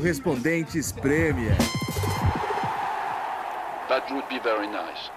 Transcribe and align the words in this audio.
Correspondentes 0.00 0.92
Premier. 0.92 1.54
That 3.90 4.10
would 4.10 4.26
be 4.30 4.38
very 4.38 4.66
nice. 4.66 5.10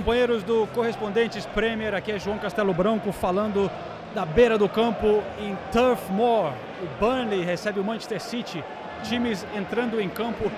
Companheiros 0.00 0.42
do 0.42 0.66
Correspondentes 0.68 1.44
Premier. 1.44 1.94
Aqui 1.94 2.10
é 2.10 2.18
João 2.18 2.38
Castelo 2.38 2.72
Branco 2.72 3.12
falando 3.12 3.70
da 4.14 4.24
beira 4.24 4.56
do 4.56 4.66
campo 4.66 5.22
em 5.38 5.54
Turf 5.70 6.10
Moor. 6.10 6.54
O 6.82 6.86
Burnley 6.98 7.44
recebe 7.44 7.78
o 7.78 7.84
Manchester 7.84 8.18
City. 8.18 8.64
Times 9.02 9.46
entrando 9.54 10.00
em 10.00 10.08
campo 10.08 10.50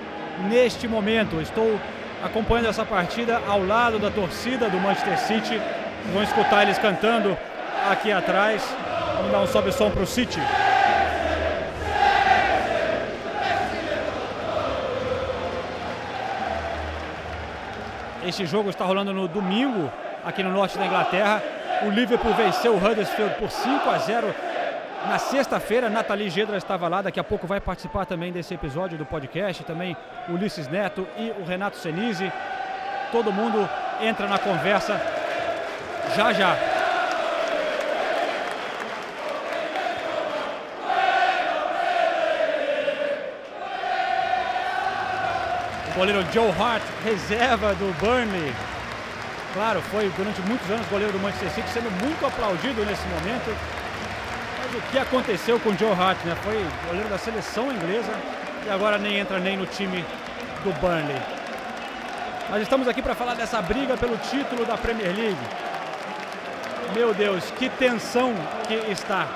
neste 0.49 0.87
momento. 0.87 1.41
Estou 1.41 1.77
acompanhando 2.23 2.69
essa 2.69 2.85
partida 2.85 3.41
ao 3.45 3.65
lado 3.65 3.99
da 3.99 4.09
torcida 4.09 4.69
do 4.69 4.77
Manchester 4.77 5.19
City. 5.19 5.61
Vão 6.13 6.23
escutar 6.23 6.63
eles 6.63 6.77
cantando 6.77 7.37
aqui 7.91 8.13
atrás. 8.13 8.63
Vamos 9.17 9.31
dar 9.33 9.41
um 9.41 9.47
sobe 9.47 9.73
som 9.73 9.91
para 9.91 10.03
o 10.03 10.07
City. 10.07 10.39
Este 18.25 18.45
jogo 18.45 18.69
está 18.69 18.85
rolando 18.85 19.13
no 19.13 19.27
domingo 19.27 19.91
aqui 20.23 20.41
no 20.41 20.51
norte 20.51 20.77
da 20.77 20.85
Inglaterra. 20.85 21.43
O 21.85 21.89
Liverpool 21.89 22.33
venceu 22.33 22.73
o 22.73 22.77
Huddersfield 22.77 23.35
por 23.35 23.51
5 23.51 23.89
a 23.89 23.97
0 23.97 24.33
na 25.09 25.17
sexta-feira. 25.19 25.89
Nathalie 25.89 26.29
Gedra 26.29 26.55
estava 26.57 26.87
lá, 26.87 27.01
daqui 27.01 27.19
a 27.19 27.23
pouco 27.23 27.45
vai 27.45 27.59
participar 27.59 28.05
também 28.05 28.31
desse 28.31 28.53
episódio 28.53 28.97
do 28.97 29.05
podcast. 29.05 29.63
Também 29.65 29.97
Ulisses 30.29 30.69
Neto 30.69 31.05
e 31.17 31.31
o 31.31 31.43
Renato 31.43 31.77
Senise. 31.77 32.31
Todo 33.11 33.31
mundo 33.31 33.69
entra 34.01 34.25
na 34.27 34.39
conversa 34.39 34.99
já 36.15 36.31
já. 36.31 36.72
Goleiro 45.95 46.25
Joe 46.31 46.49
Hart, 46.49 46.81
reserva 47.03 47.73
do 47.75 47.93
Burnley. 47.99 48.53
Claro, 49.53 49.81
foi 49.83 50.11
durante 50.17 50.41
muitos 50.41 50.69
anos 50.69 50.87
goleiro 50.87 51.13
do 51.13 51.19
Manchester 51.19 51.51
City, 51.51 51.69
sendo 51.69 51.91
muito 52.03 52.25
aplaudido 52.25 52.83
nesse 52.83 53.05
momento. 53.07 53.55
Mas 54.59 54.75
o 54.75 54.81
que 54.91 54.97
aconteceu 54.97 55.59
com 55.59 55.69
o 55.69 55.77
Joe 55.77 55.91
Hart, 55.91 56.17
né? 56.25 56.35
Foi 56.43 56.65
goleiro 56.87 57.07
da 57.09 57.17
seleção 57.17 57.71
inglesa 57.71 58.11
e 58.65 58.69
agora 58.69 58.97
nem 58.97 59.19
entra 59.19 59.39
nem 59.39 59.55
no 59.55 59.67
time 59.67 60.03
do 60.63 60.73
Burnley. 60.79 61.21
Nós 62.49 62.61
estamos 62.61 62.87
aqui 62.87 63.01
para 63.01 63.13
falar 63.13 63.35
dessa 63.35 63.61
briga 63.61 63.95
pelo 63.95 64.17
título 64.17 64.65
da 64.65 64.75
Premier 64.77 65.15
League. 65.15 65.37
Meu 66.95 67.13
Deus, 67.13 67.43
que 67.51 67.69
tensão 67.69 68.33
que 68.67 68.73
está. 68.91 69.27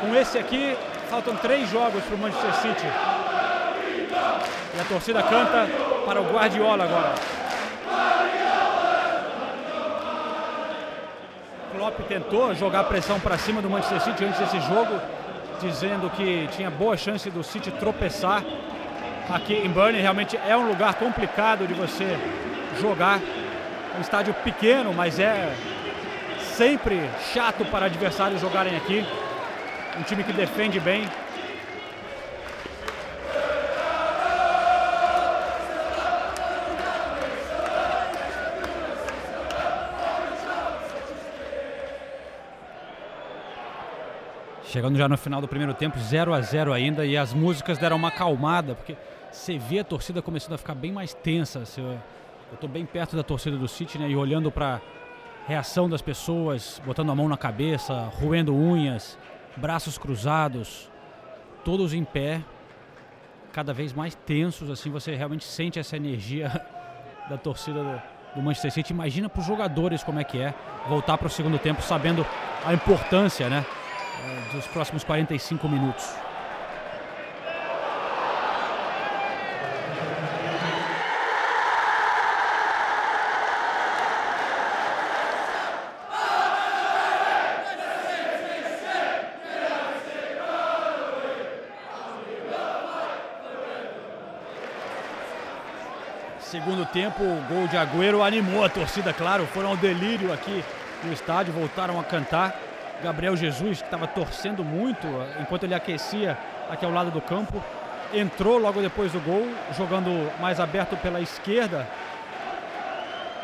Com 0.00 0.14
esse 0.14 0.38
aqui, 0.38 0.76
faltam 1.08 1.36
três 1.36 1.70
jogos 1.70 2.02
para 2.04 2.14
o 2.14 2.18
Manchester 2.18 2.54
City. 2.54 3.11
E 4.74 4.80
a 4.80 4.84
torcida 4.84 5.22
canta 5.22 5.68
para 6.06 6.20
o 6.20 6.32
Guardiola 6.32 6.84
agora. 6.84 7.14
Klopp 11.72 12.00
tentou 12.08 12.54
jogar 12.54 12.84
pressão 12.84 13.18
para 13.18 13.36
cima 13.36 13.60
do 13.60 13.68
Manchester 13.68 14.00
City 14.00 14.24
antes 14.24 14.38
desse 14.38 14.60
jogo, 14.60 15.00
dizendo 15.60 16.08
que 16.10 16.48
tinha 16.52 16.70
boa 16.70 16.96
chance 16.96 17.28
do 17.30 17.42
City 17.42 17.70
tropeçar. 17.72 18.42
Aqui 19.28 19.54
em 19.54 19.68
Burnley 19.68 20.00
realmente 20.00 20.36
é 20.36 20.56
um 20.56 20.68
lugar 20.68 20.94
complicado 20.94 21.66
de 21.66 21.74
você 21.74 22.18
jogar. 22.80 23.20
Um 23.98 24.00
estádio 24.00 24.32
pequeno, 24.42 24.94
mas 24.94 25.18
é 25.18 25.54
sempre 26.56 27.10
chato 27.34 27.64
para 27.66 27.86
adversários 27.86 28.40
jogarem 28.40 28.76
aqui. 28.76 29.06
Um 29.98 30.02
time 30.02 30.24
que 30.24 30.32
defende 30.32 30.80
bem, 30.80 31.06
Chegando 44.72 44.96
já 44.96 45.06
no 45.06 45.18
final 45.18 45.38
do 45.38 45.46
primeiro 45.46 45.74
tempo, 45.74 45.98
0 45.98 46.32
a 46.32 46.40
0 46.40 46.72
ainda, 46.72 47.04
e 47.04 47.14
as 47.14 47.34
músicas 47.34 47.76
deram 47.76 47.98
uma 47.98 48.08
acalmada, 48.08 48.74
porque 48.74 48.96
você 49.30 49.58
vê 49.58 49.80
a 49.80 49.84
torcida 49.84 50.22
começando 50.22 50.54
a 50.54 50.56
ficar 50.56 50.74
bem 50.74 50.90
mais 50.90 51.12
tensa. 51.12 51.62
Eu 51.76 52.00
estou 52.54 52.70
bem 52.70 52.86
perto 52.86 53.14
da 53.14 53.22
torcida 53.22 53.54
do 53.54 53.68
City, 53.68 53.98
né, 53.98 54.08
e 54.08 54.16
olhando 54.16 54.50
para 54.50 54.80
reação 55.46 55.90
das 55.90 56.00
pessoas, 56.00 56.80
botando 56.86 57.12
a 57.12 57.14
mão 57.14 57.28
na 57.28 57.36
cabeça, 57.36 58.10
roendo 58.18 58.56
unhas, 58.56 59.18
braços 59.56 59.98
cruzados, 59.98 60.90
todos 61.62 61.92
em 61.92 62.02
pé, 62.02 62.40
cada 63.52 63.74
vez 63.74 63.92
mais 63.92 64.14
tensos, 64.14 64.70
assim 64.70 64.90
você 64.90 65.14
realmente 65.14 65.44
sente 65.44 65.78
essa 65.78 65.98
energia 65.98 66.48
da 67.28 67.36
torcida 67.36 67.82
do, 67.82 68.36
do 68.36 68.42
Manchester 68.42 68.72
City. 68.72 68.94
Imagina 68.94 69.28
para 69.28 69.40
os 69.40 69.46
jogadores 69.46 70.02
como 70.02 70.18
é 70.18 70.24
que 70.24 70.38
é 70.38 70.54
voltar 70.88 71.18
para 71.18 71.26
o 71.26 71.30
segundo 71.30 71.58
tempo 71.58 71.82
sabendo 71.82 72.24
a 72.64 72.72
importância, 72.72 73.50
né? 73.50 73.66
Dos 74.52 74.66
próximos 74.66 75.04
45 75.04 75.68
minutos. 75.68 76.04
Segundo 96.52 96.84
tempo, 96.84 97.22
o 97.22 97.42
gol 97.48 97.66
de 97.66 97.78
Agüero 97.78 98.22
animou 98.22 98.62
a 98.62 98.68
torcida, 98.68 99.10
claro, 99.14 99.46
foram 99.46 99.70
ao 99.70 99.76
delírio 99.76 100.30
aqui 100.30 100.62
no 101.02 101.10
estádio, 101.10 101.50
voltaram 101.50 101.98
a 101.98 102.04
cantar. 102.04 102.54
Gabriel 103.02 103.36
Jesus, 103.36 103.78
que 103.78 103.84
estava 103.84 104.06
torcendo 104.06 104.64
muito 104.64 105.06
enquanto 105.40 105.64
ele 105.64 105.74
aquecia 105.74 106.38
aqui 106.70 106.84
ao 106.84 106.92
lado 106.92 107.10
do 107.10 107.20
campo, 107.20 107.62
entrou 108.14 108.58
logo 108.58 108.80
depois 108.80 109.12
do 109.12 109.20
gol, 109.20 109.46
jogando 109.76 110.10
mais 110.40 110.60
aberto 110.60 110.96
pela 110.96 111.20
esquerda. 111.20 111.86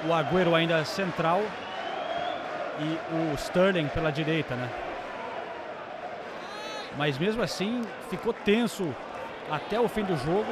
O 0.06 0.12
Agüero 0.12 0.54
ainda 0.54 0.84
central 0.84 1.42
e 2.80 2.98
o 3.14 3.34
Sterling 3.34 3.88
pela 3.88 4.12
direita, 4.12 4.54
né? 4.54 4.68
Mas 6.96 7.18
mesmo 7.18 7.42
assim 7.42 7.82
ficou 8.08 8.32
tenso 8.32 8.94
até 9.50 9.78
o 9.80 9.88
fim 9.88 10.04
do 10.04 10.16
jogo. 10.16 10.46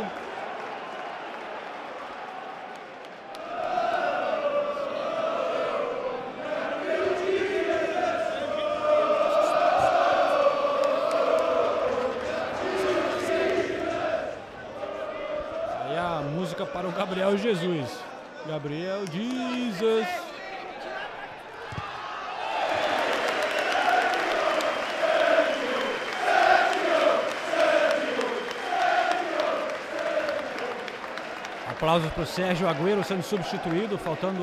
Gabriel 18.47 19.05
Jesus. 19.07 20.07
Aplausos 31.69 32.11
para 32.13 32.23
o 32.23 32.27
Sérgio 32.27 32.69
Agüero 32.69 33.03
sendo 33.03 33.23
substituído, 33.23 33.99
faltando 33.99 34.41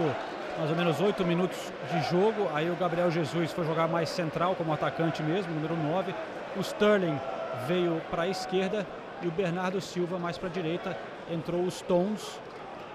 mais 0.57 0.69
ou 0.69 0.75
menos 0.75 1.00
oito 1.00 1.25
minutos 1.25 1.57
de 1.89 2.01
jogo. 2.09 2.50
Aí 2.53 2.69
o 2.69 2.75
Gabriel 2.75 3.09
Jesus 3.09 3.53
foi 3.53 3.65
jogar 3.65 3.88
mais 3.88 4.09
central 4.09 4.53
como 4.55 4.73
atacante 4.73 5.23
mesmo, 5.23 5.53
número 5.53 5.75
9. 5.75 6.13
O 6.57 6.59
Sterling 6.59 7.19
veio 7.67 8.01
para 8.11 8.23
a 8.23 8.27
esquerda 8.27 8.85
e 9.21 9.27
o 9.27 9.31
Bernardo 9.31 9.79
Silva 9.79 10.19
mais 10.19 10.38
para 10.38 10.50
a 10.50 10.51
direita 10.51 10.97
entrou 11.31 11.63
os 11.63 11.75
Stones, 11.75 12.39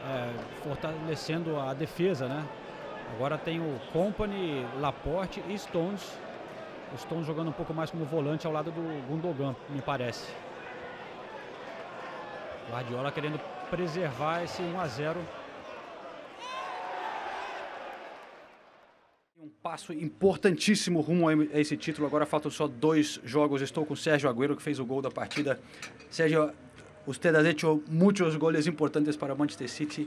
é, 0.05 0.63
fortalecendo 0.63 1.59
a 1.59 1.75
defesa, 1.75 2.29
né? 2.29 2.45
Agora 3.15 3.39
tem 3.39 3.61
o 3.61 3.81
Company, 3.93 4.67
Laporte 4.81 5.43
e 5.49 5.59
Stones. 5.59 6.19
O 6.95 6.99
Stones 6.99 7.27
jogando 7.27 7.49
um 7.49 7.53
pouco 7.53 7.75
mais 7.75 7.91
como 7.91 8.05
volante 8.05 8.47
ao 8.47 8.53
lado 8.53 8.71
do 8.71 9.07
Gundogan, 9.09 9.55
me 9.69 9.81
parece. 9.81 10.31
Guardiola 12.71 13.11
querendo 13.11 13.41
preservar 13.71 14.43
esse 14.43 14.63
1 14.63 14.81
a 14.81 14.87
0 14.87 15.21
Um 19.41 19.49
passo 19.63 19.93
importantíssimo 19.93 21.01
rumo 21.01 21.29
a 21.29 21.35
esse 21.59 21.77
título. 21.77 22.07
Agora 22.07 22.27
faltam 22.27 22.51
só 22.51 22.67
dois 22.67 23.21
jogos. 23.25 23.63
Estou 23.63 23.87
com 23.87 23.95
o 23.95 23.97
Sérgio 23.97 24.29
Agüero, 24.29 24.57
que 24.57 24.63
fez 24.63 24.79
o 24.79 24.85
gol 24.85 25.01
da 25.01 25.11
partida. 25.11 25.61
Sérgio, 26.11 26.53
você 27.09 27.29
ha 27.29 27.49
hecho 27.49 27.81
muitos 27.89 28.37
goles 28.37 28.67
importantes 28.67 29.17
para 29.17 29.35
Manchester 29.35 29.67
City. 29.67 30.07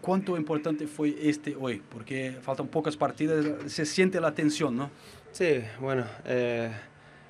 ¿Cuánto 0.00 0.36
importante 0.36 0.88
fue 0.88 1.14
este 1.22 1.54
hoy? 1.54 1.80
Porque 1.92 2.38
faltan 2.42 2.66
pocas 2.66 2.96
partidas, 2.96 3.46
se 3.66 3.86
siente 3.86 4.20
la 4.20 4.32
tensión, 4.32 4.76
¿no? 4.76 4.90
Sí, 5.30 5.62
bueno, 5.78 6.04
eh, 6.24 6.72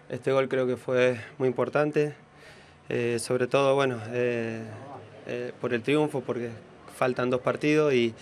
este 0.09 0.33
gol 0.33 0.49
creo 0.49 0.67
que 0.67 0.79
fue 0.79 1.21
muy 1.37 1.49
importante, 1.49 2.15
eh, 2.89 3.19
sobre 3.19 3.47
todo, 3.47 3.75
bueno, 3.75 3.99
eh, 4.11 4.63
por 5.61 5.75
el 5.75 5.83
triunfo, 5.83 6.23
porque 6.23 6.49
faltan 6.97 7.29
dos 7.29 7.43
partidos 7.43 7.93
y, 7.93 8.15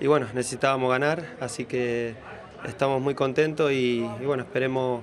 y, 0.00 0.06
bueno, 0.06 0.28
necesitábamos 0.32 0.90
ganar, 0.90 1.36
así 1.40 1.64
que 1.64 2.14
estamos 2.64 3.02
muy 3.02 3.16
contentos 3.16 3.72
y, 3.72 4.08
y 4.20 4.24
bueno, 4.24 4.44
esperemos 4.44 5.02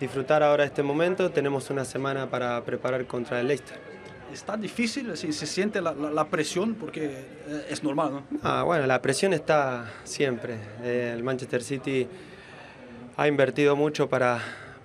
disfrutar 0.00 0.42
ahora 0.42 0.64
este 0.64 0.82
momento. 0.82 1.30
Tenemos 1.30 1.70
una 1.70 1.84
semana 1.84 2.28
para 2.28 2.60
preparar 2.64 3.06
contra 3.06 3.40
el 3.40 3.46
Leicester. 3.46 3.83
¿Está 4.34 4.56
difícil? 4.56 5.16
¿Se 5.16 5.46
siente 5.46 5.80
la, 5.80 6.24
presión? 6.28 6.74
Porque 6.74 7.04
eh, 7.04 7.66
es 7.70 7.84
normal, 7.84 8.10
¿no? 8.14 8.22
Ah, 8.42 8.64
bueno, 8.64 8.84
la 8.84 9.00
presión 9.00 9.32
está 9.32 9.92
siempre. 10.02 10.56
Eh, 10.82 11.12
el 11.14 11.22
Manchester 11.22 11.62
City 11.62 12.08
ha 13.16 13.28
invertido 13.28 13.76
mucho 13.76 14.08
para, 14.08 14.40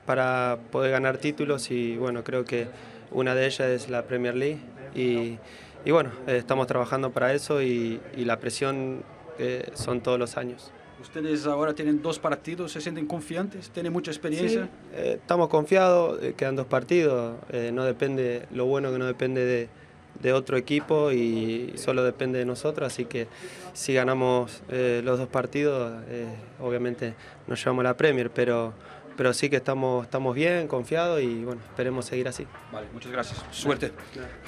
para 0.05 0.59
poder 0.71 0.91
ganar 0.91 1.17
títulos 1.17 1.71
y 1.71 1.97
bueno, 1.97 2.23
creo 2.23 2.45
que 2.45 2.67
una 3.09 3.33
de 3.33 3.47
ellas 3.47 3.67
es 3.67 3.89
la 3.89 4.03
Premier 4.03 4.35
League 4.35 4.59
y, 4.93 5.39
y 5.83 5.89
bueno, 5.89 6.11
eh, 6.27 6.37
estamos 6.37 6.67
trabajando 6.67 7.09
para 7.11 7.33
eso 7.33 7.59
y, 7.63 7.99
la 8.17 8.39
presión 8.39 9.03
son 9.73 10.01
todos 10.01 10.19
los 10.19 10.37
años. 10.37 10.71
Ustedes 11.01 11.45
ahora 11.45 11.73
tienen 11.73 12.01
dos 12.01 12.19
partidos, 12.19 12.73
¿se 12.73 12.81
sienten 12.81 13.07
confiantes? 13.07 13.69
¿Tienen 13.69 13.93
mucha 13.93 14.11
experiencia? 14.11 14.67
Eh, 14.93 15.17
estamos 15.21 15.47
confiados, 15.47 16.21
eh, 16.21 16.33
quedan 16.35 16.57
dos 16.57 16.67
partidos, 16.67 17.37
eh, 17.51 17.71
no 17.73 17.85
depende, 17.85 18.45
lo 18.51 18.65
bueno 18.65 18.91
que 18.91 18.99
no 18.99 19.05
depende 19.05 19.45
de, 19.45 19.69
de, 20.21 20.33
otro 20.33 20.57
equipo 20.57 21.11
y 21.11 21.71
solo 21.75 22.03
depende 22.03 22.39
de 22.39 22.45
nosotros, 22.45 22.85
así 22.85 23.05
que 23.05 23.27
si 23.73 23.93
ganamos 23.93 24.61
los 24.69 25.17
dos 25.17 25.29
partidos, 25.29 25.93
obviamente 26.59 27.13
nos 27.47 27.63
llevamos 27.63 27.85
la 27.85 27.95
Premier, 27.95 28.29
pero, 28.29 28.73
pero 29.19 29.33
sí 29.33 29.49
que 29.49 29.57
estamos, 29.57 30.05
estamos 30.05 30.33
bien, 30.33 30.65
confiados 30.65 31.21
y 31.21 31.43
bueno, 31.43 31.59
esperemos 31.67 32.05
seguir 32.05 32.29
así. 32.29 32.47
Vale, 32.71 32.87
muchas 32.93 33.11
gracias. 33.11 33.43
Suerte. 33.51 33.91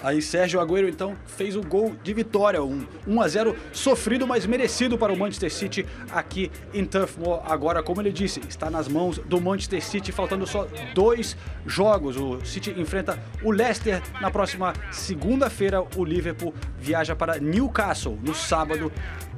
Aí 0.01 0.21
Sérgio 0.21 0.62
Agüero 0.62 0.88
então 0.88 1.13
fez 1.27 1.57
o 1.57 1.62
gol 1.62 1.94
de 2.01 2.13
vitória, 2.13 2.63
um 2.63 2.88
1 3.06 3.21
a 3.21 3.27
0 3.27 3.56
sofrido, 3.73 4.25
mas 4.25 4.45
merecido 4.45 4.97
para 4.97 5.12
o 5.12 5.18
Manchester 5.18 5.51
City 5.51 5.85
aqui 6.09 6.50
em 6.73 6.85
Turf 6.85 7.18
Moor. 7.18 7.41
Agora, 7.51 7.83
como 7.83 8.01
ele 8.01 8.13
disse, 8.13 8.39
está 8.47 8.69
nas 8.69 8.88
mãos 8.88 9.18
do 9.18 9.41
Manchester 9.41 9.83
City, 9.83 10.13
faltando 10.13 10.47
só 10.47 10.65
dois 10.95 11.35
jogos. 11.65 12.15
O 12.15 12.39
City 12.45 12.74
enfrenta 12.77 13.21
o 13.44 13.51
Leicester 13.51 14.01
na 14.21 14.31
próxima 14.31 14.71
segunda-feira. 14.89 15.83
O 15.97 16.06
Liverpool 16.06 16.53
viaja 16.79 17.13
para 17.13 17.39
Newcastle 17.39 18.17
no 18.24 18.33
sábado 18.33 18.89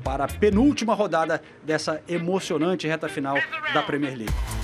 para 0.03 0.25
a 0.25 0.27
penúltima 0.27 0.93
rodada 0.93 1.41
dessa 1.63 2.03
emocionante 2.07 2.87
reta 2.87 3.09
final 3.09 3.37
da 3.73 3.81
Premier 3.81 4.15
League. 4.15 4.62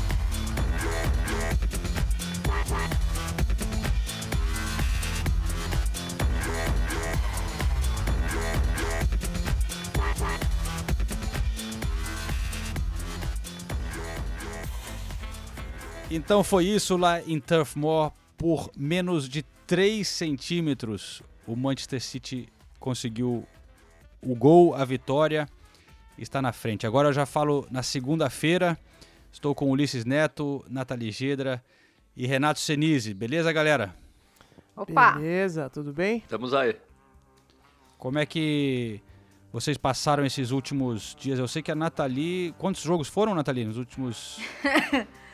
Então 16.20 16.44
foi 16.44 16.66
isso 16.66 16.98
lá 16.98 17.22
em 17.22 17.40
Turf 17.40 17.78
Moor. 17.78 18.12
Por 18.38 18.70
menos 18.76 19.28
de 19.28 19.42
3 19.66 20.06
centímetros, 20.06 21.24
o 21.48 21.56
Manchester 21.56 22.02
City 22.02 22.50
conseguiu 22.78 23.48
o 24.22 24.36
gol, 24.36 24.76
a 24.76 24.84
vitória, 24.84 25.48
está 26.18 26.42
na 26.42 26.52
frente. 26.52 26.86
Agora 26.86 27.08
eu 27.08 27.14
já 27.14 27.26
falo 27.26 27.66
na 27.72 27.82
segunda-feira. 27.82 28.78
Estou 29.32 29.56
com 29.56 29.72
Ulisses 29.72 30.04
Neto, 30.04 30.64
Nathalie 30.70 31.10
Gedra 31.10 31.64
e 32.18 32.28
Renato 32.28 32.60
Senise. 32.60 33.14
Beleza, 33.14 33.54
galera? 33.54 33.96
Opa! 34.76 35.14
Beleza, 35.14 35.70
tudo 35.70 35.94
bem? 35.94 36.18
Estamos 36.18 36.54
aí. 36.54 36.76
Como 37.98 38.20
é 38.20 38.26
que 38.26 39.00
vocês 39.54 39.78
passaram 39.78 40.26
esses 40.26 40.52
últimos 40.52 41.16
dias? 41.18 41.40
Eu 41.40 41.48
sei 41.48 41.62
que 41.62 41.72
a 41.72 41.76
Nathalie. 41.76 42.54
Quantos 42.58 42.82
jogos 42.82 43.08
foram, 43.08 43.34
Nathalie, 43.34 43.64
nos 43.64 43.78
últimos. 43.78 44.38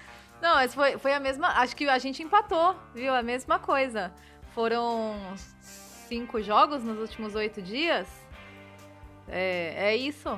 Não, 0.45 0.53
mas 0.55 0.75
foi, 0.75 0.97
foi 0.99 1.11
a 1.11 1.19
mesma. 1.19 1.47
Acho 1.47 1.75
que 1.75 1.89
a 1.89 1.97
gente 1.97 2.21
empatou, 2.21 2.75
viu? 2.93 3.11
A 3.15 3.23
mesma 3.23 3.57
coisa. 3.57 4.13
Foram 4.53 5.15
cinco 6.07 6.39
jogos 6.39 6.83
nos 6.83 6.99
últimos 6.99 7.33
oito 7.33 7.63
dias. 7.63 8.07
É, 9.27 9.73
é 9.89 9.95
isso. 9.97 10.29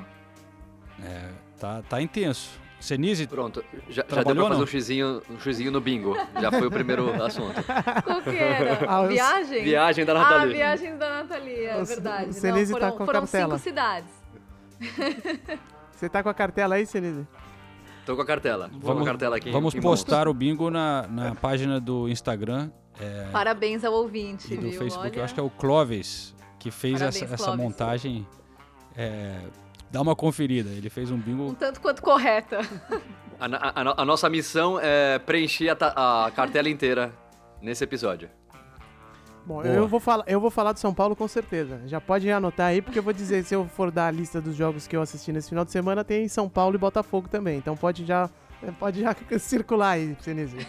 É, 1.04 1.28
tá, 1.60 1.82
tá 1.86 2.00
intenso. 2.00 2.58
Senise, 2.80 3.26
Pronto, 3.26 3.62
já, 3.90 4.02
já 4.08 4.22
deu 4.22 4.34
pra 4.36 4.44
fazer 4.44 4.54
não? 4.56 4.62
um 4.62 4.66
xizinho, 4.66 5.20
um 5.28 5.38
xizinho 5.40 5.70
no 5.70 5.80
bingo. 5.80 6.16
Já 6.40 6.50
foi 6.50 6.66
o 6.66 6.70
primeiro 6.70 7.10
assunto. 7.22 7.60
Qual 8.04 8.22
que 8.22 8.30
era? 8.38 8.86
Ah, 8.90 9.06
viagem? 9.06 9.62
Viagem 9.64 10.04
da 10.06 10.12
Ah, 10.12 10.14
Nathalie. 10.14 10.54
viagem 10.54 10.96
da 10.96 11.08
Nathalie, 11.22 11.64
é 11.66 11.76
O- 11.76 11.84
verdade. 11.84 12.30
o 12.30 12.32
Senise 12.32 12.72
Não, 12.72 12.80
tá 12.80 12.86
foram, 12.86 12.96
com 12.96 13.02
a 13.02 13.06
foram 13.06 13.20
cartela. 13.22 13.58
cinco 13.58 13.62
cidades. 13.68 14.10
Você 15.92 16.08
tá 16.08 16.22
com 16.22 16.28
a 16.28 16.34
cartela 16.34 16.76
aí, 16.76 16.86
Senise? 16.86 17.26
Tô 18.08 18.16
com 18.16 18.22
a 18.22 18.24
cartela. 18.24 18.70
Vamos, 18.80 19.02
a 19.02 19.04
cartela 19.04 19.36
aqui. 19.36 19.50
vamos 19.50 19.74
em 19.74 19.80
postar 19.82 20.28
o 20.28 20.32
bingo 20.32 20.70
na, 20.70 21.06
na 21.08 21.34
página 21.34 21.78
do 21.78 22.08
Instagram 22.08 22.70
Parabéns 23.30 23.84
ao 23.84 23.92
ouvinte, 23.92 24.54
e 24.54 24.56
do 24.56 24.62
viu? 24.70 24.78
Facebook. 24.78 25.08
Olha, 25.10 25.18
Eu 25.20 25.24
acho 25.24 25.34
que 25.34 25.40
é 25.40 25.42
o 25.42 25.50
Clóvis 25.50 26.34
que 26.58 26.70
fez 26.70 26.94
Parabéns, 26.94 27.22
essa, 27.22 27.34
essa 27.34 27.44
Clóvis. 27.44 27.62
montagem. 27.62 28.26
É, 28.96 29.40
dá 29.90 30.00
uma 30.00 30.16
conferida. 30.16 30.70
Ele 30.70 30.88
fez 30.88 31.10
um 31.10 31.16
um 31.16 31.18
bingo. 31.18 31.54
tanto 31.54 31.80
quanto 31.82 32.00
correta. 32.02 32.60
mãos. 32.90 33.02
A, 33.38 33.44
a- 33.44 33.72
a 33.80 33.84
no- 33.84 33.94
a 33.98 34.04
nossa 34.06 34.28
missão 34.30 34.80
é 34.80 35.18
preencher 35.18 35.68
a, 35.78 36.24
a 36.26 36.30
cartela 36.30 36.68
inteira 36.70 37.12
nesse 37.60 37.84
episódio. 37.84 38.30
Bom, 39.48 39.62
Boa. 39.62 39.66
eu 39.66 39.88
vou, 39.88 39.98
falar, 39.98 40.24
eu 40.26 40.38
vou 40.38 40.50
falar 40.50 40.72
do 40.72 40.78
São 40.78 40.92
Paulo 40.92 41.16
com 41.16 41.26
certeza. 41.26 41.80
Já 41.86 41.98
pode 41.98 42.30
anotar 42.30 42.66
aí, 42.66 42.82
porque 42.82 42.98
eu 42.98 43.02
vou 43.02 43.14
dizer, 43.14 43.42
se 43.44 43.54
eu 43.54 43.66
for 43.66 43.90
dar 43.90 44.08
a 44.08 44.10
lista 44.10 44.42
dos 44.42 44.54
jogos 44.54 44.86
que 44.86 44.94
eu 44.94 45.00
assisti 45.00 45.32
nesse 45.32 45.48
final 45.48 45.64
de 45.64 45.72
semana, 45.72 46.04
tem 46.04 46.28
São 46.28 46.50
Paulo 46.50 46.74
e 46.74 46.78
Botafogo 46.78 47.30
também. 47.30 47.56
Então 47.56 47.74
pode 47.74 48.04
já, 48.04 48.28
pode 48.78 49.00
já 49.00 49.16
circular 49.40 49.92
aí, 49.92 50.14
Senise. 50.20 50.58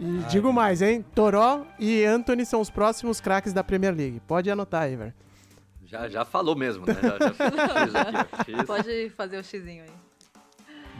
E 0.00 0.18
digo 0.30 0.52
mais, 0.52 0.80
hein? 0.80 1.04
Toró 1.12 1.66
e 1.76 2.04
Anthony 2.04 2.46
são 2.46 2.60
os 2.60 2.70
próximos 2.70 3.20
craques 3.20 3.52
da 3.52 3.64
Premier 3.64 3.92
League. 3.92 4.20
Pode 4.20 4.48
anotar 4.48 4.82
aí, 4.82 4.94
velho. 4.94 5.12
Já, 5.84 6.08
já 6.08 6.24
falou 6.24 6.54
mesmo, 6.54 6.86
né? 6.86 6.94
Já, 6.94 7.18
já 7.18 7.32
fiz 7.32 7.94
aqui, 8.38 8.52
ó. 8.54 8.62
Pode 8.64 9.10
fazer 9.16 9.38
o 9.38 9.42
xizinho 9.42 9.82
aí. 9.82 9.90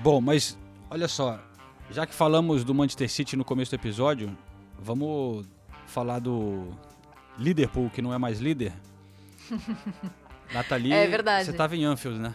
Bom, 0.02 0.20
mas 0.20 0.58
olha 0.90 1.06
só. 1.06 1.38
Já 1.92 2.06
que 2.06 2.12
falamos 2.12 2.64
do 2.64 2.74
Manchester 2.74 3.08
City 3.08 3.36
no 3.36 3.44
começo 3.44 3.70
do 3.70 3.76
episódio, 3.76 4.36
vamos 4.78 5.46
falar 5.86 6.18
do 6.18 6.68
Liverpool, 7.36 7.90
que 7.90 8.00
não 8.00 8.12
é 8.12 8.18
mais 8.18 8.38
líder. 8.40 8.72
Nathalie, 10.52 10.92
É 10.92 11.06
verdade. 11.06 11.44
você 11.46 11.52
tava 11.52 11.76
em 11.76 11.84
Anfield, 11.84 12.18
né? 12.20 12.34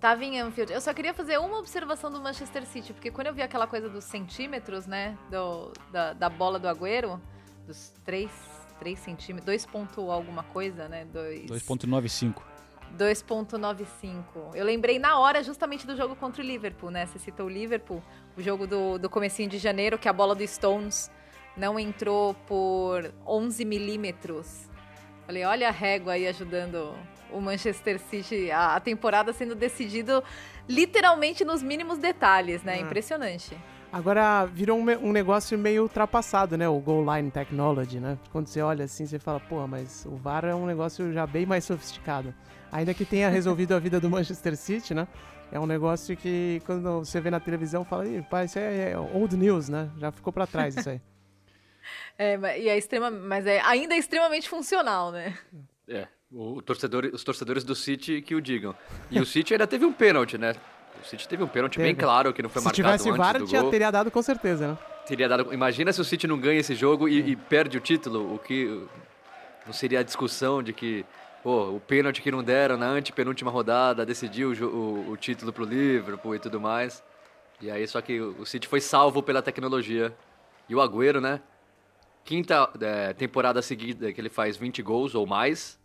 Tava 0.00 0.24
em 0.24 0.38
Anfield. 0.38 0.72
Eu 0.72 0.80
só 0.80 0.92
queria 0.92 1.14
fazer 1.14 1.38
uma 1.38 1.58
observação 1.58 2.10
do 2.10 2.20
Manchester 2.20 2.66
City, 2.66 2.92
porque 2.92 3.10
quando 3.10 3.28
eu 3.28 3.34
vi 3.34 3.42
aquela 3.42 3.66
coisa 3.66 3.88
dos 3.88 4.04
centímetros, 4.04 4.86
né, 4.86 5.16
do, 5.30 5.72
da, 5.90 6.12
da 6.12 6.28
bola 6.28 6.58
do 6.58 6.68
Agüero, 6.68 7.20
dos 7.66 7.92
3, 8.04 8.30
3 8.78 8.98
centímetros, 8.98 9.46
2 9.46 9.66
ponto 9.66 10.10
alguma 10.10 10.42
coisa, 10.42 10.88
né, 10.88 11.06
2... 11.06 11.46
2.95. 11.50 12.42
2.95. 12.98 14.54
Eu 14.54 14.64
lembrei 14.64 14.98
na 14.98 15.18
hora 15.18 15.42
justamente 15.42 15.86
do 15.86 15.96
jogo 15.96 16.14
contra 16.14 16.42
o 16.42 16.46
Liverpool, 16.46 16.90
né? 16.90 17.06
Você 17.06 17.18
citou 17.18 17.46
o 17.46 17.48
Liverpool, 17.48 18.02
o 18.36 18.42
jogo 18.42 18.66
do, 18.66 18.98
do 18.98 19.08
comecinho 19.10 19.48
de 19.48 19.58
janeiro, 19.58 19.98
que 19.98 20.08
a 20.08 20.12
bola 20.12 20.34
do 20.34 20.46
Stones 20.46 21.10
não 21.56 21.78
entrou 21.78 22.34
por 22.46 23.12
11 23.26 23.64
milímetros. 23.64 24.68
Falei, 25.26 25.44
olha 25.44 25.68
a 25.68 25.72
régua 25.72 26.14
aí 26.14 26.26
ajudando 26.26 26.94
o 27.30 27.40
Manchester 27.40 27.98
City, 27.98 28.50
a, 28.50 28.78
temporada 28.78 29.32
sendo 29.32 29.54
decidido 29.54 30.22
literalmente 30.68 31.44
nos 31.44 31.62
mínimos 31.62 31.98
detalhes, 31.98 32.62
né? 32.62 32.74
Ah. 32.74 32.80
Impressionante. 32.80 33.56
Agora 33.92 34.44
virou 34.44 34.78
um, 34.78 35.08
um 35.08 35.12
negócio 35.12 35.56
meio 35.56 35.82
ultrapassado, 35.82 36.56
né? 36.56 36.68
O 36.68 36.78
goal 36.80 37.04
line 37.14 37.30
technology, 37.30 38.00
né? 38.00 38.18
Quando 38.32 38.48
você 38.48 38.60
olha 38.60 38.84
assim, 38.84 39.06
você 39.06 39.18
fala, 39.18 39.38
pô, 39.40 39.66
mas 39.66 40.04
o 40.04 40.16
VAR 40.16 40.44
é 40.44 40.54
um 40.54 40.66
negócio 40.66 41.12
já 41.12 41.26
bem 41.26 41.46
mais 41.46 41.64
sofisticado. 41.64 42.34
Ainda 42.72 42.92
que 42.92 43.04
tenha 43.04 43.28
resolvido 43.28 43.72
a 43.72 43.78
vida 43.78 44.00
do 44.00 44.10
Manchester 44.10 44.56
City, 44.56 44.94
né? 44.94 45.06
É 45.52 45.60
um 45.60 45.66
negócio 45.66 46.16
que 46.16 46.60
quando 46.66 46.98
você 47.04 47.20
vê 47.20 47.30
na 47.30 47.38
televisão, 47.38 47.84
fala, 47.84 48.04
pai, 48.28 48.46
isso 48.46 48.58
é, 48.58 48.90
é 48.90 48.98
old 48.98 49.36
news, 49.36 49.68
né? 49.68 49.88
Já 49.98 50.10
ficou 50.10 50.32
pra 50.32 50.46
trás 50.46 50.76
isso 50.76 50.90
aí. 50.90 51.00
É, 52.18 52.60
e 52.60 52.68
é 52.68 52.78
extrema, 52.78 53.10
mas 53.10 53.46
é 53.46 53.60
ainda 53.60 53.94
é 53.94 53.98
extremamente 53.98 54.48
funcional, 54.48 55.10
né? 55.10 55.36
É, 55.88 56.06
o 56.30 56.62
torcedor, 56.62 57.10
os 57.12 57.24
torcedores 57.24 57.64
do 57.64 57.74
City 57.74 58.22
que 58.22 58.34
o 58.34 58.40
digam. 58.40 58.74
E 59.10 59.20
o 59.20 59.26
City 59.26 59.54
ainda 59.54 59.66
teve 59.66 59.84
um 59.84 59.92
pênalti, 59.92 60.38
né? 60.38 60.54
o 61.04 61.06
City 61.06 61.28
teve 61.28 61.42
um 61.42 61.48
pênalti 61.48 61.76
Teve. 61.76 61.88
bem 61.88 61.94
claro 61.94 62.32
que 62.32 62.42
não 62.42 62.48
foi 62.48 62.60
Se 62.60 62.64
marcado 62.64 62.76
tivesse 62.76 63.08
antes 63.08 63.18
VAR, 63.18 63.38
do 63.38 63.46
gol. 63.46 63.70
teria 63.70 63.90
dado 63.90 64.10
com 64.10 64.22
certeza, 64.22 64.68
né? 64.68 64.78
Teria 65.06 65.28
dado. 65.28 65.52
Imagina 65.52 65.92
se 65.92 66.00
o 66.00 66.04
City 66.04 66.26
não 66.26 66.38
ganha 66.38 66.60
esse 66.60 66.74
jogo 66.74 67.08
e, 67.08 67.32
e 67.32 67.36
perde 67.36 67.76
o 67.76 67.80
título, 67.80 68.34
o 68.34 68.38
que 68.38 68.86
não 69.66 69.72
seria 69.72 70.00
a 70.00 70.02
discussão 70.02 70.62
de 70.62 70.72
que 70.72 71.04
pô, 71.42 71.70
o 71.70 71.80
pênalti 71.80 72.22
que 72.22 72.30
não 72.30 72.42
deram 72.42 72.76
na 72.78 72.86
antepenúltima 72.86 73.50
rodada 73.50 74.06
decidiu 74.06 74.50
o, 74.52 74.64
o, 74.64 75.10
o 75.10 75.16
título 75.16 75.52
pro 75.52 75.64
Liverpool 75.64 76.34
e 76.34 76.38
tudo 76.38 76.60
mais. 76.60 77.02
E 77.60 77.70
aí 77.70 77.86
só 77.86 78.00
que 78.00 78.20
o 78.20 78.46
City 78.46 78.66
foi 78.66 78.80
salvo 78.80 79.22
pela 79.22 79.42
tecnologia. 79.42 80.14
E 80.68 80.74
o 80.74 80.80
Agüero, 80.80 81.20
né? 81.20 81.40
Quinta 82.24 82.70
é, 82.80 83.12
temporada 83.12 83.60
seguida 83.60 84.12
que 84.12 84.20
ele 84.20 84.30
faz 84.30 84.56
20 84.56 84.82
gols 84.82 85.14
ou 85.14 85.26
mais. 85.26 85.78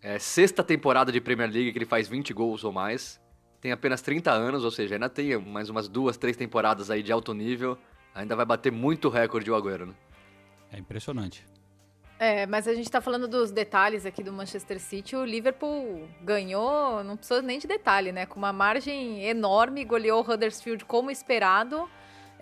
É, 0.00 0.18
sexta 0.18 0.64
temporada 0.64 1.12
de 1.12 1.20
Premier 1.20 1.50
League 1.50 1.72
que 1.72 1.78
ele 1.78 1.86
faz 1.86 2.08
20 2.08 2.32
gols 2.32 2.64
ou 2.64 2.72
mais. 2.72 3.20
Tem 3.60 3.70
apenas 3.70 4.02
30 4.02 4.32
anos, 4.32 4.64
ou 4.64 4.70
seja, 4.70 4.96
ainda 4.96 5.08
tem 5.08 5.36
mais 5.38 5.68
umas 5.68 5.88
duas, 5.88 6.16
três 6.16 6.36
temporadas 6.36 6.90
aí 6.90 7.02
de 7.02 7.12
alto 7.12 7.32
nível. 7.32 7.78
Ainda 8.14 8.34
vai 8.34 8.44
bater 8.44 8.72
muito 8.72 9.08
recorde 9.08 9.50
o 9.50 9.54
Agüero, 9.54 9.86
né? 9.86 9.94
É 10.72 10.78
impressionante. 10.78 11.46
É, 12.18 12.46
mas 12.46 12.68
a 12.68 12.74
gente 12.74 12.90
tá 12.90 13.00
falando 13.00 13.26
dos 13.26 13.50
detalhes 13.50 14.06
aqui 14.06 14.22
do 14.22 14.32
Manchester 14.32 14.80
City. 14.80 15.16
O 15.16 15.24
Liverpool 15.24 16.08
ganhou, 16.22 17.02
não 17.02 17.16
precisa 17.16 17.42
nem 17.42 17.58
de 17.58 17.66
detalhe, 17.66 18.12
né? 18.12 18.26
Com 18.26 18.38
uma 18.38 18.52
margem 18.52 19.24
enorme, 19.24 19.84
goleou 19.84 20.24
o 20.24 20.32
Huddersfield 20.32 20.84
como 20.84 21.10
esperado. 21.10 21.88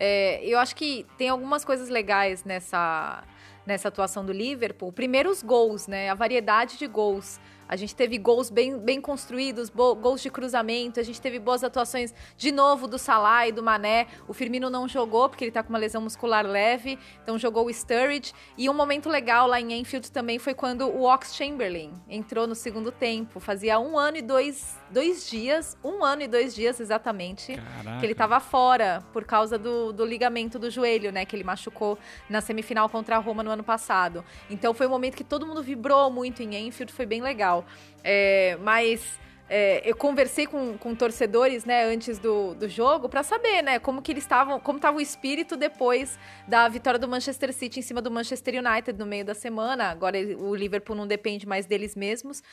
É, 0.03 0.43
eu 0.43 0.59
acho 0.59 0.75
que 0.75 1.07
tem 1.19 1.29
algumas 1.29 1.63
coisas 1.63 1.91
legais 1.91 2.43
nessa, 2.43 3.23
nessa 3.67 3.89
atuação 3.89 4.25
do 4.25 4.33
Liverpool. 4.33 4.91
Primeiro, 4.91 5.31
os 5.31 5.43
gols, 5.43 5.87
né? 5.87 6.09
A 6.09 6.15
variedade 6.15 6.79
de 6.79 6.87
gols. 6.87 7.39
A 7.71 7.77
gente 7.77 7.95
teve 7.95 8.19
gols 8.19 8.51
bem, 8.51 8.77
bem 8.77 9.01
construídos, 9.01 9.71
gols 9.71 10.21
de 10.21 10.29
cruzamento, 10.29 10.99
a 10.99 11.05
gente 11.05 11.21
teve 11.21 11.39
boas 11.39 11.63
atuações 11.63 12.13
de 12.37 12.51
novo 12.51 12.89
do 12.89 12.99
Salah 12.99 13.47
e 13.47 13.53
do 13.53 13.63
Mané. 13.63 14.09
O 14.27 14.35
Firmino 14.35 14.69
não 14.69 14.89
jogou 14.89 15.29
porque 15.29 15.45
ele 15.45 15.53
tá 15.53 15.63
com 15.63 15.69
uma 15.69 15.79
lesão 15.79 16.03
muscular 16.03 16.45
leve, 16.45 16.99
então 17.23 17.39
jogou 17.39 17.67
o 17.67 17.71
Sturridge. 17.73 18.33
E 18.59 18.69
um 18.69 18.75
momento 18.75 19.09
legal 19.09 19.47
lá 19.47 19.61
em 19.61 19.73
Enfield 19.73 20.11
também 20.11 20.37
foi 20.41 20.53
quando 20.53 20.89
o 20.89 21.05
Ox 21.05 21.33
Chamberlain 21.33 21.93
entrou 22.09 22.45
no 22.45 22.57
segundo 22.57 22.91
tempo. 22.91 23.39
Fazia 23.39 23.79
um 23.79 23.97
ano 23.97 24.17
e 24.17 24.23
dois, 24.23 24.77
dois 24.91 25.31
dias, 25.31 25.79
um 25.85 26.05
ano 26.05 26.23
e 26.23 26.27
dois 26.27 26.53
dias 26.53 26.81
exatamente, 26.81 27.55
Caraca. 27.55 28.01
que 28.01 28.07
ele 28.07 28.17
tava 28.17 28.41
fora 28.41 29.01
por 29.13 29.25
causa 29.25 29.57
do, 29.57 29.93
do 29.93 30.05
ligamento 30.05 30.59
do 30.59 30.69
joelho, 30.73 31.13
né? 31.13 31.25
Que 31.25 31.37
ele 31.37 31.45
machucou 31.45 31.97
na 32.29 32.41
semifinal 32.41 32.89
contra 32.89 33.15
a 33.15 33.21
Roma 33.21 33.45
no 33.45 33.51
ano 33.53 33.63
passado. 33.63 34.25
Então 34.51 34.75
foi 34.75 34.89
um 34.89 34.91
momento 34.91 35.17
que 35.17 35.23
todo 35.23 35.47
mundo 35.47 35.63
vibrou 35.63 36.11
muito 36.11 36.43
em 36.43 36.67
Enfield, 36.67 36.93
foi 36.93 37.07
bem 37.07 37.23
legal. 37.23 37.60
É, 38.03 38.57
mas 38.61 39.19
é, 39.53 39.83
eu 39.85 39.97
conversei 39.97 40.47
com, 40.47 40.79
com 40.79 40.95
torcedores, 40.95 41.65
né, 41.65 41.85
antes 41.85 42.21
do, 42.21 42.55
do 42.55 42.69
jogo, 42.69 43.09
pra 43.09 43.25
saber, 43.25 43.63
né, 43.63 43.81
como 43.81 44.01
que 44.01 44.13
eles 44.13 44.23
estavam, 44.23 44.61
como 44.61 44.79
estava 44.79 44.97
o 44.97 45.01
espírito 45.01 45.57
depois 45.57 46.17
da 46.47 46.69
vitória 46.69 47.01
do 47.01 47.09
Manchester 47.09 47.53
City 47.53 47.81
em 47.81 47.83
cima 47.83 48.01
do 48.01 48.13
Manchester 48.13 48.63
United 48.65 48.97
no 48.97 49.05
meio 49.05 49.25
da 49.25 49.35
semana. 49.35 49.91
Agora 49.91 50.17
o 50.39 50.55
Liverpool 50.55 50.95
não 50.95 51.05
depende 51.05 51.49
mais 51.49 51.67
deles 51.67 51.97
mesmos. 51.97 52.45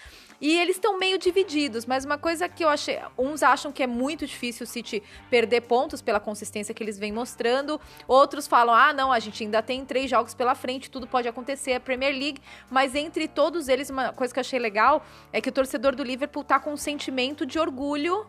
E 0.42 0.58
eles 0.58 0.78
estão 0.78 0.98
meio 0.98 1.20
divididos, 1.20 1.86
mas 1.86 2.04
uma 2.04 2.18
coisa 2.18 2.50
que 2.50 2.64
eu 2.64 2.70
achei, 2.70 3.00
uns 3.16 3.44
acham 3.44 3.72
que 3.72 3.84
é 3.84 3.88
muito 3.88 4.26
difícil 4.26 4.64
o 4.64 4.68
City 4.68 5.04
perder 5.30 5.62
pontos 5.62 6.02
pela 6.02 6.20
consistência 6.20 6.74
que 6.74 6.82
eles 6.82 6.98
vêm 6.98 7.12
mostrando, 7.12 7.80
outros 8.08 8.48
falam: 8.48 8.74
"Ah, 8.74 8.92
não, 8.92 9.12
a 9.12 9.20
gente 9.20 9.44
ainda 9.44 9.62
tem 9.62 9.86
três 9.86 10.10
jogos 10.10 10.34
pela 10.34 10.56
frente, 10.56 10.90
tudo 10.90 11.06
pode 11.06 11.28
acontecer, 11.28 11.72
é 11.72 11.80
Premier 11.80 12.12
League". 12.12 12.42
Mas 12.72 12.96
entre 12.96 13.28
todos 13.28 13.68
eles, 13.68 13.92
uma 13.92 14.12
coisa 14.14 14.34
que 14.34 14.40
eu 14.40 14.42
achei 14.42 14.58
legal 14.60 15.06
é 15.32 15.40
que 15.40 15.50
o 15.50 15.52
torcedor 15.52 15.96
do 15.96 16.04
Liverpool 16.04 16.44
tá 16.44 16.60
com 16.60 16.76
sentimento 16.88 17.46
de 17.46 17.60
orgulho 17.60 18.26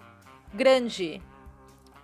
grande 0.52 1.22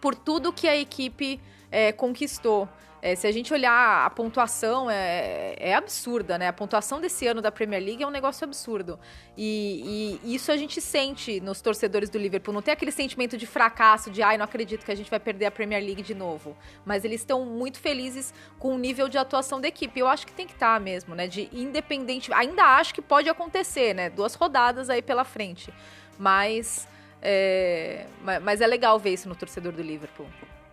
por 0.00 0.14
tudo 0.14 0.52
que 0.52 0.68
a 0.68 0.76
equipe 0.76 1.40
é, 1.68 1.90
conquistou. 1.90 2.68
É, 3.02 3.14
se 3.14 3.26
a 3.26 3.32
gente 3.32 3.52
olhar 3.52 4.06
a 4.06 4.08
pontuação, 4.08 4.88
é, 4.88 5.56
é 5.58 5.75
absurda, 5.75 6.38
né? 6.38 6.49
A 6.49 6.52
pontuação 6.54 7.00
desse 7.02 7.26
ano 7.26 7.42
da 7.42 7.52
Premier 7.52 7.82
League 7.82 8.02
é 8.02 8.06
um 8.06 8.11
negócio 8.11 8.44
absurdo. 8.44 8.99
E, 9.37 10.18
e 10.25 10.34
isso 10.34 10.50
a 10.50 10.56
gente 10.56 10.80
sente 10.80 11.38
nos 11.40 11.61
torcedores 11.61 12.08
do 12.08 12.16
Liverpool. 12.16 12.54
Não 12.54 12.62
tem 12.62 12.73
aquele 12.73 12.92
sentimento 12.92 13.37
de 13.37 13.46
fracasso, 13.46 14.11
de 14.11 14.23
ai, 14.23 14.38
não 14.38 14.44
acredito 14.44 14.87
que 14.87 14.92
a 14.92 14.94
gente 14.94 15.11
vai 15.11 15.20
perder 15.20 15.46
a 15.46 15.50
Premier 15.50 15.84
League 15.84 16.02
de 16.02 16.14
novo. 16.14 16.56
Mas 16.82 17.04
eles 17.04 17.20
estão 17.20 17.44
muito 17.44 17.78
felizes 17.78 18.32
com 18.58 18.75
o 18.75 18.78
nível 18.78 19.06
de 19.06 19.18
atuação 19.18 19.61
da 19.61 19.68
equipe. 19.68 20.00
Eu 20.00 20.08
acho 20.08 20.26
que 20.26 20.32
tem 20.32 20.46
que 20.46 20.54
estar 20.54 20.80
mesmo, 20.80 21.14
né? 21.14 21.26
De 21.26 21.50
independente. 21.52 22.32
Ainda 22.32 22.62
acho 22.78 22.94
que 22.94 23.02
pode 23.02 23.28
acontecer, 23.28 23.92
né? 23.92 24.08
Duas 24.08 24.34
rodadas 24.34 24.88
aí 24.88 25.02
pela 25.02 25.25
frente. 25.25 25.70
Mas. 26.18 26.88
É, 27.26 28.06
ma- 28.23 28.40
mas 28.40 28.61
é 28.61 28.66
legal 28.66 28.99
ver 28.99 29.11
isso 29.14 29.28
no 29.28 29.35
torcedor 29.35 29.73
do 29.73 29.80
Liverpool. 29.83 30.26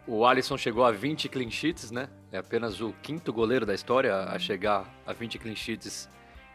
O 0.06 0.26
Alisson 0.26 0.58
chegou 0.58 0.84
a 0.84 0.92
20 0.92 1.30
clean 1.30 1.50
sheets, 1.50 1.92
né? 1.92 2.10
É 2.32 2.38
apenas 2.40 2.82
o 2.82 2.94
quinto 3.02 3.32
goleiro 3.32 3.66
da 3.66 3.74
história 3.74 4.16
a 4.16 4.38
chegar 4.38 4.86
a 5.06 5.14
20 5.14 5.40
clean 5.40 5.56
sheets 5.56 6.10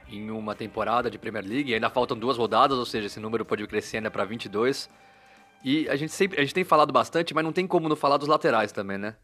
em 0.09 0.31
uma 0.31 0.55
temporada 0.55 1.11
de 1.11 1.16
Premier 1.19 1.45
League. 1.45 1.73
Ainda 1.73 1.88
faltam 1.88 2.19
duas 2.19 2.37
rodadas, 2.37 2.76
ou 2.76 2.85
seja, 2.85 3.07
esse 3.07 3.19
número 3.21 3.45
pode 3.45 3.66
crescer 3.66 3.97
ainda 3.99 4.11
para 4.11 4.25
22. 4.25 4.90
E 5.64 5.88
a 5.88 5.97
gente 5.97 6.12
sempre, 6.12 6.38
a 6.38 6.43
gente 6.43 6.52
tem 6.52 6.64
falado 6.64 6.93
bastante, 6.93 7.33
mas 7.33 7.43
não 7.45 7.52
tem 7.52 7.66
como 7.66 7.88
não 7.88 7.97
falar 7.97 8.19
dos 8.19 8.28
laterais 8.28 8.73
também, 8.73 8.99
né? 8.99 9.16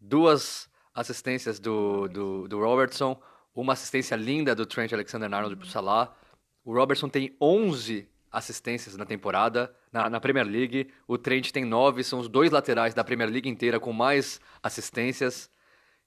Duas 0.00 0.68
assistências 0.94 1.58
do, 1.60 2.08
do, 2.08 2.48
do 2.48 2.58
Robertson, 2.58 3.20
uma 3.54 3.74
assistência 3.74 4.16
linda 4.16 4.54
do 4.54 4.66
Trent 4.66 4.92
Alexander-Arnold 4.92 5.56
pro 5.56 5.66
Salah. 5.68 6.14
O 6.64 6.74
Robertson 6.74 7.08
tem 7.08 7.36
11 7.40 8.08
assistências 8.36 8.94
na 8.98 9.06
temporada, 9.06 9.74
na, 9.90 10.10
na 10.10 10.20
Premier 10.20 10.46
League. 10.46 10.92
O 11.08 11.16
Trent 11.16 11.50
tem 11.50 11.64
9, 11.64 12.04
são 12.04 12.18
os 12.18 12.28
dois 12.28 12.50
laterais 12.50 12.92
da 12.92 13.02
Premier 13.02 13.30
League 13.30 13.48
inteira 13.48 13.80
com 13.80 13.94
mais 13.94 14.38
assistências. 14.62 15.50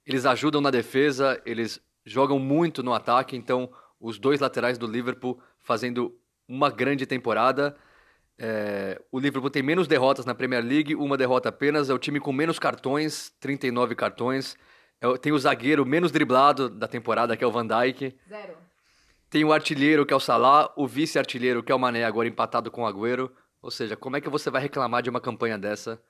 Eles 0.06 0.28
ajudam 0.28 0.62
na 0.62 0.70
defesa, 0.70 1.42
eles 1.44 1.82
jogam 2.06 2.38
muito 2.38 2.84
no 2.84 2.94
ataque, 2.94 3.36
então 3.36 3.72
os 4.00 4.20
dois 4.20 4.40
laterais 4.40 4.78
do 4.78 4.86
Liverpool 4.86 5.42
fazendo 5.58 6.16
uma 6.48 6.70
grande 6.70 7.08
temporada. 7.08 7.76
É, 8.38 9.02
o 9.12 9.20
Liverpool 9.20 9.50
tem 9.50 9.64
menos 9.64 9.88
derrotas 9.88 10.24
na 10.24 10.36
Premier 10.36 10.64
League, 10.64 10.94
uma 10.94 11.18
derrota 11.18 11.50
apenas. 11.50 11.90
É 11.90 11.94
o 11.96 12.00
time 12.00 12.20
com 12.20 12.32
menos 12.32 12.60
cartões, 12.60 13.34
39 13.40 13.96
cartões. 13.96 14.56
É 15.02 15.18
tem 15.18 15.32
o 15.32 15.40
zagueiro 15.40 15.84
menos 15.84 16.12
driblado 16.12 16.70
da 16.70 16.88
temporada, 16.88 17.36
que 17.36 17.44
é 17.44 17.48
o 17.48 17.52
Van 17.52 17.66
Dijk. 17.66 18.16
Zero. 18.30 18.69
Tem 19.30 19.44
o 19.44 19.54
artilheiro, 19.54 20.06
que 20.06 20.14
é 20.14 20.18
o 20.18 20.20
Salah, 20.20 20.74
o 20.76 20.88
vice-artilheiro, 20.88 21.62
que 21.62 21.72
é 21.72 21.76
o 21.76 21.80
Mané, 21.80 22.04
agora 22.04 22.28
empatado 22.28 22.72
com 22.72 22.82
o 22.82 22.88
Agüero. 22.88 23.32
Ou 23.62 23.70
seja, 23.70 23.96
como 23.96 24.18
é 24.18 24.22
que 24.22 24.30
você 24.30 24.50
vai 24.50 24.62
reclamar 24.62 25.04
de 25.04 25.10
uma 25.10 25.22
campanha 25.22 25.58
dessa? 25.58 26.02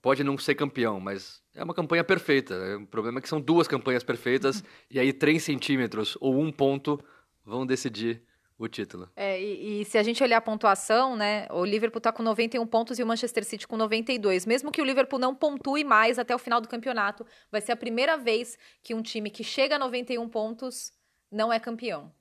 Pode 0.00 0.24
não 0.24 0.38
ser 0.38 0.54
campeão, 0.54 0.98
mas 0.98 1.42
é 1.54 1.62
uma 1.62 1.74
campanha 1.74 2.02
perfeita. 2.02 2.54
O 2.78 2.86
problema 2.86 3.18
é 3.18 3.22
que 3.22 3.28
são 3.28 3.40
duas 3.40 3.68
campanhas 3.68 4.02
perfeitas, 4.02 4.64
e 4.90 4.98
aí 4.98 5.12
3 5.12 5.42
centímetros 5.42 6.16
ou 6.20 6.40
um 6.40 6.50
ponto 6.50 6.98
vão 7.44 7.66
decidir 7.66 8.22
o 8.58 8.68
título. 8.68 9.10
É, 9.16 9.40
e, 9.40 9.82
e 9.82 9.84
se 9.84 9.98
a 9.98 10.02
gente 10.02 10.22
olhar 10.22 10.38
a 10.38 10.40
pontuação, 10.40 11.14
né? 11.14 11.46
O 11.50 11.64
Liverpool 11.64 12.00
tá 12.00 12.12
com 12.12 12.22
91 12.22 12.66
pontos 12.66 12.98
e 12.98 13.02
o 13.02 13.06
Manchester 13.06 13.44
City 13.44 13.66
com 13.66 13.76
92. 13.76 14.46
Mesmo 14.46 14.72
que 14.72 14.80
o 14.80 14.84
Liverpool 14.84 15.18
não 15.18 15.34
pontue 15.34 15.84
mais 15.84 16.18
até 16.18 16.34
o 16.34 16.38
final 16.38 16.60
do 16.60 16.68
campeonato, 16.68 17.26
vai 17.50 17.60
ser 17.60 17.72
a 17.72 17.76
primeira 17.76 18.16
vez 18.16 18.56
que 18.82 18.94
um 18.94 19.02
time 19.02 19.30
que 19.30 19.44
chega 19.44 19.76
a 19.76 19.78
91 19.78 20.28
pontos 20.28 20.92
não 21.30 21.52
é 21.52 21.58
campeão. 21.58 22.12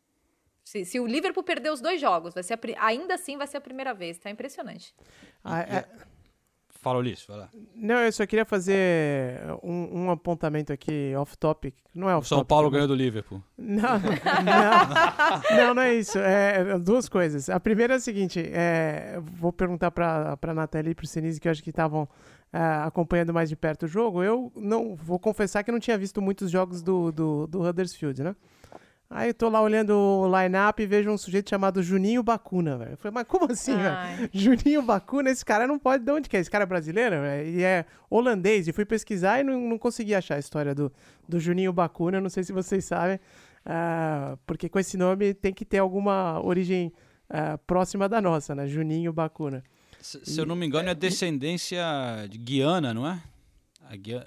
Se, 0.64 0.86
se 0.86 1.00
o 1.00 1.08
Liverpool 1.08 1.44
perder 1.44 1.72
os 1.72 1.82
dois 1.82 2.00
jogos, 2.00 2.34
vai 2.34 2.44
ser 2.44 2.54
a 2.78 2.86
ainda 2.86 3.16
assim 3.16 3.38
vai 3.38 3.48
ser 3.48 3.58
a 3.58 3.62
primeira 3.62 3.94
vez. 3.94 4.18
Tá 4.18 4.30
impressionante. 4.30 4.94
Ah, 5.44 5.62
é- 5.62 5.86
Fala, 6.84 6.98
Ulisses, 6.98 7.28
vai 7.28 7.38
lá. 7.38 7.50
não, 7.76 8.00
eu 8.00 8.12
só 8.12 8.26
queria 8.26 8.44
fazer 8.44 9.40
um, 9.62 10.06
um 10.06 10.10
apontamento 10.10 10.74
aqui 10.74 11.14
off-topic. 11.16 11.76
Não 11.94 12.10
é 12.10 12.16
O 12.16 12.18
off-topic. 12.18 12.40
São 12.40 12.44
Paulo 12.46 12.66
mas- 12.70 12.74
ganhou 12.74 12.88
do 12.88 12.96
Liverpool. 12.96 13.40
Não, 13.56 14.00
não, 14.02 15.58
não, 15.58 15.74
não 15.76 15.82
é 15.84 15.94
isso. 15.94 16.18
É 16.18 16.80
duas 16.80 17.08
coisas. 17.08 17.50
A 17.52 17.60
primeira 17.60 17.94
é 17.94 17.98
a 17.98 18.00
seguinte: 18.00 18.40
é, 18.40 19.12
eu 19.16 19.22
vou 19.22 19.54
perguntar 19.54 19.92
para 19.92 20.36
a 20.42 20.54
Nathalie 20.56 20.92
e 20.92 20.96
para 20.96 21.04
o 21.04 21.08
Senise, 21.08 21.40
que 21.40 21.48
eu 21.48 21.52
acho 21.52 21.62
que 21.62 21.70
estavam 21.70 22.10
é, 22.52 22.58
acompanhando 22.84 23.32
mais 23.32 23.48
de 23.48 23.56
perto 23.56 23.84
o 23.84 23.88
jogo. 23.88 24.24
Eu 24.24 24.52
não 24.56 24.96
vou 24.96 25.20
confessar 25.20 25.64
que 25.64 25.72
não 25.72 25.80
tinha 25.80 25.98
visto 26.00 26.20
muitos 26.20 26.50
jogos 26.50 26.82
do, 26.82 27.12
do, 27.12 27.46
do 27.46 27.62
Huddersfield, 27.62 28.24
né? 28.24 28.36
Aí 29.14 29.32
eu 29.32 29.34
tô 29.34 29.50
lá 29.50 29.62
olhando 29.62 29.92
o 29.92 30.26
line-up 30.26 30.82
e 30.82 30.86
vejo 30.86 31.12
um 31.12 31.18
sujeito 31.18 31.50
chamado 31.50 31.84
Juninho 31.84 32.24
Bacuna, 32.24 32.78
velho. 32.78 32.92
Eu 32.92 32.98
falei, 32.98 33.14
mas 33.14 33.28
como 33.28 33.52
assim, 33.52 33.76
velho? 33.76 34.30
Juninho 34.32 34.82
Bacuna, 34.82 35.30
esse 35.30 35.44
cara 35.44 35.68
não 35.68 35.78
pode. 35.78 36.06
De 36.06 36.12
onde 36.12 36.30
que 36.30 36.38
é? 36.38 36.40
Esse 36.40 36.50
cara 36.50 36.64
é 36.64 36.66
brasileiro? 36.66 37.18
velho? 37.18 37.50
E 37.50 37.62
é 37.62 37.86
holandês. 38.10 38.70
E 38.70 38.72
fui 38.72 38.86
pesquisar 38.86 39.42
e 39.42 39.44
não, 39.44 39.60
não 39.60 39.78
consegui 39.78 40.16
achar 40.16 40.36
a 40.36 40.40
história 40.40 40.74
do, 40.74 40.90
do 41.28 41.42
Juninho 41.42 41.74
Bacuna. 41.74 42.22
Não 42.22 42.30
sei 42.30 42.42
se 42.46 42.54
vocês 42.54 42.86
sabem. 42.86 43.20
ah, 43.66 44.38
porque 44.46 44.70
com 44.70 44.80
esse 44.80 44.96
nome 44.96 45.34
tem 45.34 45.54
que 45.54 45.66
ter 45.66 45.80
alguma 45.80 46.42
origem 46.42 46.94
ah, 47.30 47.58
próxima 47.58 48.08
da 48.08 48.22
nossa, 48.22 48.56
né? 48.56 48.66
Juninho 48.66 49.12
Bacuna. 49.12 49.62
Se, 50.00 50.24
se 50.24 50.40
eu 50.40 50.46
não 50.46 50.56
me 50.56 50.66
engano, 50.66 50.88
é 50.88 50.96
descendência 50.96 51.84
de 52.30 52.38
Guiana, 52.38 52.94
não 52.94 53.06
é? 53.06 53.22
A 53.90 53.96
Guia... 53.98 54.26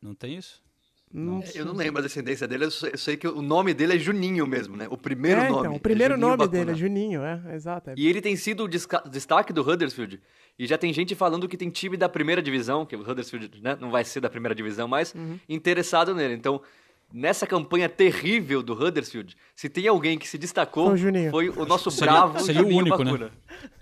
Não 0.00 0.14
tem 0.14 0.36
isso? 0.36 0.62
Não, 1.18 1.42
Eu 1.54 1.64
não 1.64 1.72
lembro 1.74 2.00
a 2.00 2.02
descendência 2.02 2.46
dele, 2.46 2.64
eu 2.66 2.70
sei, 2.70 2.90
eu 2.92 2.98
sei 2.98 3.16
que 3.16 3.26
o 3.26 3.40
nome 3.40 3.72
dele 3.72 3.94
é 3.94 3.98
Juninho 3.98 4.46
mesmo, 4.46 4.76
né? 4.76 4.86
O 4.90 4.96
primeiro 4.98 5.40
é, 5.40 5.48
nome. 5.48 5.60
então, 5.60 5.72
o 5.72 5.76
é 5.76 5.78
primeiro 5.78 6.14
Juninho 6.14 6.28
nome 6.28 6.38
Bacuna. 6.38 6.58
dele 6.58 6.70
é 6.72 6.74
Juninho, 6.74 7.22
é, 7.22 7.54
exato. 7.54 7.90
é. 7.90 7.94
E 7.96 8.06
ele 8.06 8.20
tem 8.20 8.36
sido 8.36 8.64
o 8.64 8.68
destaque 8.68 9.52
do 9.52 9.62
Huddersfield. 9.62 10.20
E 10.58 10.66
já 10.66 10.76
tem 10.78 10.92
gente 10.92 11.14
falando 11.14 11.48
que 11.48 11.56
tem 11.56 11.70
time 11.70 11.96
da 11.96 12.08
primeira 12.08 12.42
divisão, 12.42 12.84
que 12.84 12.94
o 12.96 13.00
Huddersfield 13.00 13.60
né, 13.62 13.76
não 13.80 13.90
vai 13.90 14.04
ser 14.04 14.20
da 14.20 14.28
primeira 14.30 14.54
divisão, 14.54 14.86
mas 14.88 15.14
Uhum. 15.14 15.38
interessado 15.48 16.14
nele. 16.14 16.34
Então, 16.34 16.60
nessa 17.12 17.46
campanha 17.46 17.88
terrível 17.88 18.62
do 18.62 18.72
Huddersfield, 18.74 19.36
se 19.54 19.68
tem 19.68 19.86
alguém 19.88 20.18
que 20.18 20.26
se 20.28 20.36
destacou, 20.36 20.86
Foi 20.96 21.08
o 21.08 21.30
foi 21.30 21.48
o 21.50 21.64
nosso 21.66 21.90
Seria- 21.90 22.12
bravo 22.12 22.40
seria 22.40 22.60
o 22.60 22.64
Juninho 22.64 22.80
único, 22.82 23.04
né? 23.04 23.12
Bacuna. 23.12 23.32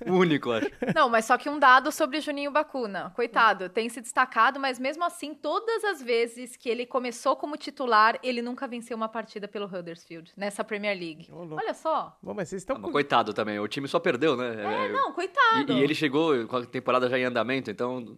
O 0.07 0.13
único, 0.19 0.53
acho. 0.53 0.71
Não, 0.95 1.09
mas 1.09 1.25
só 1.25 1.37
que 1.39 1.49
um 1.49 1.59
dado 1.59 1.91
sobre 1.91 2.21
Juninho 2.21 2.51
Bacuna. 2.51 3.11
Coitado, 3.17 3.69
tem 3.69 3.89
se 3.89 4.01
destacado, 4.01 4.61
mas 4.61 4.79
mesmo 4.79 5.03
assim, 5.05 5.35
todas 5.35 5.83
as 5.85 6.03
vezes 6.03 6.55
que 6.57 6.69
ele 6.69 6.87
começou 6.87 7.35
como 7.35 7.57
titular, 7.57 8.19
ele 8.23 8.43
nunca 8.43 8.69
venceu 8.69 8.97
uma 8.97 9.09
partida 9.09 9.49
pelo 9.49 9.67
Huddersfield, 9.67 10.31
nessa 10.37 10.63
Premier 10.63 10.97
League. 10.97 11.27
Ô, 11.33 11.39
louco. 11.45 11.57
Olha 11.57 11.75
só. 11.75 12.17
Bom, 12.23 12.35
mas 12.35 12.49
vocês 12.51 12.61
Ah, 12.61 12.65
estão 12.65 12.77
mas 12.77 12.85
com... 12.85 12.93
coitado 12.93 13.33
também, 13.33 13.59
o 13.59 13.67
time 13.67 13.89
só 13.89 13.99
perdeu, 13.99 14.37
né? 14.37 14.55
É, 14.63 14.87
É, 14.87 14.93
não, 14.93 15.13
coitado. 15.13 15.73
e, 15.73 15.77
e 15.77 15.83
ele 15.83 15.95
chegou 15.95 16.47
com 16.47 16.57
a 16.59 16.67
temporada 16.67 17.09
já 17.09 17.19
em 17.19 17.25
andamento, 17.25 17.71
então, 17.71 18.17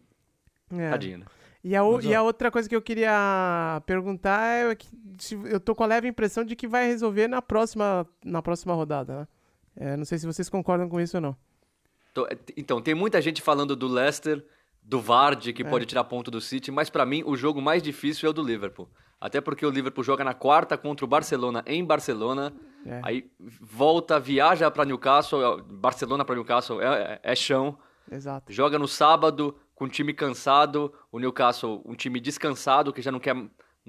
É. 0.76 0.90
tadinho, 0.90 1.18
né? 1.18 1.26
E 1.68 1.74
a, 1.74 1.82
Mas, 1.82 2.04
e 2.04 2.14
a 2.14 2.22
outra 2.22 2.48
coisa 2.48 2.68
que 2.68 2.76
eu 2.76 2.80
queria 2.82 3.82
perguntar 3.86 4.40
é 4.70 4.74
que 4.76 4.86
se- 5.18 5.34
eu 5.46 5.58
tô 5.58 5.74
com 5.74 5.82
a 5.82 5.86
leve 5.86 6.06
impressão 6.06 6.44
de 6.44 6.54
que 6.54 6.68
vai 6.68 6.86
resolver 6.86 7.26
na 7.26 7.42
próxima, 7.42 8.06
na 8.24 8.40
próxima 8.40 8.72
rodada, 8.72 9.20
né? 9.20 9.28
É, 9.76 9.96
não 9.96 10.04
sei 10.04 10.16
se 10.18 10.26
vocês 10.26 10.48
concordam 10.48 10.88
com 10.88 11.00
isso 11.00 11.16
ou 11.16 11.20
não. 11.20 11.36
Tô- 12.14 12.28
Então, 12.56 12.80
tem 12.80 12.94
muita 12.94 13.20
gente 13.20 13.42
falando 13.42 13.74
do 13.74 13.88
Leicester, 13.88 14.44
do 14.80 15.00
Vardy, 15.00 15.50
É. 15.50 15.52
que 15.52 15.64
pode 15.64 15.86
tirar 15.86 16.04
ponto 16.04 16.30
do 16.30 16.40
City, 16.40 16.70
mas 16.70 16.88
pra 16.88 17.04
mim 17.04 17.24
o 17.26 17.36
jogo 17.36 17.60
mais 17.60 17.82
difícil 17.82 18.28
é 18.28 18.30
o 18.30 18.32
do 18.32 18.42
Liverpool. 18.44 18.88
Até 19.20 19.40
porque 19.40 19.66
o 19.66 19.70
Liverpool 19.70 20.04
joga 20.04 20.22
na 20.22 20.34
quarta 20.34 20.78
contra 20.78 21.04
o 21.04 21.08
Barcelona 21.08 21.64
em 21.66 21.84
Barcelona, 21.84 22.52
É. 22.86 23.00
aí 23.02 23.28
volta, 23.60 24.20
viaja 24.20 24.70
pra 24.70 24.84
Newcastle, 24.84 25.62
Barcelona 25.62 26.24
pra 26.24 26.36
Newcastle 26.36 26.80
é, 26.80 27.18
é 27.22 27.34
chão, 27.34 27.76
Exato. 28.10 28.52
joga 28.52 28.78
no 28.78 28.86
sábado 28.86 29.56
com 29.76 29.84
um 29.84 29.88
time 29.88 30.12
cansado, 30.12 30.92
o 31.12 31.20
Newcastle 31.20 31.82
um 31.84 31.94
time 31.94 32.18
descansado 32.18 32.92
que 32.92 33.02
já 33.02 33.12
não 33.12 33.20
quer, 33.20 33.36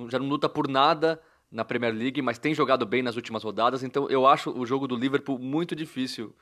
já 0.10 0.20
não 0.20 0.27
luta 0.27 0.48
por 0.48 0.67
nada 0.67 1.20
na 1.50 1.63
Premier 1.63 1.96
League, 1.96 2.22
mas 2.22 2.38
tem 2.38 2.53
jogado 2.53 2.86
bem 2.86 3.01
nas 3.01 3.15
últimas 3.15 3.41
rodadas, 3.41 3.82
então 3.82 4.08
eu 4.10 4.27
acho 4.27 4.51
o 4.51 4.65
jogo 4.65 4.86
do 4.86 4.98
Liverpool 4.98 5.39
muito 5.39 5.74
difícil, 5.74 6.36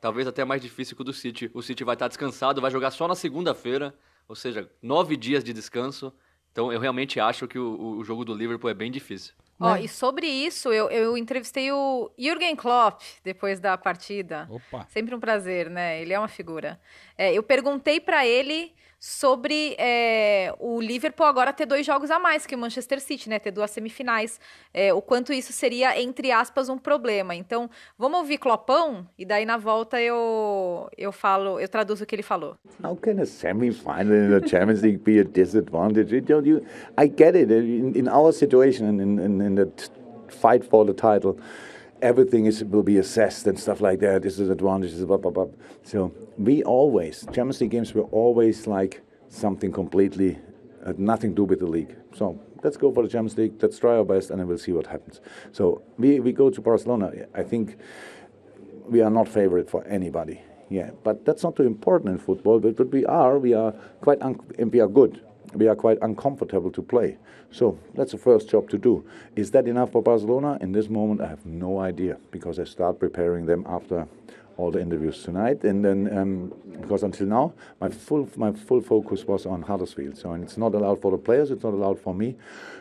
talvez 0.00 0.28
até 0.28 0.44
mais 0.44 0.60
difícil 0.60 0.94
que 0.94 1.00
o 1.00 1.04
do 1.04 1.14
City. 1.14 1.50
O 1.54 1.62
City 1.62 1.82
vai 1.82 1.94
estar 1.94 2.08
descansado, 2.08 2.60
vai 2.60 2.70
jogar 2.70 2.90
só 2.90 3.08
na 3.08 3.14
segunda-feira, 3.14 3.94
ou 4.28 4.36
seja, 4.36 4.70
nove 4.82 5.16
dias 5.16 5.42
de 5.42 5.54
descanso. 5.54 6.12
Então 6.52 6.70
eu 6.70 6.78
realmente 6.78 7.18
acho 7.18 7.48
que 7.48 7.58
o, 7.58 7.98
o 7.98 8.04
jogo 8.04 8.22
do 8.24 8.34
Liverpool 8.34 8.68
é 8.68 8.74
bem 8.74 8.90
difícil. 8.90 9.32
Ó, 9.58 9.74
Né? 9.74 9.84
e 9.84 9.88
sobre 9.88 10.26
isso, 10.26 10.70
eu, 10.72 10.90
eu 10.90 11.16
entrevistei 11.16 11.70
o 11.72 12.10
Jürgen 12.18 12.54
Klopp 12.56 13.00
depois 13.24 13.60
da 13.60 13.78
partida. 13.78 14.46
Opa. 14.50 14.86
Sempre 14.88 15.14
um 15.14 15.20
prazer, 15.20 15.70
né? 15.70 16.02
Ele 16.02 16.12
é 16.12 16.18
uma 16.18 16.28
figura. 16.28 16.80
É, 17.16 17.32
eu 17.32 17.42
perguntei 17.42 18.00
pra 18.00 18.26
ele 18.26 18.74
sobre 19.02 19.74
é, 19.78 20.54
o 20.58 20.78
Liverpool 20.78 21.24
agora 21.24 21.54
ter 21.54 21.64
dois 21.64 21.86
jogos 21.86 22.10
a 22.10 22.18
mais 22.18 22.44
que 22.44 22.54
o 22.54 22.58
Manchester 22.58 23.00
City, 23.00 23.30
né? 23.30 23.38
Ter 23.38 23.50
duas 23.50 23.70
semifinais. 23.70 24.38
É, 24.74 24.92
o 24.92 25.00
quanto 25.00 25.32
isso 25.32 25.54
seria, 25.54 25.98
entre 25.98 26.30
aspas, 26.30 26.68
um 26.68 26.76
problema. 26.76 27.34
Então, 27.34 27.70
vamos 27.96 28.18
ouvir 28.18 28.36
Clopão 28.36 29.08
e 29.18 29.24
daí 29.24 29.46
na 29.46 29.56
volta 29.56 29.98
eu, 29.98 30.86
eu 30.98 31.10
falo, 31.12 31.58
eu 31.58 31.66
traduzo 31.66 32.04
o 32.04 32.06
que 32.06 32.14
ele 32.14 32.22
falou. 32.22 32.56
How 32.84 32.94
can 32.94 33.22
a 33.22 33.26
semi-final 33.26 34.14
in 34.14 34.38
the 34.38 34.46
Champions 34.46 34.82
League 34.82 34.98
be 34.98 35.18
a 35.20 35.24
disadvantage? 35.24 36.14
You 36.14 36.42
you? 36.44 36.62
I 36.98 37.08
get 37.08 37.34
it. 37.34 37.50
In, 37.50 37.94
in 37.96 38.08
our 38.08 38.32
situation, 38.32 39.00
in, 39.00 39.18
in, 39.18 39.40
in 39.40 39.54
the 39.54 39.66
fight 40.28 40.62
for 40.62 40.84
the 40.84 40.92
title, 40.92 41.38
everything 42.02 42.46
is 42.46 42.64
will 42.64 42.82
be 42.82 42.98
assessed 42.98 43.46
and 43.46 43.58
stuff 43.58 43.80
like 43.80 44.00
that. 44.00 44.22
This 44.22 44.38
is 44.38 44.48
advantages, 44.48 45.04
blah 45.04 45.16
blah 45.16 45.30
blah. 45.30 45.46
So 45.82 46.12
we 46.38 46.62
always 46.62 47.24
Champions 47.26 47.60
League 47.60 47.70
games 47.70 47.94
were 47.94 48.04
always 48.04 48.66
like 48.66 49.02
something 49.28 49.72
completely 49.72 50.38
had 50.84 50.98
nothing 50.98 51.30
to 51.30 51.36
do 51.36 51.44
with 51.44 51.60
the 51.60 51.66
league. 51.66 51.94
So 52.14 52.40
let's 52.62 52.76
go 52.76 52.92
for 52.92 53.02
the 53.02 53.08
Champions 53.08 53.36
League. 53.36 53.62
Let's 53.62 53.78
try 53.78 53.96
our 53.96 54.04
best, 54.04 54.30
and 54.30 54.40
then 54.40 54.46
we'll 54.48 54.58
see 54.58 54.72
what 54.72 54.86
happens. 54.86 55.20
So 55.52 55.82
we 55.98 56.20
we 56.20 56.32
go 56.32 56.50
to 56.50 56.60
Barcelona. 56.60 57.12
I 57.34 57.42
think 57.42 57.76
we 58.88 59.02
are 59.02 59.10
not 59.10 59.28
favorite 59.28 59.70
for 59.70 59.84
anybody. 59.84 60.40
Yeah, 60.68 60.90
but 61.02 61.24
that's 61.24 61.42
not 61.42 61.56
too 61.56 61.64
important 61.64 62.10
in 62.10 62.18
football. 62.18 62.60
But, 62.60 62.76
but 62.76 62.92
we 62.92 63.04
are, 63.04 63.38
we 63.38 63.54
are 63.54 63.72
quite, 64.00 64.22
un- 64.22 64.38
and 64.56 64.72
we 64.72 64.80
are 64.80 64.86
good. 64.86 65.20
We 65.54 65.68
are 65.68 65.74
quite 65.74 65.98
uncomfortable 66.02 66.70
to 66.70 66.82
play. 66.82 67.18
So 67.50 67.78
that's 67.94 68.12
the 68.12 68.18
first 68.18 68.48
job 68.48 68.70
to 68.70 68.78
do. 68.78 69.04
Is 69.34 69.50
that 69.50 69.66
enough 69.66 69.92
for 69.92 70.02
Barcelona? 70.02 70.58
In 70.60 70.72
this 70.72 70.88
moment, 70.88 71.20
I 71.20 71.26
have 71.26 71.44
no 71.44 71.80
idea 71.80 72.18
because 72.30 72.58
I 72.58 72.64
start 72.64 73.00
preparing 73.00 73.46
them 73.46 73.64
after 73.66 74.06
all 74.56 74.70
the 74.70 74.80
interviews 74.80 75.22
tonight, 75.22 75.64
and 75.64 75.82
then 75.84 76.16
um, 76.16 76.52
because 76.80 77.02
until 77.02 77.26
now 77.26 77.54
my 77.80 77.88
full 77.88 78.28
my 78.36 78.52
full 78.52 78.80
focus 78.82 79.24
was 79.24 79.46
on 79.46 79.62
Huddersfield. 79.62 80.16
So 80.18 80.32
and 80.32 80.44
it's 80.44 80.58
not 80.58 80.74
allowed 80.74 81.00
for 81.00 81.10
the 81.10 81.18
players. 81.18 81.50
It's 81.50 81.62
not 81.64 81.72
allowed 81.72 81.98
for 81.98 82.14
me 82.14 82.36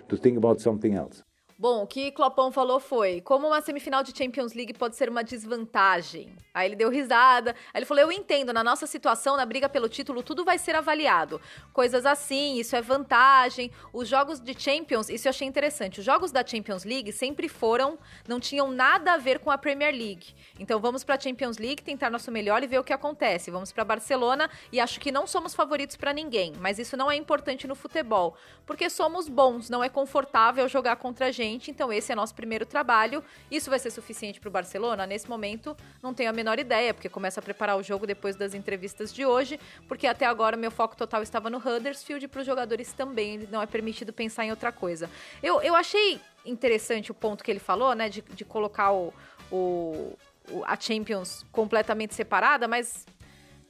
to 0.10 0.18
think 0.18 0.38
about 0.38 0.60
something 0.60 0.96
else. 0.96 1.24
Bom, 1.62 1.84
o 1.84 1.88
que 1.88 2.10
Clopão 2.14 2.54
falou 2.54 2.80
foi: 2.80 3.20
como 3.20 3.46
uma 3.46 3.60
semifinal 3.60 4.02
de 4.02 4.18
Champions 4.18 4.54
League 4.54 4.74
pode 4.76 4.96
ser 4.96 5.10
uma 5.10 5.22
desvantagem? 5.22 6.34
Aí 6.54 6.70
ele 6.70 6.76
deu 6.78 6.90
risada. 6.90 7.52
Aí 7.74 7.80
ele 7.80 7.86
falou: 7.86 8.02
Eu 8.02 8.12
entendo, 8.14 8.54
na 8.54 8.64
nossa 8.64 8.88
situação, 8.88 9.36
na 9.36 9.46
briga 9.46 9.68
pelo 9.68 9.90
título, 9.90 10.24
tudo 10.24 10.46
vai 10.46 10.58
ser 10.58 10.74
avaliado. 10.74 11.42
Coisas 11.74 12.06
assim, 12.06 12.56
isso 12.56 12.78
é 12.78 12.82
vantagem. 12.82 13.72
Os 13.92 14.08
jogos 14.08 14.40
de 14.40 14.58
Champions, 14.58 15.10
isso 15.10 15.28
eu 15.28 15.32
achei 15.32 15.46
interessante. 15.46 16.00
Os 16.00 16.06
jogos 16.06 16.32
da 16.32 16.46
Champions 16.46 16.86
League 16.86 17.12
sempre 17.12 17.50
foram, 17.50 18.00
não 18.26 18.40
tinham 18.40 18.72
nada 18.72 19.16
a 19.16 19.18
ver 19.18 19.40
com 19.40 19.52
a 19.52 19.58
Premier 19.58 19.94
League. 19.94 20.34
Então 20.58 20.80
vamos 20.80 21.04
pra 21.04 21.20
Champions 21.20 21.58
League, 21.58 21.84
tentar 21.84 22.10
nosso 22.10 22.32
melhor 22.32 22.64
e 22.64 22.68
ver 22.68 22.80
o 22.80 22.86
que 22.86 22.94
acontece. 22.94 23.52
Vamos 23.52 23.74
pra 23.74 23.84
Barcelona 23.84 24.50
e 24.72 24.80
acho 24.80 24.98
que 24.98 25.12
não 25.12 25.28
somos 25.28 25.54
favoritos 25.54 25.98
pra 25.98 26.14
ninguém, 26.14 26.54
mas 26.58 26.80
isso 26.80 26.96
não 26.96 27.12
é 27.12 27.18
importante 27.18 27.68
no 27.68 27.76
futebol, 27.76 28.36
porque 28.66 28.90
somos 28.90 29.28
bons, 29.28 29.70
não 29.70 29.84
é 29.84 29.90
confortável 29.90 30.68
jogar 30.70 30.96
contra 30.96 31.28
a 31.28 31.32
gente, 31.32 31.49
então 31.72 31.92
esse 31.92 32.12
é 32.12 32.16
nosso 32.16 32.36
primeiro 32.36 32.66
trabalho. 32.66 33.24
Isso 33.50 33.70
vai 33.70 33.80
ser 33.80 33.90
suficiente 33.92 34.40
pro 34.40 34.52
Barcelona? 34.52 35.06
Nesse 35.08 35.28
momento, 35.30 35.76
não 36.04 36.14
tenho 36.14 36.30
a 36.30 36.34
menor 36.34 36.60
ideia, 36.60 36.94
porque 36.94 37.10
começa 37.10 37.40
a 37.40 37.44
preparar 37.44 37.78
o 37.78 37.84
jogo 37.84 38.06
depois 38.06 38.36
das 38.36 38.54
entrevistas 38.54 39.14
de 39.14 39.26
hoje, 39.26 39.60
porque 39.88 40.06
até 40.06 40.26
agora 40.26 40.56
meu 40.58 40.70
foco 40.72 40.96
total 40.96 41.24
estava 41.24 41.50
no 41.50 41.58
Huddersfield 41.58 42.26
e 42.26 42.28
para 42.28 42.42
os 42.42 42.46
jogadores 42.46 42.94
também 42.94 43.48
não 43.52 43.62
é 43.62 43.66
permitido 43.66 44.12
pensar 44.14 44.46
em 44.46 44.52
outra 44.52 44.72
coisa. 44.72 45.10
Eu, 45.42 45.62
eu 45.62 45.76
achei 45.76 46.20
interessante 46.46 47.12
o 47.12 47.14
ponto 47.14 47.44
que 47.44 47.50
ele 47.52 47.60
falou, 47.60 47.94
né, 47.96 48.10
de, 48.10 48.22
de 48.22 48.46
colocar 48.46 48.92
o, 48.92 49.14
o, 49.52 50.18
o- 50.52 50.64
a 50.66 50.80
Champions 50.80 51.46
completamente 51.52 52.14
separada, 52.14 52.68
mas 52.68 53.06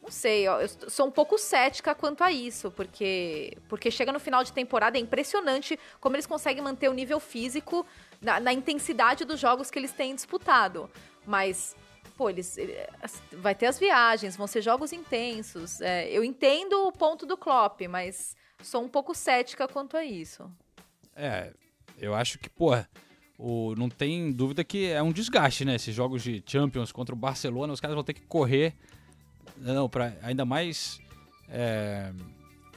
não 0.02 0.10
sei, 0.10 0.48
ó, 0.48 0.62
eu 0.62 0.68
sou 0.90 1.08
um 1.08 1.12
pouco 1.12 1.38
cética 1.38 1.94
quanto 1.94 2.24
a 2.24 2.32
isso, 2.32 2.72
porque 2.72 3.58
porque 3.68 3.92
chega 3.92 4.12
no 4.12 4.20
final 4.20 4.44
de 4.44 4.54
temporada 4.54 4.98
é 4.98 5.02
impressionante 5.02 5.78
como 6.00 6.16
eles 6.16 6.26
conseguem 6.26 6.64
manter 6.64 6.90
o 6.90 6.94
nível 6.94 7.20
físico 7.20 7.86
na, 8.22 8.40
na 8.40 8.54
intensidade 8.54 9.26
dos 9.26 9.40
jogos 9.40 9.70
que 9.70 9.78
eles 9.78 9.92
têm 9.92 10.16
disputado. 10.16 10.90
Mas, 11.26 11.76
pô, 12.18 12.30
eles 12.30 12.58
eh, 12.58 12.90
vai 13.34 13.54
ter 13.54 13.68
as 13.68 13.78
viagens, 13.78 14.36
vão 14.36 14.48
ser 14.48 14.62
jogos 14.62 14.92
intensos. 14.94 15.82
É, 15.82 16.10
eu 16.10 16.24
entendo 16.24 16.88
o 16.88 16.92
ponto 16.92 17.26
do 17.26 17.38
Klopp, 17.38 17.82
mas 17.90 18.36
sou 18.64 18.84
um 18.84 18.90
pouco 18.90 19.14
cética 19.14 19.68
quanto 19.68 19.96
a 19.96 20.04
isso. 20.04 20.50
É, 21.16 21.54
eu 21.98 22.16
acho 22.16 22.40
que, 22.40 22.50
porra, 22.50 22.90
o, 23.38 23.76
não 23.76 23.90
tem 23.90 24.32
dúvida 24.32 24.64
que 24.64 24.88
é 24.88 25.02
um 25.02 25.12
desgaste, 25.12 25.64
né? 25.66 25.76
Esses 25.76 25.94
jogos 25.94 26.24
de 26.24 26.44
Champions 26.46 26.92
contra 26.92 27.14
o 27.14 27.18
Barcelona, 27.18 27.74
os 27.74 27.80
caras 27.80 27.96
vão 27.96 28.04
ter 28.04 28.14
que 28.14 28.22
correr, 28.22 28.76
não, 29.60 29.90
pra, 29.90 30.14
ainda 30.22 30.46
mais, 30.46 31.00
é, 31.48 32.12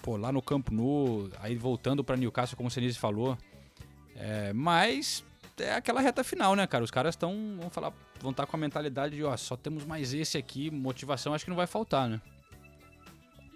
pô, 0.02 0.16
lá 0.16 0.32
no 0.32 0.42
Campo 0.42 0.74
Nu, 0.74 1.30
aí 1.40 1.54
voltando 1.54 2.02
pra 2.02 2.16
Newcastle, 2.16 2.56
como 2.56 2.68
o 2.68 2.70
Senise 2.70 2.98
falou. 2.98 3.38
É, 4.16 4.52
mas 4.52 5.24
é 5.58 5.74
aquela 5.74 6.00
reta 6.00 6.24
final, 6.24 6.54
né, 6.54 6.66
cara? 6.66 6.84
Os 6.84 6.90
caras 6.90 7.14
estão, 7.14 7.56
vão 7.60 7.70
falar, 7.70 7.92
vão 8.20 8.30
estar 8.30 8.46
com 8.46 8.56
a 8.56 8.60
mentalidade 8.60 9.16
de, 9.16 9.24
ó, 9.24 9.36
só 9.36 9.56
temos 9.56 9.84
mais 9.84 10.12
esse 10.12 10.36
aqui, 10.36 10.70
motivação 10.70 11.34
acho 11.34 11.44
que 11.44 11.50
não 11.50 11.56
vai 11.56 11.66
faltar, 11.66 12.08
né? 12.08 12.20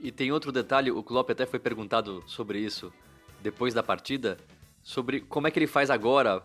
E 0.00 0.12
tem 0.12 0.30
outro 0.30 0.52
detalhe, 0.52 0.90
o 0.90 1.02
Klopp 1.02 1.30
até 1.30 1.46
foi 1.46 1.58
perguntado 1.58 2.22
sobre 2.26 2.58
isso 2.60 2.92
depois 3.42 3.74
da 3.74 3.82
partida, 3.82 4.36
sobre 4.82 5.20
como 5.20 5.46
é 5.46 5.50
que 5.50 5.58
ele 5.58 5.66
faz 5.66 5.90
agora 5.90 6.42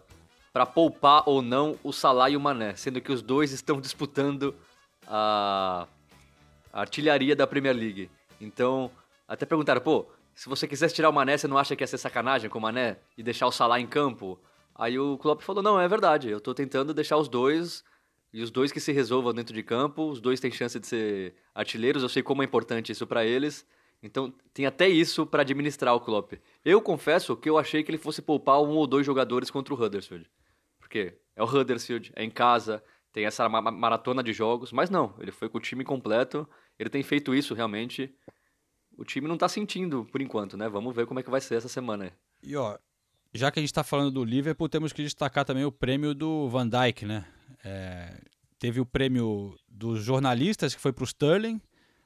para 0.54 0.66
poupar 0.66 1.24
ou 1.26 1.42
não 1.42 1.78
o 1.84 1.92
Salah 1.92 2.30
e 2.30 2.36
o 2.36 2.40
Mané, 2.40 2.76
sendo 2.76 3.00
que 3.02 3.12
os 3.12 3.22
dois 3.22 3.52
estão 3.52 3.80
disputando 3.80 4.56
a, 5.08 5.88
a 6.72 6.82
artilharia 6.82 7.36
da 7.36 7.48
Premier 7.48 7.76
League. 7.76 8.10
Então, 8.40 8.92
até 9.28 9.46
perguntaram, 9.46 9.82
pô, 9.82 10.08
se 10.34 10.50
você 10.50 10.68
quisesse 10.68 10.96
tirar 10.96 11.10
o 11.10 11.14
Mané, 11.14 11.38
você 11.38 11.48
não 11.48 11.58
acha 11.58 11.76
que 11.76 11.84
ia 11.84 11.88
ser 11.88 11.98
sacanagem 11.98 12.50
com 12.50 12.58
o 12.58 12.62
Mané 12.62 12.98
e 13.18 13.24
deixar 13.24 13.48
o 13.48 13.52
Salah 13.52 13.80
em 13.80 13.88
campo? 13.88 14.40
Aí 14.76 14.98
o 14.98 15.18
Klopp 15.18 15.42
falou, 15.42 15.62
não, 15.62 15.80
é 15.80 15.88
verdade, 15.88 16.30
eu 16.30 16.40
tô 16.40 16.54
tentando 16.54 16.94
deixar 16.94 17.18
os 17.18 17.28
dois 17.28 17.84
e 18.34 18.42
os 18.42 18.50
dois 18.50 18.72
que 18.72 18.80
se 18.80 18.92
resolvam 18.92 19.34
dentro 19.34 19.54
de 19.54 19.62
campo, 19.62 20.10
os 20.10 20.22
dois 20.22 20.40
têm 20.40 20.52
chance 20.52 20.80
de 20.80 20.88
ser 20.88 21.36
artilheiros, 21.54 22.02
eu 22.02 22.10
sei 22.10 22.24
como 22.24 22.42
é 22.42 22.46
importante 22.46 22.92
isso 22.92 23.06
pra 23.06 23.26
eles. 23.26 23.66
Então 24.02 24.34
tem 24.54 24.66
até 24.66 24.88
isso 24.88 25.26
para 25.26 25.42
administrar 25.42 25.94
o 25.94 26.00
Klopp. 26.00 26.34
Eu 26.66 26.82
confesso 26.82 27.36
que 27.36 27.50
eu 27.50 27.58
achei 27.58 27.84
que 27.84 27.92
ele 27.92 27.98
fosse 27.98 28.22
poupar 28.22 28.62
um 28.62 28.70
ou 28.70 28.88
dois 28.88 29.06
jogadores 29.06 29.52
contra 29.52 29.74
o 29.74 29.80
Huddersfield. 29.80 30.28
Porque 30.80 31.14
é 31.36 31.44
o 31.44 31.46
Huddersfield, 31.46 32.12
é 32.16 32.24
em 32.24 32.32
casa, 32.32 32.82
tem 33.12 33.26
essa 33.26 33.48
maratona 33.50 34.24
de 34.24 34.34
jogos, 34.34 34.72
mas 34.72 34.90
não, 34.90 35.16
ele 35.20 35.32
foi 35.32 35.50
com 35.50 35.58
o 35.58 35.62
time 35.62 35.84
completo, 35.84 36.48
ele 36.80 36.90
tem 36.90 37.04
feito 37.04 37.36
isso 37.36 37.54
realmente. 37.54 38.14
O 38.98 39.04
time 39.04 39.28
não 39.28 39.38
tá 39.38 39.48
sentindo 39.48 40.06
por 40.06 40.22
enquanto, 40.22 40.58
né? 40.58 40.70
Vamos 40.70 40.96
ver 40.96 41.06
como 41.06 41.20
é 41.20 41.24
que 41.24 41.30
vai 41.30 41.42
ser 41.42 41.56
essa 41.56 41.68
semana. 41.68 42.12
E 42.44 42.56
ó, 42.56 42.78
já 43.34 43.52
que 43.52 43.60
a 43.60 43.62
gente 43.62 43.72
está 43.72 43.84
falando 43.84 44.12
do 44.12 44.24
Liverpool, 44.24 44.70
temos 44.70 44.92
que 44.94 45.04
destacar 45.04 45.46
também 45.46 45.66
o 45.66 45.72
prêmio 45.72 46.14
do 46.14 46.50
Van 46.50 46.68
Dijk, 46.68 47.06
né? 47.06 47.26
É, 47.64 48.22
teve 48.60 48.80
o 48.80 48.86
prêmio 48.86 49.58
dos 49.68 50.04
jornalistas, 50.04 50.76
que 50.76 50.82
foi 50.82 50.92
para 50.92 51.04
o 51.04 51.08
Sterling, 51.08 51.62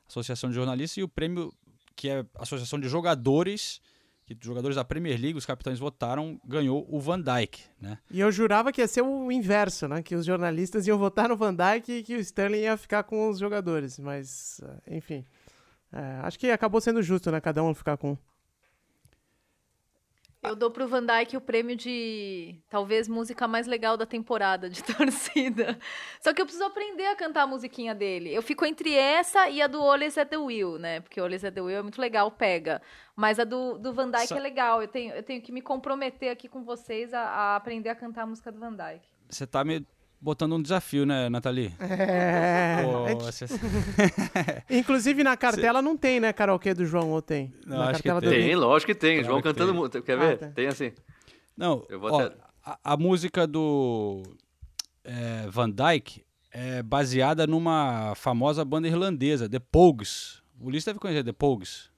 Associação 0.08 0.50
de 0.50 0.56
Jornalistas, 0.56 0.98
e 0.98 1.04
o 1.04 1.10
prêmio 1.10 1.52
que 1.96 2.10
é 2.10 2.26
Associação 2.36 2.80
de 2.80 2.88
Jogadores, 2.88 3.82
que 4.26 4.36
jogadores 4.42 4.76
da 4.76 4.84
Premier 4.84 5.20
League, 5.20 5.38
os 5.38 5.46
capitães 5.46 5.78
votaram, 5.78 6.40
ganhou 6.44 6.88
o 6.90 7.00
Van 7.00 7.22
Dijk, 7.22 7.62
né? 7.80 8.00
E 8.10 8.20
eu 8.20 8.32
jurava 8.32 8.72
que 8.72 8.82
ia 8.82 8.88
ser 8.88 9.02
o 9.02 9.32
inverso, 9.32 9.88
né? 9.88 10.02
Que 10.02 10.16
os 10.16 10.26
jornalistas 10.26 10.88
iam 10.88 10.98
votar 10.98 11.30
no 11.30 11.38
Van 11.38 11.54
Dijk 11.54 11.92
e 11.92 12.04
que 12.04 12.16
o 12.16 12.20
Sterling 12.20 12.62
ia 12.62 12.76
ficar 12.76 13.04
com 13.04 13.30
os 13.30 13.38
jogadores, 13.38 14.00
mas, 14.00 14.60
enfim. 14.88 15.24
É, 15.94 16.20
acho 16.24 16.40
que 16.40 16.50
acabou 16.50 16.82
sendo 16.82 17.04
justo, 17.04 17.32
né? 17.32 17.40
Cada 17.40 17.64
um 17.64 17.74
ficar 17.74 17.98
com 17.98 18.18
eu 20.48 20.56
dou 20.56 20.72
pro 20.72 20.88
Van 20.88 21.06
Dyke 21.06 21.38
o 21.38 21.42
prêmio 21.42 21.76
de 21.76 22.56
talvez 22.70 23.08
música 23.08 23.48
mais 23.48 23.68
legal 23.68 23.98
da 23.98 24.06
temporada 24.06 24.70
de 24.70 24.84
torcida. 24.86 25.78
Só 26.20 26.34
que 26.34 26.42
eu 26.42 26.46
preciso 26.46 26.66
aprender 26.66 27.06
a 27.08 27.16
cantar 27.16 27.44
a 27.44 27.48
musiquinha 27.48 27.94
dele. 27.94 28.34
Eu 28.34 28.42
fico 28.42 28.66
entre 28.66 28.94
essa 28.94 29.50
e 29.50 29.62
a 29.62 29.68
do 29.68 29.82
Oles 29.82 30.18
at 30.18 30.30
the 30.30 30.38
Wheel, 30.38 30.78
né? 30.78 31.00
Porque 31.00 31.20
Oles 31.20 31.44
at 31.44 31.54
the 31.54 31.62
Wheel 31.62 31.80
é 31.80 31.82
muito 31.82 32.00
legal, 32.00 32.32
pega. 32.32 32.82
Mas 33.16 33.40
a 33.40 33.44
do, 33.44 33.78
do 33.78 33.94
Van 33.94 34.10
Dyke 34.10 34.28
Só... 34.28 34.38
é 34.38 34.40
legal. 34.40 34.82
Eu 34.82 34.88
tenho, 34.88 35.14
eu 35.14 35.24
tenho 35.24 35.42
que 35.42 35.52
me 35.52 35.62
comprometer 35.62 36.30
aqui 36.30 36.48
com 36.48 36.64
vocês 36.64 37.14
a, 37.14 37.22
a 37.22 37.56
aprender 37.56 37.90
a 37.90 37.96
cantar 37.96 38.24
a 38.24 38.26
música 38.26 38.52
do 38.52 38.60
Van 38.60 38.74
Dyke. 38.74 39.08
Você 39.30 39.48
tá 39.48 39.64
me 39.64 39.86
botando 40.26 40.54
um 40.54 40.62
desafio, 40.62 41.06
né, 41.06 41.30
Nathalie? 41.30 41.72
É. 41.80 42.82
Pô, 42.84 43.20
você... 43.20 43.46
Inclusive 44.72 45.24
na 45.24 45.38
cartela 45.38 45.80
Cê... 45.80 45.86
não 45.86 45.96
tem, 45.96 46.20
né, 46.20 46.34
karaokê 46.34 46.74
do 46.74 46.84
João, 46.84 47.12
ou 47.12 47.22
tem? 47.22 47.54
Não, 47.64 47.78
na 47.78 47.90
acho 47.92 48.02
que 48.02 48.10
tem. 48.10 48.20
Do... 48.20 48.30
Tem, 48.30 48.56
lógico 48.56 48.92
que 48.92 49.00
tem. 49.00 49.18
Claro 49.18 49.28
João 49.28 49.42
que 49.42 49.48
cantando. 49.48 49.90
Tem. 49.90 50.02
Quer 50.02 50.18
ver? 50.18 50.34
Ah, 50.34 50.38
tá. 50.38 50.48
Tem 50.50 50.66
assim. 50.66 50.92
Não, 51.56 51.86
ó, 52.02 52.20
até... 52.20 52.36
a, 52.66 52.80
a, 52.84 52.98
música 52.98 53.46
do 53.46 54.24
é, 55.04 55.46
Van 55.48 55.70
Dyke 55.70 56.26
é 56.52 56.82
baseada 56.82 57.46
numa 57.46 58.14
famosa 58.16 58.66
banda 58.66 58.88
irlandesa, 58.88 59.48
The 59.48 59.60
Pogues. 59.60 60.42
O 60.60 60.68
Ulisses 60.68 60.86
deve 60.86 60.98
conhecer 60.98 61.24
The 61.24 61.34
Pogues. 61.34 61.92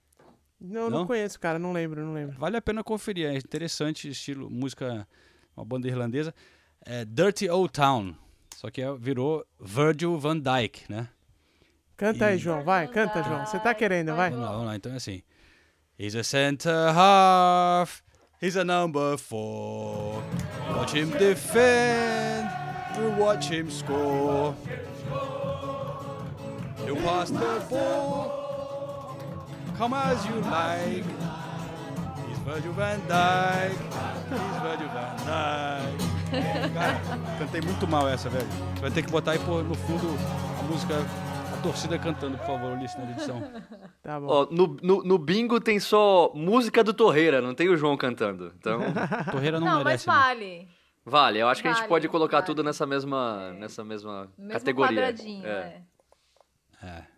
Não, 0.60 0.90
não, 0.90 1.00
não 1.00 1.08
conheço, 1.08 1.40
cara, 1.40 1.58
não 1.58 1.72
lembro, 1.72 2.04
não 2.04 2.14
lembro. 2.14 2.38
Vale 2.38 2.58
a 2.58 2.62
pena 2.62 2.84
conferir, 2.84 3.28
é 3.28 3.38
interessante, 3.38 4.10
estilo 4.10 4.50
música, 4.50 5.08
uma 5.56 5.64
banda 5.64 5.88
irlandesa 5.88 6.34
é 6.88 7.06
Dirty 7.06 7.50
Old 7.50 7.72
Town. 7.74 8.16
Só 8.56 8.72
que 8.72 8.82
é, 8.82 8.96
virou 8.96 9.46
Virgil 9.60 10.18
van 10.18 10.40
Dyke, 10.40 10.90
né? 10.90 11.10
Canta 11.96 12.26
e... 12.26 12.28
aí, 12.30 12.38
João. 12.38 12.64
Vai, 12.64 12.88
canta, 12.88 13.22
João. 13.22 13.46
Você 13.46 13.60
tá 13.60 13.74
querendo, 13.74 14.16
vai. 14.16 14.30
Vamos 14.30 14.46
lá, 14.46 14.52
vamos 14.52 14.68
lá. 14.68 14.76
Então 14.76 14.94
é 14.94 14.96
assim. 14.96 15.22
He's 16.00 16.16
a 16.16 16.24
center 16.24 16.94
half. 16.94 18.02
He's 18.42 18.56
a 18.56 18.64
number 18.64 19.18
four. 19.18 20.24
Watch 20.76 20.94
him 20.94 21.10
defend. 21.10 22.48
Watch 23.18 23.50
him 23.50 23.70
score. 23.70 24.56
You 26.86 26.96
pass 26.98 27.30
the 27.32 27.66
ball. 27.70 29.18
Come 29.78 29.94
as 29.94 30.26
you 30.26 30.36
like. 30.42 31.04
He's 32.28 32.38
Virgil 32.40 32.74
van 32.74 33.02
Dyke. 33.08 33.78
He's 34.30 34.62
Virgil 34.62 34.88
van 34.90 35.18
Dyke. 35.26 36.17
Cara, 36.30 37.38
cantei 37.40 37.62
muito 37.62 37.88
mal 37.88 38.08
essa, 38.08 38.30
velho. 38.30 38.48
Você 38.76 38.82
vai 38.82 38.92
ter 38.92 39.04
que 39.04 39.12
botar 39.12 39.32
aí 39.32 39.40
pô, 39.40 39.62
no 39.62 39.76
fundo 39.76 40.08
a 40.60 40.64
música, 40.64 40.96
a 41.54 41.62
torcida 41.62 41.98
cantando, 41.98 42.38
por 42.38 42.48
favor, 42.48 42.74
Ulisses, 42.74 42.98
na 42.98 43.12
edição. 43.12 43.44
Tá 44.04 44.20
bom. 44.20 44.28
Ó, 44.28 44.48
no, 44.52 44.78
no, 44.82 45.04
no, 45.04 45.18
bingo 45.18 45.60
tem 45.60 45.80
só 45.80 46.32
música 46.34 46.84
do 46.84 46.94
Torreira, 46.94 47.42
não 47.42 47.54
tem 47.54 47.70
o 47.70 47.78
João 47.78 47.98
cantando. 47.98 48.54
Então. 48.58 48.80
Torreira 49.32 49.60
não, 49.60 49.68
não 49.68 49.84
merece. 49.84 50.08
Não, 50.08 50.14
mas 50.14 50.26
vale. 50.26 50.60
Né? 50.60 50.68
Vale, 51.06 51.40
eu 51.40 51.48
acho 51.48 51.64
vale, 51.64 51.74
que 51.74 51.80
a 51.80 51.82
gente 51.82 51.90
pode 51.90 52.08
colocar 52.10 52.38
vale. 52.38 52.48
tudo 52.48 52.64
nessa 52.64 52.86
mesma, 52.86 53.54
nessa 53.54 53.84
mesma 53.84 54.30
Mesmo 54.38 54.52
categoria. 54.52 55.02
Quadradinho, 55.04 55.46
é. 55.46 55.82
é. 56.84 56.86
é. 56.86 57.17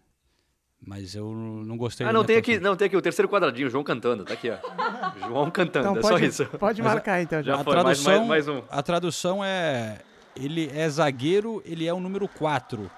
Mas 0.82 1.14
eu 1.14 1.32
não 1.32 1.78
gostei. 1.78 2.08
Ah, 2.08 2.14
não 2.14 2.24
tem 2.24 2.38
aqui, 2.38 2.60
não 2.60 2.76
tem 2.76 2.88
aqui 2.88 2.96
o 2.96 3.02
terceiro 3.02 3.28
quadradinho, 3.28 3.68
o 3.68 3.70
João 3.70 3.84
cantando, 3.84 4.24
tá 4.24 4.34
aqui, 4.34 4.50
ó. 4.50 4.58
João 5.28 5.52
cantando, 5.52 5.90
então, 5.90 5.98
é 5.98 6.02
pode, 6.02 6.20
só 6.20 6.44
isso. 6.44 6.58
Pode 6.58 6.82
marcar 6.82 7.22
então, 7.22 7.44
já. 7.44 7.56
A 7.56 7.64
foi, 7.64 7.74
tradução, 7.74 8.26
mais, 8.26 8.28
mais, 8.28 8.48
mais 8.48 8.48
um. 8.48 8.64
A 8.70 8.82
tradução 8.82 9.44
é 9.44 10.00
ele 10.36 10.72
é 10.74 10.88
zagueiro, 10.90 11.62
ele 11.66 11.86
é 11.86 11.94
o 11.94 12.00
número 12.00 12.28
4. 12.28 12.90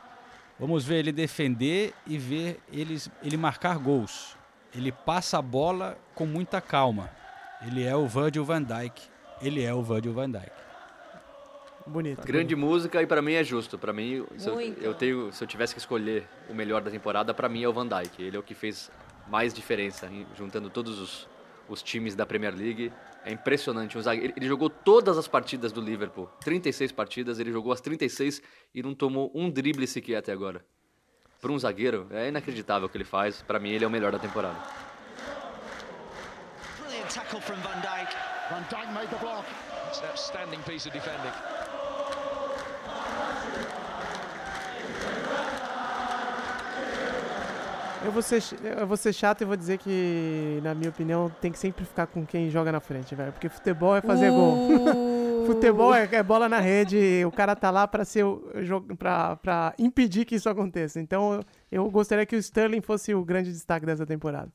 Vamos 0.59 0.85
ver 0.85 0.97
ele 0.97 1.11
defender 1.11 1.93
e 2.05 2.17
ver 2.17 2.59
ele, 2.71 3.01
ele 3.23 3.35
marcar 3.35 3.79
gols. 3.79 4.37
Ele 4.75 4.91
passa 4.91 5.39
a 5.39 5.41
bola 5.41 5.97
com 6.13 6.25
muita 6.25 6.61
calma. 6.61 7.09
Ele 7.65 7.83
é 7.83 7.95
o 7.95 8.07
Virgil 8.07 8.45
van 8.45 8.61
Dijk. 8.61 9.01
Ele 9.41 9.63
é 9.63 9.73
o 9.73 9.81
Virgil 9.81 10.13
van 10.13 10.29
Dijk. 10.29 10.51
Bonito. 11.87 12.25
Grande 12.25 12.55
bonito. 12.55 12.69
música 12.71 13.01
e 13.01 13.07
para 13.07 13.21
mim 13.21 13.33
é 13.33 13.43
justo. 13.43 13.77
Para 13.77 13.93
mim, 13.93 14.25
se 14.37 14.47
eu, 14.47 14.59
eu, 14.59 14.93
tenho, 14.93 15.31
se 15.31 15.43
eu 15.43 15.47
tivesse 15.47 15.73
que 15.73 15.79
escolher 15.79 16.27
o 16.49 16.53
melhor 16.53 16.81
da 16.81 16.91
temporada, 16.91 17.33
para 17.33 17.49
mim 17.49 17.63
é 17.63 17.67
o 17.67 17.73
Van 17.73 17.87
Dijk. 17.87 18.21
Ele 18.21 18.37
é 18.37 18.39
o 18.39 18.43
que 18.43 18.53
fez 18.53 18.91
mais 19.27 19.53
diferença, 19.53 20.09
juntando 20.35 20.69
todos 20.69 20.99
os, 20.99 21.29
os 21.67 21.81
times 21.81 22.15
da 22.15 22.25
Premier 22.25 22.55
League. 22.55 22.91
É 23.23 23.31
impressionante. 23.31 23.97
Ele, 23.97 24.33
ele 24.35 24.47
jogou 24.47 24.69
todas 24.69 25.17
as 25.17 25.27
partidas 25.27 25.71
do 25.71 25.81
Liverpool. 25.81 26.29
36 26.43 26.91
partidas, 26.91 27.39
ele 27.39 27.51
jogou 27.51 27.71
as 27.71 27.81
36 27.81 28.41
e 28.73 28.81
não 28.81 28.93
tomou 28.93 29.31
um 29.33 29.49
drible 29.49 29.85
sequer 29.87 30.17
até 30.17 30.31
agora. 30.31 30.65
Para 31.39 31.51
um 31.51 31.57
zagueiro, 31.57 32.07
é 32.11 32.27
inacreditável 32.27 32.87
o 32.87 32.89
que 32.89 32.97
ele 32.97 33.03
faz. 33.03 33.41
Para 33.41 33.59
mim, 33.59 33.71
ele 33.71 33.83
é 33.83 33.87
o 33.87 33.91
melhor 33.91 34.11
da 34.11 34.19
temporada. 34.19 34.57
Brilliant 36.79 37.09
tackle 37.09 37.41
from 37.41 37.55
Van 37.61 37.81
Dijk. 37.81 38.15
Van 38.49 38.63
Dijk 38.69 38.93
made 38.93 39.09
the 39.09 39.17
block. 39.17 39.45
It's 39.89 39.99
an 39.99 40.05
outstanding 40.05 40.61
piece 40.63 40.85
of 40.85 40.93
defending. 40.93 41.31
Eu 48.03 48.11
vou, 48.11 48.21
ser, 48.21 48.41
eu 48.79 48.87
vou 48.87 48.97
ser 48.97 49.13
chato 49.13 49.41
e 49.41 49.45
vou 49.45 49.55
dizer 49.55 49.77
que, 49.77 50.59
na 50.63 50.73
minha 50.73 50.89
opinião, 50.89 51.29
tem 51.39 51.51
que 51.51 51.59
sempre 51.59 51.85
ficar 51.85 52.07
com 52.07 52.25
quem 52.25 52.49
joga 52.49 52.71
na 52.71 52.79
frente, 52.79 53.13
velho. 53.13 53.31
Porque 53.31 53.47
futebol 53.47 53.95
é 53.95 54.01
fazer 54.01 54.31
uh... 54.31 54.33
gol. 54.33 55.45
futebol 55.45 55.93
é, 55.93 56.07
é, 56.11 56.23
bola 56.23 56.47
na 56.49 56.59
rede, 56.59 57.23
o 57.25 57.31
cara 57.31 57.55
tá 57.55 57.69
lá 57.69 57.87
pra, 57.87 58.05
ser 58.05 58.25
pra, 58.97 59.35
pra 59.35 59.73
impedir 59.77 60.25
que 60.25 60.35
isso 60.35 60.49
aconteça. 60.49 60.99
Então, 60.99 61.41
eu 61.71 61.89
gostaria 61.89 62.25
que 62.25 62.35
o 62.35 62.39
Sterling 62.39 62.81
fosse 62.81 63.13
o 63.13 63.23
grande 63.23 63.51
destaque 63.51 63.85
dessa 63.85 64.05
temporada. 64.05 64.51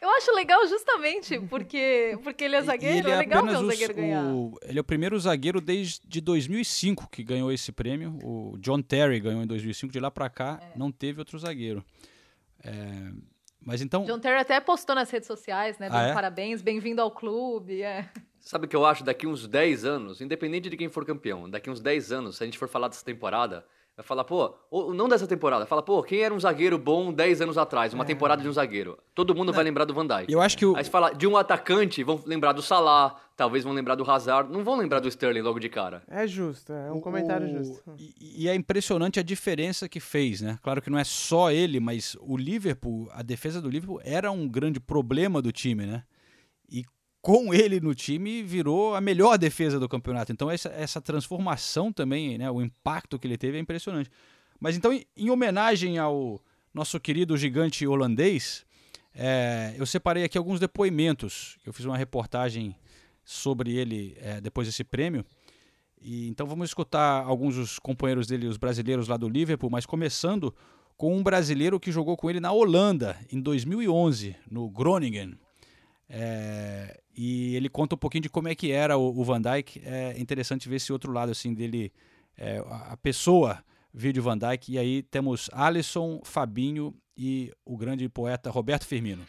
Eu 0.00 0.08
acho 0.16 0.34
legal 0.34 0.66
justamente 0.66 1.38
porque, 1.40 2.18
porque 2.22 2.44
ele 2.44 2.56
é 2.56 2.62
zagueiro. 2.62 3.06
Ele 3.06 3.10
é, 3.10 3.14
é 3.14 3.18
legal 3.18 3.44
ver 3.44 3.56
o 3.56 3.66
zagueiro 3.66 3.94
ganhar. 3.94 4.24
O, 4.24 4.58
ele 4.62 4.78
é 4.78 4.80
o 4.80 4.84
primeiro 4.84 5.18
zagueiro 5.18 5.60
desde 5.60 6.20
2005 6.20 7.08
que 7.10 7.22
ganhou 7.22 7.52
esse 7.52 7.70
prêmio. 7.70 8.18
O 8.22 8.56
John 8.58 8.80
Terry 8.80 9.20
ganhou 9.20 9.42
em 9.42 9.46
2005. 9.46 9.92
De 9.92 10.00
lá 10.00 10.10
para 10.10 10.30
cá, 10.30 10.58
é. 10.62 10.78
não 10.78 10.90
teve 10.90 11.18
outro 11.18 11.38
zagueiro. 11.38 11.84
É, 12.64 13.12
mas 13.64 13.82
então. 13.82 14.04
John 14.04 14.18
Terry 14.18 14.40
até 14.40 14.58
postou 14.60 14.94
nas 14.94 15.10
redes 15.10 15.26
sociais, 15.26 15.78
né? 15.78 15.88
Ah, 15.90 16.08
é? 16.08 16.14
parabéns, 16.14 16.62
bem-vindo 16.62 17.02
ao 17.02 17.10
clube. 17.10 17.82
É. 17.82 18.08
Sabe 18.40 18.64
o 18.64 18.68
que 18.68 18.74
eu 18.74 18.86
acho? 18.86 19.04
Daqui 19.04 19.26
uns 19.26 19.46
10 19.46 19.84
anos, 19.84 20.20
independente 20.20 20.70
de 20.70 20.76
quem 20.76 20.88
for 20.88 21.04
campeão, 21.04 21.48
daqui 21.48 21.68
uns 21.68 21.80
10 21.80 22.10
anos, 22.10 22.36
se 22.36 22.42
a 22.42 22.46
gente 22.46 22.58
for 22.58 22.68
falar 22.68 22.88
dessa 22.88 23.04
temporada, 23.04 23.64
vai 23.94 24.04
falar, 24.04 24.24
pô, 24.24 24.54
ou, 24.70 24.94
não 24.94 25.08
dessa 25.08 25.26
temporada, 25.26 25.66
fala, 25.66 25.82
pô, 25.82 26.02
quem 26.02 26.20
era 26.20 26.32
um 26.32 26.40
zagueiro 26.40 26.78
bom 26.78 27.12
10 27.12 27.42
anos 27.42 27.58
atrás, 27.58 27.92
uma 27.92 28.04
é. 28.04 28.06
temporada 28.06 28.40
de 28.40 28.48
um 28.48 28.52
zagueiro? 28.52 28.98
Todo 29.14 29.34
mundo 29.34 29.48
não. 29.48 29.54
vai 29.54 29.62
lembrar 29.62 29.84
do 29.84 29.92
Van 29.92 30.06
Dijk. 30.06 30.32
Eu 30.32 30.40
acho 30.40 30.56
que 30.56 30.64
o... 30.64 30.74
Aí 30.74 30.84
você 30.84 30.90
fala 30.90 31.12
de 31.12 31.26
um 31.26 31.36
atacante, 31.36 32.02
vão 32.02 32.20
lembrar 32.24 32.52
do 32.52 32.62
Salah, 32.62 33.14
talvez 33.40 33.64
vão 33.64 33.72
lembrar 33.72 33.94
do 33.94 34.08
Hazard, 34.08 34.52
não 34.52 34.62
vão 34.62 34.76
lembrar 34.76 35.00
do 35.00 35.08
Sterling 35.08 35.40
logo 35.40 35.58
de 35.58 35.70
cara. 35.70 36.02
É 36.06 36.26
justo, 36.26 36.74
é 36.74 36.92
um 36.92 37.00
comentário 37.00 37.46
o... 37.46 37.64
justo. 37.64 37.94
E, 37.98 38.44
e, 38.44 38.48
é 38.50 38.54
impressionante 38.54 39.18
a 39.18 39.22
diferença 39.22 39.88
que 39.88 39.98
fez, 39.98 40.42
né? 40.42 40.58
Claro 40.62 40.82
que 40.82 40.90
não 40.90 40.98
é 40.98 41.04
só 41.04 41.50
ele, 41.50 41.80
mas 41.80 42.18
o 42.20 42.36
Liverpool, 42.36 43.08
a 43.14 43.22
defesa 43.22 43.58
do 43.58 43.70
Liverpool 43.70 43.98
era 44.04 44.30
um 44.30 44.46
grande 44.46 44.78
problema 44.78 45.40
do 45.40 45.50
time, 45.50 45.86
né? 45.86 46.02
E 46.70 46.84
com 47.22 47.54
ele 47.54 47.80
no 47.80 47.94
time, 47.94 48.42
virou 48.42 48.94
a 48.94 49.00
melhor 49.00 49.38
defesa 49.38 49.80
do 49.80 49.88
campeonato. 49.88 50.30
Então, 50.30 50.50
essa, 50.50 50.68
essa 50.68 51.00
transformação 51.00 51.90
também, 51.90 52.36
né, 52.36 52.50
o 52.50 52.60
impacto 52.60 53.18
que 53.18 53.26
ele 53.26 53.38
teve 53.38 53.56
é 53.56 53.60
impressionante. 53.60 54.10
Mas 54.60 54.76
então, 54.76 54.92
em, 54.92 55.06
em 55.16 55.30
homenagem 55.30 55.96
ao 55.96 56.42
nosso 56.74 57.00
querido 57.00 57.38
gigante 57.38 57.86
holandês, 57.86 58.66
é, 59.14 59.74
eu 59.78 59.86
separei 59.86 60.24
aqui 60.24 60.36
alguns 60.36 60.60
depoimentos. 60.60 61.56
Eu 61.64 61.72
fiz 61.72 61.86
uma 61.86 61.96
reportagem 61.96 62.76
sobre 63.30 63.76
ele 63.76 64.16
é, 64.20 64.40
depois 64.40 64.66
desse 64.66 64.82
prêmio. 64.82 65.24
E, 66.00 66.28
então 66.28 66.46
vamos 66.46 66.70
escutar 66.70 67.24
alguns 67.24 67.54
dos 67.54 67.78
companheiros 67.78 68.26
dele, 68.26 68.46
os 68.46 68.56
brasileiros 68.56 69.06
lá 69.06 69.16
do 69.16 69.28
Liverpool, 69.28 69.70
mas 69.70 69.86
começando 69.86 70.54
com 70.96 71.16
um 71.16 71.22
brasileiro 71.22 71.78
que 71.78 71.92
jogou 71.92 72.16
com 72.16 72.28
ele 72.28 72.40
na 72.40 72.52
Holanda 72.52 73.16
em 73.30 73.40
2011, 73.40 74.36
no 74.50 74.68
Groningen. 74.68 75.34
É, 76.08 77.00
e 77.16 77.54
ele 77.54 77.68
conta 77.68 77.94
um 77.94 77.98
pouquinho 77.98 78.22
de 78.22 78.28
como 78.28 78.48
é 78.48 78.54
que 78.54 78.72
era 78.72 78.98
o, 78.98 79.18
o 79.18 79.24
Van 79.24 79.40
Dijk. 79.40 79.80
É 79.84 80.18
interessante 80.18 80.68
ver 80.68 80.76
esse 80.76 80.92
outro 80.92 81.12
lado 81.12 81.30
assim 81.30 81.54
dele, 81.54 81.92
é, 82.36 82.58
a 82.68 82.96
pessoa 82.96 83.64
vídeo 83.94 84.22
Van 84.22 84.36
Dijk. 84.36 84.72
E 84.72 84.78
aí 84.78 85.02
temos 85.04 85.48
Alisson, 85.52 86.20
Fabinho 86.24 86.94
e 87.16 87.52
o 87.64 87.76
grande 87.76 88.08
poeta 88.08 88.50
Roberto 88.50 88.86
Firmino. 88.86 89.24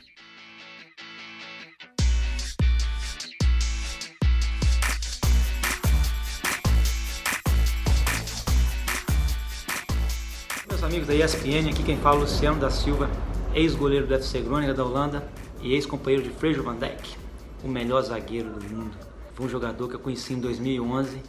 Amigos 10.91 11.08
da 11.08 11.15
ESPN, 11.15 11.69
aqui 11.69 11.84
quem 11.84 11.95
fala 11.95 12.17
é 12.17 12.19
Luciano 12.19 12.60
da 12.60 12.69
Silva, 12.69 13.10
ex-goleiro 13.56 14.06
do 14.06 14.13
FC 14.13 14.41
Groningen 14.41 14.75
da 14.75 14.84
Holanda 14.84 15.25
e 15.62 15.73
ex-companheiro 15.73 16.21
de 16.21 16.32
Frejo 16.32 16.63
Van 16.63 16.75
Dijk, 16.75 17.15
o 17.63 17.69
melhor 17.69 18.01
zagueiro 18.01 18.49
do 18.49 18.75
mundo. 18.75 18.97
Foi 19.34 19.45
um 19.45 19.49
jogador 19.49 19.88
que 19.88 19.95
eu 19.95 19.99
conheci 20.01 20.34
em 20.34 20.41
2011 20.41 21.21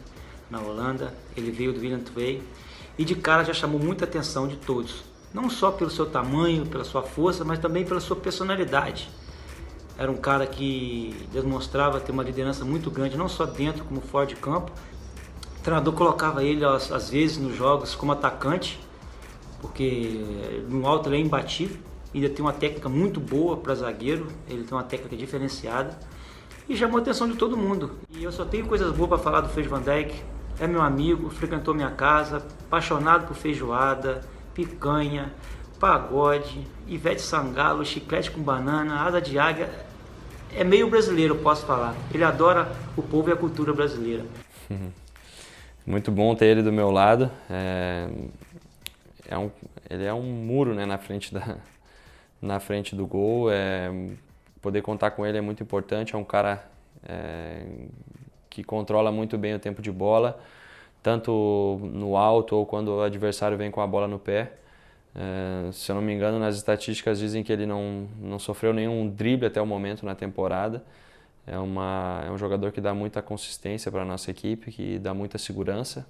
na 0.49 0.59
Holanda, 0.59 1.13
ele 1.37 1.49
veio 1.49 1.71
do 1.71 1.79
Willem 1.79 2.03
II 2.13 2.43
e 2.97 3.05
de 3.05 3.15
cara 3.15 3.45
já 3.45 3.53
chamou 3.53 3.79
muita 3.79 4.03
atenção 4.03 4.49
de 4.49 4.57
todos. 4.57 5.05
Não 5.33 5.49
só 5.49 5.71
pelo 5.71 5.89
seu 5.89 6.07
tamanho, 6.07 6.65
pela 6.65 6.83
sua 6.83 7.01
força, 7.01 7.45
mas 7.45 7.57
também 7.57 7.85
pela 7.85 8.01
sua 8.01 8.17
personalidade. 8.17 9.09
Era 9.97 10.11
um 10.11 10.17
cara 10.17 10.45
que 10.45 11.15
demonstrava 11.31 12.01
ter 12.01 12.11
uma 12.11 12.23
liderança 12.23 12.65
muito 12.65 12.91
grande, 12.91 13.15
não 13.15 13.29
só 13.29 13.45
dentro 13.45 13.85
como 13.85 14.01
fora 14.01 14.25
de 14.25 14.35
campo. 14.35 14.73
O 15.57 15.63
treinador 15.63 15.93
colocava 15.93 16.43
ele 16.43 16.65
às 16.65 17.09
vezes 17.09 17.37
nos 17.37 17.55
jogos 17.55 17.95
como 17.95 18.11
atacante, 18.11 18.82
porque 19.63 20.61
no 20.67 20.85
alto 20.85 21.07
ele 21.07 21.15
é 21.15 21.19
imbatível, 21.19 21.77
ainda 22.13 22.29
tem 22.29 22.43
uma 22.43 22.51
técnica 22.51 22.89
muito 22.89 23.21
boa 23.21 23.55
para 23.55 23.73
zagueiro, 23.73 24.27
ele 24.49 24.63
tem 24.63 24.77
uma 24.77 24.83
técnica 24.83 25.15
diferenciada 25.15 25.97
e 26.67 26.75
chamou 26.75 26.97
a 26.97 27.01
atenção 27.01 27.29
de 27.29 27.35
todo 27.35 27.55
mundo. 27.55 27.91
E 28.11 28.25
eu 28.25 28.31
só 28.31 28.43
tenho 28.43 28.65
coisas 28.67 28.93
boas 28.93 29.07
para 29.07 29.17
falar 29.17 29.39
do 29.39 29.47
Fez 29.47 29.65
Van 29.65 29.81
Dijk, 29.81 30.21
é 30.59 30.67
meu 30.67 30.81
amigo, 30.81 31.29
frequentou 31.29 31.73
minha 31.73 31.91
casa, 31.91 32.45
apaixonado 32.67 33.25
por 33.25 33.35
feijoada, 33.37 34.21
picanha, 34.53 35.31
pagode, 35.79 36.67
Ivete 36.85 37.21
Sangalo, 37.21 37.85
chiclete 37.85 38.29
com 38.29 38.41
banana, 38.41 39.01
asa 39.01 39.21
de 39.21 39.39
águia. 39.39 39.69
É 40.55 40.63
meio 40.63 40.89
brasileiro, 40.89 41.35
posso 41.37 41.65
falar. 41.65 41.95
Ele 42.13 42.23
adora 42.23 42.69
o 42.97 43.01
povo 43.01 43.29
e 43.29 43.33
a 43.33 43.35
cultura 43.35 43.73
brasileira. 43.73 44.25
Muito 45.87 46.11
bom 46.11 46.35
ter 46.35 46.45
ele 46.47 46.61
do 46.61 46.71
meu 46.71 46.91
lado. 46.91 47.31
É, 47.49 48.07
é 49.27 49.37
um, 49.37 49.51
ele 49.89 50.05
é 50.05 50.13
um 50.13 50.23
muro 50.23 50.73
né, 50.73 50.85
na, 50.85 50.97
frente 50.97 51.33
da, 51.33 51.57
na 52.41 52.59
frente 52.59 52.95
do 52.95 53.05
gol. 53.05 53.51
É, 53.51 53.91
poder 54.61 54.81
contar 54.81 55.11
com 55.11 55.25
ele 55.25 55.37
é 55.37 55.41
muito 55.41 55.63
importante. 55.63 56.15
É 56.15 56.17
um 56.17 56.23
cara 56.23 56.65
é, 57.07 57.65
que 58.49 58.63
controla 58.63 59.11
muito 59.11 59.37
bem 59.37 59.53
o 59.53 59.59
tempo 59.59 59.81
de 59.81 59.91
bola, 59.91 60.39
tanto 61.01 61.79
no 61.83 62.15
alto 62.17 62.55
ou 62.55 62.65
quando 62.65 62.89
o 62.89 63.01
adversário 63.01 63.57
vem 63.57 63.71
com 63.71 63.81
a 63.81 63.87
bola 63.87 64.07
no 64.07 64.19
pé. 64.19 64.53
É, 65.15 65.71
se 65.71 65.91
eu 65.91 65.95
não 65.95 66.01
me 66.01 66.13
engano, 66.13 66.39
nas 66.39 66.55
estatísticas 66.55 67.19
dizem 67.19 67.43
que 67.43 67.51
ele 67.51 67.65
não, 67.65 68.07
não 68.19 68.39
sofreu 68.39 68.73
nenhum 68.73 69.07
drible 69.09 69.45
até 69.45 69.61
o 69.61 69.65
momento 69.65 70.05
na 70.05 70.15
temporada. 70.15 70.83
É, 71.45 71.57
uma, 71.57 72.23
é 72.25 72.31
um 72.31 72.37
jogador 72.37 72.71
que 72.71 72.79
dá 72.79 72.93
muita 72.93 73.21
consistência 73.21 73.91
para 73.91 74.01
a 74.03 74.05
nossa 74.05 74.31
equipe, 74.31 74.71
que 74.71 74.97
dá 74.97 75.13
muita 75.13 75.37
segurança 75.37 76.07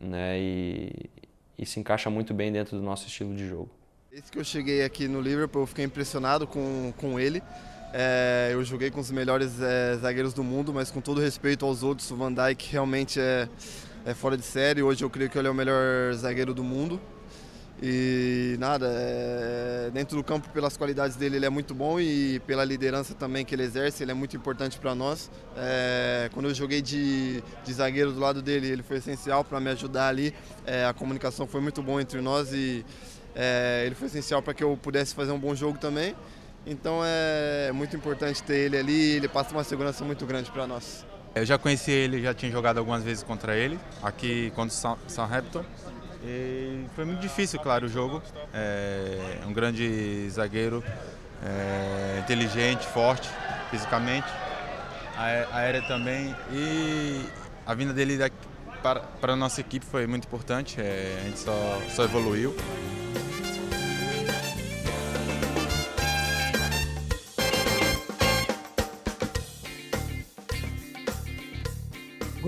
né, 0.00 0.38
e, 0.38 1.10
e 1.58 1.66
se 1.66 1.80
encaixa 1.80 2.08
muito 2.08 2.32
bem 2.32 2.52
dentro 2.52 2.76
do 2.76 2.82
nosso 2.82 3.06
estilo 3.06 3.34
de 3.34 3.48
jogo. 3.48 3.68
Desde 4.10 4.30
que 4.30 4.38
eu 4.38 4.44
cheguei 4.44 4.84
aqui 4.84 5.08
no 5.08 5.20
Liverpool, 5.20 5.62
eu 5.62 5.66
fiquei 5.66 5.84
impressionado 5.84 6.46
com, 6.46 6.92
com 6.96 7.18
ele. 7.18 7.42
É, 7.92 8.50
eu 8.52 8.62
joguei 8.64 8.90
com 8.90 9.00
os 9.00 9.10
melhores 9.10 9.60
é, 9.60 9.96
zagueiros 9.96 10.32
do 10.32 10.44
mundo, 10.44 10.72
mas 10.72 10.90
com 10.90 11.00
todo 11.00 11.20
respeito 11.20 11.64
aos 11.66 11.82
outros, 11.82 12.10
o 12.10 12.16
Van 12.16 12.32
Dijk 12.32 12.70
realmente 12.70 13.18
é, 13.18 13.48
é 14.04 14.14
fora 14.14 14.36
de 14.36 14.44
série. 14.44 14.82
Hoje 14.82 15.04
eu 15.04 15.10
creio 15.10 15.28
que 15.28 15.38
ele 15.38 15.48
é 15.48 15.50
o 15.50 15.54
melhor 15.54 16.12
zagueiro 16.14 16.54
do 16.54 16.62
mundo. 16.62 17.00
E 17.80 18.56
nada, 18.58 18.88
é, 18.90 19.90
dentro 19.92 20.16
do 20.16 20.24
campo, 20.24 20.48
pelas 20.48 20.76
qualidades 20.76 21.16
dele, 21.16 21.36
ele 21.36 21.46
é 21.46 21.50
muito 21.50 21.74
bom 21.74 22.00
e 22.00 22.40
pela 22.40 22.64
liderança 22.64 23.14
também 23.14 23.44
que 23.44 23.54
ele 23.54 23.62
exerce, 23.62 24.02
ele 24.02 24.10
é 24.10 24.14
muito 24.14 24.36
importante 24.36 24.78
para 24.78 24.96
nós. 24.96 25.30
É, 25.56 26.28
quando 26.32 26.48
eu 26.48 26.54
joguei 26.54 26.82
de, 26.82 27.42
de, 27.64 27.72
zagueiro 27.72 28.12
do 28.12 28.18
lado 28.18 28.42
dele, 28.42 28.66
ele 28.66 28.82
foi 28.82 28.96
essencial 28.96 29.44
para 29.44 29.60
me 29.60 29.70
ajudar 29.70 30.08
ali. 30.08 30.34
É, 30.66 30.86
a 30.86 30.92
comunicação 30.92 31.46
foi 31.46 31.60
muito 31.60 31.80
boa 31.80 32.02
entre 32.02 32.20
nós 32.20 32.52
e 32.52 32.84
é, 33.34 33.84
ele 33.86 33.94
foi 33.94 34.08
essencial 34.08 34.42
para 34.42 34.54
que 34.54 34.64
eu 34.64 34.76
pudesse 34.76 35.14
fazer 35.14 35.30
um 35.30 35.38
bom 35.38 35.54
jogo 35.54 35.78
também. 35.78 36.16
Então 36.66 37.00
é 37.04 37.70
muito 37.72 37.94
importante 37.96 38.42
ter 38.42 38.56
ele 38.56 38.76
ali, 38.76 39.10
ele 39.12 39.28
passa 39.28 39.52
uma 39.52 39.62
segurança 39.62 40.04
muito 40.04 40.26
grande 40.26 40.50
para 40.50 40.66
nós. 40.66 41.06
Eu 41.34 41.46
já 41.46 41.56
conheci 41.56 41.92
ele, 41.92 42.20
já 42.20 42.34
tinha 42.34 42.50
jogado 42.50 42.78
algumas 42.78 43.04
vezes 43.04 43.22
contra 43.22 43.56
ele, 43.56 43.78
aqui 44.02 44.50
contra 44.56 44.74
o 44.74 45.10
Southampton. 45.10 45.64
E 46.22 46.84
foi 46.94 47.04
muito 47.04 47.20
difícil, 47.20 47.60
claro, 47.60 47.86
o 47.86 47.88
jogo. 47.88 48.22
É 48.52 49.40
um 49.46 49.52
grande 49.52 50.28
zagueiro, 50.30 50.82
é, 51.44 52.18
inteligente, 52.20 52.86
forte 52.86 53.28
fisicamente, 53.70 54.26
aérea 55.52 55.82
também. 55.82 56.34
E 56.52 57.24
a 57.66 57.74
vinda 57.74 57.92
dele 57.92 58.18
para, 58.82 59.00
para 59.00 59.32
a 59.32 59.36
nossa 59.36 59.60
equipe 59.60 59.84
foi 59.84 60.06
muito 60.06 60.26
importante, 60.26 60.80
é, 60.80 61.18
a 61.20 61.24
gente 61.24 61.38
só, 61.38 61.80
só 61.90 62.04
evoluiu. 62.04 62.56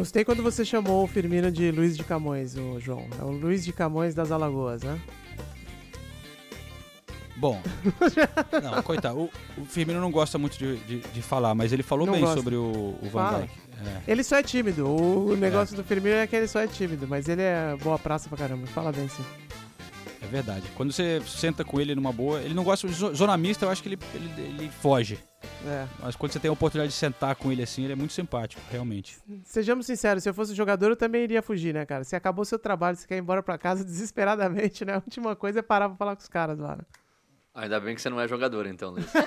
Gostei 0.00 0.24
quando 0.24 0.42
você 0.42 0.64
chamou 0.64 1.04
o 1.04 1.06
Firmino 1.06 1.50
de 1.50 1.70
Luiz 1.70 1.94
de 1.94 2.02
Camões, 2.02 2.56
o 2.56 2.80
João. 2.80 3.06
É 3.18 3.22
o 3.22 3.30
Luiz 3.30 3.62
de 3.62 3.70
Camões 3.70 4.14
das 4.14 4.32
Alagoas, 4.32 4.82
né? 4.82 4.98
Bom, 7.36 7.60
não, 8.62 8.82
coitado. 8.82 9.18
O, 9.18 9.30
o, 9.58 9.64
Firmino 9.66 10.00
não 10.00 10.10
gosta 10.10 10.38
muito 10.38 10.58
de, 10.58 10.76
de, 10.78 11.00
de 11.00 11.20
falar, 11.20 11.54
mas 11.54 11.70
ele 11.70 11.82
falou 11.82 12.06
não 12.06 12.14
bem 12.14 12.22
gosta. 12.22 12.38
sobre 12.38 12.56
o, 12.56 12.96
o 13.02 13.08
Van 13.12 13.40
Dijk. 13.40 13.52
É. 14.06 14.12
Ele 14.12 14.24
só 14.24 14.36
é 14.36 14.42
tímido. 14.42 14.86
O 14.86 15.36
negócio 15.36 15.74
é. 15.74 15.76
do 15.76 15.84
Firmino 15.84 16.16
é 16.16 16.26
que 16.26 16.34
ele 16.34 16.48
só 16.48 16.60
é 16.60 16.66
tímido, 16.66 17.06
mas 17.06 17.28
ele 17.28 17.42
é 17.42 17.76
boa 17.82 17.98
praça 17.98 18.26
pra 18.26 18.38
caramba. 18.38 18.66
Fala 18.68 18.90
bem 18.92 19.06
sim. 19.06 19.24
É 20.30 20.32
verdade. 20.32 20.70
Quando 20.76 20.92
você 20.92 21.20
senta 21.26 21.64
com 21.64 21.80
ele 21.80 21.92
numa 21.92 22.12
boa, 22.12 22.40
ele 22.40 22.54
não 22.54 22.62
gosta 22.62 22.86
de 22.86 22.94
zona 22.94 23.36
mista, 23.36 23.64
eu 23.64 23.68
acho 23.68 23.82
que 23.82 23.88
ele, 23.88 23.98
ele, 24.14 24.30
ele 24.42 24.70
foge. 24.70 25.18
É. 25.66 25.88
Mas 25.98 26.14
quando 26.14 26.30
você 26.30 26.38
tem 26.38 26.48
a 26.48 26.52
oportunidade 26.52 26.92
de 26.92 26.96
sentar 26.96 27.34
com 27.34 27.50
ele 27.50 27.64
assim, 27.64 27.82
ele 27.82 27.94
é 27.94 27.96
muito 27.96 28.12
simpático, 28.12 28.62
realmente. 28.70 29.18
Sejamos 29.42 29.86
sinceros, 29.86 30.22
se 30.22 30.28
eu 30.28 30.34
fosse 30.34 30.54
jogador, 30.54 30.90
eu 30.90 30.96
também 30.96 31.24
iria 31.24 31.42
fugir, 31.42 31.74
né, 31.74 31.84
cara? 31.84 32.04
Se 32.04 32.14
acabou 32.14 32.44
seu 32.44 32.60
trabalho, 32.60 32.96
você 32.96 33.08
quer 33.08 33.16
ir 33.16 33.20
embora 33.20 33.42
pra 33.42 33.58
casa 33.58 33.82
desesperadamente, 33.84 34.84
né? 34.84 34.92
A 34.94 35.02
última 35.04 35.34
coisa 35.34 35.58
é 35.58 35.62
parar 35.62 35.88
pra 35.88 35.98
falar 35.98 36.14
com 36.14 36.22
os 36.22 36.28
caras 36.28 36.56
lá, 36.60 36.76
né? 36.76 36.84
Ainda 37.52 37.80
bem 37.80 37.96
que 37.96 38.00
você 38.00 38.08
não 38.08 38.20
é 38.20 38.28
jogador, 38.28 38.66
então, 38.66 38.92
Luiz. 38.92 39.06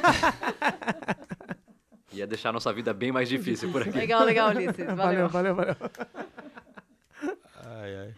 Ia 2.13 2.25
deixar 2.25 2.49
a 2.49 2.53
nossa 2.53 2.71
vida 2.71 2.93
bem 2.93 3.11
mais 3.11 3.27
difícil 3.27 3.69
por 3.71 3.81
aqui. 3.81 3.91
Legal, 3.91 4.23
legal, 4.23 4.51
Ulisses. 4.51 4.85
Valeu, 4.95 5.27
valeu, 5.27 5.53
valeu. 5.53 5.75
valeu. 5.75 6.07
Ai, 7.65 7.95
ai. 7.97 8.13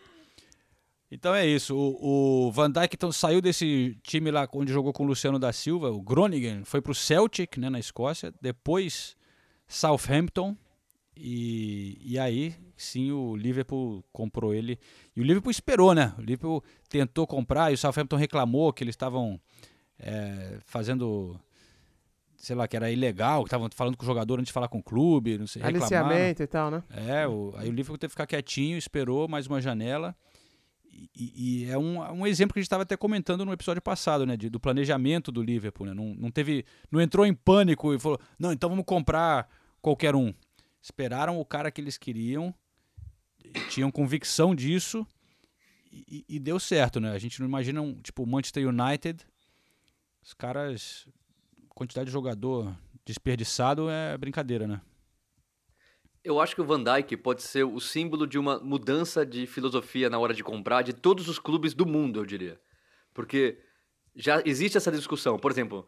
Então 1.12 1.34
é 1.34 1.46
isso. 1.46 1.76
O, 1.76 2.48
o 2.48 2.52
Van 2.52 2.70
Dijk 2.70 2.96
então, 2.96 3.12
saiu 3.12 3.42
desse 3.42 3.98
time 4.04 4.32
lá 4.32 4.48
onde 4.54 4.72
jogou 4.72 4.92
com 4.92 5.04
o 5.04 5.08
Luciano 5.08 5.40
da 5.40 5.54
Silva, 5.54 5.92
o 5.92 6.02
Groningen, 6.02 6.64
foi 6.64 6.82
para 6.82 6.92
o 6.92 6.96
Celtic, 6.96 7.58
né, 7.58 7.70
na 7.70 7.80
Escócia. 7.80 8.34
Depois 8.42 9.16
Southampton. 9.68 10.56
E, 11.18 11.98
e 12.04 12.20
aí 12.20 12.54
sim 12.76 13.12
o 13.12 13.38
Liverpool 13.38 14.04
comprou 14.12 14.54
ele. 14.54 14.78
E 15.16 15.22
o 15.22 15.24
Liverpool 15.24 15.52
esperou, 15.52 15.94
né? 15.94 16.14
O 16.18 16.22
Liverpool 16.22 16.62
tentou 16.90 17.26
comprar 17.26 17.72
e 17.72 17.76
o 17.76 17.78
Southampton 17.78 18.18
reclamou 18.18 18.74
que 18.74 18.84
eles 18.84 18.94
estavam 18.94 19.40
é, 19.98 20.58
fazendo 20.66 21.40
sei 22.36 22.56
lá, 22.56 22.68
que 22.68 22.76
era 22.76 22.92
ilegal, 22.92 23.44
que 23.44 23.48
estavam 23.48 23.70
falando 23.74 23.96
com 23.98 24.04
o 24.04 24.06
jogador 24.06 24.40
antes 24.40 24.48
de 24.48 24.54
falar 24.54 24.68
com 24.68 24.80
o 24.80 24.84
clube, 24.84 25.38
não 25.38 25.48
sei, 25.48 25.64
Aliciamento 25.64 26.44
e 26.44 26.48
tal, 26.48 26.70
né? 26.70 26.84
É, 26.92 27.26
o, 27.26 27.54
aí 27.56 27.68
o 27.70 27.72
Liverpool 27.72 27.98
teve 27.98 28.12
que 28.12 28.14
ficar 28.14 28.28
quietinho, 28.28 28.78
esperou 28.78 29.28
mais 29.28 29.48
uma 29.48 29.62
janela 29.62 30.16
e, 31.14 31.66
é 31.70 31.78
um, 31.78 32.00
um 32.22 32.28
exemplo 32.28 32.54
que 32.54 32.60
a 32.60 32.62
gente 32.62 32.68
estava 32.68 32.84
até 32.84 32.96
comentando 32.96 33.44
no 33.46 33.52
episódio 33.52 33.82
passado, 33.82 34.26
né? 34.26 34.38
De, 34.38 34.50
do 34.50 34.60
planejamento 34.60 35.32
do 35.32 35.42
Liverpool. 35.42 35.88
Né? 35.88 35.94
Não, 35.94 36.16
não 36.16 36.32
teve. 36.32 36.66
Não 36.90 37.02
entrou 37.02 37.26
em 37.26 37.34
pânico 37.34 37.94
e 37.94 38.00
falou, 38.00 38.20
não, 38.40 38.54
então 38.54 38.70
vamos 38.70 38.86
comprar 38.86 39.50
qualquer 39.82 40.16
um. 40.16 40.34
Esperaram 40.82 41.40
o 41.40 41.46
cara 41.46 41.70
que 41.70 41.82
eles 41.82 41.98
queriam, 41.98 42.54
tinham 43.70 43.92
convicção 43.92 44.56
disso 44.56 45.06
e, 45.92 46.24
e 46.28 46.40
deu 46.40 46.60
certo, 46.60 47.00
né? 47.00 47.12
A 47.12 47.20
gente 47.20 47.40
não 47.40 47.48
imagina 47.48 47.82
um, 47.82 47.96
tipo, 47.96 48.26
Manchester 48.26 48.68
United. 48.68 49.26
Os 50.24 50.34
caras. 50.34 51.08
Quantidade 51.70 52.06
de 52.06 52.14
jogador 52.14 52.74
desperdiçado 53.06 53.90
é 53.90 54.18
brincadeira, 54.18 54.66
né? 54.66 54.80
Eu 56.26 56.40
acho 56.40 56.56
que 56.56 56.62
o 56.62 56.66
Van 56.66 56.84
Dijk 56.84 57.18
pode 57.18 57.44
ser 57.44 57.64
o 57.64 57.80
símbolo 57.80 58.26
de 58.26 58.40
uma 58.40 58.58
mudança 58.58 59.24
de 59.24 59.46
filosofia 59.46 60.10
na 60.10 60.18
hora 60.18 60.34
de 60.34 60.44
comprar 60.44 60.82
de 60.82 60.92
todos 60.92 61.30
os 61.30 61.38
clubes 61.38 61.76
do 61.76 61.86
mundo, 61.86 62.20
eu 62.20 62.26
diria. 62.26 62.60
Porque 63.14 63.60
já 64.16 64.42
existe 64.44 64.76
essa 64.76 64.92
discussão. 64.92 65.38
Por 65.38 65.52
exemplo, 65.52 65.88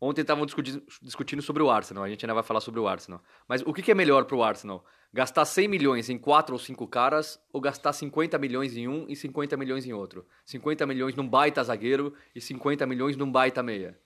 ontem 0.00 0.22
estavam 0.22 0.44
discutindo, 0.44 1.42
sobre 1.42 1.62
o 1.62 1.70
Arsenal. 1.70 2.02
A 2.02 2.08
gente 2.08 2.24
ainda 2.26 2.34
vai 2.34 2.42
falar 2.42 2.58
sobre 2.58 2.80
o 2.80 2.88
Arsenal. 2.88 3.22
Mas 3.46 3.62
o 3.62 3.72
que, 3.72 3.80
que 3.80 3.92
é 3.92 3.94
melhor 3.94 4.24
para 4.24 4.34
o 4.34 4.42
Arsenal? 4.42 4.84
Gastar 5.12 5.44
100 5.44 5.68
milhões 5.68 6.10
em 6.10 6.18
quatro 6.18 6.56
ou 6.56 6.58
cinco 6.58 6.84
caras 6.88 7.40
ou 7.52 7.60
gastar 7.60 7.92
50 7.92 8.36
milhões 8.36 8.76
em 8.76 8.88
um 8.88 9.06
e 9.08 9.14
50 9.14 9.56
milhões 9.56 9.86
em 9.86 9.92
outro? 9.92 10.26
50 10.44 10.84
milhões 10.86 11.14
num 11.14 11.28
baita 11.28 11.62
zagueiro 11.62 12.12
e 12.34 12.40
50 12.40 12.84
milhões 12.84 13.16
num 13.16 13.30
baita 13.30 13.62
meia. 13.62 13.96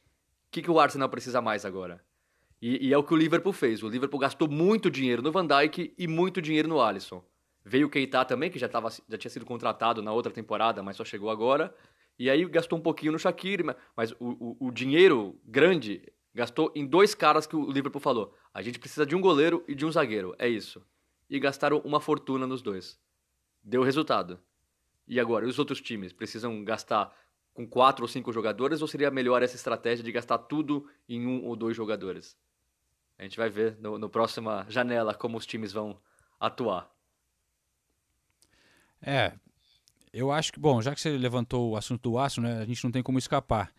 O 0.48 0.50
que, 0.50 0.60
que 0.60 0.70
o 0.70 0.78
Arsenal 0.78 1.08
precisa 1.08 1.40
mais 1.40 1.64
agora? 1.64 2.04
E, 2.62 2.86
e, 2.86 2.92
é 2.92 2.96
o 2.96 3.02
que 3.02 3.12
o 3.12 3.16
Liverpool 3.16 3.52
fez. 3.52 3.82
O 3.82 3.88
Liverpool 3.88 4.20
gastou 4.20 4.48
muito 4.48 4.88
dinheiro 4.88 5.20
no 5.20 5.32
Van 5.32 5.44
Dijk 5.44 5.92
e 5.98 6.06
muito 6.06 6.40
dinheiro 6.40 6.68
no 6.68 6.80
Alisson. 6.80 7.20
Veio 7.64 7.88
o 7.88 7.90
Keita 7.90 8.24
também, 8.24 8.52
que 8.52 8.58
já, 8.58 8.68
tava, 8.68 8.88
já 8.88 9.18
tinha 9.18 9.30
sido 9.30 9.44
contratado 9.44 10.00
na 10.00 10.12
outra 10.12 10.30
temporada, 10.32 10.80
mas 10.80 10.96
só 10.96 11.04
chegou 11.04 11.28
agora. 11.28 11.74
E 12.16 12.30
aí 12.30 12.44
gastou 12.44 12.78
um 12.78 12.82
pouquinho 12.82 13.10
no 13.10 13.18
Shaqiri, 13.18 13.64
mas 13.96 14.12
o, 14.12 14.16
o, 14.20 14.68
o 14.68 14.70
dinheiro 14.70 15.40
grande 15.44 16.02
gastou 16.32 16.70
em 16.74 16.86
dois 16.86 17.16
caras 17.16 17.48
que 17.48 17.56
o 17.56 17.68
Liverpool 17.68 18.00
falou. 18.00 18.32
A 18.54 18.62
gente 18.62 18.78
precisa 18.78 19.04
de 19.04 19.16
um 19.16 19.20
goleiro 19.20 19.64
e 19.66 19.74
de 19.74 19.84
um 19.84 19.90
zagueiro, 19.90 20.32
é 20.38 20.48
isso. 20.48 20.80
E 21.28 21.40
gastaram 21.40 21.78
uma 21.78 22.00
fortuna 22.00 22.46
nos 22.46 22.62
dois. 22.62 22.96
Deu 23.62 23.82
resultado. 23.82 24.38
E 25.08 25.18
agora, 25.18 25.44
e 25.44 25.48
os 25.48 25.58
outros 25.58 25.80
times? 25.80 26.12
Precisam 26.12 26.62
gastar 26.62 27.12
com 27.52 27.66
quatro 27.66 28.04
ou 28.04 28.08
cinco 28.08 28.32
jogadores 28.32 28.82
ou 28.82 28.88
seria 28.88 29.10
melhor 29.10 29.42
essa 29.42 29.56
estratégia 29.56 30.04
de 30.04 30.12
gastar 30.12 30.38
tudo 30.38 30.88
em 31.08 31.26
um 31.26 31.44
ou 31.44 31.56
dois 31.56 31.76
jogadores? 31.76 32.36
A 33.18 33.22
gente 33.22 33.36
vai 33.36 33.48
ver 33.50 33.76
no, 33.80 33.98
no 33.98 34.08
próxima 34.08 34.66
janela 34.68 35.14
como 35.14 35.36
os 35.38 35.46
times 35.46 35.72
vão 35.72 35.98
atuar. 36.40 36.90
É, 39.00 39.32
eu 40.12 40.30
acho 40.30 40.52
que, 40.52 40.60
bom, 40.60 40.80
já 40.82 40.94
que 40.94 41.00
você 41.00 41.10
levantou 41.16 41.70
o 41.70 41.76
assunto 41.76 42.10
do 42.10 42.18
aço, 42.18 42.40
né, 42.40 42.60
a 42.60 42.64
gente 42.64 42.82
não 42.84 42.90
tem 42.90 43.02
como 43.02 43.18
escapar. 43.18 43.72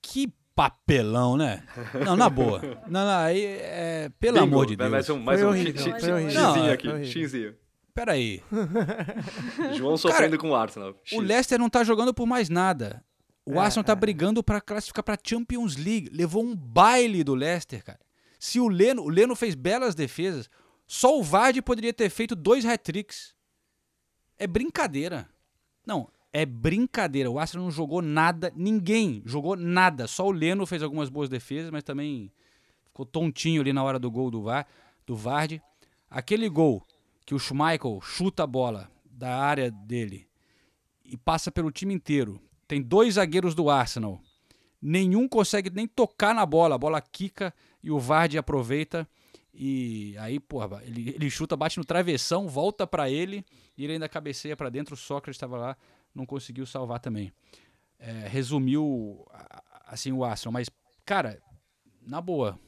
Que 0.00 0.32
papelão, 0.54 1.36
né? 1.36 1.62
Não, 2.04 2.16
na 2.16 2.28
boa. 2.28 2.60
Não, 2.86 3.04
não, 3.06 3.18
aí, 3.18 3.44
é, 3.44 4.10
pelo 4.18 4.34
Bingo, 4.40 4.46
amor 4.54 4.66
de 4.66 4.76
Deus. 4.76 4.90
Mais 4.90 5.08
um, 5.10 5.18
mais 5.18 5.40
Foi 5.40 5.48
um 5.48 5.52
horrível, 5.52 5.82
x- 5.82 6.00
foi 6.04 6.12
horrível. 6.12 6.30
xzinho 6.32 6.42
Não, 6.66 6.72
aqui, 6.72 6.88
foi 6.90 7.04
xzinho. 7.04 7.56
Peraí. 7.94 8.42
João 9.76 9.96
sofrendo 9.96 10.38
com 10.38 10.50
o 10.50 10.54
Arsenal. 10.54 10.94
X. 11.04 11.16
O 11.16 11.20
Leicester 11.20 11.58
não 11.58 11.68
tá 11.70 11.84
jogando 11.84 12.12
por 12.14 12.26
mais 12.26 12.48
nada. 12.48 13.04
O 13.44 13.54
É, 13.54 13.58
Arsenal 13.58 13.84
tá 13.84 13.92
é. 13.92 13.96
brigando 13.96 14.42
pra 14.42 14.60
classificar 14.60 15.02
pra 15.02 15.18
Champions 15.22 15.76
League. 15.76 16.08
Levou 16.12 16.44
um 16.44 16.54
baile 16.54 17.24
do 17.24 17.34
Leicester, 17.34 17.82
cara. 17.84 18.00
Se 18.38 18.60
o 18.60 18.68
Leno, 18.68 19.02
o 19.02 19.08
Leno 19.08 19.34
fez 19.36 19.54
belas 19.54 19.94
defesas, 19.94 20.48
só 20.86 21.18
o 21.18 21.22
Vardy 21.22 21.60
poderia 21.62 21.92
ter 21.92 22.08
feito 22.10 22.34
dois 22.36 22.64
hat-tricks. 22.64 23.34
É 24.38 24.46
brincadeira. 24.46 25.28
Não, 25.86 26.08
é 26.32 26.44
brincadeira. 26.46 27.30
O 27.30 27.38
Arsenal 27.38 27.64
não 27.64 27.70
jogou 27.72 28.00
nada, 28.02 28.52
ninguém 28.56 29.22
jogou 29.24 29.56
nada. 29.56 30.06
Só 30.06 30.26
o 30.26 30.32
Leno 30.32 30.66
fez 30.66 30.82
algumas 30.82 31.08
boas 31.08 31.28
defesas, 31.28 31.70
mas 31.70 31.82
também 31.84 32.32
ficou 32.86 33.06
tontinho 33.06 33.60
ali 33.60 33.72
na 33.72 33.82
hora 33.82 33.98
do 33.98 34.10
gol 34.10 34.30
do, 34.30 34.42
Va- 34.42 34.66
do 35.06 35.14
Vardy. 35.16 35.62
Aquele 36.10 36.48
gol 36.48 36.86
que 37.24 37.34
o 37.34 37.38
Schmeichel 37.38 38.00
chuta 38.02 38.42
a 38.42 38.46
bola 38.46 38.90
da 39.04 39.36
área 39.36 39.70
dele 39.70 40.26
e 41.04 41.16
passa 41.16 41.50
pelo 41.52 41.70
time 41.70 41.94
inteiro. 41.94 42.40
Tem 42.66 42.80
dois 42.80 43.14
zagueiros 43.14 43.54
do 43.54 43.68
Arsenal. 43.68 44.20
Nenhum 44.80 45.28
consegue 45.28 45.70
nem 45.70 45.86
tocar 45.86 46.34
na 46.34 46.44
bola. 46.44 46.74
A 46.74 46.78
bola 46.78 47.00
quica 47.00 47.54
e 47.82 47.90
o 47.90 47.98
Vardy 47.98 48.38
aproveita. 48.38 49.08
E 49.54 50.16
aí, 50.18 50.40
porra, 50.40 50.82
ele, 50.84 51.10
ele 51.10 51.30
chuta, 51.30 51.56
bate 51.56 51.78
no 51.78 51.84
travessão, 51.84 52.48
volta 52.48 52.86
pra 52.86 53.10
ele 53.10 53.44
e 53.76 53.84
ele 53.84 53.94
ainda 53.94 54.08
cabeceia 54.08 54.56
pra 54.56 54.70
dentro. 54.70 54.94
O 54.94 54.96
Sócrates 54.96 55.36
estava 55.36 55.56
lá, 55.56 55.76
não 56.14 56.24
conseguiu 56.24 56.64
salvar 56.66 57.00
também. 57.00 57.32
É, 57.98 58.26
resumiu 58.28 59.26
assim 59.86 60.10
o 60.10 60.24
Arsenal. 60.24 60.52
Mas, 60.52 60.70
cara, 61.04 61.40
na 62.00 62.20
boa, 62.20 62.58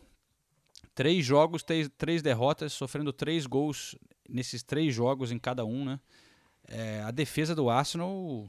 três 0.95 1.25
jogos, 1.25 1.63
três, 1.63 1.91
três 1.97 2.23
derrotas, 2.23 2.73
sofrendo 2.73 3.13
três 3.13 3.47
gols 3.47 3.97
nesses 4.29 4.63
três 4.63 4.95
jogos 4.95 5.33
em 5.33 5.39
cada 5.39 5.65
um, 5.65 5.85
né? 5.85 6.01
É, 6.67 7.03
a 7.03 7.11
defesa 7.11 7.55
do 7.55 7.69
Arsenal 7.69 8.47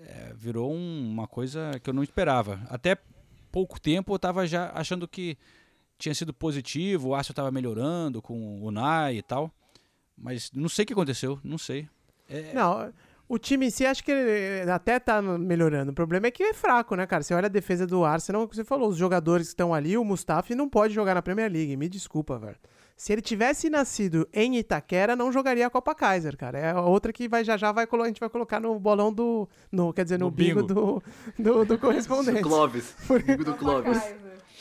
é, 0.00 0.32
virou 0.34 0.72
um- 0.72 1.10
uma 1.10 1.26
coisa 1.26 1.78
que 1.82 1.88
eu 1.90 1.94
não 1.94 2.02
esperava. 2.02 2.60
Até 2.68 2.96
pouco 3.52 3.80
tempo 3.80 4.12
eu 4.12 4.16
estava 4.16 4.46
já 4.46 4.70
achando 4.74 5.06
que 5.06 5.36
tinha 5.98 6.14
sido 6.14 6.34
positivo, 6.34 7.08
o 7.10 7.14
Arsenal 7.14 7.32
estava 7.32 7.50
melhorando 7.52 8.20
com 8.20 8.60
o 8.60 8.66
Unai 8.66 9.16
e 9.18 9.22
tal. 9.22 9.50
Mas 10.16 10.50
não 10.52 10.68
sei 10.68 10.84
o 10.84 10.86
que 10.86 10.92
aconteceu, 10.92 11.38
não 11.42 11.58
sei. 11.58 11.88
É, 12.28 12.52
Não, 12.52 12.92
o 13.28 13.38
time 13.38 13.66
em 13.66 13.70
si 13.70 13.84
acho 13.84 14.02
que 14.04 14.12
até 14.72 14.98
tá 15.00 15.20
melhorando. 15.20 15.90
O 15.90 15.94
problema 15.94 16.26
é 16.26 16.30
que 16.30 16.42
é 16.42 16.54
fraco, 16.54 16.94
né, 16.94 17.06
cara? 17.06 17.22
Você 17.22 17.34
olha 17.34 17.46
a 17.46 17.50
defesa 17.50 17.86
do 17.86 18.04
Arsenal, 18.04 18.46
você 18.46 18.64
falou, 18.64 18.88
os 18.88 18.96
jogadores 18.96 19.48
que 19.48 19.52
estão 19.52 19.74
ali, 19.74 19.96
o 19.96 20.04
Mustafi 20.04 20.54
não 20.54 20.68
pode 20.68 20.94
jogar 20.94 21.14
na 21.14 21.22
Premier 21.22 21.50
League. 21.50 21.76
Me 21.76 21.88
desculpa, 21.88 22.38
velho. 22.38 22.56
Se 22.96 23.12
ele 23.12 23.20
tivesse 23.22 23.68
nascido 23.68 24.28
em 24.32 24.56
Itaquera, 24.56 25.16
não 25.16 25.32
jogaria 25.32 25.66
a 25.66 25.70
Copa 25.70 25.94
Kaiser, 25.94 26.36
cara. 26.36 26.58
É 26.58 26.74
outra 26.74 27.12
que 27.12 27.28
vai 27.28 27.42
já 27.44 27.56
já 27.56 27.72
vai 27.72 27.86
colo- 27.86 28.04
a 28.04 28.06
gente 28.06 28.20
vai 28.20 28.28
colocar 28.28 28.60
no 28.60 28.78
bolão 28.78 29.12
do, 29.12 29.48
no, 29.70 29.92
quer 29.92 30.04
dizer, 30.04 30.18
no, 30.18 30.26
No 30.26 30.30
bingo, 30.30 30.62
bingo. 30.62 31.02
do, 31.36 31.42
do, 31.42 31.64
do 31.64 31.78
correspondente. 31.78 32.40
Clóvis. 32.42 32.94
Amigo 33.10 33.44
do 33.44 33.54
Clóvis. 33.54 34.00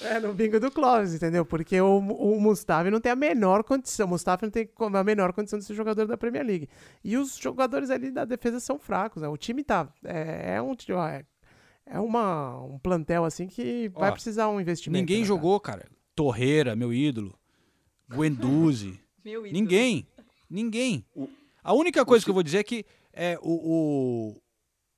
É, 0.01 0.19
no 0.19 0.33
bingo 0.33 0.59
do 0.59 0.71
Clóvis, 0.71 1.13
entendeu? 1.13 1.45
Porque 1.45 1.79
o, 1.79 1.97
o 1.99 2.41
Mustafi 2.41 2.89
não 2.89 2.99
tem 2.99 3.11
a 3.11 3.15
menor 3.15 3.63
condição. 3.63 4.07
O 4.07 4.09
Mustafi 4.09 4.45
não 4.45 4.51
tem 4.51 4.67
a 4.79 5.03
menor 5.03 5.31
condição 5.31 5.59
de 5.59 5.65
ser 5.65 5.75
jogador 5.75 6.07
da 6.07 6.17
Premier 6.17 6.43
League. 6.43 6.67
E 7.03 7.15
os 7.15 7.37
jogadores 7.37 7.91
ali 7.91 8.09
da 8.09 8.25
defesa 8.25 8.59
são 8.59 8.79
fracos. 8.79 9.21
Né? 9.21 9.27
O 9.27 9.37
time 9.37 9.63
tá. 9.63 9.87
É, 10.03 10.55
é 10.55 10.61
um. 10.61 10.73
É, 11.07 11.23
é 11.85 11.99
uma, 11.99 12.59
um 12.63 12.79
plantel 12.79 13.23
assim 13.25 13.45
que 13.45 13.89
vai 13.89 14.09
Ó, 14.09 14.13
precisar 14.13 14.49
um 14.49 14.59
investimento. 14.59 14.99
ninguém 14.99 15.19
né, 15.19 15.25
jogou, 15.25 15.59
cara. 15.59 15.85
Torreira, 16.15 16.75
meu 16.75 16.91
ídolo. 16.91 17.37
Guendouzi. 18.15 18.99
Meu 19.23 19.45
ídolo. 19.45 19.53
Ninguém. 19.53 20.07
Ninguém. 20.49 21.05
A 21.63 21.73
única 21.73 22.05
coisa 22.05 22.23
que 22.23 22.29
eu 22.29 22.33
vou 22.33 22.43
dizer 22.43 22.59
é 22.59 22.63
que 22.63 22.85
é, 23.13 23.37
o, 23.41 24.33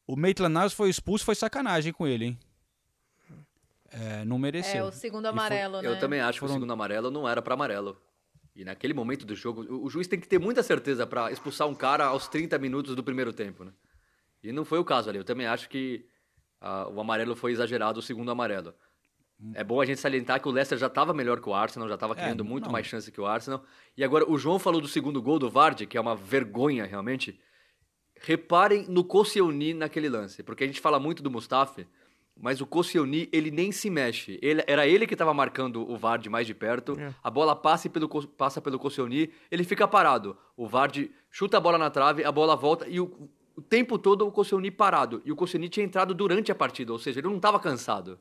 o, 0.07 0.13
o 0.13 0.15
Maitland 0.17 0.53
Niles 0.55 0.73
foi 0.73 0.89
expulso, 0.89 1.23
foi 1.25 1.35
sacanagem 1.35 1.93
com 1.93 2.07
ele, 2.07 2.25
hein? 2.25 2.39
É, 3.91 4.25
não 4.25 4.35
É, 4.37 4.39
mereceu. 4.39 4.85
o 4.87 4.91
segundo 4.91 5.25
E 5.27 5.31
foi- 5.31 5.39
amarelo, 5.39 5.81
né? 5.81 5.87
Eu 5.87 5.99
também 5.99 6.19
acho 6.19 6.39
que 6.39 6.45
o 6.45 6.49
segundo 6.49 6.71
amarelo 6.73 7.09
não 7.11 7.27
era 7.27 7.41
pra 7.41 7.53
amarelo. 7.53 7.97
E 8.55 8.63
naquele 8.65 8.93
momento 8.93 9.25
do 9.25 9.35
jogo, 9.35 9.63
o, 9.63 9.85
o 9.85 9.89
juiz 9.89 10.07
tem 10.07 10.19
que 10.19 10.27
ter 10.27 10.39
muita 10.39 10.63
certeza 10.63 11.05
pra 11.05 11.31
expulsar 11.31 11.67
um 11.67 11.75
cara 11.75 12.05
aos 12.05 12.27
30 12.27 12.57
minutos 12.57 12.95
do 12.95 13.03
primeiro 13.03 13.31
tempo, 13.33 13.63
né? 13.63 13.71
E 14.43 14.51
não 14.51 14.65
foi 14.65 14.79
o 14.79 14.85
caso 14.85 15.09
ali. 15.09 15.17
Eu 15.19 15.23
também 15.23 15.45
acho 15.45 15.69
que 15.69 16.05
ah, 16.61 16.87
o 16.89 16.99
amarelo 16.99 17.35
foi 17.35 17.51
exagerado, 17.51 17.99
o 17.99 18.03
segundo 18.03 18.31
amarelo. 18.31 18.73
É 19.53 19.63
bom 19.63 19.81
a 19.81 19.85
gente 19.85 19.99
salientar 19.99 20.41
que 20.41 20.47
o 20.47 20.51
Leicester 20.51 20.77
já 20.77 20.87
estava 20.87 21.13
melhor 21.13 21.41
que 21.41 21.49
o 21.49 21.53
Arsenal, 21.53 21.87
já 21.89 21.95
estava 21.95 22.13
É, 22.13 22.17
criando 22.17 22.45
muito 22.45 22.65
não. 22.65 22.71
mais 22.71 22.87
chance 22.87 23.11
que 23.11 23.19
o 23.19 23.25
Arsenal. 23.25 23.63
E 23.97 24.03
agora, 24.03 24.29
o 24.29 24.37
João 24.37 24.57
falou 24.57 24.79
do 24.79 24.87
segundo 24.87 25.21
gol 25.21 25.37
do 25.37 25.49
Vardy, 25.49 25.85
que 25.85 25.97
é 25.97 26.01
uma 26.01 26.15
vergonha 26.15 26.85
realmente. 26.85 27.39
Reparem 28.21 28.85
no 28.87 29.03
Koscielny 29.03 29.73
naquele 29.73 30.07
lance, 30.07 30.41
porque 30.41 30.63
a 30.63 30.67
gente 30.67 30.79
fala 30.79 30.99
muito 30.99 31.21
do 31.21 31.29
Mustafi, 31.29 31.85
mas 32.35 32.61
o 32.61 32.65
Koscielny, 32.65 33.27
ele 33.31 33.51
nem 33.51 33.71
se 33.73 33.89
mexe. 33.89 34.39
Ele, 34.41 34.63
era 34.67 34.87
ele 34.87 35.05
que 35.05 35.13
estava 35.13 35.33
marcando 35.33 35.89
o 35.89 35.97
Vardy 35.97 36.29
mais 36.29 36.47
de 36.47 36.53
perto. 36.53 36.97
É. 36.97 37.13
A 37.21 37.29
bola 37.29 37.55
passa 37.55 37.89
pelo, 37.89 38.07
passa 38.09 38.61
pelo 38.61 38.79
Koscielny, 38.79 39.31
ele 39.51 39.63
fica 39.65 39.85
parado. 39.87 40.37
O 40.55 40.65
Vardy 40.67 41.11
chuta 41.29 41.57
a 41.57 41.59
bola 41.59 41.77
na 41.77 41.89
trave, 41.89 42.23
a 42.23 42.31
bola 42.31 42.55
volta 42.55 42.87
e 42.87 42.99
o, 43.01 43.29
o 43.55 43.61
tempo 43.61 43.97
todo 43.99 44.25
o 44.25 44.31
Koscielny 44.31 44.71
parado. 44.71 45.21
E 45.25 45.31
o 45.31 45.35
Koscielny 45.35 45.67
tinha 45.67 45.85
entrado 45.85 46.13
durante 46.13 46.51
a 46.51 46.55
partida, 46.55 46.93
ou 46.93 46.99
seja, 46.99 47.19
ele 47.19 47.27
não 47.27 47.35
estava 47.37 47.59
cansado. 47.59 48.17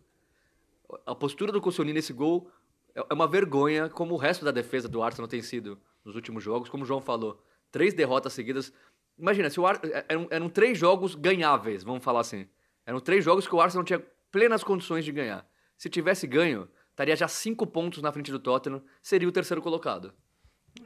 A 1.06 1.14
postura 1.14 1.52
do 1.52 1.60
Koscielny 1.60 1.92
nesse 1.92 2.12
gol 2.12 2.50
é 2.50 2.64
é 2.94 3.14
uma 3.14 3.26
vergonha, 3.26 3.88
como 3.88 4.14
o 4.14 4.16
resto 4.16 4.44
da 4.44 4.52
defesa 4.52 4.88
do 4.88 5.02
Arsenal 5.02 5.26
tem 5.26 5.42
sido 5.42 5.78
nos 6.04 6.14
últimos 6.14 6.44
jogos. 6.44 6.68
Como 6.68 6.84
o 6.84 6.86
João 6.86 7.00
falou, 7.00 7.42
três 7.70 7.92
derrotas 7.92 8.32
seguidas. 8.32 8.72
Imagina, 9.18 9.50
se 9.50 9.58
o 9.58 9.66
Ar... 9.66 9.80
eram, 10.08 10.28
eram 10.30 10.48
três 10.48 10.78
jogos 10.78 11.14
ganháveis, 11.14 11.82
vamos 11.82 12.04
falar 12.04 12.20
assim. 12.20 12.48
Eram 12.86 13.00
três 13.00 13.24
jogos 13.24 13.46
que 13.46 13.54
o 13.54 13.60
Arsenal 13.60 13.84
tinha 13.84 14.04
plenas 14.30 14.62
condições 14.62 15.04
de 15.04 15.12
ganhar. 15.12 15.46
Se 15.76 15.88
tivesse 15.88 16.26
ganho, 16.26 16.68
estaria 16.90 17.16
já 17.16 17.26
cinco 17.26 17.66
pontos 17.66 18.00
na 18.00 18.12
frente 18.12 18.30
do 18.30 18.38
Tottenham, 18.38 18.82
seria 19.02 19.28
o 19.28 19.32
terceiro 19.32 19.60
colocado. 19.60 20.12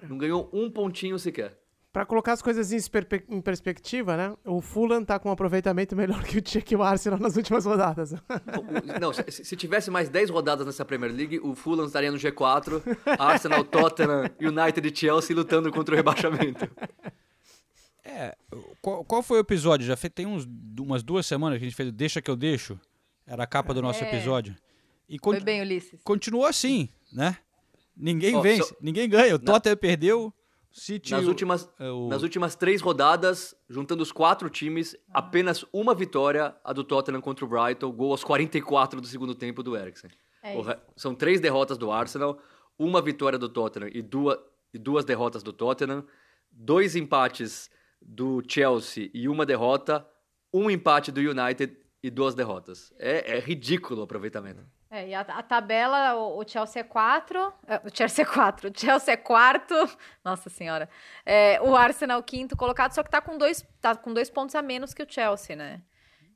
Não 0.03 0.17
ganhou 0.17 0.49
um 0.53 0.71
pontinho 0.71 1.19
sequer. 1.19 1.61
Pra 1.91 2.05
colocar 2.05 2.35
as 2.35 2.43
coisas 2.43 2.71
em, 2.71 2.79
em 3.31 3.41
perspectiva, 3.41 4.15
né? 4.17 4.37
O 4.45 4.61
Fulham 4.61 5.03
tá 5.05 5.19
com 5.19 5.31
um 5.31 5.33
aproveitamento 5.33 5.97
melhor 5.97 6.23
que 6.25 6.37
o, 6.39 6.41
Tia- 6.43 6.61
que 6.61 6.77
o 6.77 6.83
Arsenal 6.83 7.19
nas 7.19 7.37
últimas 7.37 7.65
rodadas. 7.65 8.13
Não, 9.01 9.13
se, 9.13 9.25
se 9.45 9.57
tivesse 9.57 9.91
mais 9.91 10.09
10 10.11 10.29
rodadas 10.31 10.67
nessa 10.67 10.85
Premier 10.85 11.11
League, 11.13 11.41
o 11.41 11.55
Fulham 11.55 11.87
estaria 11.87 12.11
no 12.13 12.19
G4, 12.19 12.83
Arsenal, 13.19 13.65
Tottenham, 13.67 14.31
United 14.41 14.87
e 14.87 14.95
Chelsea 14.95 15.35
lutando 15.35 15.73
contra 15.73 15.95
o 15.95 15.97
rebaixamento. 15.97 16.69
É, 18.05 18.37
qual, 18.81 19.05
qual 19.05 19.23
foi 19.23 19.39
o 19.39 19.41
episódio? 19.41 19.87
Já 19.87 19.97
fe- 19.97 20.09
tem 20.11 20.27
uns, 20.27 20.47
umas 20.79 21.03
duas 21.03 21.27
semanas 21.27 21.59
que 21.59 21.65
a 21.65 21.69
gente 21.69 21.77
fez 21.77 21.89
o 21.89 21.93
Deixa 21.93 22.21
que 22.23 22.31
eu 22.31 22.37
deixo. 22.37 22.79
Era 23.27 23.45
a 23.45 23.47
capa 23.47 23.75
do 23.75 23.83
nosso 23.83 24.03
É. 24.05 24.09
episódio. 24.09 24.55
E 25.09 25.19
Foi 25.23 25.41
bem, 25.41 25.61
Ulisses. 25.63 26.01
continuou 26.05 26.45
assim, 26.47 26.89
né? 27.13 27.37
Ninguém 27.97 28.37
Ó, 28.37 28.41
vence, 28.41 28.69
só- 28.69 28.75
ninguém 28.81 29.09
ganha. 29.09 29.35
O 29.35 29.39
Tottenham 29.39 29.77
perdeu, 29.77 30.33
City, 30.71 31.11
Nas 31.13 31.25
últimas, 31.27 31.69
é, 31.79 31.91
o- 31.91 32.09
nas 32.09 32.23
últimas 32.23 32.55
três 32.55 32.81
rodadas, 32.81 33.55
juntando 33.69 34.03
os 34.03 34.13
quatro 34.13 34.49
times, 34.51 34.97
apenas 35.13 35.65
uma 35.73 35.95
vitória, 35.95 36.55
a 36.63 36.73
do 36.73 36.85
Tottenham 36.85 37.21
contra 37.21 37.45
o 37.45 37.49
Brighton, 37.49 37.91
gol 37.91 38.11
aos 38.13 38.23
44 38.23 39.01
do 39.01 39.07
segundo 39.07 39.35
tempo 39.35 39.63
do 39.63 39.77
Eriksen. 39.77 40.11
É 40.43 40.55
São 40.97 41.15
três 41.15 41.41
derrotas 41.41 41.77
do 41.79 41.91
Arsenal, 41.91 42.39
uma 42.79 43.03
vitória 43.03 43.39
do 43.39 43.49
Tottenham 43.49 43.91
e 43.93 44.01
duas, 44.03 44.39
e 44.73 44.79
duas 44.79 45.05
derrotas 45.05 45.43
do 45.43 45.53
Tottenham, 45.53 46.05
dois 46.51 46.95
empates 46.95 47.71
do 48.01 48.43
Chelsea 48.47 49.11
e 49.13 49.29
uma 49.29 49.45
derrota, 49.45 50.07
um 50.53 50.71
empate 50.71 51.11
do 51.11 51.21
United 51.21 51.77
e 52.03 52.11
duas 52.11 52.35
derrotas. 52.35 52.93
É, 52.99 53.37
é 53.37 53.41
ridículo 53.41 54.01
o 54.01 54.05
aproveitamento. 54.05 54.61
É, 54.91 55.09
e 55.09 55.15
a, 55.15 55.21
a 55.21 55.43
tabela, 55.43 56.15
o, 56.15 56.39
o 56.39 56.49
Chelsea 56.49 56.81
é 56.81 56.85
4. 56.85 57.53
o 57.85 57.97
Chelsea 57.97 58.23
é 58.23 58.27
4. 58.27 58.71
O 58.71 58.73
Chelsea 58.75 59.15
é 59.15 59.17
quarto. 59.17 59.75
Nossa 60.25 60.49
senhora. 60.49 60.89
É, 61.27 61.61
o 61.61 61.77
Arsenal 61.77 62.23
quinto 62.23 62.57
colocado, 62.57 62.93
só 62.93 63.03
que 63.03 63.11
tá 63.11 63.21
com, 63.21 63.37
dois, 63.37 63.67
tá 63.81 63.95
com 63.95 64.15
dois 64.15 64.31
pontos 64.31 64.55
a 64.55 64.63
menos 64.63 64.95
que 64.95 65.03
o 65.03 65.07
Chelsea, 65.09 65.55
né? 65.55 65.83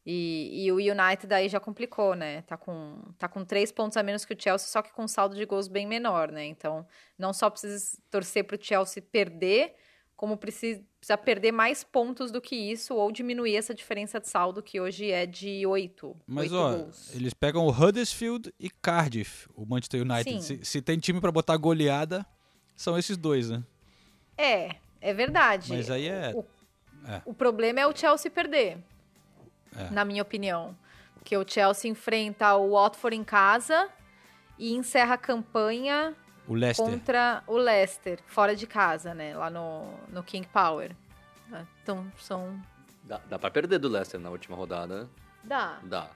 E, 0.05 0.65
e 0.65 0.73
o 0.73 0.77
United 0.77 1.33
aí 1.33 1.49
já 1.49 1.61
complicou, 1.61 2.15
né? 2.15 2.43
Tá 2.43 2.57
com, 2.57 3.01
tá 3.19 3.29
com 3.29 3.45
três 3.45 3.71
pontos 3.71 3.97
a 3.97 4.03
menos 4.03 4.25
que 4.25 4.35
o 4.35 4.37
Chelsea, 4.39 4.69
só 4.69 4.83
que 4.83 4.93
com 4.93 5.05
um 5.05 5.09
saldo 5.09 5.37
de 5.37 5.45
gols 5.47 5.69
bem 5.69 5.87
menor, 5.87 6.31
né? 6.31 6.45
Então, 6.45 6.87
não 7.17 7.33
só 7.33 7.49
precisa 7.49 7.97
torcer 8.11 8.45
pro 8.45 8.63
Chelsea 8.63 9.03
perder, 9.03 9.75
como 10.23 10.37
precisa, 10.37 10.81
precisa 11.01 11.19
perder 11.19 11.51
mais 11.51 11.83
pontos 11.83 12.31
do 12.31 12.41
que 12.41 12.55
isso, 12.55 12.95
ou 12.95 13.11
diminuir 13.11 13.57
essa 13.57 13.75
diferença 13.75 14.21
de 14.21 14.29
saldo, 14.29 14.63
que 14.63 14.81
hoje 14.81 15.11
é 15.11 15.27
de 15.27 15.67
oito. 15.67 16.17
Mas 16.25 16.53
oito 16.53 16.63
ó, 16.63 16.77
gols. 16.77 17.13
eles 17.13 17.35
pegam 17.35 17.67
o 17.67 17.71
Huddersfield 17.71 18.55
e 18.57 18.71
Cardiff, 18.71 19.49
o 19.57 19.67
Manchester 19.67 20.03
United. 20.03 20.41
Se, 20.41 20.65
se 20.65 20.81
tem 20.81 21.01
time 21.01 21.21
pra 21.21 21.33
botar 21.33 21.57
goleada, 21.57 22.25
são 22.77 22.97
esses 22.97 23.17
dois, 23.17 23.51
né? 23.51 23.65
É, 24.39 24.77
é 25.01 25.13
verdade. 25.13 25.73
Mas 25.73 25.91
aí 25.91 26.07
é. 26.07 26.33
O, 26.37 26.45
é. 27.05 27.23
o 27.25 27.35
problema 27.35 27.81
é 27.81 27.87
o 27.89 27.93
Chelsea 27.97 28.31
perder, 28.31 28.79
É. 29.77 29.91
na 29.91 30.05
minha 30.05 30.23
opinião. 30.23 30.79
Porque 31.17 31.37
o 31.37 31.45
Chelsea 31.45 31.91
enfrenta 31.91 32.55
o 32.55 32.75
Watford 32.75 33.17
em 33.17 33.25
casa 33.25 33.89
e 34.57 34.73
encerra 34.73 35.15
a 35.15 35.19
campanha 35.19 36.15
O 36.49 36.55
Leicester. 36.55 36.85
contra 36.87 37.43
o 37.47 37.57
Leicester, 37.57 38.19
fora 38.27 38.55
de 38.57 38.67
casa, 38.67 39.15
né? 39.15 39.37
Lá 39.37 39.49
no, 39.51 39.93
no 40.09 40.23
King 40.23 40.47
Power. 40.53 40.95
Então, 41.83 42.11
são... 42.19 42.61
Dá, 43.05 43.21
dá 43.29 43.39
pra 43.39 43.51
perder 43.51 43.79
do 43.79 43.89
Leicester 43.89 44.19
na 44.21 44.31
última 44.31 44.57
rodada, 44.57 45.03
né? 45.03 45.09
Dá. 45.45 45.79
Dá. 45.83 46.11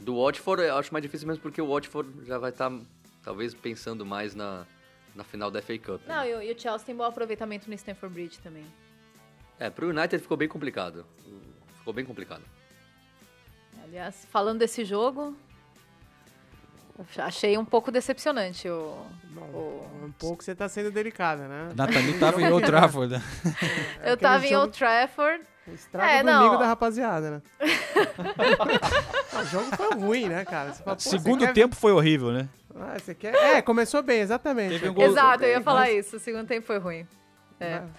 Do 0.00 0.22
Watford 0.22 0.62
eu 0.62 0.76
acho 0.76 0.92
mais 0.92 1.02
difícil 1.02 1.26
mesmo 1.28 1.42
porque 1.42 1.60
o 1.60 1.68
Watford 1.72 2.24
já 2.26 2.38
vai 2.38 2.50
estar, 2.50 2.72
talvez, 3.22 3.54
pensando 3.54 4.04
mais 4.06 4.34
na, 4.34 4.64
na 5.14 5.22
final 5.24 5.50
da 5.50 5.60
FA 5.62 5.78
Cup. 5.78 6.00
né? 6.06 6.14
Não, 6.16 6.24
e, 6.24 6.34
o- 6.34 6.42
e 6.42 6.52
o 6.52 6.58
Chelsea 6.58 6.86
tem 6.86 6.96
bom 6.96 7.02
aproveitamento 7.04 7.68
no 7.68 7.74
Stamford 7.74 8.14
Bridge 8.14 8.38
também. 8.38 8.64
É, 9.58 9.68
pro 9.70 9.88
United 9.88 10.18
ficou 10.22 10.36
bem 10.36 10.48
complicado. 10.48 11.04
Ficou 11.78 11.92
bem 11.92 12.04
complicado. 12.04 12.42
Aliás, 13.84 14.26
falando 14.30 14.58
desse 14.60 14.84
jogo, 14.84 15.36
achei 17.18 17.56
um 17.58 17.64
pouco 17.64 17.90
decepcionante 17.90 18.68
o... 18.68 18.96
o- 19.36 19.86
Um 20.04 20.12
pouco 20.18 20.42
você 20.44 20.54
tá 20.54 20.68
sendo 20.68 20.90
delicada, 20.90 21.46
né? 21.48 21.72
Nathalie 21.76 22.18
tava 22.18 22.40
em 22.40 22.48
Old 22.52 22.64
Trafford. 22.66 23.12
né? 23.14 23.22
Eu 24.04 24.14
aquele 24.14 24.16
tava 24.16 24.46
em 24.46 24.56
Old 24.56 24.76
Trafford. 24.78 25.42
Estraga 25.72 26.12
É, 26.12 26.22
o 26.22 26.24
não. 26.24 26.38
domingo 26.42 26.56
da 26.58 26.66
rapaziada, 26.66 27.30
né? 27.30 27.42
o 29.40 29.44
jogo 29.46 29.76
foi 29.76 29.94
ruim, 29.94 30.28
né, 30.28 30.44
cara? 30.44 30.72
Você 30.72 30.82
fala, 30.82 30.98
Segundo 30.98 31.40
você 31.40 31.46
quer- 31.46 31.52
tempo 31.54 31.74
foi 31.74 31.92
horrível, 31.92 32.30
né? 32.32 32.48
Ah, 32.78 32.96
você 32.98 33.14
quer... 33.14 33.34
É, 33.34 33.62
começou 33.62 34.02
bem, 34.02 34.20
exatamente. 34.20 34.74
Teve 34.74 34.90
um 34.90 34.94
gol- 34.94 35.04
Exato, 35.04 35.42
eu 35.44 35.50
ia 35.50 35.60
falar 35.62 35.80
Mas- 35.80 36.06
isso. 36.06 36.16
O 36.16 36.20
segundo 36.20 36.46
tempo 36.46 36.66
foi 36.66 36.78
ruim. 36.78 37.06
É. 37.58 37.80
Mas- 37.80 37.90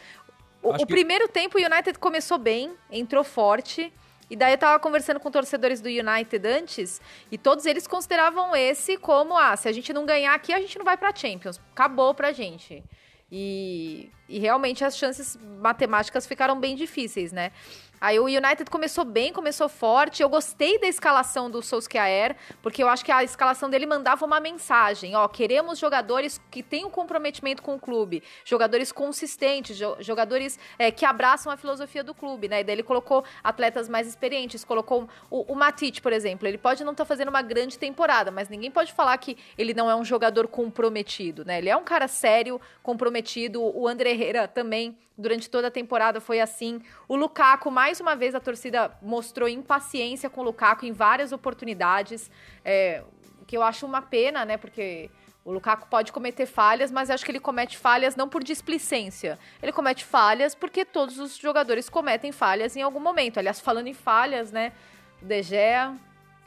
O, 0.61 0.69
o 0.71 0.77
que- 0.77 0.85
primeiro 0.85 1.27
tempo 1.27 1.57
o 1.57 1.61
United 1.61 1.97
começou 1.99 2.37
bem, 2.37 2.73
entrou 2.91 3.23
forte. 3.23 3.91
E 4.29 4.35
daí 4.35 4.53
eu 4.53 4.57
tava 4.57 4.79
conversando 4.79 5.19
com 5.19 5.31
torcedores 5.31 5.79
do 5.79 5.87
United 5.87 6.45
antes, 6.47 7.01
e 7.31 7.37
todos 7.37 7.65
eles 7.65 7.87
consideravam 7.87 8.55
esse 8.55 8.97
como, 8.97 9.37
ah, 9.37 9.55
se 9.55 9.67
a 9.67 9.71
gente 9.71 9.93
não 9.93 10.05
ganhar 10.05 10.33
aqui, 10.33 10.53
a 10.53 10.59
gente 10.59 10.77
não 10.77 10.85
vai 10.85 10.97
pra 10.97 11.15
Champions. 11.15 11.59
Acabou 11.71 12.13
pra 12.13 12.31
gente. 12.31 12.83
E, 13.31 14.09
e 14.29 14.39
realmente 14.39 14.85
as 14.85 14.97
chances 14.97 15.37
matemáticas 15.59 16.25
ficaram 16.25 16.59
bem 16.59 16.75
difíceis, 16.75 17.31
né? 17.31 17.51
Aí 17.99 18.19
o 18.19 18.25
United 18.25 18.69
começou 18.69 19.03
bem, 19.03 19.33
começou 19.33 19.67
forte. 19.67 20.21
Eu 20.21 20.29
gostei 20.29 20.79
da 20.79 20.87
escalação 20.87 21.49
do 21.49 21.61
Solskjaer, 21.61 22.35
porque 22.61 22.83
eu 22.83 22.87
acho 22.87 23.03
que 23.03 23.11
a 23.11 23.23
escalação 23.23 23.69
dele 23.69 23.85
mandava 23.85 24.25
uma 24.25 24.39
mensagem. 24.39 25.15
Ó, 25.15 25.27
queremos 25.27 25.79
jogadores 25.79 26.39
que 26.51 26.61
tenham 26.61 26.89
comprometimento 26.89 27.63
com 27.63 27.75
o 27.75 27.79
clube, 27.79 28.21
jogadores 28.45 28.91
consistentes, 28.91 29.77
jo- 29.77 29.97
jogadores 29.99 30.59
é, 30.77 30.91
que 30.91 31.05
abraçam 31.05 31.51
a 31.51 31.57
filosofia 31.57 32.03
do 32.03 32.13
clube, 32.13 32.47
né? 32.47 32.61
E 32.61 32.63
daí 32.63 32.75
ele 32.75 32.83
colocou 32.83 33.23
atletas 33.43 33.89
mais 33.89 34.07
experientes, 34.07 34.63
colocou 34.63 35.07
o, 35.29 35.53
o 35.53 35.57
por 36.01 36.13
exemplo. 36.13 36.47
Ele 36.47 36.57
pode 36.57 36.83
não 36.83 36.91
estar 36.91 37.05
fazendo 37.05 37.29
uma 37.29 37.41
grande 37.41 37.77
temporada, 37.79 38.31
mas 38.31 38.47
ninguém 38.49 38.71
pode 38.71 38.93
falar 38.93 39.17
que 39.17 39.37
ele 39.57 39.73
não 39.73 39.89
é 39.89 39.95
um 39.95 40.05
jogador 40.05 40.47
comprometido, 40.47 41.43
né? 41.43 41.57
Ele 41.57 41.69
é 41.69 41.75
um 41.75 41.83
cara 41.83 42.07
sério, 42.07 42.61
comprometido. 42.83 43.61
O 43.61 43.87
André 43.87 44.11
Herrera 44.11 44.47
também 44.47 44.97
durante 45.17 45.49
toda 45.49 45.67
a 45.67 45.71
temporada 45.71 46.21
foi 46.21 46.39
assim. 46.39 46.81
O 47.07 47.15
Lukaku, 47.15 47.71
mais 47.71 47.99
uma 47.99 48.15
vez, 48.15 48.35
a 48.35 48.39
torcida 48.39 48.91
mostrou 49.01 49.49
impaciência 49.49 50.29
com 50.29 50.41
o 50.41 50.43
Lukaku 50.43 50.85
em 50.85 50.91
várias 50.91 51.31
oportunidades, 51.31 52.29
é, 52.63 53.03
que 53.47 53.57
eu 53.57 53.63
acho 53.63 53.85
uma 53.85 54.01
pena, 54.01 54.45
né? 54.45 54.57
Porque 54.57 55.09
o 55.43 55.51
Lukaku 55.51 55.87
pode 55.87 56.11
cometer 56.11 56.45
falhas, 56.45 56.91
mas 56.91 57.09
acho 57.09 57.23
que 57.23 57.31
ele 57.31 57.39
comete 57.39 57.77
falhas 57.77 58.15
não 58.15 58.27
por 58.27 58.43
displicência. 58.43 59.39
Ele 59.63 59.71
comete 59.71 60.03
falhas 60.03 60.53
porque 60.53 60.83
todos 60.83 61.17
os 61.17 61.37
jogadores 61.37 61.89
cometem 61.89 62.31
falhas 62.31 62.75
em 62.75 62.81
algum 62.81 62.99
momento. 62.99 63.37
Aliás, 63.39 63.59
falando 63.59 63.87
em 63.87 63.93
falhas, 63.93 64.51
né? 64.51 64.73
O 65.21 65.25
De 65.25 65.41
Gea, 65.41 65.95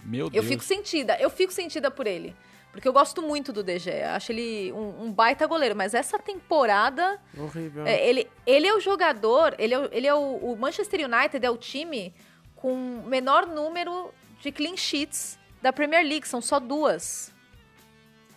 Meu 0.05 0.27
eu 0.27 0.31
Deus. 0.31 0.47
fico 0.47 0.63
sentida, 0.63 1.17
eu 1.19 1.31
fico 1.31 1.53
sentida 1.53 1.91
por 1.91 2.07
ele. 2.07 2.37
Porque 2.73 2.87
eu 2.87 2.93
gosto 2.93 3.21
muito 3.21 3.53
do 3.53 3.65
Gea, 3.79 4.15
acho 4.15 4.31
ele 4.31 4.73
um, 4.73 5.07
um 5.07 5.13
baita 5.13 5.45
goleiro, 5.47 5.75
mas 5.75 5.93
essa 5.93 6.19
temporada 6.21 7.21
Horrível. 7.37 7.85
é, 7.85 8.09
ele, 8.09 8.29
ele 8.47 8.67
é 8.69 8.75
o 8.75 8.79
jogador, 8.81 9.57
ele 9.59 9.75
é, 9.75 9.79
o- 9.79 9.89
ele 9.91 10.07
é 10.07 10.15
o, 10.15 10.37
o 10.37 10.57
Manchester 10.57 11.01
United 11.05 11.45
é 11.45 11.51
o 11.51 11.57
time 11.57 12.15
com 12.55 13.03
menor 13.07 13.47
número 13.47 14.13
de 14.41 14.53
clean 14.53 14.77
sheets 14.77 15.37
da 15.61 15.73
Premier 15.73 16.07
League, 16.07 16.29
são 16.29 16.41
só 16.41 16.61
duas 16.61 17.33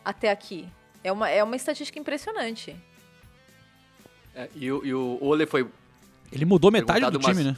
até 0.04 0.32
aqui. 0.32 0.68
É 1.04 1.12
uma, 1.12 1.30
é 1.30 1.44
uma 1.44 1.56
estatística 1.56 2.00
impressionante. 2.00 2.76
É, 4.36 4.50
e, 4.56 4.72
o- 4.72 4.84
e 4.86 4.94
o 4.94 5.18
Ole 5.22 5.46
foi. 5.46 5.68
Ele 6.32 6.46
mudou 6.46 6.72
metade 6.72 7.06
do 7.12 7.20
time, 7.20 7.34
umas- 7.44 7.46
né? 7.46 7.56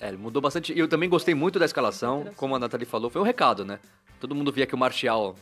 É, 0.00 0.08
ele 0.08 0.18
mudou 0.18 0.42
bastante. 0.42 0.72
E 0.72 0.78
eu 0.78 0.86
também 0.88 1.08
gostei 1.08 1.34
muito 1.34 1.58
da 1.58 1.64
escalação. 1.64 2.26
Como 2.36 2.54
a 2.54 2.58
Nathalie 2.58 2.84
falou, 2.86 3.08
foi 3.08 3.22
um 3.22 3.24
recado, 3.24 3.64
né? 3.64 3.78
Todo 4.20 4.34
mundo 4.34 4.52
via 4.52 4.66
que 4.66 4.74
o 4.74 4.78
Martial 4.78 5.34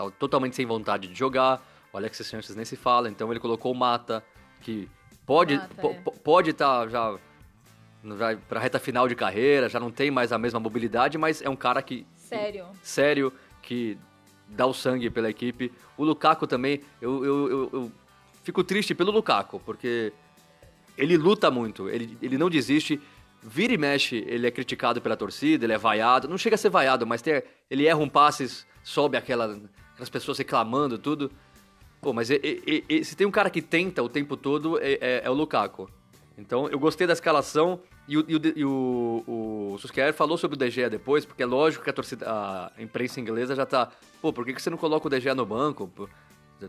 tava 0.00 0.10
totalmente 0.12 0.56
sem 0.56 0.64
vontade 0.66 1.08
de 1.08 1.14
jogar. 1.14 1.62
O 1.92 1.96
Alexis 1.96 2.26
Sanchez 2.26 2.54
nem 2.56 2.64
se 2.64 2.76
fala. 2.76 3.08
Então 3.08 3.30
ele 3.30 3.40
colocou 3.40 3.72
o 3.72 3.74
Mata, 3.74 4.24
que 4.60 4.88
pode 5.26 5.56
Mata, 5.56 5.74
po- 5.80 5.90
é. 5.90 5.94
po- 6.00 6.12
pode 6.12 6.50
estar 6.50 6.88
já 6.88 7.16
vai 8.02 8.36
pra 8.36 8.58
reta 8.58 8.78
final 8.78 9.06
de 9.06 9.14
carreira, 9.14 9.68
já 9.68 9.78
não 9.78 9.90
tem 9.90 10.10
mais 10.10 10.32
a 10.32 10.38
mesma 10.38 10.58
mobilidade, 10.58 11.18
mas 11.18 11.42
é 11.42 11.50
um 11.50 11.56
cara 11.56 11.82
que 11.82 12.06
Sério. 12.16 12.66
sério, 12.82 13.30
que 13.62 13.98
dá 14.48 14.64
o 14.66 14.72
sangue 14.72 15.10
pela 15.10 15.28
equipe. 15.28 15.70
O 15.98 16.04
Lukaku 16.04 16.46
também, 16.46 16.80
eu, 17.00 17.22
eu, 17.24 17.50
eu, 17.50 17.70
eu 17.74 17.92
fico 18.42 18.64
triste 18.64 18.94
pelo 18.94 19.10
Lukaku, 19.12 19.60
porque 19.60 20.12
ele 20.96 21.16
luta 21.18 21.50
muito, 21.50 21.88
ele, 21.90 22.16
ele 22.22 22.38
não 22.38 22.48
desiste. 22.48 22.98
Vira 23.42 23.72
e 23.72 23.78
mexe, 23.78 24.16
ele 24.26 24.46
é 24.46 24.50
criticado 24.50 25.00
pela 25.00 25.16
torcida, 25.16 25.64
ele 25.64 25.72
é 25.72 25.78
vaiado. 25.78 26.28
Não 26.28 26.36
chega 26.36 26.54
a 26.56 26.58
ser 26.58 26.68
vaiado, 26.68 27.06
mas 27.06 27.22
tem, 27.22 27.42
ele 27.70 27.86
erra 27.86 27.98
um 27.98 28.08
passe, 28.08 28.64
sobe 28.82 29.16
aquela, 29.16 29.58
aquelas 30.00 30.08
pessoas 30.10 30.38
reclamando, 30.38 30.98
tudo. 30.98 31.30
Pô, 32.00 32.12
mas 32.14 32.30
e- 32.30 32.40
e- 32.42 32.84
e- 32.88 33.04
se 33.04 33.14
tem 33.14 33.26
um 33.26 33.30
cara 33.30 33.50
que 33.50 33.60
tenta 33.60 34.02
o 34.02 34.08
tempo 34.08 34.36
todo, 34.36 34.78
é, 34.78 34.92
é- 35.00 35.22
é 35.24 35.30
o 35.30 35.34
Lukaku. 35.34 35.88
Então, 36.38 36.68
eu 36.70 36.78
gostei 36.78 37.06
da 37.06 37.12
escalação 37.12 37.80
e 38.08 38.16
o, 38.16 38.24
e 38.26 38.64
o, 38.64 39.22
o, 39.26 39.74
o 39.74 40.12
falou 40.14 40.38
sobre 40.38 40.54
o 40.54 40.58
De 40.58 40.70
Gea 40.70 40.88
depois, 40.88 41.26
porque 41.26 41.42
é 41.42 41.46
lógico 41.46 41.84
que 41.84 41.90
a 41.90 41.92
torcida, 41.92 42.26
a 42.26 42.72
imprensa 42.82 43.20
inglesa 43.20 43.54
já 43.54 43.66
tá... 43.66 43.90
Pô, 44.22 44.32
por 44.32 44.46
que, 44.46 44.54
que 44.54 44.62
você 44.62 44.70
não 44.70 44.78
coloca 44.78 45.06
o 45.06 45.10
De 45.10 45.20
Gea 45.20 45.34
no 45.34 45.44
banco? 45.44 45.90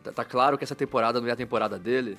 Tá, 0.04 0.12
tá 0.12 0.26
claro 0.26 0.58
que 0.58 0.66
essa 0.66 0.76
temporada 0.76 1.22
não 1.22 1.28
é 1.30 1.32
a 1.32 1.36
temporada 1.38 1.80
dele. 1.80 2.18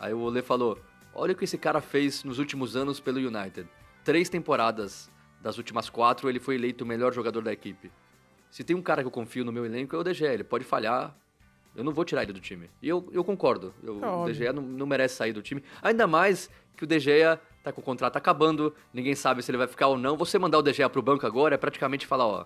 Aí 0.00 0.14
o 0.14 0.20
Ole 0.20 0.40
falou, 0.40 0.78
olha 1.14 1.34
o 1.34 1.36
que 1.36 1.44
esse 1.44 1.58
cara 1.58 1.82
fez 1.82 2.24
nos 2.24 2.38
últimos 2.38 2.74
anos 2.74 2.98
pelo 2.98 3.18
United. 3.18 3.68
Três 4.02 4.30
temporadas 4.30 5.10
das 5.42 5.58
últimas 5.58 5.90
quatro, 5.90 6.30
ele 6.30 6.40
foi 6.40 6.54
eleito 6.54 6.84
o 6.84 6.86
melhor 6.86 7.12
jogador 7.12 7.42
da 7.42 7.52
equipe. 7.52 7.92
Se 8.54 8.62
tem 8.62 8.76
um 8.76 8.80
cara 8.82 9.02
que 9.02 9.06
eu 9.08 9.10
confio 9.10 9.44
no 9.44 9.50
meu 9.50 9.66
elenco, 9.66 9.96
é 9.96 9.98
o 9.98 10.14
Gea. 10.14 10.32
Ele 10.32 10.44
pode 10.44 10.64
falhar, 10.64 11.12
eu 11.74 11.82
não 11.82 11.92
vou 11.92 12.04
tirar 12.04 12.22
ele 12.22 12.32
do 12.32 12.38
time. 12.38 12.70
E 12.80 12.88
eu, 12.88 13.08
eu 13.10 13.24
concordo. 13.24 13.74
Eu- 13.82 13.98
É 14.00 14.06
o. 14.30 14.32
Gea 14.32 14.52
não, 14.52 14.62
não 14.62 14.86
merece 14.86 15.16
sair 15.16 15.32
do 15.32 15.42
time. 15.42 15.60
Ainda 15.82 16.06
mais 16.06 16.48
que 16.76 16.84
o 16.84 17.00
Gea 17.00 17.40
tá 17.64 17.72
com 17.72 17.80
o 17.80 17.84
contrato 17.84 18.16
acabando, 18.16 18.72
ninguém 18.92 19.16
sabe 19.16 19.42
se 19.42 19.50
ele 19.50 19.58
vai 19.58 19.66
ficar 19.66 19.88
ou 19.88 19.98
não. 19.98 20.16
Você 20.16 20.38
mandar 20.38 20.60
o 20.60 20.72
Gea 20.72 20.88
pro 20.88 21.02
banco 21.02 21.26
agora 21.26 21.56
é 21.56 21.58
praticamente 21.58 22.06
falar, 22.06 22.26
ó, 22.28 22.44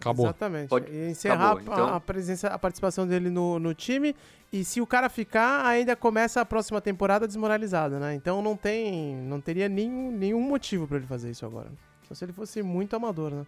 Acabou. 0.00 0.24
Exatamente. 0.24 0.68
Pode- 0.70 0.90
E 0.90 1.10
encerrar 1.10 1.52
acabou, 1.52 1.58
a- 1.58 1.62
então. 1.76 1.94
a, 1.96 2.00
presença, 2.00 2.48
a 2.48 2.58
participação 2.58 3.06
dele 3.06 3.28
no, 3.28 3.58
no 3.58 3.74
time. 3.74 4.16
E 4.50 4.64
se 4.64 4.80
o 4.80 4.86
cara 4.86 5.10
ficar, 5.10 5.66
ainda 5.66 5.94
começa 5.94 6.40
a 6.40 6.44
próxima 6.46 6.80
temporada 6.80 7.26
desmoralizado, 7.26 7.98
né? 8.00 8.14
Então 8.14 8.40
não 8.42 8.56
tem. 8.56 9.14
Não 9.16 9.38
teria 9.38 9.68
nenhum, 9.68 10.10
nenhum 10.10 10.40
motivo 10.40 10.88
pra 10.88 10.96
ele 10.96 11.06
fazer 11.06 11.30
isso 11.30 11.44
agora. 11.44 11.70
Só 12.08 12.14
se 12.14 12.24
ele 12.24 12.32
fosse 12.32 12.62
muito 12.62 12.96
amador, 12.96 13.30
né? 13.32 13.46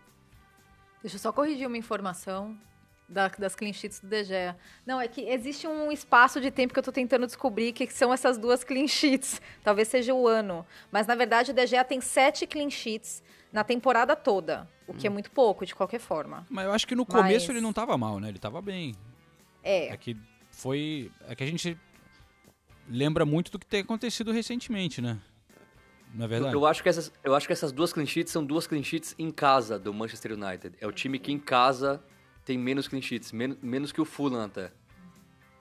Deixa 1.05 1.16
eu 1.16 1.20
só 1.20 1.30
corrigir 1.34 1.66
uma 1.66 1.76
informação 1.76 2.59
da- 3.07 3.28
das 3.28 3.55
clean 3.55 3.74
sheets 3.74 4.00
do 4.00 4.09
De 4.09 4.24
Gea. 4.24 4.57
Não, 4.86 4.98
é 4.98 5.07
que 5.07 5.20
existe 5.20 5.66
um 5.68 5.92
espaço 5.92 6.40
de 6.40 6.50
tempo 6.50 6.72
que 6.72 6.78
eu 6.78 6.82
tô 6.82 6.90
tentando 6.90 7.26
descobrir 7.26 7.72
que 7.74 7.86
são 7.92 8.11
essas 8.11 8.38
duas 8.38 8.64
clean 8.64 8.88
sheets. 8.88 9.38
Talvez 9.62 9.88
seja 9.88 10.14
o 10.14 10.26
ano. 10.26 10.66
Mas, 10.90 11.07
na 11.07 11.14
verdade, 11.14 11.50
o 11.50 11.55
De 11.55 11.66
Gea 11.66 11.84
tem 11.84 12.00
sete 12.00 12.46
clean 12.46 12.70
sheets 12.70 13.22
na 13.52 13.62
temporada 13.62 14.16
toda. 14.16 14.66
O 14.86 14.94
que 14.94 15.07
é 15.07 15.11
muito 15.11 15.30
pouco, 15.30 15.66
de 15.66 15.74
qualquer 15.74 16.00
forma. 16.00 16.46
Mas 16.48 16.64
eu 16.64 16.72
acho 16.72 16.86
que 16.86 16.94
no 16.94 17.07
Mas- 17.07 17.20
começo 17.22 17.52
ele 17.52 17.61
não 17.61 17.72
tava 17.74 17.98
mal, 17.98 18.18
né? 18.18 18.30
Ele 18.30 18.38
tava 18.38 18.62
bem. 18.62 18.94
É. 19.62 19.88
É 19.88 19.96
que 19.98 20.16
foi. 20.50 21.12
É 21.28 21.34
que 21.34 21.44
a 21.44 21.46
gente 21.46 21.78
lembra 22.88 23.26
muito 23.26 23.50
do 23.52 23.59
que 23.59 23.66
tem 23.66 23.80
acontecido 23.82 24.32
recentemente, 24.32 25.02
né? 25.02 25.18
Não 26.14 26.22
é 26.22 26.26
Eu, 26.26 26.28
verdade? 26.28 26.54
eu 26.54 26.66
acho 26.66 26.82
que 26.82 26.88
essas, 26.88 27.12
eu 27.24 27.34
acho 27.34 27.46
que 27.46 27.52
essas 27.52 27.72
duas 27.72 27.92
clean 27.92 28.06
sheets 28.06 28.32
são 28.32 28.44
duas 28.44 28.66
clean 28.66 28.82
sheets 28.82 29.14
em 29.18 29.30
casa 29.30 29.78
do 29.78 29.92
Manchester 29.92 30.32
United. 30.32 30.76
É 30.80 30.86
o 30.86 30.92
time 30.92 31.18
que 31.18 31.32
em 31.32 31.38
casa 31.38 32.02
tem 32.44 32.56
menos 32.56 32.86
clean 32.86 33.02
sheets, 33.02 33.32
men 33.32 33.56
menos 33.60 33.90
que 33.90 34.00
o 34.00 34.04
Fulham 34.04 34.42
até. 34.44 34.70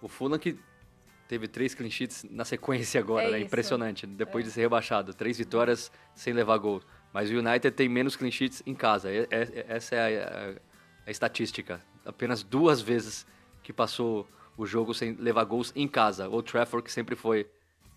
O 0.02 0.08
Fulham 0.08 0.38
que 0.38 0.58
teve 1.28 1.48
três 1.48 1.74
clean 1.74 1.90
sheets 1.90 2.26
na 2.30 2.46
sequência 2.46 3.00
agora, 3.00 3.28
É 3.28 3.32
né? 3.32 3.38
isso. 3.40 3.48
Impressionante. 3.48 4.06
Depois 4.06 4.46
de 4.46 4.52
ser 4.52 4.62
rebaixado, 4.62 5.14
três 5.14 5.38
vitórias 5.38 5.92
sem 6.14 6.34
levar 6.34 6.58
gol. 6.58 6.82
Mas 7.12 7.30
o 7.32 7.34
United 7.34 7.72
tem 7.72 7.90
menos 7.90 8.16
clean 8.16 8.32
sheets 8.32 8.62
em 8.66 8.76
casa. 8.76 9.10
É- 9.12 9.28
é- 9.32 9.66
essa 9.70 9.96
é 9.96 10.24
a, 10.24 10.50
a- 10.52 10.56
a 11.08 11.12
estatística. 11.12 11.82
Apenas 12.06 12.44
duas 12.44 12.82
vezes 12.82 13.26
que 13.64 13.72
passou 13.74 14.28
o 14.58 14.66
jogo 14.66 14.94
sem 14.94 15.14
levar 15.14 15.46
gols 15.46 15.72
em 15.76 15.88
casa. 15.88 16.30
O 16.30 16.44
Trafford 16.44 16.84
que 16.86 16.92
sempre 16.92 17.16
foi 17.16 17.48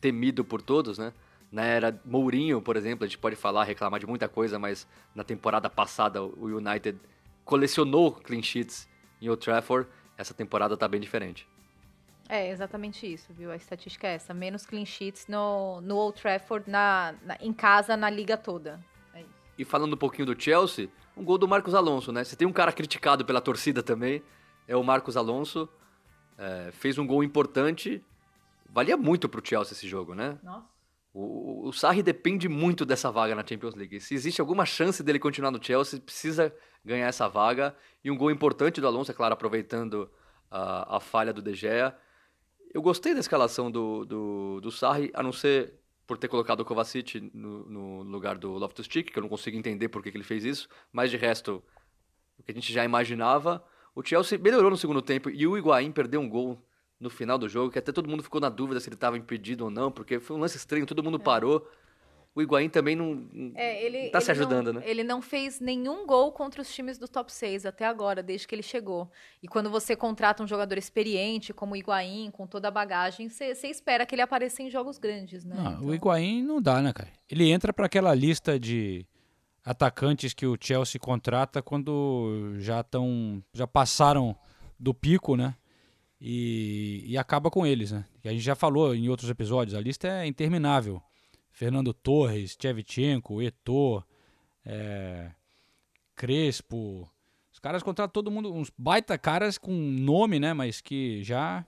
temido 0.01 0.45
por 0.45 0.63
todos, 0.63 0.97
né? 0.97 1.13
Na 1.57 1.65
era 1.65 1.99
Mourinho, 2.05 2.61
por 2.61 2.77
exemplo, 2.77 3.07
a 3.07 3.09
gente 3.09 3.17
pode 3.17 3.35
falar, 3.35 3.65
reclamar 3.65 3.99
de 3.99 4.07
muita 4.07 4.29
coisa, 4.29 4.59
mas 4.59 4.87
na 5.15 5.25
temporada 5.25 5.71
passada 5.71 6.23
o 6.23 6.45
United 6.55 7.01
colecionou 7.47 8.13
clean 8.13 8.43
sheets 8.43 8.87
em 9.23 9.31
Old 9.31 9.43
Trafford. 9.43 9.89
Essa 10.19 10.35
temporada 10.35 10.77
tá 10.77 10.87
bem 10.87 11.01
diferente. 11.01 11.49
É, 12.29 12.51
exatamente 12.51 13.11
isso, 13.11 13.33
viu? 13.33 13.51
A 13.51 13.57
estatística 13.57 14.07
é 14.07 14.17
essa. 14.17 14.35
Menos 14.35 14.67
clean 14.67 14.85
sheets 14.85 15.27
no, 15.29 15.81
no 15.81 15.97
Old 15.97 16.21
Trafford, 16.21 16.71
na, 16.71 17.15
na- 17.23 17.39
em 17.41 17.55
casa, 17.55 17.97
na 17.97 18.11
liga 18.11 18.37
toda. 18.37 18.79
É. 19.15 19.25
E 19.57 19.65
falando 19.65 19.95
um 19.95 19.97
pouquinho 19.97 20.27
do 20.27 20.39
Chelsea, 20.39 20.91
um 21.17 21.25
gol 21.25 21.39
do 21.39 21.49
Marcos 21.49 21.75
Alonso, 21.75 22.13
né? 22.13 22.23
Você 22.23 22.37
tem 22.37 22.47
um 22.47 22.53
cara 22.53 22.71
criticado 22.71 23.25
pela 23.25 23.41
torcida 23.41 23.83
também, 23.83 24.23
é 24.69 24.77
o 24.77 24.85
Marcos 24.85 25.17
Alonso. 25.17 25.67
É, 26.37 26.71
fez 26.73 26.99
um 26.99 27.07
gol 27.07 27.25
importante. 27.25 28.05
Valia 28.69 28.99
muito 28.99 29.27
pro 29.27 29.41
Chelsea 29.43 29.73
esse 29.73 29.89
jogo, 29.89 30.15
né? 30.15 30.39
Nossa. 30.43 30.76
O, 31.19 31.69
o, 31.69 31.73
Sarri 31.73 32.03
depende 32.03 32.47
muito 32.47 32.85
dessa 32.85 33.11
vaga 33.11 33.35
na 33.35 33.43
Champions 33.43 33.75
League. 33.75 33.99
Se 34.01 34.13
existe 34.13 34.39
alguma 34.39 34.67
chance 34.67 35.03
dele 35.03 35.19
continuar 35.19 35.51
no 35.51 35.65
Chelsea, 35.65 35.99
precisa 35.99 36.55
ganhar 36.85 37.07
essa 37.07 37.27
vaga. 37.27 37.75
E 38.05 38.11
um 38.11 38.17
gol 38.19 38.31
importante 38.31 38.83
do 38.83 38.87
Alonso, 38.87 39.11
é 39.11 39.15
claro, 39.15 39.33
aproveitando 39.33 40.11
a, 40.51 40.99
a 40.99 41.01
falha 41.01 41.33
do 41.33 41.41
De 41.41 41.55
Gea. 41.55 41.97
Eu 42.75 42.83
gostei 42.83 43.15
da 43.15 43.21
escalação 43.21 43.71
do, 43.71 44.05
do, 44.05 44.61
do 44.61 44.71
Sarri, 44.71 45.11
a 45.15 45.23
não 45.23 45.33
ser 45.33 45.73
por 46.07 46.19
ter 46.19 46.29
colocado 46.29 46.61
o 46.61 46.67
Kovacic 46.67 47.19
no, 47.33 47.65
no 47.65 48.03
lugar 48.03 48.37
do 48.37 48.53
Loftus-Cheek, 48.53 49.11
que 49.11 49.19
eu 49.19 49.23
não 49.23 49.31
consigo 49.31 49.57
entender 49.57 49.89
por 49.89 50.03
que, 50.03 50.11
que 50.11 50.19
ele 50.19 50.23
fez 50.23 50.45
isso. 50.45 50.69
Mas 50.93 51.11
de 51.11 51.17
resto, 51.17 51.65
o 52.39 52.43
que 52.43 52.53
a 52.53 52.55
gente 52.55 52.71
já 52.71 52.85
imaginava. 52.85 53.65
O 53.95 54.03
Chelsea 54.05 54.39
melhorou 54.39 54.71
no 54.71 54.77
segundo 54.77 55.01
tempo 55.01 55.31
e 55.31 55.47
o 55.47 55.57
Higuaín 55.57 55.93
perdeu 55.93 56.21
um 56.21 56.29
gol 56.29 56.63
no 56.99 57.11
final 57.11 57.37
do 57.39 57.49
jogo, 57.49 57.71
que 57.71 57.79
até 57.79 57.93
todo 57.93 58.09
mundo 58.09 58.23
ficou 58.23 58.41
na 58.41 58.49
dúvida 58.49 58.81
se 58.81 58.89
ele 58.89 58.95
estava 58.97 59.19
impedido 59.19 59.65
ou 59.65 59.71
não, 59.71 59.91
porque 59.93 60.19
foi 60.19 60.37
um 60.37 60.41
lance 60.41 60.57
estranho, 60.57 60.87
todo 60.87 61.03
mundo 61.03 61.19
parou. 61.21 61.69
O 62.35 62.43
Higuaín 62.43 62.69
também 62.69 62.95
não, 62.95 63.27
É, 63.55 63.83
ele, 63.83 64.05
não 64.05 64.11
tá 64.11 64.21
se 64.21 64.31
ele 64.31 64.41
não- 64.41 64.47
ajudando, 64.47 64.73
né? 64.75 64.83
Ele 64.85 65.03
não 65.03 65.23
fez 65.23 65.59
nenhum 65.59 66.07
gol 66.07 66.31
contra 66.33 66.61
os 66.61 66.75
times 66.75 66.99
do 66.99 67.09
top 67.09 67.33
6 67.33 67.65
até 67.65 67.87
agora, 67.87 68.23
desde 68.23 68.47
que 68.47 68.55
ele 68.55 68.63
chegou. 68.63 69.11
E 69.43 69.49
quando 69.49 69.71
você 69.71 69.97
contrata 69.97 70.43
um 70.43 70.47
jogador 70.47 70.77
experiente, 70.77 71.55
como 71.55 71.73
o 71.73 71.77
Higuaín, 71.79 72.31
com 72.31 72.47
toda 72.47 72.69
a 72.69 72.71
bagagem, 72.71 73.31
você 73.31 73.55
espera 73.69 74.05
que 74.05 74.15
ele 74.15 74.21
apareça 74.21 74.63
em 74.63 74.69
jogos 74.69 74.99
grandes, 74.99 75.47
né? 75.47 75.57
Não, 75.57 75.87
O 75.87 75.95
Higuaín 75.95 76.43
não 76.43 76.61
dá, 76.61 76.83
né, 76.83 76.93
cara? 76.93 77.09
Ele 77.27 77.51
entra 77.51 77.73
para 77.73 77.87
aquela 77.87 78.15
lista 78.15 78.61
de 78.61 79.07
atacantes 79.65 80.35
que 80.35 80.47
o 80.47 80.57
Chelsea 80.61 81.01
contrata 81.01 81.63
quando 81.63 82.55
já 82.59 82.81
estão, 82.81 83.43
já 83.53 83.67
passaram 83.67 84.37
do 84.79 84.93
pico, 84.95 85.37
né? 85.37 85.55
E, 86.21 87.05
e 87.07 87.19
acaba 87.19 87.51
com 87.51 87.67
eles, 87.67 87.93
né? 87.93 88.05
Que 88.21 88.29
a 88.29 88.33
gente 88.33 88.43
já 88.43 88.55
falou 88.55 88.95
em 88.95 89.09
outros 89.09 89.29
episódios, 89.29 89.77
a 89.77 89.81
lista 89.81 90.09
é 90.09 90.27
interminável. 90.27 91.03
Fernando 91.51 91.95
Torres, 91.95 92.57
Tchevchenko, 92.57 93.41
Eto'o, 93.43 94.03
é, 94.65 95.31
Crespo. 96.15 97.11
Os 97.53 97.59
caras 97.59 97.83
contratam 97.83 98.13
todo 98.13 98.31
mundo, 98.31 98.53
uns 98.53 98.71
baita 98.77 99.17
caras 99.17 99.57
com 99.57 99.73
nome, 99.73 100.39
né? 100.39 100.53
Mas 100.53 100.81
que 100.81 101.23
já... 101.23 101.65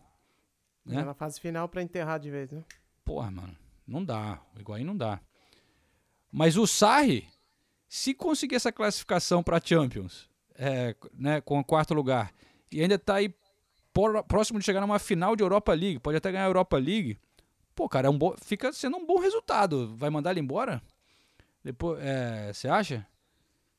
Né? 0.85 1.03
Na 1.03 1.15
fase 1.15 1.41
final 1.41 1.69
pra 1.69 1.83
enterrar 1.83 2.19
de 2.19 2.31
vez, 2.31 2.51
né? 2.51 2.65
Porra, 3.05 3.31
mano, 3.31 3.57
não 3.87 4.05
dá. 4.05 4.41
O 4.55 4.61
Higuaín 4.61 4.85
não 4.85 4.97
dá. 4.97 5.21
Mas 6.31 6.57
o 6.57 6.67
Sarri, 6.67 7.27
se 7.89 8.13
conseguir 8.13 8.57
essa 8.57 8.71
classificação 8.71 9.43
para 9.43 9.61
Champions, 9.63 10.29
é, 10.55 10.95
né, 11.15 11.41
com 11.41 11.59
o 11.59 11.65
quarto 11.65 11.95
lugar, 11.95 12.35
e 12.71 12.83
ainda 12.83 12.99
tá 12.99 13.15
aí 13.17 13.35
próximo 14.27 14.59
de 14.59 14.65
chegar 14.65 14.81
numa 14.81 14.99
final 14.99 15.35
de 15.37 15.43
Europa 15.43 15.73
League, 15.73 15.99
pode 15.99 16.17
até 16.17 16.31
ganhar 16.31 16.45
a 16.45 16.49
Europa 16.49 16.77
League, 16.77 17.19
pô, 17.75 17.89
cara, 17.89 18.07
é 18.07 18.11
um 18.11 18.19
bo- 18.19 18.37
fica 18.43 18.73
sendo 18.73 18.97
um 18.97 19.07
bom 19.07 19.19
resultado. 19.19 19.95
Vai 19.97 20.11
mandar 20.11 20.31
ele 20.33 20.41
embora? 20.41 20.81
Depois, 21.65 21.99
é, 22.03 22.53
você 22.53 22.69
acha? 22.69 23.07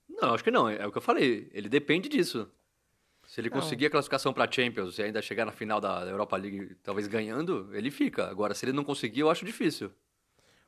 Não, 0.10 0.34
acho 0.34 0.44
que 0.44 0.52
não. 0.52 0.68
É 0.70 0.86
o 0.86 0.92
que 0.92 0.98
eu 0.98 1.02
falei. 1.02 1.50
Ele 1.54 1.70
depende 1.70 2.10
disso. 2.10 2.50
Se 3.26 3.40
ele 3.40 3.50
Não. 3.50 3.58
conseguir 3.60 3.86
a 3.86 3.90
classificação 3.90 4.34
para 4.34 4.52
Champions 4.52 4.98
e 4.98 5.04
ainda 5.04 5.22
chegar 5.22 5.46
na 5.46 5.52
final 5.52 5.80
da 5.80 6.02
Europa 6.02 6.36
League, 6.36 6.76
talvez 6.84 7.08
ganhando, 7.08 7.70
ele 7.74 7.92
fica. 7.92 8.28
Agora, 8.28 8.54
se 8.56 8.66
ele 8.66 8.74
não 8.74 8.84
conseguir, 8.84 9.20
eu 9.22 9.30
acho 9.30 9.46
difícil. 9.46 9.92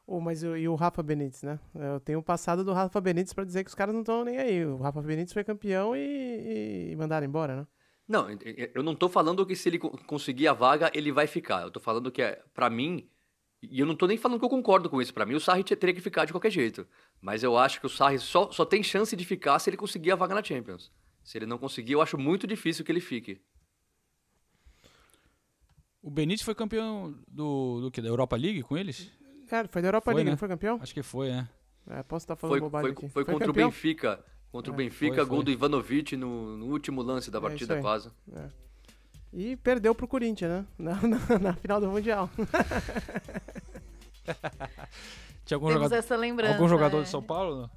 Ô, 0.06 0.20
mas 0.20 0.44
o- 0.44 0.56
e 0.56 0.68
o 0.68 0.76
Rafa 0.76 1.02
Benítez, 1.02 1.42
né? 1.44 1.60
Eu 1.76 2.00
tenho 2.00 2.20
o 2.20 2.24
passado 2.24 2.64
do 2.64 2.72
Rafa 2.74 3.02
Benítez 3.02 3.34
pra 3.34 3.44
dizer 3.44 3.64
que 3.64 3.70
os 3.70 3.76
caras 3.76 3.94
não 3.94 4.02
estão 4.02 4.24
nem 4.24 4.38
aí. 4.38 4.66
O 4.66 4.78
Rafa 4.78 5.02
Benítez 5.02 5.34
foi 5.34 5.44
campeão 5.44 5.96
e, 5.96 6.92
e 6.92 6.96
mandaram 6.96 7.26
embora, 7.26 7.56
né? 7.62 7.68
Não, 8.12 8.28
eu- 8.76 8.84
não 8.84 8.94
tô 8.94 9.08
falando 9.08 9.46
que 9.46 9.56
se 9.56 9.70
ele 9.70 9.80
co- 9.80 9.98
conseguir 10.06 10.48
a 10.50 10.54
vaga, 10.54 10.92
ele 10.94 11.12
vai 11.14 11.28
ficar. 11.28 11.62
Eu 11.62 11.72
tô 11.72 11.80
falando 11.80 12.12
que, 12.12 12.22
é, 12.22 12.44
pra 12.54 12.70
mim, 12.70 13.08
e 13.62 13.80
eu 13.80 13.86
não 13.86 13.96
tô 13.96 14.06
nem 14.06 14.18
falando 14.18 14.38
que 14.40 14.44
eu 14.46 14.50
concordo 14.50 14.90
com 14.90 15.02
isso. 15.02 15.14
Pra 15.14 15.26
mim, 15.26 15.34
o 15.36 15.40
Sarri 15.40 15.64
te- 15.64 15.76
teria 15.78 15.96
que 15.96 16.02
ficar 16.02 16.26
de 16.26 16.34
qualquer 16.34 16.52
jeito. 16.52 16.86
Mas 17.22 17.42
eu 17.42 17.58
acho 17.58 17.80
que 17.80 17.86
o 17.86 17.90
Sarri 17.90 18.20
só, 18.20 18.52
só 18.52 18.66
tem 18.66 18.84
chance 18.84 19.16
de 19.16 19.24
ficar 19.24 19.58
se 19.60 19.70
ele 19.70 19.78
conseguir 19.78 20.12
a 20.12 20.16
vaga 20.18 20.36
na 20.36 20.44
Champions. 20.44 20.92
Se 21.24 21.38
ele 21.38 21.46
não 21.46 21.58
conseguir, 21.58 21.94
eu 21.94 22.02
acho 22.02 22.18
muito 22.18 22.46
difícil 22.46 22.84
que 22.84 22.92
ele 22.92 23.00
fique. 23.00 23.40
O 26.02 26.10
Benítez 26.10 26.42
foi 26.44 26.56
campeão 26.56 27.16
do, 27.28 27.82
do 27.82 27.92
que? 27.92 28.02
Da 28.02 28.10
Europa 28.10 28.36
League 28.36 28.64
com 28.64 28.78
eles? 28.78 29.10
É, 29.52 29.68
foi 29.68 29.82
da 29.82 29.90
Europa 29.90 30.06
Foi, 30.06 30.14
League, 30.16 30.26
né? 30.26 30.32
não 30.32 30.38
foi 30.38 30.48
campeão? 30.48 30.80
Acho 30.82 30.94
que 30.94 31.04
foi, 31.04 31.30
né? 31.30 31.48
É, 31.88 32.04
posso 32.04 32.24
estar 32.24 32.36
falando 32.36 32.54
Foi, 32.54 32.60
bobagem 32.62 32.94
foi, 32.96 33.06
aqui. 33.06 33.14
foi 33.14 33.26
contra 33.26 33.48
campeão? 33.48 33.68
o 33.68 33.72
Benfica. 33.72 34.24
Contra 34.52 34.72
o 34.72 34.76
É, 34.76 34.78
Benfica, 34.78 35.16
foi, 35.16 35.26
gol 35.26 35.38
foi. 35.38 35.46
do 35.46 35.52
Ivanovic 35.52 36.18
no, 36.18 36.58
no 36.58 36.66
último 36.68 37.02
lance 37.02 37.32
da 37.32 37.38
É 37.38 37.42
partida, 37.42 37.80
quase. 37.82 38.10
É. 38.36 38.50
E 39.34 39.56
perdeu 39.56 39.96
pro 39.96 40.08
Corinthians, 40.08 40.52
né? 40.52 40.66
Na, 40.78 40.96
na- 41.08 41.40
na 41.40 41.54
final 41.54 41.80
do 41.80 41.88
Mundial. 41.90 42.30
Tinha 45.46 45.56
algum 45.56 45.68
Temos 45.68 45.74
jogador, 45.84 45.96
essa 45.96 46.16
lembrança. 46.16 46.54
algum 46.54 46.68
jogador 46.68 47.00
é. 47.00 47.04
de 47.04 47.10
São 47.10 47.22
Paulo? 47.24 47.70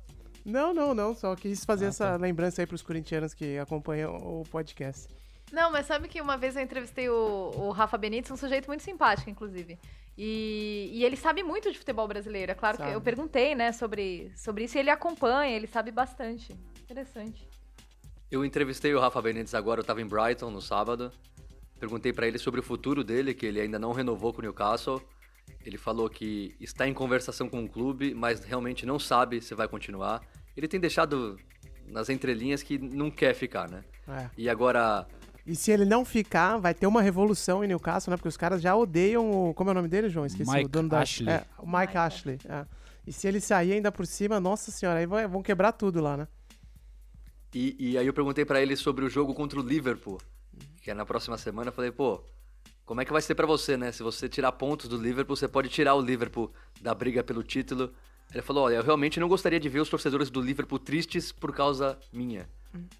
Não, 0.45 0.75
não? 0.75 0.75
não, 0.75 0.95
não. 0.95 1.15
Só 1.15 1.35
quis 1.35 1.65
fazer 1.65 1.87
Ah, 1.87 1.89
essa 1.89 2.11
tá. 2.13 2.17
lembrança 2.17 2.61
aí 2.63 2.67
pros 2.67 2.83
corintianos 2.83 3.33
que 3.35 3.57
acompanham 3.59 4.15
o 4.17 4.45
podcast. 4.51 5.09
Não, 5.53 5.71
mas 5.71 5.87
sabe 5.87 6.09
que 6.09 6.21
uma 6.21 6.37
vez 6.37 6.57
eu 6.57 6.63
entrevistei 6.63 7.09
o, 7.09 7.51
o 7.57 7.71
Rafa 7.71 7.97
Benítez, 7.97 8.31
um 8.31 8.37
sujeito 8.37 8.67
muito 8.67 8.83
simpático, 8.83 9.31
inclusive. 9.31 9.79
E, 10.17 10.91
e 10.93 11.05
ele 11.05 11.17
sabe 11.17 11.43
muito 11.43 11.71
de 11.73 11.79
futebol 11.79 12.07
brasileiro. 12.07 12.53
É 12.53 12.55
claro 12.55 12.77
Sabe. 12.77 12.91
que 12.91 12.97
eu 12.97 13.01
perguntei, 13.01 13.55
né, 13.55 13.73
sobre, 13.73 14.33
sobre 14.37 14.65
isso 14.65 14.77
e 14.77 14.81
ele 14.81 14.91
acompanha, 14.91 15.57
ele 15.57 15.67
sabe 15.67 15.91
bastante. 15.91 16.53
Interessante. 16.83 17.49
Eu 18.31 18.45
entrevistei 18.45 18.95
o 18.95 19.01
Rafa 19.01 19.21
Benítez 19.21 19.55
agora, 19.55 19.81
eu 19.81 19.85
tava 19.85 20.01
em 20.01 20.07
Brighton 20.07 20.51
no 20.51 20.61
sábado. 20.61 21.13
Perguntei 21.79 22.13
pra 22.13 22.27
ele 22.27 22.39
sobre 22.39 22.61
o 22.61 22.63
futuro 22.63 23.03
dele, 23.03 23.35
que 23.35 23.45
ele 23.45 23.61
ainda 23.61 23.79
não 23.79 23.93
renovou 23.93 24.33
com 24.33 24.39
o 24.39 24.43
Newcastle. 24.43 25.03
Ele 25.65 25.77
falou 25.77 26.09
que 26.09 26.55
está 26.61 26.87
em 26.87 26.95
conversação 26.95 27.49
com 27.49 27.65
o 27.65 27.69
clube, 27.69 28.15
mas 28.15 28.45
realmente 28.45 28.87
não 28.87 28.99
sabe 28.99 29.41
se 29.41 29.55
vai 29.55 29.69
continuar. 29.69 30.23
Ele 30.57 30.69
tem 30.69 30.79
deixado 30.79 31.39
nas 31.87 32.09
entrelinhas 32.09 32.63
que 32.63 32.79
não 32.79 33.11
quer 33.11 33.35
ficar, 33.35 33.69
né? 33.69 33.85
É. 34.09 34.31
E 34.37 34.49
agora, 34.49 35.07
E 35.47 35.55
se 35.55 35.71
ele 35.71 35.85
não 35.85 36.05
ficar, 36.05 36.57
vai 36.57 36.73
ter 36.73 36.87
uma 36.87 37.03
revolução 37.03 37.63
em 37.63 37.69
Newcastle, 37.69 38.11
né? 38.11 38.17
Porque 38.17 38.29
os 38.29 38.37
caras 38.37 38.63
já 38.63 38.75
odeiam 38.75 39.31
o. 39.31 39.55
Como 39.55 39.69
é 39.71 39.73
o 39.73 39.75
nome 39.75 39.89
dele, 39.89 40.09
João? 40.09 40.25
Esqueci 40.25 40.51
Mike 40.51 40.65
o 40.67 40.69
dono 40.69 40.89
da. 40.89 41.01
Ashley. 41.01 41.35
É, 41.35 41.45
o 41.59 41.67
Mike, 41.67 41.97
Ashley. 41.97 42.39
é. 42.47 42.65
E 43.07 43.13
se 43.13 43.29
ele 43.29 43.39
sair 43.39 43.75
ainda 43.75 43.93
por 43.93 44.07
cima, 44.07 44.41
nossa 44.41 44.71
senhora, 44.71 44.99
aí 44.99 45.07
vão 45.07 45.43
quebrar 45.43 45.73
tudo 45.73 46.01
lá, 46.01 46.17
né? 46.17 46.27
E, 47.55 47.77
e 47.79 47.99
aí 47.99 48.07
eu 48.07 48.15
perguntei 48.15 48.45
pra 48.45 48.63
ele 48.63 48.75
sobre 48.77 49.05
o 49.05 49.11
jogo 49.11 49.35
contra 49.35 49.61
o 49.61 49.63
Liverpool, 49.63 50.19
que 50.81 50.91
é 50.91 50.95
na 50.95 51.05
próxima 51.05 51.37
semana. 51.37 51.69
Eu 51.69 51.73
falei, 51.73 51.91
pô, 51.91 52.25
como 52.85 53.01
é 53.01 53.05
que 53.05 53.13
vai 53.13 53.21
ser 53.21 53.35
pra 53.35 53.47
você, 53.47 53.77
né? 53.77 53.93
Se 53.93 54.03
você 54.03 54.29
tirar 54.29 54.53
pontos 54.53 54.89
do 54.89 54.97
Liverpool, 54.97 55.37
você 55.37 55.47
pode 55.47 55.69
tirar 55.69 55.95
o 55.95 56.01
Liverpool 56.01 56.51
da 56.81 56.95
briga 56.95 57.23
pelo 57.23 57.43
título. 57.43 57.93
Ele 58.33 58.43
falou, 58.43 58.65
olha, 58.65 58.77
eu 58.77 58.83
realmente 58.83 59.21
não 59.21 59.29
gostaria 59.29 59.61
de 59.61 59.69
ver 59.69 59.81
os 59.81 59.89
torcedores 59.89 60.31
do 60.31 60.41
Liverpool 60.41 60.79
tristes 60.79 61.31
por 61.31 61.55
causa 61.55 61.99
minha. 62.13 62.49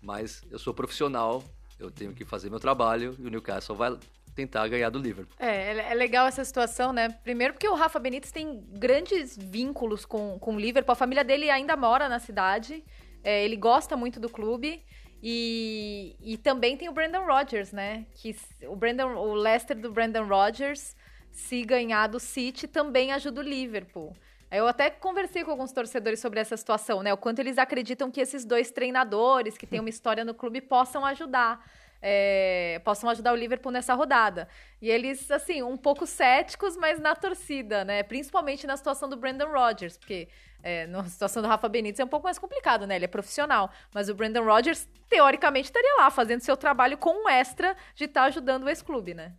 Mas 0.01 0.43
eu 0.51 0.59
sou 0.59 0.73
profissional, 0.73 1.43
eu 1.85 1.91
tenho 1.91 2.13
que 2.13 2.25
fazer 2.25 2.51
meu 2.51 2.61
trabalho 2.61 3.17
e 3.19 3.27
o 3.27 3.31
Newcastle 3.31 3.77
vai 3.77 3.97
tentar 4.35 4.67
ganhar 4.69 4.91
do 4.91 4.99
Liverpool. 4.99 5.35
É, 5.39 5.73
é 5.73 5.93
é 5.93 5.95
legal 5.95 6.27
essa 6.27 6.45
situação, 6.45 6.93
né? 6.93 7.09
Primeiro 7.09 7.55
porque 7.55 7.69
o 7.69 7.75
Rafa 7.75 7.99
Benítez 7.99 8.33
tem 8.33 8.65
grandes 8.73 9.37
vínculos 9.37 10.05
com, 10.05 10.39
com 10.39 10.57
o 10.57 10.59
Liverpool. 10.59 10.93
A 10.93 10.97
família 10.97 11.25
dele 11.25 11.51
ainda 11.51 11.77
mora 11.77 12.09
na 12.09 12.19
cidade. 12.19 12.85
É, 13.23 13.45
ele 13.45 13.57
gosta 13.57 13.97
muito 13.97 14.19
do 14.19 14.29
clube. 14.29 14.83
E, 15.23 16.17
e 16.21 16.37
também 16.37 16.77
tem 16.77 16.89
o 16.89 16.93
Brandon 16.93 17.25
Rodgers, 17.25 17.73
né? 17.73 18.05
Que 18.15 18.37
o, 18.69 18.77
Brandon, 18.77 19.15
o 19.15 19.33
Leicester 19.33 19.79
do 19.79 19.91
Brandon 19.91 20.27
Rodgers, 20.27 20.95
se 21.31 21.63
ganhar 21.63 22.09
do 22.09 22.21
City, 22.21 22.69
também 22.69 23.11
ajuda 23.11 23.41
o 23.41 23.45
Liverpool. 23.45 24.15
Eu 24.55 24.69
até 24.69 24.89
conversei 24.89 25.43
com 25.43 25.51
alguns 25.51 25.73
torcedores 25.73 26.21
sobre 26.21 26.39
essa 26.39 26.57
situação, 26.57 27.03
né? 27.03 27.13
O 27.13 27.17
quanto 27.17 27.41
eles 27.41 27.59
acreditam 27.59 28.09
que 28.11 28.21
esses 28.21 28.45
dois 28.45 28.71
treinadores, 28.71 29.59
que 29.59 29.67
têm 29.67 29.81
uma 29.81 29.89
história 29.91 30.25
no 30.25 30.33
clube, 30.33 30.61
possam 30.61 31.05
ajudar. 31.05 31.61
é, 32.01 32.81
possam 32.85 33.09
ajudar 33.11 33.33
o 33.33 33.37
Liverpool 33.37 33.73
nessa 33.73 33.95
rodada. 33.95 34.47
E 34.81 34.91
eles, 34.91 35.31
assim, 35.31 35.63
um 35.63 35.77
pouco 35.77 36.07
céticos, 36.07 36.77
mas 36.77 37.01
na 37.01 37.17
torcida, 37.17 37.85
né? 37.85 38.03
Principalmente 38.03 38.67
na 38.67 38.77
situação 38.77 39.09
do 39.09 39.17
Brandon 39.17 39.51
Rodgers, 39.51 39.97
porque 39.97 40.29
é, 40.63 40.87
na 40.87 41.03
situação 41.05 41.43
do 41.43 41.49
Rafa 41.49 41.69
Benítez 41.69 42.01
é 42.01 42.05
um 42.05 42.09
pouco 42.09 42.25
mais 42.25 42.39
complicado, 42.39 42.87
né? 42.87 42.97
Ele 42.97 43.07
é 43.07 43.09
profissional. 43.09 43.71
Mas 43.93 44.09
o 44.09 44.15
Brandon 44.15 44.45
Rodgers, 44.45 44.87
teoricamente, 45.09 45.67
estaria 45.67 45.97
lá 45.99 46.11
fazendo 46.11 46.41
seu 46.41 46.57
trabalho 46.57 46.97
com 46.97 47.25
um 47.25 47.29
extra 47.29 47.77
de 47.95 48.05
estar 48.05 48.25
ajudando 48.25 48.65
o 48.65 48.69
ex-clube, 48.69 49.15
né? 49.15 49.33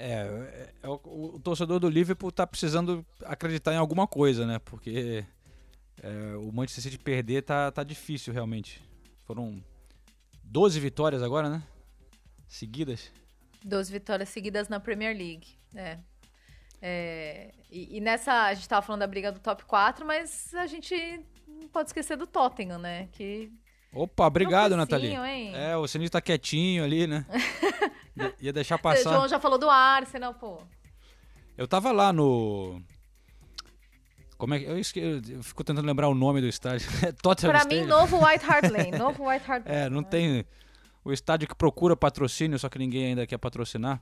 É, 0.00 0.12
é, 0.12 0.70
é 0.84 0.88
o, 0.88 1.34
o 1.34 1.40
torcedor 1.40 1.80
do 1.80 1.88
Liverpool 1.88 2.30
tá 2.30 2.46
precisando 2.46 3.04
acreditar 3.24 3.74
em 3.74 3.76
alguma 3.76 4.06
coisa, 4.06 4.46
né? 4.46 4.60
Porque 4.60 5.24
é, 6.00 6.36
o 6.36 6.52
Manchester 6.52 6.84
City 6.84 6.98
perder 6.98 7.42
tá, 7.42 7.72
tá 7.72 7.82
difícil 7.82 8.32
realmente. 8.32 8.80
Foram 9.26 9.60
12 10.44 10.78
vitórias 10.78 11.20
agora, 11.20 11.50
né? 11.50 11.62
Seguidas. 12.46 13.10
12 13.64 13.92
vitórias 13.92 14.28
seguidas 14.28 14.68
na 14.68 14.78
Premier 14.78 15.16
League. 15.16 15.58
É. 15.74 15.98
É, 16.80 17.50
e, 17.68 17.96
e 17.96 18.00
nessa, 18.00 18.44
a 18.44 18.54
gente 18.54 18.68
tava 18.68 18.86
falando 18.86 19.00
da 19.00 19.06
briga 19.08 19.32
do 19.32 19.40
top 19.40 19.64
4, 19.64 20.06
mas 20.06 20.54
a 20.54 20.66
gente 20.68 20.94
não 21.44 21.66
pode 21.66 21.88
esquecer 21.88 22.16
do 22.16 22.24
Tottenham, 22.24 22.78
né? 22.78 23.08
Que 23.10 23.50
Opa, 23.92 24.26
obrigado, 24.26 24.72
Não 24.72 24.78
Nathalie. 24.78 25.14
É, 25.54 25.76
o 25.76 25.88
Sininho 25.88 26.10
tá 26.10 26.20
quietinho 26.20 26.84
ali, 26.84 27.06
né? 27.06 27.24
Ia- 28.18 28.34
Ia 28.40 28.52
deixar 28.52 28.76
o 28.76 28.78
passar. 28.78 29.10
João 29.12 29.28
já 29.28 29.38
falou 29.40 29.58
do 29.58 29.68
Arsenal, 29.70 30.34
pô. 30.34 30.58
Eu 31.56 31.66
tava 31.66 31.90
lá 31.92 32.12
no. 32.12 32.80
Como 34.36 34.54
é 34.54 34.60
que. 34.60 34.64
Eu, 34.66 34.78
esque... 34.78 35.00
eu 35.00 35.42
fico 35.42 35.64
tentando 35.64 35.86
lembrar 35.86 36.08
o 36.08 36.14
nome 36.14 36.40
do 36.40 36.46
estádio. 36.46 36.88
É 37.06 37.12
Tottenham 37.12 37.52
Pra 37.52 37.64
mim, 37.64 37.84
novo 37.84 38.24
White 38.24 38.44
Hart 38.44 38.64
Lane. 38.70 38.92
Novo 38.92 39.28
White 39.28 39.50
Hart 39.50 39.66
Lane. 39.66 39.78
É, 39.78 39.90
não 39.90 40.02
tem. 40.02 40.44
O 41.04 41.12
estádio 41.12 41.48
que 41.48 41.54
procura 41.54 41.96
patrocínio, 41.96 42.58
só 42.58 42.68
que 42.68 42.78
ninguém 42.78 43.06
ainda 43.06 43.26
quer 43.26 43.38
patrocinar. 43.38 44.00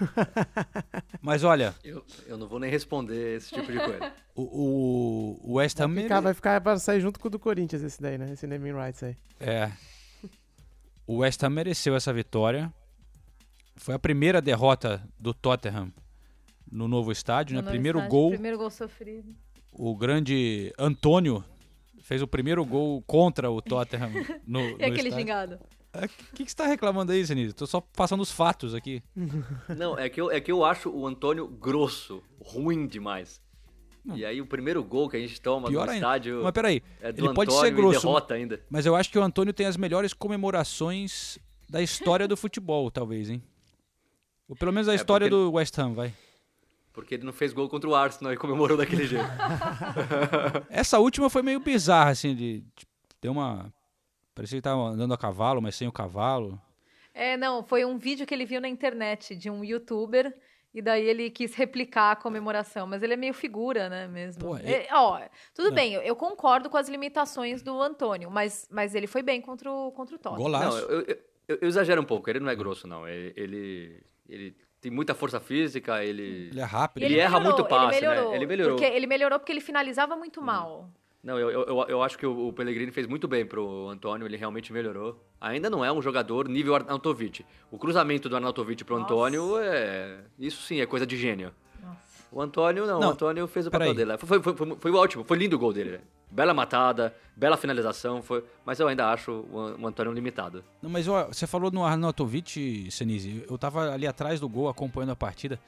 Mas 1.20 1.42
olha, 1.44 1.74
Eu, 1.82 2.04
eu 2.26 2.36
não 2.38 2.46
vou 2.46 2.58
nem 2.58 2.70
responder 2.70 3.36
esse 3.36 3.50
tipo 3.54 3.70
de 3.70 3.78
coisa. 3.78 4.12
o, 4.34 4.42
o, 4.42 5.40
o 5.50 5.52
West 5.54 5.78
Ham. 5.80 5.94
Vai 5.94 6.02
ficar, 6.02 6.20
vai 6.20 6.34
ficar 6.34 6.60
pra 6.60 6.78
sair 6.78 7.00
junto 7.00 7.18
com 7.18 7.28
o 7.28 7.30
do 7.30 7.38
Corinthians 7.38 7.82
esse 7.82 8.00
daí, 8.00 8.18
né? 8.18 8.32
Esse 8.32 8.46
naming 8.46 8.72
rights 8.72 9.02
aí. 9.02 9.16
É. 9.40 9.70
O 11.06 11.18
West 11.18 11.42
Ham 11.42 11.50
mereceu 11.50 11.94
essa 11.96 12.12
vitória. 12.12 12.72
Foi 13.80 13.94
a 13.94 13.98
primeira 13.98 14.42
derrota 14.42 15.02
do 15.18 15.32
Tottenham 15.32 15.90
no 16.70 16.86
novo 16.86 17.10
estádio, 17.10 17.54
né? 17.54 17.60
No 17.60 17.64
novo 17.64 17.72
Primeiro 17.72 17.98
estádio, 17.98 18.10
gol. 18.18 18.30
Primeiro 18.30 18.58
gol 18.58 18.70
sofrido. 18.70 19.34
O 19.72 19.96
grande 19.96 20.70
Antônio 20.78 21.42
fez 22.02 22.20
o 22.20 22.26
primeiro 22.26 22.62
gol 22.62 23.02
contra 23.06 23.50
o 23.50 23.62
Tottenham 23.62 24.12
no, 24.46 24.60
E 24.60 24.70
no 24.72 24.74
aquele 24.76 24.90
estádio. 25.08 25.12
gingado? 25.18 25.58
O 25.94 26.34
que, 26.36 26.44
que 26.44 26.50
você 26.50 26.56
tá 26.56 26.66
reclamando 26.66 27.10
aí, 27.12 27.26
Senise? 27.26 27.54
Tô 27.54 27.66
só 27.66 27.80
passando 27.80 28.20
os 28.20 28.30
fatos 28.30 28.74
aqui. 28.74 29.02
Não, 29.76 29.98
é 29.98 30.10
que, 30.10 30.20
eu, 30.20 30.30
é 30.30 30.38
que 30.42 30.52
eu 30.52 30.62
acho 30.62 30.90
o 30.90 31.06
Antônio 31.06 31.48
grosso, 31.48 32.22
ruim 32.38 32.86
demais. 32.86 33.40
E 34.14 34.26
aí 34.26 34.42
o 34.42 34.46
primeiro 34.46 34.84
gol 34.84 35.08
que 35.08 35.16
a 35.16 35.20
gente 35.20 35.40
toma 35.40 35.68
Pior 35.68 35.86
no 35.86 35.92
ainda. 35.92 36.06
estádio 36.06 36.42
Mas 36.42 36.52
peraí, 36.52 36.82
é 37.00 37.12
do 37.12 37.20
ele 37.24 37.34
pode 37.34 37.50
Antônio 37.50 37.60
ser 37.70 37.74
grosso, 37.74 37.98
e 37.98 38.00
derrota 38.02 38.34
ainda. 38.34 38.60
mas 38.68 38.84
eu 38.84 38.94
acho 38.94 39.10
que 39.10 39.18
o 39.18 39.22
Antônio 39.22 39.52
tem 39.54 39.66
as 39.66 39.76
melhores 39.76 40.12
comemorações 40.12 41.38
da 41.68 41.80
história 41.82 42.28
do 42.28 42.36
futebol, 42.36 42.90
talvez, 42.90 43.30
hein? 43.30 43.42
Ou 44.50 44.56
pelo 44.56 44.72
menos 44.72 44.88
a 44.88 44.92
É, 44.92 44.96
história 44.96 45.28
porque- 45.30 45.44
do 45.44 45.52
West 45.52 45.78
Ham, 45.78 45.94
vai. 45.94 46.12
Porque 46.92 47.14
ele 47.14 47.24
não 47.24 47.32
fez 47.32 47.52
gol 47.52 47.68
contra 47.68 47.88
o 47.88 47.94
Arsenal 47.94 48.32
e 48.32 48.36
comemorou 48.36 48.76
daquele 48.76 49.06
jeito. 49.06 49.24
Essa 50.68 50.98
última 50.98 51.30
foi 51.30 51.40
meio 51.42 51.60
bizarra, 51.60 52.10
assim, 52.10 52.34
de. 52.34 52.60
de 52.60 52.86
deu 53.22 53.32
uma. 53.32 53.72
Parecia 54.34 54.58
que 54.58 54.62
tava 54.62 54.80
andando 54.80 55.14
a 55.14 55.18
cavalo, 55.18 55.60
mas 55.62 55.74
sem 55.76 55.86
o 55.86 55.92
cavalo. 55.92 56.60
É, 57.14 57.36
não, 57.36 57.62
foi 57.62 57.84
um 57.84 57.96
vídeo 57.98 58.26
que 58.26 58.32
ele 58.34 58.44
viu 58.44 58.60
na 58.60 58.68
internet 58.68 59.34
de 59.36 59.48
um 59.50 59.64
youtuber. 59.64 60.34
E 60.72 60.80
daí 60.80 61.04
ele 61.04 61.30
quis 61.30 61.52
replicar 61.56 62.12
a 62.12 62.16
comemoração, 62.16 62.86
mas 62.86 63.02
ele 63.02 63.14
é 63.14 63.16
meio 63.16 63.34
figura, 63.34 63.88
né, 63.88 64.06
mesmo. 64.06 64.40
Pô, 64.40 64.56
É, 64.56 64.86
ó, 64.92 65.20
tudo 65.52 65.68
Não. 65.70 65.74
bem, 65.74 65.94
eu, 65.94 66.00
eu 66.02 66.14
concordo 66.14 66.70
com 66.70 66.76
as 66.76 66.88
limitações 66.88 67.60
do 67.60 67.82
Antônio, 67.82 68.30
mas, 68.30 68.68
mas 68.70 68.94
ele 68.94 69.08
foi 69.08 69.20
bem 69.20 69.40
contra 69.40 69.68
o, 69.68 69.90
contra 69.90 70.14
o 70.14 70.18
Tottenham. 70.18 70.48
Não, 70.48 70.78
eu, 70.78 70.88
eu- 71.00 71.06
eu- 71.48 71.58
eu 71.60 71.68
exagero 71.68 72.00
um 72.00 72.04
pouco, 72.04 72.30
ele 72.30 72.38
não 72.38 72.48
é 72.48 72.54
grosso, 72.54 72.86
não. 72.86 73.06
Ele, 73.08 73.32
ele, 73.36 74.00
ele 74.30 74.56
tem 74.80 74.90
muita 74.90 75.14
força 75.14 75.38
física, 75.38 76.02
ele. 76.04 76.48
Ele 76.50 76.60
é 76.60 76.64
rápido. 76.64 77.02
E 77.02 77.06
Ele, 77.06 77.18
erra 77.18 77.38
muito 77.38 77.64
passe, 77.64 77.98
ele 77.98 78.08
melhorou, 78.08 78.30
né? 78.30 78.36
Ele 78.36 78.46
melhorou. 78.46 78.76
Porque 78.76 78.92
ele 78.92 79.06
melhorou 79.06 79.38
porque 79.38 79.52
ele 79.52 79.60
finalizava 79.60 80.16
muito 80.16 80.40
mal. 80.40 80.90
Não, 81.22 81.38
eu, 81.38 81.50
eu, 81.50 81.84
eu- 81.86 82.02
acho 82.02 82.16
que 82.16 82.24
o, 82.26 82.50
Pellegrini 82.50 82.90
fez 82.90 83.06
muito 83.06 83.28
bem 83.28 83.44
pro 83.44 83.88
Antônio, 83.88 84.26
ele 84.26 84.38
realmente 84.38 84.72
melhorou. 84.72 85.22
Ainda 85.38 85.68
não 85.68 85.84
é 85.84 85.92
um 85.92 86.00
jogador 86.00 86.48
nível 86.48 86.74
Arnautovic. 86.74 87.44
O 87.70 87.76
cruzamento 87.76 88.26
do 88.26 88.36
Arnautovic 88.36 88.82
pro 88.84 88.96
Antônio 88.96 89.58
é. 89.58 90.20
Isso 90.38 90.62
sim, 90.62 90.80
é 90.80 90.86
coisa 90.86 91.06
de 91.06 91.18
gênio. 91.18 91.52
O 92.32 92.40
Antônio 92.40 92.86
não, 92.86 93.00
Não, 93.00 93.08
o 93.08 93.12
Antônio 93.12 93.46
fez 93.48 93.66
o 93.66 93.70
papel 93.70 93.92
dele. 93.92 94.16
Foi, 94.16 94.40
foi, 94.40 94.54
foi, 94.54 94.76
foi 94.78 94.90
ótimo, 94.92 95.24
foi 95.24 95.36
lindo 95.36 95.56
o 95.56 95.58
gol 95.58 95.72
dele. 95.74 96.00
Né? 96.30 96.36
Bela 96.36 96.54
matada, 96.54 97.14
bela 97.36 97.56
finalização, 97.56 98.22
foi... 98.22 98.44
mas 98.64 98.78
eu 98.78 98.86
ainda 98.88 99.10
acho 99.10 99.32
o, 99.50 99.58
An- 99.58 99.76
o 99.80 99.86
Antônio 99.86 100.12
limitado. 100.12 100.64
Não, 100.80 100.88
mas 100.90 101.08
ó, 101.08 101.26
você 101.26 101.46
falou 101.46 101.70
no 101.70 101.84
Arnautovic, 101.84 102.88
Senise. 102.90 103.44
Eu 103.48 103.58
tava 103.58 103.92
ali 103.92 104.06
atrás 104.06 104.38
do 104.40 104.48
gol 104.48 104.68
acompanhando 104.68 105.10
a 105.10 105.16
partida. 105.16 105.58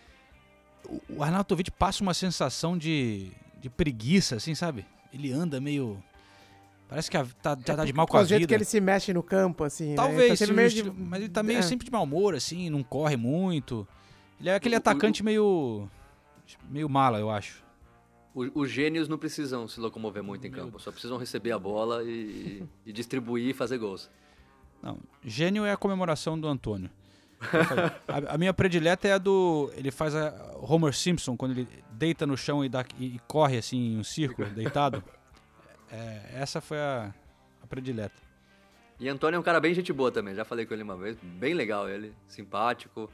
O, 1.08 1.22
Arnautovic 1.22 1.70
passa 1.70 2.02
uma 2.02 2.14
sensação 2.14 2.76
de, 2.78 3.30
de 3.60 3.68
preguiça, 3.70 4.36
assim, 4.36 4.54
sabe? 4.54 4.84
Ele 5.12 5.32
anda 5.32 5.60
meio. 5.60 6.02
Parece 6.88 7.10
que 7.10 7.16
a- 7.16 7.26
tá, 7.42 7.56
já 7.66 7.76
tá 7.76 7.84
de 7.84 7.92
mal 7.92 8.06
com 8.06 8.16
a 8.18 8.20
o 8.20 8.24
jeito 8.24 8.40
vida. 8.40 8.48
que 8.48 8.54
ele 8.54 8.64
se 8.64 8.80
mexe 8.80 9.12
no 9.14 9.22
campo, 9.22 9.64
assim. 9.64 9.90
né? 9.90 9.94
Talvez, 9.96 10.38
Tá 10.38 10.44
o 10.46 10.52
meio 10.54 10.66
estilo- 10.68 10.90
de- 10.90 11.00
mas 11.00 11.20
ele 11.20 11.28
tá 11.30 11.42
meio 11.42 11.58
É. 11.58 11.62
sempre 11.62 11.86
de 11.86 11.90
mau 11.90 12.02
humor, 12.04 12.34
assim, 12.34 12.68
não 12.68 12.82
corre 12.82 13.16
muito. 13.16 13.86
Ele 14.38 14.50
é 14.50 14.54
aquele 14.54 14.74
O- 14.74 14.78
o- 14.78 14.78
atacante 14.78 15.22
meio. 15.22 15.88
meio 16.68 16.88
mala, 16.88 17.18
eu 17.18 17.30
acho. 17.30 17.62
O- 18.34 18.60
os 18.62 18.70
gênios 18.70 19.08
não 19.08 19.18
precisam 19.18 19.68
se 19.68 19.78
locomover 19.78 20.22
muito 20.22 20.46
em 20.46 20.50
campo, 20.50 20.78
só 20.80 20.90
precisam 20.90 21.18
receber 21.18 21.52
a 21.52 21.58
bola 21.58 22.02
e, 22.02 22.62
e 22.86 22.92
distribuir 22.92 23.48
e 23.50 23.52
fazer 23.52 23.78
gols. 23.78 24.10
Não, 24.82 24.98
gênio 25.24 25.64
é 25.64 25.72
a 25.72 25.76
comemoração 25.76 26.38
do 26.40 26.48
Antônio. 26.48 26.90
A, 28.08 28.34
a 28.34 28.38
minha 28.38 28.54
predileta 28.54 29.08
é 29.08 29.12
a 29.12 29.18
do. 29.18 29.70
Ele 29.76 29.90
faz 29.90 30.14
a 30.14 30.54
Homer 30.60 30.94
Simpson, 30.94 31.36
quando 31.36 31.52
ele 31.52 31.68
deita 31.90 32.24
no 32.26 32.36
chão 32.36 32.64
e, 32.64 32.68
dá, 32.68 32.84
e, 32.98 33.16
e 33.16 33.20
corre 33.26 33.58
assim 33.58 33.94
em 33.94 33.98
um 33.98 34.04
círculo, 34.04 34.48
deitado. 34.50 35.02
É, 35.90 36.30
essa 36.34 36.60
foi 36.60 36.78
a, 36.78 37.12
a 37.62 37.66
predileta. 37.66 38.14
E 38.98 39.08
Antônio 39.08 39.36
é 39.36 39.40
um 39.40 39.42
cara 39.42 39.58
bem 39.60 39.74
gente 39.74 39.92
boa 39.92 40.12
também, 40.12 40.34
já 40.34 40.44
falei 40.44 40.64
com 40.64 40.72
ele 40.72 40.84
uma 40.84 40.96
vez, 40.96 41.16
bem 41.20 41.52
legal 41.54 41.88
ele, 41.88 42.14
simpático. 42.28 43.10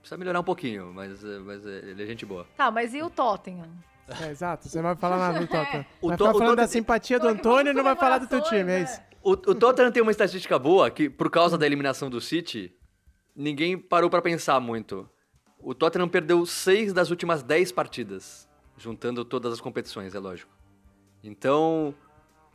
Precisa 0.00 0.16
melhorar 0.16 0.40
um 0.40 0.44
pouquinho, 0.44 0.92
mas, 0.94 1.22
eh, 1.24 1.38
mas 1.38 1.64
eh, 1.66 1.80
ele 1.90 2.02
é 2.02 2.06
gente 2.06 2.24
boa. 2.26 2.46
Tá, 2.56 2.70
mas 2.70 2.94
e 2.94 3.02
o 3.02 3.10
Tottenham? 3.10 3.68
É, 4.22 4.28
exato, 4.30 4.68
você 4.68 4.78
não 4.78 4.84
vai 4.88 4.96
falar 4.96 5.18
nada 5.18 5.40
do 5.40 5.46
Tottenham. 5.48 5.84
O 6.00 6.08
Vai 6.08 6.16
To- 6.16 6.24
ficar 6.24 6.36
o 6.36 6.38
falando 6.38 6.56
da 6.56 6.66
simpatia 6.66 7.18
do 7.18 7.28
Antônio 7.28 7.70
e 7.70 7.74
não 7.74 7.84
vai 7.84 7.94
falar 7.96 8.18
do 8.18 8.26
teu 8.26 8.40
time, 8.42 8.70
é 8.72 8.82
isso? 8.82 9.00
O, 9.22 9.32
o 9.32 9.54
Tottenham 9.54 9.92
tem 9.92 10.02
uma 10.02 10.10
estatística 10.10 10.58
boa 10.58 10.90
que, 10.90 11.08
por 11.10 11.30
causa 11.30 11.56
da 11.58 11.66
eliminação 11.66 12.08
do 12.08 12.20
City, 12.20 12.74
ninguém 13.36 13.76
parou 13.78 14.08
pra 14.08 14.22
pensar 14.22 14.58
muito. 14.58 15.08
O 15.58 15.74
Tottenham 15.74 16.08
perdeu 16.08 16.44
seis 16.46 16.92
das 16.92 17.10
últimas 17.10 17.42
dez 17.42 17.70
partidas, 17.70 18.48
juntando 18.78 19.24
todas 19.24 19.52
as 19.52 19.60
competições, 19.60 20.14
é 20.14 20.18
lógico. 20.18 20.50
Então, 21.22 21.94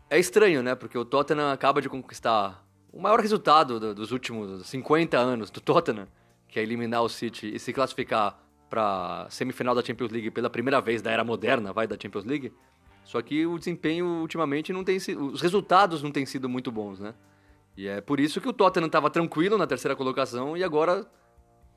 é 0.10 0.18
estranho, 0.20 0.64
né? 0.64 0.74
Porque 0.74 0.98
o 0.98 1.06
Tottenham 1.06 1.52
acaba 1.52 1.82
de 1.82 1.88
conquistar 1.88 2.66
o 2.92 3.00
maior 3.00 3.20
resultado 3.20 3.80
do- 3.80 3.94
dos 3.94 4.12
últimos 4.12 4.66
50 4.68 5.18
anos 5.20 5.52
do 5.52 5.62
Tottenham, 5.62 6.08
que 6.56 6.60
é 6.62 6.64
eliminar 6.64 7.04
o 7.04 7.10
City 7.10 7.54
e 7.54 7.60
se 7.60 7.74
classificar 7.74 8.40
pra 8.70 9.28
semifinal 9.30 9.76
da 9.76 9.84
Champions 9.84 10.10
League 10.10 10.32
pela 10.32 10.50
primeira 10.50 10.80
vez 10.80 11.02
da 11.02 11.12
era 11.12 11.22
moderna, 11.22 11.74
vai, 11.74 11.86
da 11.86 11.98
Champions 12.02 12.24
League. 12.24 12.54
Só 13.04 13.22
que 13.22 13.46
o 13.46 13.60
desempenho 13.60 14.06
ultimamente 14.22 14.72
não 14.72 14.82
tem 14.82 14.98
sido. 14.98 15.34
Os 15.34 15.42
resultados 15.42 16.02
não 16.02 16.14
têm 16.14 16.26
sido 16.26 16.48
muito 16.48 16.72
bons, 16.72 16.98
né? 17.02 17.14
E 17.76 17.90
é 17.90 18.00
por 18.00 18.22
isso 18.22 18.40
que 18.40 18.48
o 18.48 18.54
Tottenham 18.54 18.88
estava 18.88 19.10
tranquilo 19.10 19.58
na 19.58 19.68
terceira 19.68 19.98
colocação 19.98 20.56
e 20.56 20.64
agora 20.64 21.06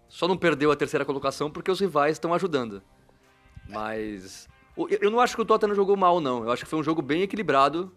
só 0.08 0.28
não 0.28 0.36
perdeu 0.36 0.70
a 0.70 0.76
terceira 0.76 1.04
colocação 1.04 1.50
porque 1.50 1.72
os 1.72 1.80
rivais 1.80 2.12
estão 2.12 2.32
ajudando. 2.32 2.80
Mas. 3.68 4.48
Eu 5.00 5.10
não 5.10 5.18
acho 5.18 5.34
que 5.34 5.42
o 5.42 5.44
Tottenham 5.44 5.74
jogou 5.74 5.96
mal, 5.96 6.20
não. 6.20 6.44
Eu 6.44 6.52
acho 6.52 6.62
que 6.62 6.70
foi 6.70 6.78
um 6.78 6.84
jogo 6.84 7.02
bem 7.02 7.22
equilibrado. 7.22 7.92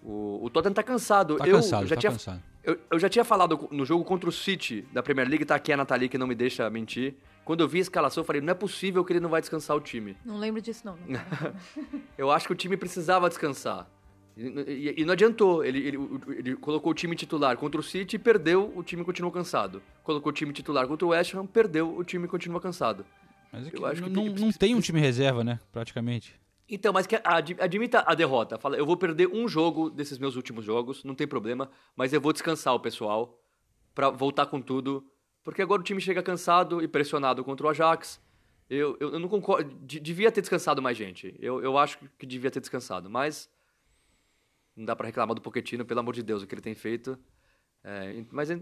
O, 0.00 0.44
o 0.44 0.48
Tottenham 0.48 0.74
tá 0.74 0.84
cansado. 0.84 1.38
Tá 1.38 1.48
eu 1.48 1.56
cansado, 1.56 1.88
já 1.88 1.96
tá 1.96 2.00
tinha, 2.00 2.12
cansado. 2.12 2.40
Eu, 2.66 2.78
eu 2.90 2.98
já 2.98 3.08
tinha 3.08 3.24
falado 3.24 3.68
no 3.70 3.84
jogo 3.86 4.04
contra 4.04 4.28
o 4.28 4.32
City 4.32 4.84
da 4.92 5.00
Premier 5.00 5.28
League, 5.28 5.44
tá 5.44 5.54
aqui 5.54 5.72
a 5.72 5.76
Nathalie 5.76 6.08
que 6.08 6.18
não 6.18 6.26
me 6.26 6.34
deixa 6.34 6.68
mentir. 6.68 7.14
Quando 7.44 7.60
eu 7.60 7.68
vi 7.68 7.78
a 7.78 7.82
escalação, 7.82 8.22
eu 8.22 8.26
falei, 8.26 8.42
não 8.42 8.50
é 8.50 8.54
possível 8.54 9.04
que 9.04 9.12
ele 9.12 9.20
não 9.20 9.30
vai 9.30 9.40
descansar 9.40 9.76
o 9.76 9.80
time. 9.80 10.16
Não 10.24 10.36
lembro 10.36 10.60
disso, 10.60 10.82
não. 10.84 10.96
não. 11.06 11.20
eu 12.18 12.28
acho 12.28 12.48
que 12.48 12.52
o 12.52 12.56
time 12.56 12.76
precisava 12.76 13.28
descansar. 13.28 13.88
E, 14.36 14.42
e- 14.42 14.94
e 15.00 15.04
não 15.04 15.12
adiantou. 15.12 15.64
Ele, 15.64 15.78
ele, 15.78 15.98
ele 16.36 16.56
colocou 16.56 16.90
o 16.90 16.94
time 16.94 17.14
titular 17.14 17.56
contra 17.56 17.80
o 17.80 17.84
City 17.84 18.16
e 18.16 18.18
perdeu, 18.18 18.72
o 18.74 18.82
time 18.82 19.04
continuou 19.04 19.30
cansado. 19.32 19.80
Colocou 20.02 20.30
o 20.30 20.32
time 20.34 20.52
titular 20.52 20.88
contra 20.88 21.06
o 21.06 21.10
West 21.10 21.34
Ham, 21.34 21.46
perdeu, 21.46 21.96
o 21.96 22.02
time 22.02 22.26
continua 22.26 22.60
cansado. 22.60 23.06
Mas 23.52 23.68
é 23.68 23.70
que 23.70 23.78
Eu 23.78 23.86
acho 23.86 24.02
que 24.02 24.10
não, 24.10 24.24
não 24.26 24.50
tem 24.50 24.74
um 24.74 24.80
time 24.80 24.98
reserva, 25.00 25.44
né? 25.44 25.60
Praticamente. 25.72 26.34
Então, 26.68 26.92
mas 26.92 27.06
que 27.06 27.14
ad- 27.22 27.56
admita 27.60 28.02
a 28.06 28.14
derrota. 28.14 28.58
Fala, 28.58 28.76
eu 28.76 28.84
vou 28.84 28.96
perder 28.96 29.28
um 29.28 29.46
jogo 29.46 29.88
desses 29.88 30.18
meus 30.18 30.34
últimos 30.34 30.64
jogos, 30.64 31.04
não 31.04 31.14
tem 31.14 31.26
problema, 31.26 31.70
mas 31.94 32.12
eu 32.12 32.20
vou 32.20 32.32
descansar 32.32 32.74
o 32.74 32.80
pessoal 32.80 33.40
pra 33.94 34.10
voltar 34.10 34.46
com 34.46 34.60
tudo, 34.60 35.06
porque 35.44 35.62
agora 35.62 35.80
o 35.80 35.84
time 35.84 36.00
chega 36.00 36.22
cansado 36.22 36.82
e 36.82 36.88
pressionado 36.88 37.44
contra 37.44 37.66
o 37.66 37.70
Ajax. 37.70 38.20
Eu, 38.68 38.96
eu, 38.98 39.12
eu 39.12 39.18
não 39.20 39.28
concordo. 39.28 39.72
de- 39.86 40.00
devia 40.00 40.32
ter 40.32 40.40
descansado 40.40 40.82
mais 40.82 40.96
gente. 40.96 41.36
Eu, 41.38 41.62
eu 41.62 41.78
acho 41.78 41.98
que 42.18 42.26
devia 42.26 42.50
ter 42.50 42.58
descansado, 42.58 43.08
mas 43.08 43.48
não 44.74 44.84
dá 44.84 44.96
pra 44.96 45.06
reclamar 45.06 45.34
do 45.36 45.40
Pochettino, 45.40 45.84
pelo 45.84 46.00
amor 46.00 46.14
de 46.14 46.22
Deus, 46.22 46.42
o 46.42 46.46
que 46.48 46.54
ele 46.54 46.60
tem 46.62 46.74
feito. 46.74 47.16
É, 47.84 48.24
mas 48.32 48.50
eu, 48.50 48.60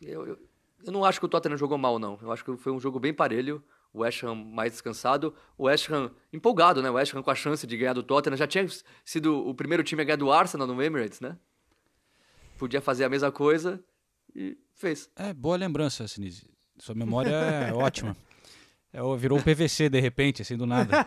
eu- 0.00 0.38
eu 0.84 0.92
não 0.92 1.04
acho 1.04 1.18
que 1.18 1.26
o 1.26 1.28
Tottenham 1.28 1.58
jogou 1.58 1.76
mal, 1.76 1.98
não. 1.98 2.16
Eu 2.22 2.30
acho 2.30 2.44
que 2.44 2.56
foi 2.56 2.72
um 2.72 2.78
jogo 2.80 3.00
bem 3.00 3.12
parelho. 3.12 3.62
O 3.92 4.00
West 4.00 4.22
Ham 4.22 4.34
mais 4.34 4.72
descansado. 4.72 5.34
O 5.58 5.64
West 5.64 5.90
Ham 5.90 6.10
empolgado, 6.32 6.80
né? 6.82 6.90
O 6.90 6.94
West 6.94 7.14
Ham 7.14 7.22
com 7.22 7.30
a 7.30 7.34
chance 7.34 7.66
de 7.66 7.76
ganhar 7.76 7.92
do 7.92 8.02
Tottenham. 8.02 8.36
Já 8.36 8.46
tinha 8.46 8.66
sido 9.04 9.46
o 9.46 9.54
primeiro 9.54 9.82
time 9.82 10.02
a 10.02 10.04
ganhar 10.04 10.16
do 10.16 10.30
Arsenal 10.30 10.66
no 10.66 10.80
Emirates, 10.82 11.20
né? 11.20 11.36
Podia 12.56 12.80
fazer 12.80 13.04
a 13.04 13.08
mesma 13.08 13.32
coisa 13.32 13.82
e 14.34 14.56
fez. 14.74 15.10
É, 15.16 15.32
boa 15.32 15.56
lembrança, 15.56 16.06
Sinise. 16.06 16.48
Sua 16.78 16.94
memória 16.94 17.30
é 17.30 17.72
ótima. 17.74 18.16
É, 18.92 19.00
virou 19.16 19.38
um 19.38 19.42
PVC 19.42 19.88
de 19.88 20.00
repente, 20.00 20.42
assim, 20.42 20.56
do 20.56 20.66
nada. 20.66 21.06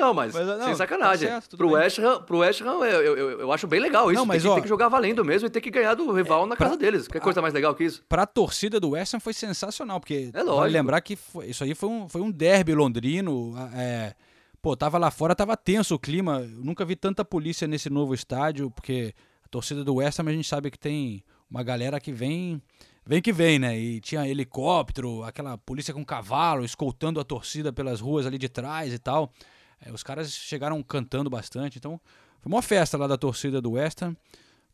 Não, 0.00 0.14
mas, 0.14 0.34
Mas, 0.34 0.46
não, 0.46 0.64
sem 0.64 0.74
sacanagem. 0.74 1.28
tá 1.28 1.34
certo, 1.34 1.56
pro. 1.56 1.70
West 1.72 1.98
Ham, 1.98 2.22
pro 2.22 2.38
West 2.38 2.60
Ham, 2.62 2.84
eu, 2.84 3.16
eu, 3.16 3.40
eu- 3.40 3.52
acho 3.52 3.66
bem 3.66 3.80
legal 3.80 4.10
isso. 4.10 4.18
Não, 4.18 4.26
mas, 4.26 4.42
tem, 4.42 4.48
que, 4.48 4.48
ó, 4.48 4.54
tem 4.54 4.62
que 4.62 4.68
jogar 4.68 4.88
valendo 4.88 5.24
mesmo 5.24 5.46
e 5.46 5.50
ter 5.50 5.60
que 5.60 5.70
ganhar 5.70 5.94
do 5.94 6.10
rival 6.12 6.46
na 6.46 6.56
casa 6.56 6.76
deles. 6.76 7.06
Que 7.06 7.20
coisa 7.20 7.42
mais 7.42 7.52
legal 7.54 7.74
que 7.74 7.84
isso? 7.84 8.02
Pra 8.08 8.24
torcida 8.26 8.80
do 8.80 8.90
West 8.90 9.14
Ham 9.14 9.20
foi 9.20 9.32
sensacional, 9.32 10.00
porque 10.00 10.30
É 10.32 10.42
vale 10.44 10.72
lembrar 10.72 11.00
que 11.00 11.16
foi- 11.16 11.46
isso 11.46 11.62
aí 11.64 11.74
foi 11.74 11.88
um, 11.88 12.08
foi 12.08 12.20
um 12.20 12.30
derby 12.30 12.74
londrino. 12.74 13.54
a- 13.56 13.70
É, 13.80 14.14
pô, 14.62 14.76
tava 14.76 14.98
lá 14.98 15.10
fora, 15.10 15.34
tava 15.34 15.56
tenso 15.56 15.94
o 15.94 15.98
clima. 15.98 16.40
Eu 16.40 16.64
nunca 16.64 16.84
vi 16.84 16.96
tanta 16.96 17.24
polícia 17.24 17.68
nesse 17.68 17.88
novo 17.90 18.14
estádio, 18.14 18.70
porque 18.70 19.14
a 19.44 19.48
torcida 19.48 19.84
do 19.84 19.96
West 19.96 20.18
Ham 20.18 20.28
a 20.28 20.32
gente 20.32 20.48
sabe 20.48 20.70
que 20.70 20.78
tem 20.78 21.22
uma 21.50 21.62
galera 21.62 21.98
que 22.00 22.12
vem. 22.12 22.60
Vem 23.06 23.20
que 23.22 23.32
vem, 23.32 23.58
né? 23.58 23.76
E 23.78 23.98
tinha 24.00 24.28
helicóptero, 24.28 25.24
aquela 25.24 25.56
polícia 25.58 25.92
com 25.92 26.04
cavalo, 26.04 26.64
escoltando 26.64 27.18
a 27.18 27.24
torcida 27.24 27.72
pelas 27.72 28.00
ruas 28.00 28.26
ali 28.26 28.36
de 28.38 28.48
trás 28.48 28.92
e 28.92 28.98
tal. 28.98 29.32
É, 29.80 29.92
os 29.92 30.02
caras 30.02 30.32
chegaram 30.32 30.82
cantando 30.82 31.30
bastante, 31.30 31.78
então 31.78 32.00
foi 32.40 32.52
uma 32.52 32.62
festa 32.62 32.96
lá 32.98 33.06
da 33.06 33.16
torcida 33.16 33.60
do 33.60 33.72
West 33.72 34.02
Ham, 34.02 34.16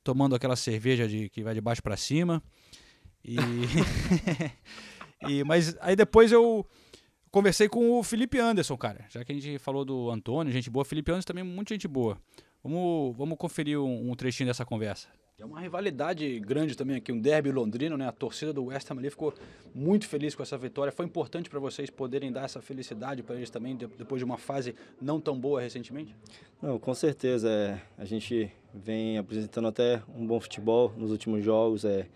tomando 0.03 0.35
aquela 0.35 0.57
cerveja 0.57 1.09
de, 1.09 1.29
que 1.29 1.43
vai 1.43 1.55
de 1.55 1.61
baixo 1.61 1.83
pra 1.83 1.97
cima. 1.97 2.43
E, 3.25 3.37
e 5.29 5.45
mas 5.45 5.77
aí 5.81 5.97
depois 5.97 6.31
eu 6.31 6.67
conversei 7.31 7.69
com 7.69 7.99
o 7.99 8.03
Felipe 8.03 8.39
Anderson, 8.39 8.77
cara. 8.77 9.05
Já 9.09 9.25
que 9.25 9.33
a 9.33 9.35
gente 9.35 9.59
falou 9.59 9.85
do 9.85 10.11
Antônio, 10.11 10.53
gente 10.53 10.71
boa, 10.71 10.85
Felipe 10.85 11.11
Anderson 11.11 11.27
também 11.27 11.45
muita 11.45 11.75
gente 11.75 11.89
boa. 11.89 12.19
Vamos, 12.63 13.17
vamos 13.17 13.39
conferir 13.39 13.81
um, 13.81 14.11
um 14.11 14.15
trechinho 14.15 14.49
dessa 14.49 14.65
conversa. 14.65 15.09
É 15.39 15.45
uma 15.45 15.61
rivalidade 15.61 16.41
grande 16.41 16.74
também 16.74 16.97
aqui, 16.97 17.12
um 17.12 17.20
derby 17.20 17.53
londrino, 17.53 17.95
né? 17.99 18.09
A 18.09 18.12
torcida 18.12 18.55
do 18.55 18.64
West 18.64 18.91
Ham 18.91 18.97
ali 18.97 19.11
ficou 19.11 19.34
muito 19.74 20.09
feliz 20.09 20.34
com 20.34 20.43
essa 20.43 20.57
vitória. 20.57 20.91
Foi 20.91 21.05
importante 21.05 21.51
para 21.51 21.61
vocês 21.61 21.91
poderem 21.91 22.32
dar 22.32 22.45
essa 22.47 22.62
felicidade 22.62 23.22
para 23.22 23.37
eles 23.37 23.51
também, 23.51 23.76
de- 23.76 23.87
depois 23.87 24.18
de 24.18 24.24
uma 24.24 24.39
fase 24.39 24.74
não 24.99 25.20
tão 25.20 25.39
boa 25.39 25.61
recentemente? 25.61 26.16
Não, 26.62 26.78
com 26.78 26.95
certeza. 26.95 27.51
É, 27.51 27.78
a 27.99 28.07
gente 28.07 28.51
vem 28.72 29.18
apresentando 29.18 29.68
até 29.68 30.03
um 30.16 30.26
bom 30.26 30.41
futebol 30.41 30.91
nos 30.97 31.11
últimos 31.11 31.45
jogos. 31.45 31.84
É, 31.84 32.09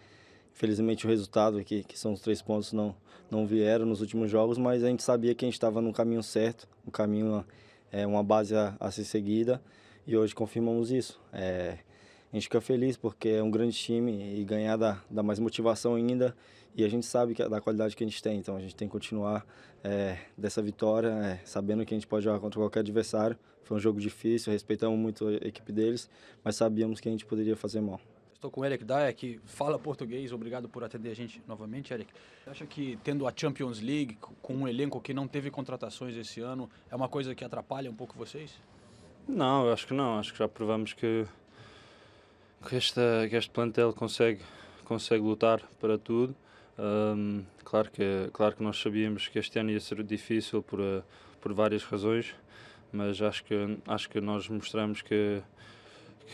infelizmente 0.55 1.05
o 1.05 1.09
resultado 1.11 1.59
aqui, 1.59 1.85
que 1.85 1.99
são 1.99 2.15
os 2.15 2.23
três 2.23 2.41
pontos, 2.41 2.73
não, 2.73 2.97
não 3.31 3.47
vieram 3.47 3.85
nos 3.85 4.01
últimos 4.01 4.31
jogos, 4.31 4.57
mas 4.57 4.83
a 4.83 4.89
gente 4.89 5.03
sabia 5.03 5.35
que 5.35 5.45
a 5.45 5.47
gente 5.49 5.55
estava 5.57 5.83
no 5.83 5.93
caminho 5.93 6.23
certo, 6.23 6.67
um 6.87 6.91
caminho, 6.91 7.45
é, 7.93 8.07
uma 8.07 8.23
base 8.25 8.57
a, 8.57 8.75
a 8.81 8.91
ser 8.91 9.05
seguida, 9.05 9.61
e 10.07 10.17
hoje 10.17 10.35
confirmamos 10.35 10.91
isso. 10.91 11.21
É, 11.35 11.77
a 12.33 12.37
gente 12.37 12.45
fica 12.45 12.61
feliz 12.61 12.97
porque 12.97 13.29
é 13.29 13.43
um 13.43 13.51
grande 13.51 13.77
time 13.77 14.41
e 14.41 14.45
ganhar 14.45 14.77
dá, 14.77 15.03
dá 15.11 15.23
mais 15.23 15.39
motivação 15.39 15.95
ainda, 15.95 16.37
e 16.75 16.85
a 16.85 16.89
gente 16.89 17.05
sabe 17.05 17.35
que, 17.35 17.47
da 17.49 17.61
qualidade 17.61 17.97
que 17.97 18.05
a 18.05 18.07
gente 18.07 18.23
tem, 18.23 18.39
então 18.39 18.57
a 18.57 18.61
gente 18.61 18.77
tem 18.77 18.87
que 18.87 18.93
continuar 18.93 19.45
é, 19.83 20.19
dessa 20.37 20.63
vitória, 20.63 21.09
é, 21.09 21.41
sabendo 21.45 21.85
que 21.85 21.93
a 21.93 21.97
gente 21.97 22.07
pode 22.07 22.25
jogar 22.25 22.39
contra 22.39 22.61
qualquer 22.61 22.81
adversário. 22.81 23.37
Foi 23.65 23.77
um 23.77 23.81
jogo 23.81 24.01
difícil, 24.01 24.53
respeitamos 24.53 24.99
muito 24.99 25.29
a 25.29 25.35
equipe 25.35 25.73
deles, 25.73 26.09
mas 26.43 26.57
sabíamos 26.57 27.01
que 27.01 27.09
a 27.09 27.13
gente 27.13 27.27
poderia 27.27 27.57
fazer 27.57 27.81
mal. 27.81 28.01
Estou 28.41 28.51
com 28.51 28.63
o 28.63 28.65
Eric 28.65 28.85
Dyer, 28.85 29.15
que 29.15 29.39
fala 29.45 29.79
português. 29.79 30.33
Obrigado 30.33 30.67
por 30.67 30.83
atender 30.83 31.11
a 31.11 31.15
gente 31.15 31.43
novamente, 31.47 31.93
Eric. 31.93 32.11
Você 32.43 32.51
acha 32.51 32.67
que 32.67 32.99
tendo 33.05 33.27
a 33.27 33.33
Champions 33.37 33.81
League, 33.81 34.17
com 34.41 34.55
um 34.55 34.67
elenco 34.67 34.99
que 34.99 35.13
não 35.13 35.29
teve 35.29 35.51
contratações 35.51 36.17
esse 36.17 36.41
ano, 36.41 36.71
é 36.91 36.97
uma 36.97 37.07
coisa 37.07 37.35
que 37.35 37.45
atrapalha 37.45 37.91
um 37.91 37.95
pouco 37.95 38.17
vocês? 38.17 38.59
Não, 39.29 39.67
eu 39.67 39.73
acho 39.75 39.87
que 39.87 39.93
não. 39.93 40.19
Acho 40.19 40.33
que 40.33 40.39
já 40.39 40.49
provamos 40.49 40.95
que, 40.95 41.27
que, 42.67 42.77
esta, 42.77 43.27
que 43.29 43.37
este 43.37 43.51
plantel 43.51 43.93
consegue, 43.93 44.41
consegue 44.85 45.23
lutar 45.23 45.61
para 45.81 45.99
tudo. 45.99 46.35
Ahm, 46.79 47.43
claro, 47.65 47.91
que, 47.91 48.31
claro 48.33 48.57
que 48.57 48.63
nós 48.63 48.81
sabíamos 48.81 49.29
que 49.29 49.39
este 49.39 49.59
ano 49.59 49.71
ia 49.71 49.81
ser 49.81 50.03
difícil 50.03 50.63
por, 50.63 50.81
eh, 50.81 51.03
por 51.41 51.53
várias 51.53 51.85
razões, 51.85 52.35
mas 52.93 53.21
acho 53.21 53.45
que, 53.45 53.79
acho 53.87 54.09
que 54.09 54.21
nós 54.21 54.49
mostramos 54.49 55.03
que, 55.03 55.43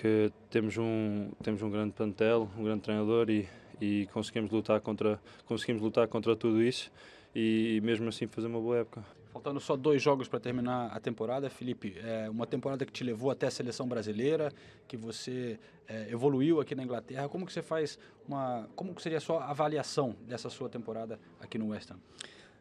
que 0.01 0.31
temos, 0.51 0.77
um, 0.77 1.31
temos 1.43 1.63
um 1.63 1.71
grande 1.71 1.93
plantel, 1.93 2.49
um 2.57 2.65
grande 2.65 2.83
treinador 2.83 3.29
e, 3.31 3.49
e 3.81 4.07
conseguimos, 4.13 4.51
lutar 4.51 4.81
contra, 4.81 5.21
conseguimos 5.47 5.83
lutar 5.83 6.07
contra 6.09 6.37
tudo 6.37 6.63
isso 6.63 6.91
e, 7.35 7.81
mesmo 7.83 8.09
assim 8.09 8.27
fazer 8.27 8.47
uma 8.47 8.61
boa 8.61 8.79
época. 8.79 9.16
Faltando 9.37 9.61
só 9.61 9.77
dois 9.77 10.01
jogos 10.01 10.29
para 10.29 10.41
terminar 10.41 10.87
a 10.87 10.99
temporada, 10.99 11.51
Felipe. 11.51 11.95
É 12.03 12.31
uma 12.31 12.47
temporada 12.47 12.87
que 12.87 12.91
te 12.91 13.05
levou 13.05 13.31
até 13.31 13.47
a 13.47 13.51
seleção 13.51 13.87
brasileira, 13.87 14.51
que 14.89 14.97
você 14.97 15.59
é, 15.87 16.11
evoluiu 16.11 16.59
aqui 16.59 16.75
na 16.75 16.83
Inglaterra. 16.83 17.29
Como 17.29 17.45
que 17.45 17.53
você 17.53 17.61
faz 17.61 17.99
uma, 18.27 18.67
como 18.75 18.95
que 18.95 19.03
seria 19.03 19.19
a 19.19 19.21
sua 19.21 19.45
avaliação 19.45 20.17
dessa 20.27 20.49
sua 20.49 20.71
temporada 20.71 21.21
aqui 21.39 21.59
no 21.59 21.69
West 21.69 21.91
Ham? 21.91 21.99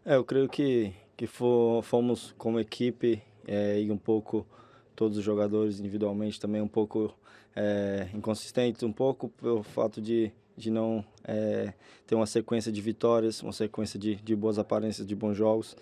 É, 0.05 0.17
eu 0.17 0.25
creio 0.25 0.49
que, 0.49 0.91
que 1.15 1.25
fo- 1.25 1.81
fomos 1.81 2.35
como 2.37 2.59
equipe 2.59 3.23
é, 3.47 3.79
e 3.79 3.89
um 3.89 3.97
pouco 3.97 4.45
todos 4.97 5.17
os 5.17 5.23
jogadores 5.23 5.79
individualmente 5.79 6.41
também 6.41 6.59
um 6.59 6.67
pouco 6.67 7.15
é, 7.55 8.09
inconsistentes, 8.13 8.83
um 8.83 8.91
pouco 8.91 9.29
pelo 9.29 9.63
fato 9.63 10.01
de, 10.01 10.29
de 10.57 10.69
não 10.69 11.05
é, 11.23 11.73
ter 12.05 12.15
uma 12.15 12.25
sequência 12.25 12.69
de 12.69 12.81
vitórias, 12.81 13.41
uma 13.41 13.53
sequência 13.53 13.97
de, 13.97 14.15
de 14.15 14.35
boas 14.35 14.59
aparências, 14.59 15.07
de 15.07 15.15
bons 15.15 15.35
jogos. 15.35 15.77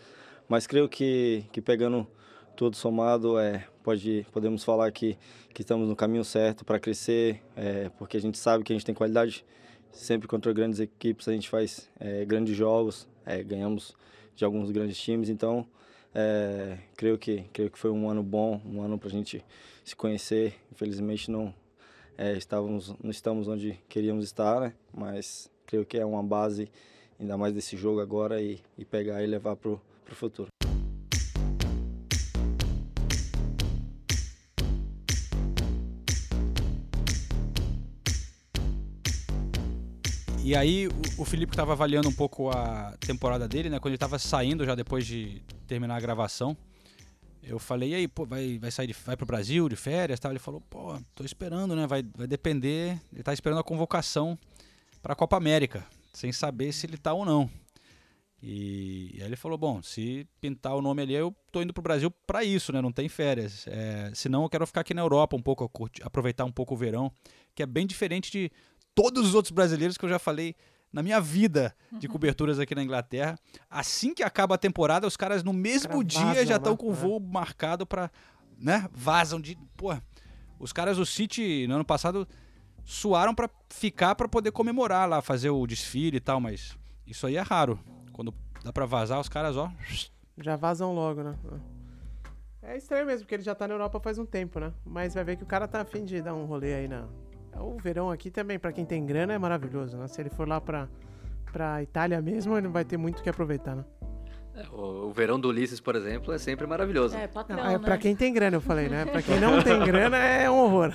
Mas 0.48 0.68
creio 0.68 0.90
que, 0.90 1.46
que 1.52 1.62
pegando 1.62 2.08
tudo 2.56 2.76
somado, 2.76 3.40
é, 3.40 3.66
pode, 3.84 4.26
podemos 4.32 4.64
falar 4.64 4.92
que, 4.92 5.18
que 5.54 5.62
estamos 5.62 5.88
no 5.88 5.96
caminho 5.96 6.24
certo 6.24 6.64
para 6.64 6.80
crescer, 6.80 7.42
é, 7.56 7.90
porque 7.98 8.18
a 8.18 8.22
gente 8.22 8.38
sabe 8.38 8.64
que 8.64 8.72
a 8.72 8.76
gente 8.76 8.86
tem 8.86 8.96
qualidade. 8.96 9.46
Sempre 9.92 10.28
contra 10.28 10.52
grandes 10.52 10.80
equipes 10.80 11.28
a 11.28 11.34
gente 11.34 11.50
faz 11.50 11.90
é, 12.00 12.26
grandes 12.26 12.56
jogos, 12.56 13.08
é, 13.26 13.44
ganhamos 13.44 13.96
de 14.36 14.44
alguns 14.44 14.72
grandes 14.72 14.98
times, 14.98 15.30
então 15.30 15.68
é, 16.16 16.78
creio 16.96 17.18
que 17.18 17.44
creio 17.54 17.70
que 17.70 17.78
foi 17.78 17.92
um 17.92 18.10
ano 18.10 18.24
bom, 18.24 18.60
um 18.66 18.82
ano 18.82 18.98
para 18.98 19.10
a 19.10 19.12
gente 19.12 19.44
se 19.84 19.96
conhecer. 19.96 20.56
Infelizmente 20.72 21.30
não 21.30 21.54
é, 22.18 22.34
estávamos 22.34 22.96
não 23.04 23.12
estamos 23.12 23.48
onde 23.48 23.80
queríamos 23.88 24.26
estar, 24.26 24.62
né? 24.62 24.74
mas 24.92 25.50
creio 25.66 25.86
que 25.86 25.98
é 25.98 26.06
uma 26.06 26.24
base 26.24 26.72
ainda 27.20 27.38
mais 27.38 27.54
desse 27.54 27.78
jogo 27.78 28.00
agora 28.00 28.42
e, 28.42 28.60
e 28.78 28.84
pegar 28.84 29.24
e 29.24 29.28
levar 29.28 29.56
para 29.56 29.78
o 30.12 30.16
futuro. 30.16 30.50
E 40.44 40.58
aí 40.58 40.88
o, 40.88 40.92
o 41.20 41.26
Felipe 41.26 41.54
estava 41.54 41.72
avaliando 41.72 42.10
um 42.10 42.14
pouco 42.14 42.50
a 42.50 42.98
temporada 43.00 43.48
dele, 43.48 43.70
né? 43.70 43.80
Quando 43.80 43.92
ele 43.92 43.96
estava 43.96 44.20
saindo 44.20 44.66
já 44.66 44.76
depois 44.76 45.06
de 45.06 45.42
terminar 45.66 45.96
a 45.96 46.00
gravação. 46.02 46.58
Eu 47.42 47.60
falei, 47.60 47.92
e 47.92 47.96
aí, 47.96 48.08
pô, 48.10 48.26
vai, 48.26 48.58
vai 48.60 48.70
sair 48.70 48.88
de, 48.88 48.94
vai 48.94 49.16
pro 49.16 49.26
Brasil 49.26 49.70
de 49.70 49.78
férias 49.78 50.20
tal? 50.20 50.32
Ele 50.32 50.40
falou, 50.40 50.60
pô, 50.62 51.00
tô 51.16 51.24
esperando, 51.24 51.76
né? 51.76 51.88
Vai, 51.88 52.04
vai 52.16 52.28
depender. 52.28 53.00
Ele 53.14 53.24
tá 53.24 53.32
esperando 53.32 53.60
a 53.60 53.64
convocação 53.64 54.38
para 55.02 55.14
a 55.14 55.16
Copa 55.16 55.38
América, 55.38 55.86
sem 56.12 56.32
saber 56.34 56.74
se 56.74 56.86
ele 56.86 56.98
tá 56.98 57.14
ou 57.14 57.24
não. 57.26 57.50
E, 58.46 59.12
e 59.14 59.22
aí 59.22 59.28
ele 59.30 59.38
falou, 59.38 59.58
bom, 59.58 59.82
se 59.82 60.28
pintar 60.42 60.76
o 60.76 60.82
nome 60.82 61.02
ali, 61.02 61.14
eu 61.14 61.34
tô 61.50 61.62
indo 61.62 61.72
pro 61.74 61.82
Brasil 61.82 62.12
para 62.28 62.44
isso, 62.44 62.74
né? 62.74 62.82
Não 62.82 62.92
tem 62.92 63.08
férias. 63.08 63.66
É, 63.70 64.12
senão 64.14 64.44
eu 64.44 64.50
quero 64.50 64.68
ficar 64.68 64.82
aqui 64.82 64.94
na 64.94 65.02
Europa 65.02 65.38
um 65.38 65.42
pouco, 65.42 65.72
aproveitar 66.02 66.44
um 66.44 66.52
pouco 66.52 66.74
o 66.74 66.78
verão, 66.78 67.10
que 67.56 67.64
é 67.64 67.66
bem 67.66 67.88
diferente 67.88 68.30
de 68.30 68.52
todos 68.94 69.28
os 69.28 69.34
outros 69.34 69.54
brasileiros 69.54 69.98
que 69.98 70.04
eu 70.04 70.10
já 70.10 70.20
falei 70.20 70.58
na 70.92 71.02
minha 71.02 71.22
vida 71.22 71.74
de 71.94 72.06
coberturas 72.10 72.60
aqui 72.60 72.76
na 72.76 72.84
Inglaterra. 72.84 73.40
Assim 73.70 74.14
que 74.14 74.22
acaba 74.22 74.56
a 74.56 74.58
temporada, 74.58 75.08
os 75.08 75.16
caras 75.16 75.42
no 75.42 75.54
mesmo 75.54 76.06
Cara, 76.06 76.34
dia 76.34 76.46
já 76.46 76.58
estão 76.58 76.74
né? 76.74 76.78
com 76.78 76.88
o 76.88 76.92
É. 76.92 76.96
voo 76.96 77.22
marcado 77.22 77.86
para, 77.86 78.12
né? 78.58 78.90
Vazam 78.92 79.40
de, 79.40 79.58
pô, 79.78 79.96
os 80.60 80.74
caras 80.74 80.98
do 80.98 81.06
City 81.06 81.66
no 81.66 81.76
ano 81.76 81.86
passado 81.86 82.28
suaram 82.84 83.34
para 83.34 83.50
ficar 83.70 84.16
para 84.16 84.28
poder 84.28 84.52
comemorar 84.52 85.08
lá, 85.08 85.22
fazer 85.22 85.50
o 85.50 85.66
desfile 85.66 86.18
e 86.18 86.20
tal, 86.20 86.42
mas 86.42 86.78
isso 87.08 87.26
aí 87.26 87.38
é 87.38 87.42
raro. 87.42 87.80
Quando 88.14 88.34
dá 88.64 88.72
para 88.72 88.86
vazar, 88.86 89.20
os 89.20 89.28
caras, 89.28 89.58
ó, 89.58 89.72
Já 90.38 90.56
vazam 90.56 90.94
logo, 90.94 91.22
né? 91.24 91.36
É 92.62 92.78
estranho 92.78 93.06
mesmo, 93.06 93.22
porque 93.26 93.36
ele 93.36 93.44
já 93.44 93.54
tá 93.54 93.68
na 93.68 93.74
Europa 93.74 94.00
faz 94.00 94.18
um 94.18 94.26
tempo, 94.26 94.60
né? 94.60 94.72
Mas 94.86 95.14
vai 95.14 95.24
ver 95.24 95.36
que 95.36 95.44
o 95.44 95.48
cara 95.48 95.68
tá 95.68 95.82
afim 95.82 96.06
de 96.06 96.22
dar 96.22 96.34
um 96.34 96.46
rolê 96.46 96.74
aí 96.74 96.88
na. 96.88 97.08
O 97.56 97.78
verão 97.78 98.10
aqui 98.10 98.32
também, 98.32 98.58
pra 98.58 98.72
quem 98.72 98.86
tem 98.86 99.06
grana, 99.06 99.34
é 99.34 99.38
maravilhoso, 99.38 99.98
né? 99.98 100.08
Se 100.08 100.22
ele 100.22 100.30
for 100.30 100.48
lá 100.48 100.62
pra, 100.62 100.88
pra 101.52 101.84
Itália 101.84 102.22
mesmo, 102.22 102.58
ele 102.58 102.68
vai 102.68 102.86
ter 102.86 102.98
muito 102.98 103.20
o 103.20 103.24
que 103.24 103.30
aproveitar, 103.30 103.76
né? 103.76 103.84
É, 104.56 104.66
o, 104.72 105.08
o 105.08 105.12
verão 105.12 105.40
do 105.40 105.48
Ulisses, 105.50 105.80
por 105.80 105.96
exemplo, 105.96 106.32
é 106.32 106.38
sempre 106.38 106.68
maravilhoso. 106.68 107.16
É, 107.16 107.28
patrão, 107.28 107.58
Não, 107.58 107.66
é 107.66 107.74
né? 107.74 107.80
pra 107.80 107.98
quem 107.98 108.16
tem 108.16 108.32
grana, 108.32 108.56
eu 108.58 108.62
falei, 108.62 108.88
né? 108.88 109.04
Pra 109.04 109.20
quem 109.22 109.38
não 109.42 109.60
tem 109.64 109.80
grana 109.84 110.16
é 110.18 110.48
um 110.50 110.56
horror. 110.60 110.94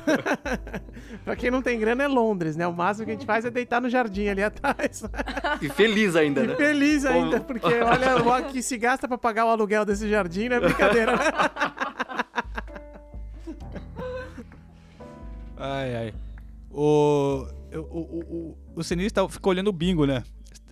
pra 1.24 1.34
quem 1.34 1.50
não 1.50 1.60
tem 1.60 1.76
grana 1.80 2.04
é 2.04 2.08
Londres, 2.08 2.54
né? 2.54 2.66
O 2.68 2.72
máximo 2.72 3.04
que 3.06 3.10
a 3.10 3.14
gente 3.14 3.26
faz 3.26 3.44
é 3.44 3.50
deitar 3.50 3.80
no 3.80 3.90
jardim 3.90 4.28
ali 4.28 4.44
atrás. 4.44 5.02
E 5.60 5.68
feliz 5.68 6.14
ainda, 6.14 6.44
E 6.44 6.46
né? 6.46 6.54
feliz 6.54 7.04
ainda, 7.04 7.40
porque 7.40 7.66
olha 7.82 8.46
o 8.48 8.52
que 8.52 8.62
se 8.62 8.78
gasta 8.78 9.08
pra 9.08 9.18
pagar 9.18 9.44
o 9.46 9.48
aluguel 9.48 9.84
desse 9.84 10.08
jardim 10.08 10.48
não 10.48 10.56
é 10.56 10.60
brincadeira, 10.60 11.16
né? 11.16 11.24
Ai, 15.56 15.96
ai. 15.96 16.14
O, 16.70 17.44
o, 17.74 17.78
o, 17.78 18.54
o, 18.54 18.58
o 18.76 18.84
Sinistro 18.84 19.24
tá- 19.26 19.28
ficou 19.32 19.50
olhando 19.50 19.68
o 19.68 19.72
bingo, 19.72 20.06
né? 20.06 20.22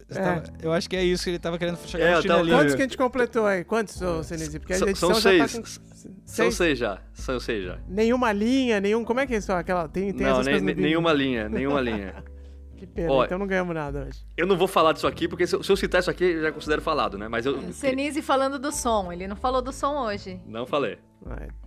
Você 0.08 0.18
É. 0.20 0.22
tava- 0.22 0.42
eu 0.62 0.72
acho 0.72 0.88
que 0.88 0.94
é 0.96 1.04
isso 1.04 1.24
que 1.24 1.30
ele 1.30 1.38
tava 1.38 1.58
querendo 1.58 1.76
chegar 1.86 2.04
É, 2.04 2.16
no 2.16 2.22
tava-. 2.22 2.48
Quantos 2.48 2.74
que 2.76 2.82
a 2.82 2.84
gente 2.84 2.96
completou 2.96 3.44
aí? 3.46 3.64
Quantos, 3.64 4.00
ô, 4.00 4.22
Senise? 4.22 4.58
Porque 4.60 4.74
a 4.74 4.78
São, 4.78 4.88
edição 4.88 5.14
são 5.14 5.20
já 5.20 5.30
seis. 5.30 5.52
tá 5.52 5.60
com... 5.60 5.66
São 5.66 6.12
Seis? 6.24 6.54
seis 6.54 6.78
já. 6.78 7.02
São 7.12 7.40
seis 7.40 7.64
já. 7.64 7.78
Nenhuma 7.88 8.32
linha, 8.32 8.80
nenhum... 8.80 9.04
Como 9.04 9.18
é 9.18 9.26
que 9.26 9.34
é 9.34 9.38
isso? 9.38 9.52
Aquela... 9.52 9.88
Tem, 9.88 10.12
tem 10.12 10.26
não, 10.26 10.42
nem- 10.42 10.60
nenhuma 10.60 11.12
linha, 11.12 11.48
nenhuma 11.48 11.80
linha. 11.80 12.14
Que 12.76 12.86
pena, 12.86 13.10
Ó, 13.10 13.24
então 13.24 13.38
não 13.38 13.46
ganhamos 13.46 13.74
nada 13.74 14.04
hoje. 14.06 14.20
Eu 14.36 14.46
não 14.46 14.54
vou 14.54 14.68
falar 14.68 14.92
disso 14.92 15.06
aqui, 15.06 15.26
porque 15.26 15.46
se 15.46 15.56
eu, 15.56 15.62
se 15.62 15.72
eu 15.72 15.76
citar 15.78 15.98
isso 16.02 16.10
aqui, 16.10 16.24
eu 16.24 16.42
já 16.42 16.52
considero 16.52 16.82
falado, 16.82 17.16
né? 17.16 17.26
Mas 17.26 17.46
eu 17.46 17.72
Senise 17.72 18.20
falando 18.20 18.58
do 18.58 18.70
som. 18.70 19.10
Ele 19.10 19.26
não 19.26 19.34
falou 19.34 19.62
do 19.62 19.72
som 19.72 19.96
hoje. 20.04 20.38
não 20.46 20.66
falei. 20.66 20.98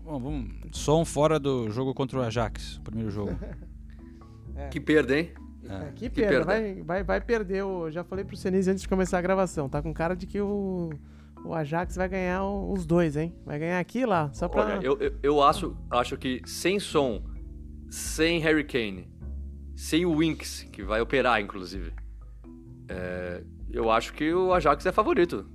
Bom, 0.04 0.20
vamos. 0.20 0.52
Som 0.72 1.04
fora 1.04 1.40
do 1.40 1.68
jogo 1.72 1.96
contra 1.96 2.20
o 2.20 2.22
Ajax, 2.22 2.80
primeiro 2.84 3.10
jogo. 3.10 3.36
Que 4.70 4.80
perda, 4.80 5.18
hein? 5.18 5.32
É, 5.70 5.92
que 5.96 6.10
que 6.10 6.10
perda, 6.10 6.30
perda. 6.32 6.46
vai, 6.46 6.82
vai, 6.82 7.04
vai 7.04 7.22
perder. 7.22 7.64
O... 7.64 7.92
Já 7.92 8.04
falei 8.04 8.26
pro 8.26 8.36
Senise 8.36 8.72
antes 8.72 8.82
de 8.82 8.90
começar 8.90 9.18
a 9.20 9.22
gravação. 9.22 9.70
Tá 9.70 9.82
com 9.82 9.94
cara 9.94 10.16
de 10.16 10.26
que 10.26 10.42
o, 10.42 10.90
o 11.46 11.54
Ajax 11.54 11.96
vai 11.96 12.10
ganhar 12.10 12.44
os 12.44 12.86
dois, 12.86 13.16
hein? 13.16 13.36
Vai 13.46 13.60
ganhar 13.60 13.80
aqui 13.80 14.00
e 14.00 14.06
lá. 14.06 14.32
Só 14.34 14.48
pra. 14.48 14.64
Olha, 14.66 14.80
eu, 14.84 14.98
eu, 15.00 15.14
eu 15.22 15.44
acho, 15.44 15.78
acho 15.92 16.18
que 16.18 16.42
sem 16.46 16.80
som, 16.80 17.22
sem 17.90 18.40
Harry 18.40 18.64
Kane, 18.64 19.08
sem 19.76 20.06
o 20.06 20.16
Winks, 20.18 20.64
que 20.72 20.82
vai 20.84 21.02
operar, 21.02 21.40
inclusive, 21.40 21.94
é, 22.88 23.44
eu 23.72 23.92
acho 23.92 24.14
que 24.14 24.34
o 24.34 24.54
Ajax 24.54 24.86
é 24.86 24.92
favorito. 24.92 25.46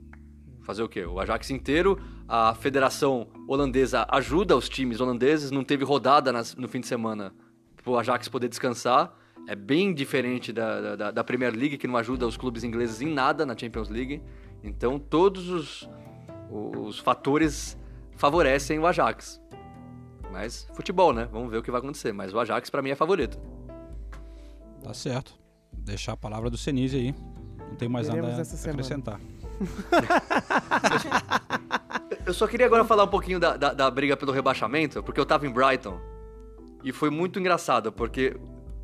Fazer 0.63 0.83
o 0.83 0.89
quê? 0.89 1.05
O 1.05 1.21
Ajax 1.21 1.51
inteiro, 1.51 1.99
a 2.27 2.55
federação 2.55 3.27
holandesa 3.47 4.07
ajuda 4.09 4.57
os 4.57 4.69
times 4.69 4.99
holandeses, 5.01 5.51
não 5.51 5.63
teve 5.63 5.85
rodada 5.85 6.33
nas- 6.33 6.55
no 6.57 6.67
fim 6.69 6.81
de 6.81 6.87
semana 6.87 7.35
pro 7.83 7.99
Ajax 7.99 8.29
poder 8.29 8.49
descansar. 8.49 9.15
É 9.47 9.55
bem 9.55 9.93
diferente 9.93 10.53
da, 10.53 10.97
da, 10.97 11.11
da 11.11 11.25
Premier 11.25 11.55
League, 11.55 11.77
que 11.77 11.87
não 11.87 11.97
ajuda 11.97 12.27
os 12.27 12.37
clubes 12.37 12.65
ingleses 12.65 13.03
em 13.03 13.13
nada 13.13 13.45
na 13.45 13.57
Champions 13.57 13.89
League. 13.89 14.23
Então, 14.63 14.99
todos 14.99 15.51
os, 15.51 15.89
os 16.51 16.99
fatores 16.99 17.79
favorecem 18.17 18.79
o 18.79 18.87
Ajax. 18.87 19.41
Mas 20.33 20.69
futebol, 20.73 21.13
né? 21.13 21.29
Vamos 21.31 21.51
ver 21.51 21.59
o 21.59 21.63
que 21.63 21.71
vai 21.71 21.79
acontecer. 21.79 22.13
Mas 22.13 22.33
o 22.33 22.41
Ajax, 22.41 22.71
pra 22.71 22.81
mim, 22.81 22.91
é 22.91 22.95
favorito. 22.95 23.39
Tá 24.83 24.95
certo. 24.95 25.35
Deixar 25.73 26.13
a 26.13 26.17
palavra 26.17 26.49
do 26.49 26.57
Senise 26.57 26.97
aí. 26.97 27.15
Não 27.69 27.77
tem 27.77 27.89
mais 27.89 28.09
Veremos 28.09 28.31
nada 28.31 28.43
a 28.43 28.71
acrescentar. 28.71 29.21
Eu 32.27 32.33
só 32.33 32.47
queria 32.47 32.67
agora 32.67 32.85
falar 32.85 33.05
um 33.05 33.09
pouquinho 33.09 33.39
da, 33.39 33.57
da, 33.57 33.75
da 33.75 33.91
briga 33.91 34.17
pelo 34.17 34.33
rebaixamento, 34.33 35.03
porque 35.03 35.21
eu 35.21 35.27
tava 35.27 35.47
em 35.47 35.51
Brighton. 35.51 36.01
E 36.83 36.91
foi 36.91 37.11
muito 37.11 37.39
engraçado, 37.39 37.93
porque 37.93 38.37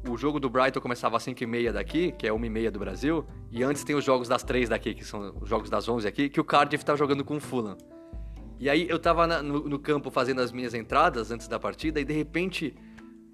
o 0.09 0.17
jogo 0.17 0.41
do 0.41 0.49
Brighton 0.49 0.81
começava 0.81 1.17
às 1.17 1.25
5h30 1.27 1.73
daqui, 1.73 2.13
que 2.13 2.27
é 2.27 2.31
1h30 2.31 2.71
do 2.71 2.79
Brasil, 2.79 3.25
e 3.51 3.63
antes 3.63 3.85
tem 3.85 3.95
os 3.95 4.05
jogos 4.05 4.29
das 4.29 4.43
3 4.43 4.69
daqui, 4.69 4.95
que 4.95 5.05
são 5.05 5.35
os 5.41 5.49
jogos 5.49 5.69
das 5.69 5.89
11 5.89 6.07
aqui, 6.09 6.29
que 6.29 6.41
o 6.41 6.45
Cardiff 6.45 6.85
tava 6.85 6.97
jogando 6.99 7.25
com 7.25 7.37
o 7.37 7.41
Fulham. 7.41 7.77
E 8.59 8.69
aí 8.69 8.89
eu 8.89 8.99
tava 8.99 9.27
na- 9.27 9.43
no, 9.43 9.69
no 9.69 9.79
campo 9.79 10.11
fazendo 10.11 10.41
as 10.41 10.53
minhas 10.53 10.75
entradas 10.75 11.31
antes 11.31 11.47
da 11.49 11.59
partida, 11.59 12.01
e 12.01 12.05
de 12.05 12.13
repente 12.15 12.75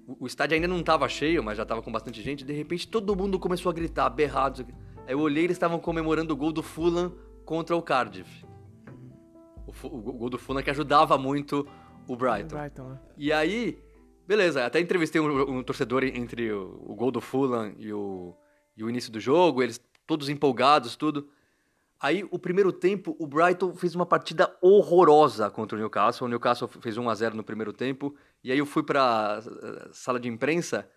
o, 0.07 0.23
o 0.25 0.27
estádio 0.27 0.55
ainda 0.55 0.67
não 0.67 0.81
tava 0.83 1.07
cheio, 1.07 1.43
mas 1.43 1.57
já 1.57 1.65
tava 1.65 1.81
com 1.81 1.91
bastante 1.91 2.21
gente, 2.21 2.41
e 2.41 2.45
de 2.45 2.53
repente 2.53 2.87
todo 2.87 3.15
mundo 3.15 3.37
começou 3.39 3.69
a 3.69 3.73
gritar, 3.73 4.09
berrados. 4.09 4.61
Aí 5.05 5.13
eu 5.13 5.19
olhei, 5.19 5.45
eles 5.45 5.55
estavam 5.55 5.79
comemorando 5.79 6.33
o 6.33 6.37
gol 6.37 6.51
do 6.51 6.61
Fulham 6.63 7.13
contra 7.45 7.75
o 7.75 7.81
Cardiff. 7.81 8.45
O, 9.65 9.71
Fu- 9.73 9.87
o 9.87 9.99
gol 10.13 10.29
do 10.29 10.37
Fulham 10.37 10.61
que 10.63 10.69
ajudava 10.69 11.17
muito 11.17 11.65
o 12.07 12.15
Brighton. 12.15 12.57
Brighton, 12.57 12.89
né? 12.89 12.99
E 13.17 13.31
aí, 13.33 13.77
beleza, 14.27 14.65
até 14.65 14.79
entrevistei 14.79 15.21
um, 15.21 15.57
um 15.57 15.63
torcedor 15.63 16.03
entre 16.03 16.51
o, 16.51 16.83
o 16.85 16.95
gol 16.95 17.11
do 17.11 17.21
Fulham 17.21 17.73
e 17.77 17.93
o, 17.93 18.35
e 18.75 18.83
o 18.83 18.89
início 18.89 19.11
do 19.11 19.19
jogo, 19.19 19.63
eles 19.63 19.79
todos 20.05 20.29
empolgados, 20.29 20.95
tudo. 20.95 21.29
Aí, 21.99 22.23
o 22.29 22.37
primeiro 22.37 22.71
tempo, 22.71 23.15
o 23.19 23.25
Brighton 23.25 23.73
fez 23.73 23.95
uma 23.95 24.05
partida 24.05 24.55
horrorosa 24.61 25.49
contra 25.49 25.75
o 25.75 25.79
Newcastle. 25.79 26.27
O 26.27 26.29
Newcastle 26.29 26.67
fez 26.67 26.95
1 26.95 27.09
a 27.09 27.15
0 27.15 27.35
no 27.35 27.43
primeiro 27.43 27.73
tempo. 27.73 28.15
E 28.43 28.51
aí 28.51 28.59
eu 28.59 28.67
fui 28.67 28.83
pra 28.83 29.41
eh, 29.43 29.89
sala 29.91 30.19
de 30.19 30.27
imprensa 30.27 30.87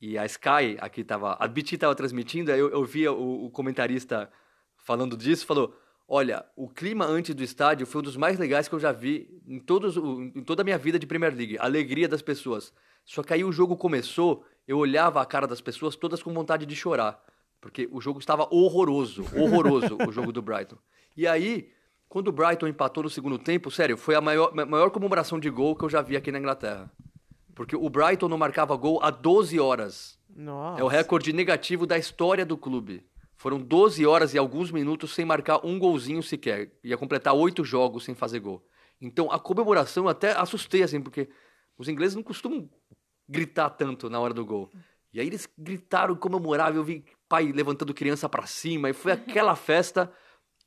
e 0.00 0.18
a 0.18 0.24
Sky, 0.26 0.76
aqui 0.80 1.04
tava, 1.04 1.36
a 1.38 1.46
BT 1.46 1.78
tava 1.78 1.94
transmitindo, 1.94 2.52
aí 2.52 2.58
eu, 2.58 2.70
eu 2.70 2.84
via 2.84 3.12
o, 3.12 3.46
o 3.46 3.50
comentarista 3.50 4.30
falando 4.76 5.16
disso, 5.16 5.46
falou: 5.46 5.74
Olha, 6.16 6.44
o 6.54 6.68
clima 6.68 7.04
antes 7.04 7.34
do 7.34 7.42
estádio 7.42 7.84
foi 7.88 8.00
um 8.00 8.04
dos 8.04 8.16
mais 8.16 8.38
legais 8.38 8.68
que 8.68 8.74
eu 8.76 8.78
já 8.78 8.92
vi 8.92 9.28
em, 9.48 9.58
todos, 9.58 9.96
em 9.96 10.44
toda 10.44 10.62
a 10.62 10.64
minha 10.64 10.78
vida 10.78 10.96
de 10.96 11.08
Premier 11.08 11.34
League. 11.34 11.58
A 11.58 11.64
alegria 11.64 12.06
das 12.08 12.22
pessoas. 12.22 12.72
Só 13.04 13.20
que 13.24 13.34
aí 13.34 13.42
o 13.42 13.50
jogo 13.50 13.76
começou, 13.76 14.44
eu 14.68 14.78
olhava 14.78 15.20
a 15.20 15.26
cara 15.26 15.44
das 15.44 15.60
pessoas 15.60 15.96
todas 15.96 16.22
com 16.22 16.32
vontade 16.32 16.66
de 16.66 16.76
chorar. 16.76 17.20
Porque 17.60 17.88
o 17.90 18.00
jogo 18.00 18.20
estava 18.20 18.46
horroroso, 18.54 19.24
horroroso, 19.34 19.98
o 20.06 20.12
jogo 20.12 20.30
do 20.30 20.40
Brighton. 20.40 20.76
E 21.16 21.26
aí, 21.26 21.68
quando 22.08 22.28
o 22.28 22.32
Brighton 22.32 22.68
empatou 22.68 23.02
no 23.02 23.10
segundo 23.10 23.36
tempo, 23.36 23.68
sério, 23.68 23.96
foi 23.96 24.14
a 24.14 24.20
maior, 24.20 24.54
ma- 24.54 24.64
maior 24.66 24.90
comemoração 24.90 25.40
de 25.40 25.50
gol 25.50 25.74
que 25.74 25.84
eu 25.84 25.90
já 25.90 26.00
vi 26.00 26.16
aqui 26.16 26.30
na 26.30 26.38
Inglaterra. 26.38 26.92
Porque 27.56 27.74
o 27.74 27.88
Brighton 27.90 28.28
não 28.28 28.38
marcava 28.38 28.76
gol 28.76 29.00
há 29.02 29.10
12 29.10 29.58
horas. 29.58 30.16
Nossa. 30.28 30.80
É 30.80 30.84
o 30.84 30.88
recorde 30.88 31.32
negativo 31.32 31.86
da 31.88 31.98
história 31.98 32.46
do 32.46 32.56
clube. 32.56 33.04
Foram 33.44 33.60
12 33.60 34.06
horas 34.06 34.32
e 34.32 34.38
alguns 34.38 34.70
minutos 34.70 35.12
sem 35.12 35.22
marcar 35.22 35.60
um 35.66 35.78
golzinho 35.78 36.22
sequer. 36.22 36.72
Ia 36.82 36.96
completar 36.96 37.34
oito 37.34 37.62
jogos 37.62 38.02
sem 38.02 38.14
fazer 38.14 38.40
gol. 38.40 38.66
Então 38.98 39.30
a 39.30 39.38
comemoração 39.38 40.04
eu 40.04 40.08
até 40.08 40.32
assustei, 40.32 40.82
assim, 40.82 40.98
porque 40.98 41.28
os 41.76 41.86
ingleses 41.86 42.16
não 42.16 42.22
costumam 42.22 42.70
gritar 43.28 43.68
tanto 43.68 44.08
na 44.08 44.18
hora 44.18 44.32
do 44.32 44.46
gol. 44.46 44.70
E 45.12 45.20
aí 45.20 45.26
eles 45.26 45.46
gritaram, 45.58 46.16
comemoravam, 46.16 46.76
eu 46.76 46.84
vi 46.84 47.04
pai 47.28 47.52
levantando 47.52 47.92
criança 47.92 48.30
pra 48.30 48.46
cima, 48.46 48.88
e 48.88 48.94
foi 48.94 49.12
aquela 49.12 49.54
festa. 49.54 50.10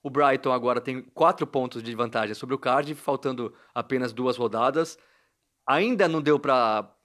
O 0.03 0.11
Brighton 0.11 0.51
agora 0.51 0.79
tem 0.79 1.01
quatro 1.01 1.47
pontos 1.47 1.81
de 1.81 1.95
vantagem 1.95 2.35
sobre 2.35 2.53
o 2.53 2.59
Cardiff, 2.59 3.01
faltando 3.01 3.55
apenas 3.73 4.13
duas 4.13 4.37
rodadas. 4.37 4.99
Ainda 5.65 6.07
não 6.07 6.21
deu 6.21 6.39
pra 6.39 6.95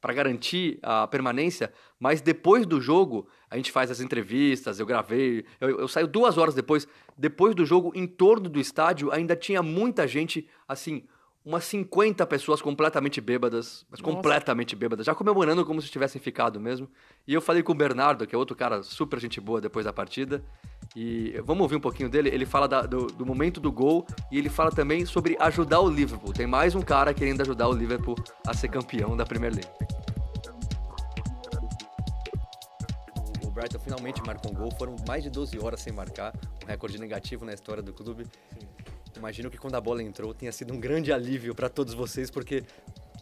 para 0.00 0.14
garantir 0.14 0.78
a 0.82 1.06
permanência, 1.06 1.72
mas 1.98 2.20
depois 2.20 2.66
do 2.66 2.80
jogo 2.80 3.28
a 3.50 3.56
gente 3.56 3.70
faz 3.70 3.90
as 3.90 4.00
entrevistas, 4.00 4.80
eu 4.80 4.86
gravei, 4.86 5.44
eu, 5.60 5.80
eu 5.80 5.88
saio 5.88 6.06
duas 6.06 6.38
horas 6.38 6.54
depois, 6.54 6.88
depois 7.16 7.54
do 7.54 7.66
jogo, 7.66 7.92
em 7.94 8.06
torno 8.06 8.48
do 8.48 8.58
estádio 8.58 9.12
ainda 9.12 9.36
tinha 9.36 9.62
muita 9.62 10.06
gente, 10.08 10.48
assim, 10.66 11.04
umas 11.44 11.64
50 11.64 12.26
pessoas 12.26 12.60
completamente 12.60 13.20
bêbadas, 13.20 13.86
mas 13.90 14.00
Nossa. 14.00 14.14
completamente 14.14 14.76
bêbadas, 14.76 15.06
já 15.06 15.14
comemorando 15.14 15.64
como 15.64 15.80
se 15.80 15.90
tivessem 15.90 16.20
ficado 16.20 16.60
mesmo. 16.60 16.88
E 17.26 17.34
eu 17.34 17.40
falei 17.40 17.62
com 17.62 17.72
o 17.72 17.74
Bernardo, 17.74 18.26
que 18.26 18.34
é 18.34 18.38
outro 18.38 18.56
cara 18.56 18.82
super 18.82 19.18
gente 19.18 19.40
boa 19.40 19.60
depois 19.60 19.84
da 19.84 19.92
partida, 19.92 20.44
e 20.96 21.40
vamos 21.44 21.62
ouvir 21.62 21.76
um 21.76 21.80
pouquinho 21.80 22.08
dele. 22.08 22.28
Ele 22.30 22.44
fala 22.44 22.66
da- 22.66 22.82
do, 22.82 23.06
do 23.06 23.24
momento 23.24 23.60
do 23.60 23.70
gol 23.70 24.06
e 24.30 24.38
ele 24.38 24.48
fala 24.48 24.70
também 24.70 25.06
sobre 25.06 25.36
ajudar 25.40 25.80
o 25.80 25.88
Liverpool. 25.88 26.32
Tem 26.32 26.46
mais 26.46 26.74
um 26.74 26.82
cara 26.82 27.14
querendo 27.14 27.40
ajudar 27.42 27.68
o 27.68 27.72
Liverpool 27.72 28.16
a 28.46 28.52
ser 28.54 28.68
campeão 28.68 29.16
da 29.16 29.24
Premier 29.24 29.52
League. 29.52 29.68
O 33.44 33.50
Brighton 33.50 33.78
finalmente 33.78 34.22
marcou 34.26 34.50
um 34.52 34.54
gol, 34.54 34.70
foram 34.78 34.96
mais 35.06 35.22
de 35.22 35.30
12 35.30 35.58
horas 35.58 35.80
sem 35.80 35.92
marcar, 35.92 36.32
um 36.64 36.66
recorde 36.66 36.98
negativo 36.98 37.44
na 37.44 37.52
história 37.52 37.82
do 37.82 37.92
clube. 37.92 38.26
Imagino 39.16 39.50
que 39.50 39.58
quando 39.58 39.74
a 39.74 39.80
bola 39.80 40.02
entrou 40.02 40.32
tenha 40.32 40.52
sido 40.52 40.72
um 40.72 40.80
grande 40.80 41.12
alívio 41.12 41.54
para 41.54 41.68
todos 41.68 41.92
vocês, 41.94 42.30
porque 42.30 42.62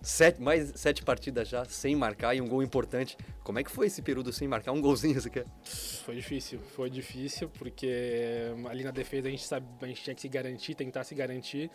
sete, 0.03 0.41
mais 0.41 0.73
sete 0.77 1.03
partidas 1.03 1.49
já 1.49 1.65
sem 1.65 1.95
marcar 1.97 2.35
e 2.35 2.41
um 2.41 2.49
gol 2.49 2.63
importante. 2.63 3.17
Como 3.43 3.59
é 3.59 3.65
que 3.65 3.71
foi 3.71 3.87
esse 3.87 4.03
período 4.03 4.33
sem 4.33 4.47
marcar 4.47 4.73
um 4.73 4.81
golzinho? 4.81 5.21
Você 5.21 5.31
quer? 5.31 5.47
Foi 6.05 6.15
difícil, 6.17 6.61
foi 6.75 6.91
difícil, 6.91 7.49
porque 7.49 8.53
ali 8.69 8.85
na 8.85 8.91
defesa 8.91 9.29
a 9.29 9.31
gente, 9.31 9.45
sabe, 9.45 9.67
a 9.81 9.87
gente 9.87 10.03
tinha 10.03 10.15
que 10.15 10.21
se 10.21 10.29
garantir, 10.29 10.75
tentar 10.75 11.05
se 11.05 11.15
garantir, 11.15 11.71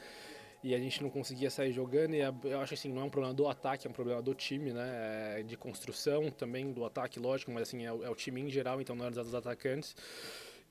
e 0.64 0.74
a 0.74 0.80
gente 0.80 1.04
não 1.04 1.10
conseguia 1.10 1.50
sair 1.50 1.74
jogando, 1.74 2.16
e 2.16 2.20
eu 2.20 2.60
acho 2.62 2.74
assim, 2.74 2.92
não 2.92 3.02
é 3.02 3.06
um 3.06 3.10
problema 3.10 3.34
do 3.34 3.48
ataque, 3.48 3.86
é 3.86 3.90
um 3.90 3.94
problema 3.94 4.22
do 4.22 4.34
time, 4.34 4.72
né, 4.72 5.40
é 5.40 5.44
de 5.44 5.58
construção 5.58 6.30
também, 6.32 6.72
do 6.72 6.86
ataque, 6.86 7.20
lógico, 7.20 7.52
mas 7.52 7.64
assim, 7.64 7.84
é, 7.84 7.90
é 7.90 8.10
o 8.10 8.16
time 8.16 8.40
em 8.40 8.50
geral, 8.50 8.80
então 8.80 8.96
não 8.96 9.06
é 9.06 9.12
dos 9.12 9.36
atacantes, 9.36 9.94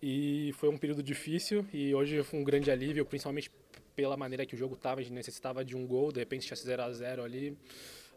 e 0.00 0.50
foi 0.55 0.70
um 0.70 0.78
período 0.78 1.03
difícil, 1.03 1.66
e 1.74 1.94
hoje 1.94 2.22
foi 2.22 2.40
um 2.40 2.42
grande 2.42 2.70
alívio, 2.70 3.05
principalmente 3.05 3.50
pela 3.95 4.16
maneira 4.16 4.45
que 4.47 4.55
o 4.55 4.59
jogo 4.59 4.74
estava, 4.74 5.01
a 5.01 5.03
gente 5.03 5.12
necessitava 5.12 5.64
de 5.64 5.76
um 5.76 5.86
gol, 5.86 6.12
de 6.12 6.20
repente 6.20 6.47
tinha 6.47 6.57
0 6.57 6.82
a 6.82 6.93
0 6.93 7.22
ali, 7.22 7.57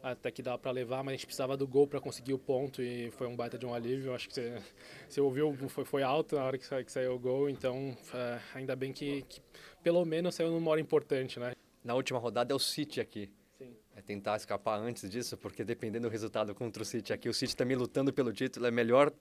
até 0.02 0.30
que 0.30 0.42
dava 0.42 0.58
para 0.58 0.70
levar, 0.70 1.02
mas 1.02 1.12
a 1.14 1.16
gente 1.16 1.26
precisava 1.26 1.56
do 1.56 1.66
gol 1.66 1.86
para 1.86 2.00
conseguir 2.00 2.32
o 2.32 2.38
ponto 2.38 2.82
e 2.82 3.10
foi 3.12 3.26
um 3.26 3.34
baita 3.34 3.58
de 3.58 3.66
um 3.66 3.74
alívio. 3.74 4.14
Acho 4.14 4.28
que 4.28 4.34
você, 4.34 4.62
você 5.08 5.20
ouviu, 5.20 5.56
foi, 5.68 5.84
foi 5.84 6.02
alto 6.02 6.36
na 6.36 6.44
hora 6.44 6.58
que, 6.58 6.64
sa- 6.66 6.82
que 6.82 6.92
saiu 6.92 7.14
o 7.14 7.18
gol, 7.18 7.48
então 7.50 7.96
é, 8.14 8.38
ainda 8.54 8.76
bem 8.76 8.92
que, 8.92 9.22
que 9.22 9.40
pelo 9.82 10.04
menos 10.04 10.34
saiu 10.34 10.50
numa 10.50 10.70
hora 10.70 10.80
importante, 10.80 11.40
né? 11.40 11.54
Na 11.82 11.94
última 11.94 12.18
rodada 12.18 12.52
é 12.52 12.56
o 12.56 12.58
City 12.58 13.00
aqui. 13.00 13.30
Sim. 13.58 13.74
É 13.96 14.02
tentar 14.02 14.36
escapar 14.36 14.78
antes 14.78 15.08
disso, 15.08 15.36
porque 15.36 15.64
dependendo 15.64 16.08
do 16.08 16.12
resultado 16.12 16.54
contra 16.54 16.82
o 16.82 16.86
City 16.86 17.12
aqui, 17.12 17.28
o 17.28 17.34
City 17.34 17.56
também 17.56 17.76
lutando 17.76 18.12
pelo 18.12 18.32
título, 18.32 18.66
é 18.66 18.70
melhor 18.70 19.12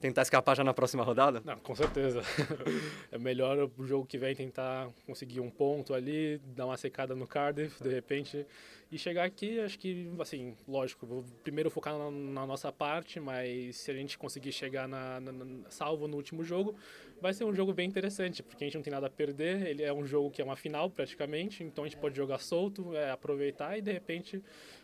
tentar 0.00 0.22
escapar 0.22 0.56
já 0.56 0.62
na 0.62 0.74
próxima 0.74 1.02
rodada? 1.02 1.40
Não, 1.44 1.56
com 1.58 1.74
certeza. 1.74 2.22
é 3.10 3.18
melhor 3.18 3.70
o 3.78 3.86
jogo 3.86 4.06
que 4.06 4.18
vem 4.18 4.34
tentar 4.34 4.88
conseguir 5.06 5.40
um 5.40 5.50
ponto 5.50 5.94
ali, 5.94 6.38
dar 6.54 6.66
uma 6.66 6.76
secada 6.76 7.14
no 7.14 7.26
Cardiff, 7.26 7.82
de 7.82 7.88
repente, 7.88 8.46
e 8.92 8.98
chegar 8.98 9.24
aqui, 9.24 9.58
acho 9.60 9.78
que, 9.78 10.08
assim, 10.20 10.54
lógico, 10.68 11.06
vou 11.06 11.24
primeiro 11.42 11.70
focar 11.70 11.96
na, 11.98 12.10
na 12.10 12.46
nossa 12.46 12.70
parte, 12.70 13.18
mas 13.18 13.76
se 13.76 13.90
a 13.90 13.94
gente 13.94 14.16
conseguir 14.16 14.52
chegar 14.52 14.86
na, 14.86 15.18
na- 15.20 15.32
na- 15.32 15.70
salvo 15.70 16.06
no 16.06 16.16
último 16.16 16.44
jogo, 16.44 16.74
vai 17.20 17.32
ser 17.32 17.44
um 17.44 17.54
jogo 17.54 17.72
bem 17.72 17.88
interessante, 17.88 18.42
porque 18.42 18.62
a 18.62 18.66
gente 18.66 18.76
não 18.76 18.82
tem 18.82 18.92
nada 18.92 19.06
a 19.06 19.10
perder, 19.10 19.66
ele 19.66 19.82
é 19.82 19.92
um 19.92 20.06
jogo 20.06 20.30
que 20.30 20.40
é 20.40 20.44
uma 20.44 20.56
final 20.56 20.88
praticamente, 20.90 21.64
então 21.64 21.84
a 21.84 21.88
gente 21.88 21.98
pode 21.98 22.14
jogar 22.16 22.38
solto, 22.38 22.94
é, 22.94 23.10
aproveitar 23.10 23.76
e 23.76 23.80
de 23.82 23.90
repente 23.90 24.42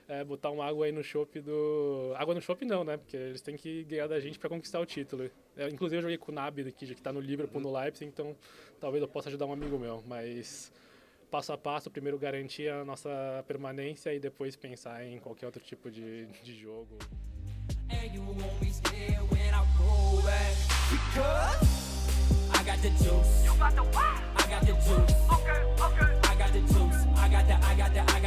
é, 0.08 0.24
botar 0.24 0.50
uma 0.50 0.64
água 0.64 0.86
aí 0.86 0.92
no 0.92 1.02
chopp 1.02 1.40
do... 1.40 2.12
Água 2.16 2.34
no 2.34 2.40
chopp 2.40 2.64
não, 2.64 2.84
né? 2.84 2.96
Porque 2.96 3.16
eles 3.16 3.40
têm 3.40 3.56
que 3.56 3.84
ganhar 3.84 4.06
da 4.06 4.20
gente 4.20 4.38
para 4.38 4.48
conquistar 4.48 4.80
o 4.80 4.86
título. 4.86 5.30
É, 5.56 5.68
inclusive 5.68 5.98
eu 5.98 6.02
joguei 6.02 6.18
com 6.18 6.32
o 6.32 6.34
Nabi, 6.34 6.70
que 6.72 6.86
já 6.86 6.94
está 6.94 7.12
no 7.12 7.20
Liverpool, 7.20 7.60
no 7.60 7.72
Leipzig, 7.72 8.06
então 8.06 8.36
talvez 8.80 9.02
eu 9.02 9.08
possa 9.08 9.28
ajudar 9.28 9.46
um 9.46 9.52
amigo 9.52 9.78
meu, 9.78 10.02
mas 10.06 10.72
passo 11.30 11.52
a 11.52 11.58
passo, 11.58 11.90
primeiro 11.90 12.18
garantir 12.18 12.68
a 12.68 12.84
nossa 12.84 13.44
permanência 13.46 14.12
e 14.12 14.20
depois 14.20 14.54
pensar 14.56 15.04
em 15.04 15.18
qualquer 15.18 15.46
outro 15.46 15.62
tipo 15.62 15.90
de, 15.90 16.26
de 16.26 16.54
jogo. 16.54 16.98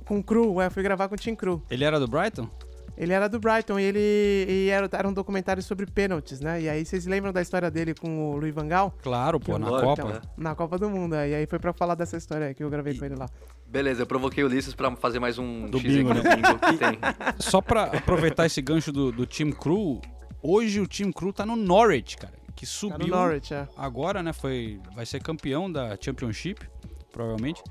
Com 0.05 0.21
Cru, 0.21 0.59
é, 0.61 0.69
fui 0.69 0.83
gravar 0.83 1.07
com 1.07 1.15
o 1.15 1.17
Tim 1.17 1.33
Cru. 1.33 1.63
Ele 1.69 1.83
era 1.83 1.99
do 1.99 2.07
Brighton? 2.07 2.49
Ele 2.95 3.11
era 3.11 3.27
do 3.27 3.39
Brighton 3.39 3.79
e 3.79 3.83
ele 3.83 4.45
e 4.47 4.69
era, 4.69 4.87
era 4.91 5.07
um 5.07 5.13
documentário 5.13 5.63
sobre 5.63 5.85
pênaltis, 5.85 6.39
né? 6.39 6.61
E 6.61 6.69
aí 6.69 6.85
vocês 6.85 7.05
lembram 7.05 7.33
da 7.33 7.41
história 7.41 7.71
dele 7.71 7.95
com 7.95 8.31
o 8.31 8.37
Luiz 8.37 8.53
Vangal? 8.53 8.93
Claro, 9.01 9.39
pô, 9.39 9.57
na 9.57 9.67
Copa. 9.67 10.21
Na 10.37 10.53
Copa 10.53 10.77
do 10.77 10.89
Mundo, 10.89 11.15
é. 11.15 11.29
E 11.29 11.35
aí 11.35 11.47
foi 11.47 11.57
pra 11.57 11.73
falar 11.73 11.95
dessa 11.95 12.17
história 12.17 12.53
que 12.53 12.63
eu 12.63 12.69
gravei 12.69 12.95
com 12.95 13.05
ele 13.05 13.15
lá. 13.15 13.27
Beleza, 13.65 14.03
eu 14.03 14.05
provoquei 14.05 14.43
o 14.43 14.47
Ulisses 14.47 14.75
pra 14.75 14.95
fazer 14.95 15.19
mais 15.19 15.39
um 15.39 15.65
Do 15.65 15.79
X 15.79 15.91
bingo, 15.91 16.13
né? 16.13 16.21
bingo 16.21 16.59
que 16.59 16.77
tem. 16.77 16.99
Só 17.39 17.61
pra 17.61 17.85
aproveitar 17.85 18.45
esse 18.45 18.61
gancho 18.61 18.91
do, 18.91 19.11
do 19.11 19.25
Team 19.25 19.51
Crew, 19.51 19.99
hoje 20.43 20.79
o 20.79 20.87
Team 20.87 21.11
Crew 21.11 21.33
tá 21.33 21.43
no 21.45 21.55
Norwich, 21.55 22.17
cara. 22.17 22.42
Que 22.55 22.65
subiu. 22.65 23.07
Norwich, 23.07 23.53
é. 23.53 23.67
Agora, 23.75 24.21
né? 24.23 24.31
Foi, 24.33 24.79
vai 24.95 25.05
ser 25.05 25.21
campeão 25.21 25.71
da 25.71 25.97
Championship, 25.99 26.67
provavelmente. 27.11 27.61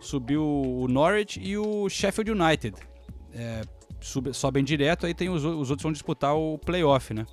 Subiu 0.00 0.44
o 0.44 0.86
Norwich 0.88 1.40
e 1.40 1.56
o 1.56 1.88
Sheffield 1.88 2.30
United. 2.32 2.76
É, 3.32 3.62
sub- 4.00 4.32
sobem 4.34 4.64
direto, 4.64 5.06
aí 5.06 5.14
tem 5.14 5.28
os, 5.30 5.44
os 5.44 5.70
outros 5.70 5.82
vão 5.82 5.92
disputar 5.92 6.34
o 6.36 6.58
playoff, 6.58 7.14
né? 7.14 7.24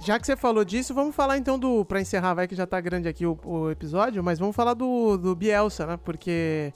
Já 0.00 0.18
que 0.20 0.26
você 0.26 0.36
falou 0.36 0.62
disso, 0.62 0.92
vamos 0.92 1.16
falar 1.16 1.38
então 1.38 1.58
do. 1.58 1.82
Pra 1.86 2.00
encerrar, 2.00 2.34
vai 2.34 2.46
que 2.46 2.54
já 2.54 2.66
tá 2.66 2.78
grande 2.80 3.08
aqui 3.08 3.24
o, 3.24 3.38
o 3.44 3.70
episódio, 3.70 4.22
mas 4.22 4.38
vamos 4.38 4.54
falar 4.54 4.74
do, 4.74 5.16
do 5.16 5.34
Bielsa, 5.34 5.86
né? 5.86 5.96
Porque 6.04 6.70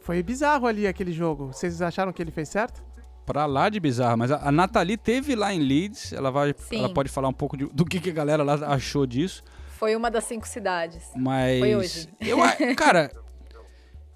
foi 0.00 0.20
bizarro 0.24 0.66
ali 0.66 0.84
aquele 0.88 1.12
jogo. 1.12 1.46
Vocês 1.52 1.80
acharam 1.80 2.12
que 2.12 2.20
ele 2.20 2.32
fez 2.32 2.48
certo? 2.48 2.82
Pra 3.26 3.46
lá 3.46 3.68
de 3.70 3.80
bizarro, 3.80 4.18
mas 4.18 4.30
a, 4.30 4.48
a 4.48 4.52
Nathalie 4.52 4.96
teve 4.98 5.34
lá 5.34 5.52
em 5.52 5.58
Leeds, 5.60 6.12
ela, 6.12 6.30
vai, 6.30 6.54
Sim. 6.58 6.78
ela 6.80 6.92
pode 6.92 7.08
falar 7.08 7.28
um 7.28 7.32
pouco 7.32 7.56
de- 7.56 7.66
do 7.66 7.84
que, 7.84 7.98
que 7.98 8.10
a 8.10 8.12
galera 8.12 8.42
lá 8.42 8.54
achou 8.74 9.06
disso, 9.06 9.42
Foi 9.78 9.96
uma 9.96 10.10
das 10.10 10.24
cinco 10.24 10.46
cidades. 10.46 11.02
mas... 11.16 11.58
Foi 11.60 11.74
hoje. 11.74 12.08
Eu, 12.20 12.42
a- 12.42 12.52
cara, 12.76 13.10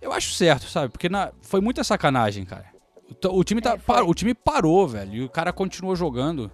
eu 0.03 0.13
acho 0.13 0.35
certo, 0.35 0.67
sabe? 0.69 0.91
Porque 0.93 1.09
na- 1.09 1.33
foi 1.41 1.61
muita 1.61 1.83
sacanagem, 1.83 2.45
cara. 2.45 2.67
O, 3.25 3.39
o 3.39 3.45
time 3.45 3.63
tá, 3.63 3.79
par- 3.79 4.05
o 4.05 4.13
time 4.15 4.35
parou, 4.35 4.87
velho, 4.87 5.15
e 5.15 5.25
o 5.25 5.29
cara 5.31 5.53
continuou 5.55 5.97
jogando. 5.97 6.51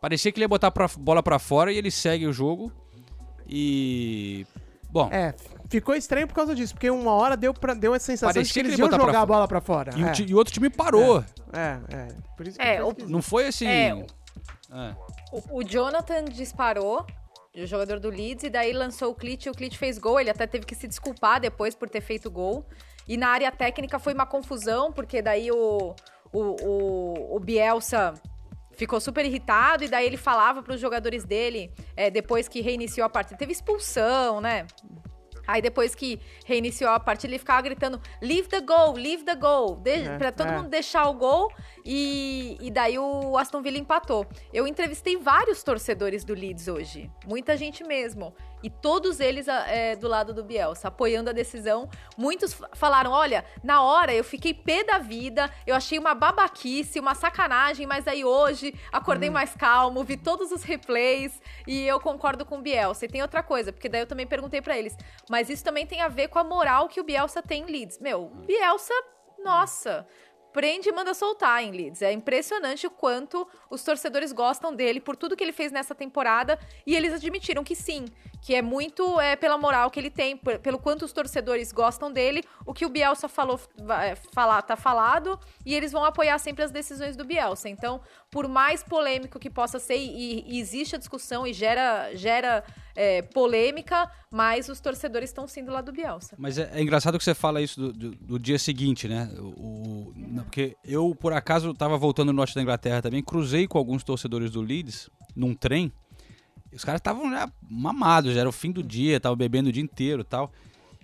Parecia 0.00 0.30
que 0.30 0.38
ele 0.38 0.44
ia 0.44 0.48
botar 0.48 0.70
pra, 0.70 0.86
bola 0.98 1.22
pra 1.22 1.38
fora 1.38 1.72
e 1.72 1.76
ele 1.78 1.90
segue 1.90 2.26
o 2.26 2.32
jogo. 2.32 2.70
E... 3.48 4.46
Bom, 4.90 5.08
É, 5.10 5.34
Ficou 5.68 5.94
estranho 5.94 6.26
por 6.26 6.34
causa 6.34 6.54
disso, 6.54 6.72
porque 6.74 6.88
uma 6.88 7.12
hora 7.12 7.36
deu, 7.36 7.52
pra, 7.52 7.74
deu 7.74 7.92
a 7.92 7.98
sensação 7.98 8.28
Parecia 8.28 8.42
de 8.44 8.48
que 8.48 8.54
que 8.54 8.60
eles 8.60 8.72
ele 8.78 8.82
iam 8.82 9.06
jogar 9.06 9.20
a 9.20 9.26
bola 9.26 9.46
pra 9.46 9.60
fora. 9.60 9.92
E, 9.96 10.02
o 10.02 10.06
é. 10.08 10.12
ti- 10.12 10.26
e 10.26 10.34
o 10.34 10.38
outro 10.38 10.52
time 10.52 10.70
parou. 10.70 11.22
É, 11.52 11.78
é. 11.94 12.08
Por 12.36 12.46
isso 12.48 12.58
que 12.58 12.64
É, 12.64 12.76
foi 12.80 12.84
o-. 12.86 13.08
Não 13.08 13.20
foi 13.20 13.46
assim. 13.48 13.66
É, 13.66 13.88
É. 14.72 14.94
O, 15.30 15.58
o 15.58 15.62
Jonathan 15.64 16.24
disparou, 16.24 17.04
o 17.54 17.66
jogador 17.66 18.00
do 18.00 18.08
Leeds, 18.08 18.44
e 18.44 18.50
daí 18.50 18.72
lançou 18.72 19.10
o 19.10 19.14
Clit 19.14 19.46
e 19.46 19.50
o 19.50 19.52
Clit 19.54 19.76
fez 19.76 19.98
gol. 19.98 20.18
Ele 20.20 20.30
até 20.30 20.46
teve 20.46 20.64
que 20.64 20.74
se 20.74 20.86
desculpar 20.88 21.38
depois 21.40 21.74
por 21.74 21.88
ter 21.90 22.00
feito 22.00 22.30
gol. 22.30 22.64
E 23.06 23.16
na 23.16 23.28
área 23.28 23.50
técnica 23.52 23.98
foi 23.98 24.14
uma 24.14 24.26
confusão, 24.26 24.90
porque 24.92 25.20
daí 25.20 25.50
o, 25.50 25.94
o, 26.32 26.40
o, 26.40 27.36
o 27.36 27.40
Bielsa 27.40 28.14
ficou 28.72 29.00
super 29.00 29.24
irritado, 29.26 29.84
e 29.84 29.88
daí 29.88 30.06
ele 30.06 30.16
falava 30.16 30.62
para 30.62 30.74
os 30.74 30.80
jogadores 30.80 31.24
dele, 31.24 31.72
é, 31.96 32.10
depois 32.10 32.46
que 32.48 32.60
reiniciou 32.60 33.04
a 33.04 33.08
partida, 33.10 33.36
teve 33.36 33.52
expulsão, 33.52 34.40
né? 34.40 34.66
Aí 35.48 35.62
depois 35.62 35.94
que 35.94 36.20
reiniciou 36.44 36.90
a 36.90 37.00
partida, 37.00 37.30
ele 37.32 37.38
ficava 37.38 37.62
gritando: 37.62 37.98
Leave 38.20 38.48
the 38.48 38.60
goal, 38.60 38.92
leave 38.92 39.24
the 39.24 39.34
goal. 39.34 39.76
De 39.76 40.06
É, 40.06 40.18
pra 40.18 40.30
todo 40.30 40.48
é. 40.48 40.56
mundo 40.58 40.68
deixar 40.68 41.08
o 41.08 41.14
gol. 41.14 41.50
E, 41.86 42.58
e 42.60 42.70
daí 42.70 42.98
o 42.98 43.34
Aston 43.38 43.62
Villa 43.62 43.78
empatou. 43.78 44.26
Eu 44.52 44.66
entrevistei 44.66 45.16
vários 45.16 45.62
torcedores 45.62 46.22
do 46.22 46.34
Leeds 46.34 46.68
hoje. 46.68 47.10
Muita 47.26 47.56
gente 47.56 47.82
mesmo. 47.82 48.34
E 48.62 48.70
todos 48.70 49.20
eles 49.20 49.48
ah, 49.48 49.66
é, 49.68 49.96
do 49.96 50.08
lado 50.08 50.32
do 50.32 50.42
Bielsa, 50.42 50.88
apoiando 50.88 51.30
a 51.30 51.32
decisão. 51.32 51.88
Muitos 52.16 52.60
falaram: 52.74 53.10
olha, 53.10 53.44
na 53.62 53.82
hora 53.82 54.14
eu 54.14 54.24
fiquei 54.24 54.52
pé 54.54 54.84
da 54.84 54.98
vida, 54.98 55.50
eu 55.66 55.74
achei 55.74 55.98
uma 55.98 56.14
babaquice, 56.14 57.00
uma 57.00 57.14
sacanagem, 57.14 57.86
mas 57.86 58.06
aí 58.08 58.24
hoje 58.24 58.74
acordei 58.92 59.30
mais 59.30 59.54
calmo, 59.54 60.04
vi 60.04 60.16
todos 60.16 60.52
os 60.52 60.62
replays 60.62 61.40
e 61.66 61.86
eu 61.86 62.00
concordo 62.00 62.44
com 62.44 62.58
o 62.58 62.62
Bielsa. 62.62 63.04
E 63.04 63.08
tem 63.08 63.22
outra 63.22 63.42
coisa, 63.42 63.72
porque 63.72 63.88
daí 63.88 64.02
eu 64.02 64.06
também 64.06 64.26
perguntei 64.26 64.60
pra 64.60 64.76
eles, 64.78 64.96
mas 65.30 65.48
isso 65.48 65.64
também 65.64 65.86
tem 65.86 66.00
a 66.00 66.08
ver 66.08 66.28
com 66.28 66.38
a 66.38 66.44
moral 66.44 66.88
que 66.88 67.00
o 67.00 67.04
Bielsa 67.04 67.42
tem 67.42 67.62
em 67.62 67.66
Leeds. 67.66 67.98
Meu, 67.98 68.26
Bielsa, 68.46 68.94
nossa, 69.44 70.06
prende 70.52 70.88
e 70.88 70.92
manda 70.92 71.14
soltar 71.14 71.62
em 71.62 71.70
Leeds. 71.70 72.02
É 72.02 72.12
impressionante 72.12 72.86
o 72.86 72.90
quanto 72.90 73.46
os 73.70 73.82
torcedores 73.82 74.32
gostam 74.32 74.74
dele 74.74 75.00
por 75.00 75.16
tudo 75.16 75.36
que 75.36 75.44
ele 75.44 75.52
fez 75.52 75.70
nessa 75.70 75.94
temporada 75.94 76.58
e 76.86 76.96
eles 76.96 77.12
admitiram 77.12 77.62
que 77.62 77.76
sim, 77.76 78.06
que 78.40 78.54
é 78.54 78.62
muito 78.62 79.20
é, 79.20 79.36
pela 79.36 79.58
moral 79.58 79.90
que 79.90 79.98
ele 80.00 80.10
tem, 80.10 80.36
pelo 80.36 80.78
quanto 80.78 81.04
os 81.04 81.12
torcedores 81.12 81.72
gostam 81.72 82.10
dele. 82.12 82.42
O 82.64 82.72
que 82.72 82.86
o 82.86 82.88
Bielsa 82.88 83.28
falou, 83.28 83.60
vai- 83.82 84.16
falar, 84.32 84.62
tá 84.62 84.76
falado 84.76 85.38
e 85.66 85.74
eles 85.74 85.92
vão 85.92 86.04
apoiar 86.04 86.38
sempre 86.38 86.62
as 86.64 86.70
decisões 86.70 87.16
do 87.16 87.24
Bielsa. 87.24 87.68
Então, 87.68 88.00
por 88.30 88.46
mais 88.48 88.82
polêmico 88.82 89.38
que 89.38 89.50
possa 89.50 89.78
ser 89.78 89.96
e, 89.96 90.44
e 90.46 90.58
existe 90.60 90.94
a 90.94 90.98
discussão 90.98 91.46
e 91.46 91.52
gera 91.52 92.14
gera 92.14 92.64
é, 92.96 93.22
polêmica, 93.22 94.10
mas 94.30 94.68
os 94.68 94.80
torcedores 94.80 95.30
estão 95.30 95.46
sim 95.46 95.64
do 95.64 95.72
lado 95.72 95.86
do 95.86 95.92
Bielsa. 95.92 96.34
Mas 96.38 96.58
é, 96.58 96.70
é 96.72 96.80
engraçado 96.82 97.16
que 97.18 97.24
você 97.24 97.34
fala 97.34 97.60
isso 97.60 97.80
do, 97.80 97.92
do- 97.92 98.10
do 98.16 98.38
dia 98.38 98.58
seguinte, 98.58 99.06
né? 99.08 99.30
O, 99.38 99.42
o- 99.46 100.12
não, 100.16 100.44
porque 100.44 100.76
eu, 100.84 101.14
por 101.14 101.32
acaso, 101.32 101.70
estava 101.70 101.96
voltando 101.96 102.28
no 102.28 102.32
norte 102.34 102.54
da 102.54 102.62
Inglaterra 102.62 103.02
também, 103.02 103.22
cruzei 103.22 103.66
com 103.66 103.78
alguns 103.78 104.02
torcedores 104.04 104.50
do 104.50 104.60
Leeds 104.60 105.08
num 105.34 105.54
trem. 105.54 105.92
Os 106.72 106.84
caras 106.84 107.00
estavam 107.00 107.30
já 107.30 107.50
mamados, 107.68 108.34
já 108.34 108.40
era 108.40 108.48
o 108.48 108.52
fim 108.52 108.70
do 108.70 108.82
dia, 108.82 109.16
estavam 109.16 109.36
bebendo 109.36 109.68
o 109.68 109.72
dia 109.72 109.82
inteiro 109.82 110.22
e 110.22 110.24
tal. 110.24 110.52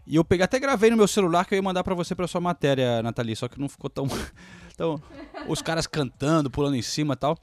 E 0.06 0.16
eu 0.16 0.24
peguei, 0.24 0.44
até 0.44 0.58
gravei 0.58 0.90
no 0.90 0.96
meu 0.96 1.08
celular 1.08 1.46
que 1.46 1.54
eu 1.54 1.56
ia 1.56 1.62
mandar 1.62 1.82
pra 1.82 1.94
você 1.94 2.14
pra 2.14 2.28
sua 2.28 2.40
matéria, 2.40 3.02
Nathalie, 3.02 3.34
só 3.34 3.48
que 3.48 3.58
não 3.60 3.68
ficou 3.68 3.88
tão. 3.90 4.06
Então, 4.74 5.00
os 5.46 5.62
caras 5.62 5.86
cantando, 5.86 6.50
pulando 6.50 6.74
em 6.74 6.82
cima 6.82 7.14
e 7.14 7.16
tal. 7.16 7.38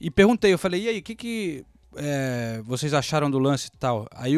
E 0.00 0.10
perguntei, 0.10 0.50
eu 0.50 0.58
falei, 0.58 0.84
e 0.84 0.88
aí, 0.88 0.98
o 1.00 1.02
que, 1.02 1.14
que 1.14 1.62
é, 1.94 2.62
vocês 2.64 2.94
acharam 2.94 3.30
do 3.30 3.38
lance 3.38 3.68
e 3.68 3.76
tal? 3.78 4.06
Aí 4.14 4.34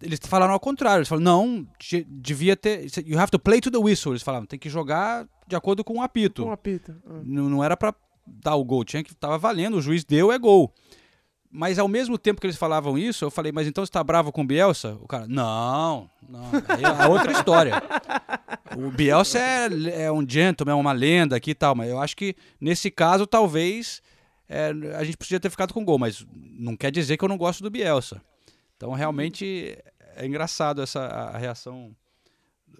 eles 0.00 0.18
falaram 0.22 0.54
ao 0.54 0.58
contrário, 0.60 1.00
eles 1.00 1.08
falaram, 1.08 1.24
não, 1.26 1.68
de- 1.78 2.04
devia 2.08 2.56
ter. 2.56 2.86
You 3.06 3.18
have 3.18 3.30
to 3.30 3.38
play 3.38 3.60
to 3.60 3.70
the 3.70 3.76
whistle. 3.76 4.12
Eles 4.12 4.22
falavam, 4.22 4.46
tem 4.46 4.58
que 4.58 4.70
jogar 4.70 5.28
de 5.46 5.54
acordo 5.56 5.84
com 5.84 5.98
o 5.98 6.00
apito. 6.02 6.42
Com 6.44 6.48
o 6.48 6.52
apito. 6.52 6.96
Ah. 7.06 7.20
Não, 7.22 7.50
não 7.50 7.62
era 7.62 7.76
pra 7.76 7.94
dar 8.26 8.54
o 8.54 8.64
gol, 8.64 8.82
tinha 8.82 9.04
que 9.04 9.14
tava 9.14 9.36
valendo, 9.36 9.76
o 9.76 9.82
juiz 9.82 10.04
deu, 10.06 10.32
é 10.32 10.38
gol. 10.38 10.72
Mas 11.50 11.78
ao 11.78 11.88
mesmo 11.88 12.18
tempo 12.18 12.40
que 12.40 12.46
eles 12.46 12.58
falavam 12.58 12.98
isso, 12.98 13.24
eu 13.24 13.30
falei, 13.30 13.50
mas 13.52 13.66
então 13.66 13.84
você 13.84 13.90
tá 13.90 14.04
bravo 14.04 14.30
com 14.30 14.42
o 14.42 14.46
Bielsa? 14.46 14.98
O 15.00 15.06
cara, 15.06 15.26
não, 15.26 16.10
não. 16.28 16.50
É 17.02 17.08
outra 17.08 17.32
história. 17.32 17.82
O 18.76 18.90
Bielsa 18.90 19.38
é, 19.38 20.04
é 20.04 20.12
um 20.12 20.28
gentleman, 20.28 20.72
é 20.72 20.76
uma 20.76 20.92
lenda 20.92 21.36
aqui 21.36 21.52
e 21.52 21.54
tal, 21.54 21.74
mas 21.74 21.88
eu 21.88 21.98
acho 21.98 22.14
que 22.14 22.36
nesse 22.60 22.90
caso 22.90 23.26
talvez 23.26 24.02
é, 24.46 24.72
a 24.94 25.04
gente 25.04 25.16
podia 25.16 25.40
ter 25.40 25.48
ficado 25.50 25.72
com 25.72 25.84
gol, 25.84 25.98
mas 25.98 26.26
não 26.34 26.76
quer 26.76 26.90
dizer 26.90 27.16
que 27.16 27.24
eu 27.24 27.28
não 27.28 27.38
gosto 27.38 27.62
do 27.62 27.70
Bielsa. 27.70 28.20
Então 28.76 28.92
realmente 28.92 29.78
é 30.16 30.26
engraçado 30.26 30.82
essa 30.82 31.00
a 31.00 31.38
reação 31.38 31.94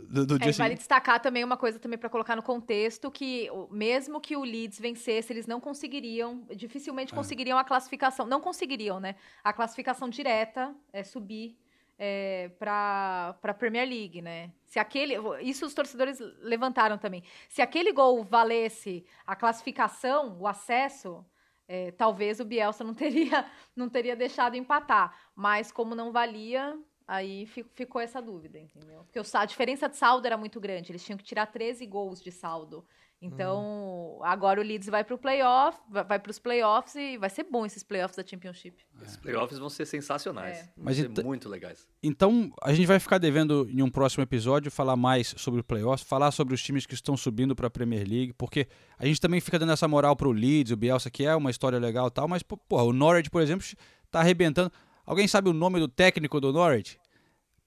do, 0.08 0.26
do 0.26 0.34
É, 0.42 0.52
vale 0.52 0.74
destacar 0.74 1.20
também 1.20 1.44
uma 1.44 1.56
coisa 1.56 1.78
também 1.78 1.98
para 1.98 2.08
colocar 2.08 2.36
no 2.36 2.42
contexto 2.42 3.10
que 3.10 3.48
mesmo 3.70 4.20
que 4.20 4.36
o 4.36 4.42
Leeds 4.42 4.78
vencesse, 4.78 5.32
eles 5.32 5.46
não 5.46 5.60
conseguiriam, 5.60 6.46
dificilmente 6.56 7.12
É. 7.12 7.16
conseguiriam 7.16 7.58
a 7.58 7.64
classificação, 7.64 8.26
não 8.26 8.40
conseguiriam, 8.40 9.00
né? 9.00 9.16
A 9.42 9.52
classificação 9.52 10.08
direta 10.08 10.74
é 10.92 11.02
subir 11.02 11.56
é, 11.98 12.50
para 12.58 13.36
para 13.42 13.52
Premier 13.52 13.88
League, 13.88 14.22
né? 14.22 14.52
Se 14.64 14.78
aquele, 14.78 15.14
isso 15.42 15.66
os 15.66 15.74
torcedores 15.74 16.20
levantaram 16.40 16.96
também. 16.96 17.22
Se 17.48 17.60
aquele 17.60 17.92
gol 17.92 18.22
valesse 18.22 19.04
a 19.26 19.34
classificação, 19.34 20.38
o 20.38 20.46
acesso, 20.46 21.24
é, 21.66 21.90
talvez 21.90 22.38
o 22.40 22.44
Bielsa 22.44 22.84
não 22.84 22.94
teria 22.94 23.44
não 23.74 23.88
teria 23.88 24.14
deixado 24.14 24.54
empatar, 24.56 25.14
mas 25.34 25.72
como 25.72 25.94
não 25.94 26.12
valia, 26.12 26.78
aí 27.08 27.46
fi- 27.46 27.64
ficou 27.74 28.00
essa 28.00 28.20
dúvida, 28.22 28.58
entendeu? 28.60 29.02
Porque 29.04 29.18
o 29.18 29.24
a 29.34 29.44
diferença 29.46 29.88
de 29.88 29.96
saldo 29.96 30.26
era 30.26 30.36
muito 30.36 30.60
grande, 30.60 30.92
eles 30.92 31.02
tinham 31.02 31.16
que 31.18 31.24
tirar 31.24 31.46
13 31.46 31.84
gols 31.86 32.22
de 32.22 32.30
saldo. 32.30 32.84
Então, 33.20 34.20
agora 34.22 34.60
o 34.60 34.62
Leeds 34.62 34.88
vai 34.88 35.02
para 35.02 35.14
o 35.14 35.18
playoff, 35.18 35.76
vai, 35.90 36.18
para 36.20 36.30
os 36.30 36.38
playoffs 36.38 36.94
e 36.94 37.16
vai 37.18 37.28
ser 37.28 37.42
bom 37.44 37.66
esses 37.66 37.82
playoffs 37.82 38.16
da 38.16 38.24
Championship. 38.24 38.76
Os 39.04 39.16
playoffs 39.16 39.58
vão 39.58 39.68
ser 39.68 39.86
sensacionais. 39.86 40.58
É. 40.58 40.62
Vão 40.62 40.84
Mas 40.84 40.96
ser 40.96 41.10
então- 41.10 41.24
muito 41.24 41.48
legais. 41.48 41.88
Então, 42.00 42.52
a 42.62 42.72
gente 42.72 42.86
vai 42.86 43.00
ficar 43.00 43.18
devendo 43.18 43.68
em 43.70 43.82
um 43.82 43.90
próximo 43.90 44.22
episódio 44.22 44.70
falar 44.70 44.96
mais 44.96 45.34
sobre 45.36 45.60
o 45.60 45.64
playoffs, 45.64 46.06
falar 46.08 46.30
sobre 46.30 46.54
os 46.54 46.62
times 46.62 46.86
que 46.86 46.94
estão 46.94 47.16
subindo 47.16 47.56
para 47.56 47.66
a 47.66 47.70
Premier 47.70 48.06
League, 48.08 48.32
porque 48.34 48.68
a 48.96 49.04
gente 49.04 49.20
também 49.20 49.40
fica 49.40 49.58
dando 49.58 49.72
essa 49.72 49.88
moral 49.88 50.14
pro 50.14 50.30
Leeds, 50.30 50.72
o 50.72 50.76
Bielsa, 50.76 51.10
que 51.10 51.24
é 51.24 51.34
uma 51.34 51.50
história 51.50 51.78
legal 51.78 52.06
e 52.06 52.10
tal, 52.12 52.28
mas, 52.28 52.42
pô, 52.44 52.56
o 52.70 52.92
Norwich, 52.92 53.30
por 53.30 53.42
exemplo, 53.42 53.66
tá 54.12 54.20
arrebentando. 54.20 54.70
Alguém 55.08 55.26
sabe 55.26 55.48
o 55.48 55.54
nome 55.54 55.80
do 55.80 55.88
técnico 55.88 56.38
do 56.38 56.52
Norwich? 56.52 57.00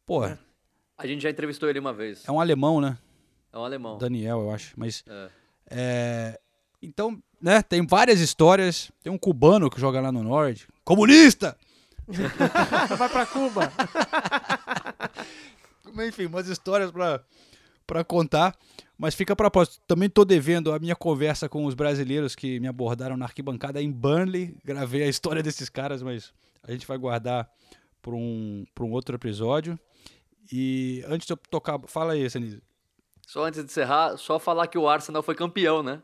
Porra, 0.06 0.38
A 0.96 1.08
gente 1.08 1.24
já 1.24 1.30
entrevistou 1.32 1.68
ele 1.68 1.80
uma 1.80 1.92
vez. 1.92 2.24
é 2.28 2.32
um 2.32 2.39
alemão, 2.39 2.80
né? 2.80 3.00
É 3.52 3.58
um 3.58 3.66
alemão. 3.66 3.98
Daniel, 3.98 4.42
eu 4.42 4.52
acho. 4.52 4.74
Mas. 4.78 5.04
É. 5.08 5.30
é, 5.72 6.39
então, 6.84 7.20
né, 7.42 7.64
tem 7.64 7.84
várias 7.84 8.20
histórias. 8.20 8.92
Tem 9.02 9.12
um 9.12 9.18
cubano 9.18 9.72
que 9.72 9.82
joga 9.82 10.00
lá 10.00 10.12
no 10.12 10.22
Norte. 10.22 10.68
Comunista! 10.86 11.58
Vai 12.96 13.10
pra 13.10 13.26
Cuba. 13.26 13.74
Enfim, 16.08 16.28
umas 16.28 16.48
histórias 16.48 16.92
pra, 16.92 17.24
pra 17.88 18.04
contar. 18.04 18.56
Mas 19.02 19.16
fica 19.16 19.36
pra 19.36 19.49
próxima. 19.49 19.84
Também 19.88 20.08
tô 20.08 20.24
devendo 20.24 20.72
a 20.72 20.78
minha 20.78 20.95
conversa 20.95 21.49
com 21.49 21.66
os 21.66 21.74
brasileiros 21.74 22.36
que 22.36 22.60
me 22.60 22.68
abordaram 22.68 23.18
na 23.18 23.26
arquibancada 23.26 23.82
em 23.82 23.91
Burnley. 23.91 24.56
Gravei 24.64 25.02
a 25.02 25.07
história 25.07 25.41
desses 25.41 25.69
caras, 25.69 26.03
mas 26.03 26.32
a 26.61 26.72
gente 26.72 26.86
vai 26.86 26.99
guardar 26.99 27.49
para 27.99 28.14
um, 28.14 28.64
pra 28.76 28.84
um 28.84 28.91
outro 28.91 29.15
episódio. 29.15 29.80
E 30.53 31.03
antes 31.07 31.26
de 31.26 31.34
eu 31.34 31.38
tocar. 31.38 31.80
Fala 31.88 32.14
aí, 32.14 32.30
Sanise. 32.30 32.61
Só 33.26 33.44
antes 33.45 33.60
de 33.60 33.65
encerrar, 33.65 34.18
só 34.18 34.38
falar 34.38 34.68
que 34.68 34.78
o 34.78 34.88
Arsenal 34.88 35.23
foi 35.23 35.34
campeão, 35.34 35.82
né? 35.82 35.99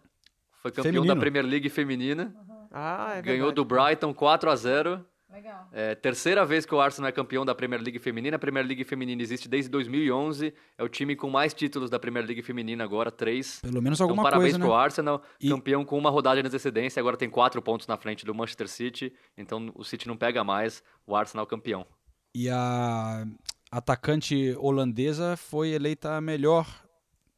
Foi 0.64 0.72
campeão 0.72 0.92
Feminino. 0.94 1.14
da 1.14 1.20
Premier 1.20 1.46
League 1.46 1.70
feminina. 1.70 2.34
Ah, 2.72 3.14
é 3.16 3.22
Ganhou 3.22 3.50
verdade. 3.50 3.56
do 3.56 3.66
Brighton 3.66 4.12
4 4.12 4.50
a 4.50 4.56
0 4.56 5.06
Legal. 5.30 5.68
É, 5.74 5.94
terceira 5.94 6.46
vez 6.46 6.66
que 6.66 6.74
o 6.74 6.80
Arsenal 6.80 7.10
é 7.10 7.12
campeão 7.12 7.46
da 7.46 7.54
Premier 7.54 7.82
League 7.82 8.00
feminina. 8.00 8.38
A 8.38 8.40
Premier 8.40 8.66
League 8.66 8.84
feminina 8.86 9.22
existe 9.22 9.50
desde 9.50 9.70
2011. 9.70 10.54
É 10.78 10.84
o 10.84 10.88
time 10.88 11.16
com 11.18 11.30
mais 11.30 11.54
títulos 11.54 11.90
da 11.90 12.00
Premier 12.00 12.26
League 12.26 12.42
feminina 12.42 12.84
agora, 12.84 13.12
três. 13.12 13.60
Pelo 13.60 13.82
menos 13.82 13.98
então, 14.00 14.06
alguma 14.10 14.24
parabéns 14.24 14.54
coisa, 14.54 14.60
pro 14.66 14.70
né? 14.70 14.82
Arsenal, 14.84 15.22
campeão 15.50 15.84
com 15.84 15.98
uma 15.98 16.10
rodada 16.10 16.42
de 16.42 16.48
antecedência. 16.48 17.00
Agora 17.00 17.18
tem 17.18 17.30
quatro 17.30 17.62
pontos 17.62 17.86
na 17.88 17.98
frente 17.98 18.26
do 18.26 18.34
Manchester 18.34 18.68
City. 18.70 19.14
Então 19.38 19.70
o 19.76 19.84
City 19.84 20.08
não 20.08 20.16
pega 20.16 20.44
mais. 20.46 20.82
O 21.06 21.16
Arsenal 21.16 21.46
campeão. 21.46 21.86
E 22.34 22.50
a 22.50 23.26
atacante 23.70 24.56
holandesa 24.58 25.36
foi 25.36 25.70
eleita 25.70 26.14
a 26.16 26.22
melhor 26.22 26.66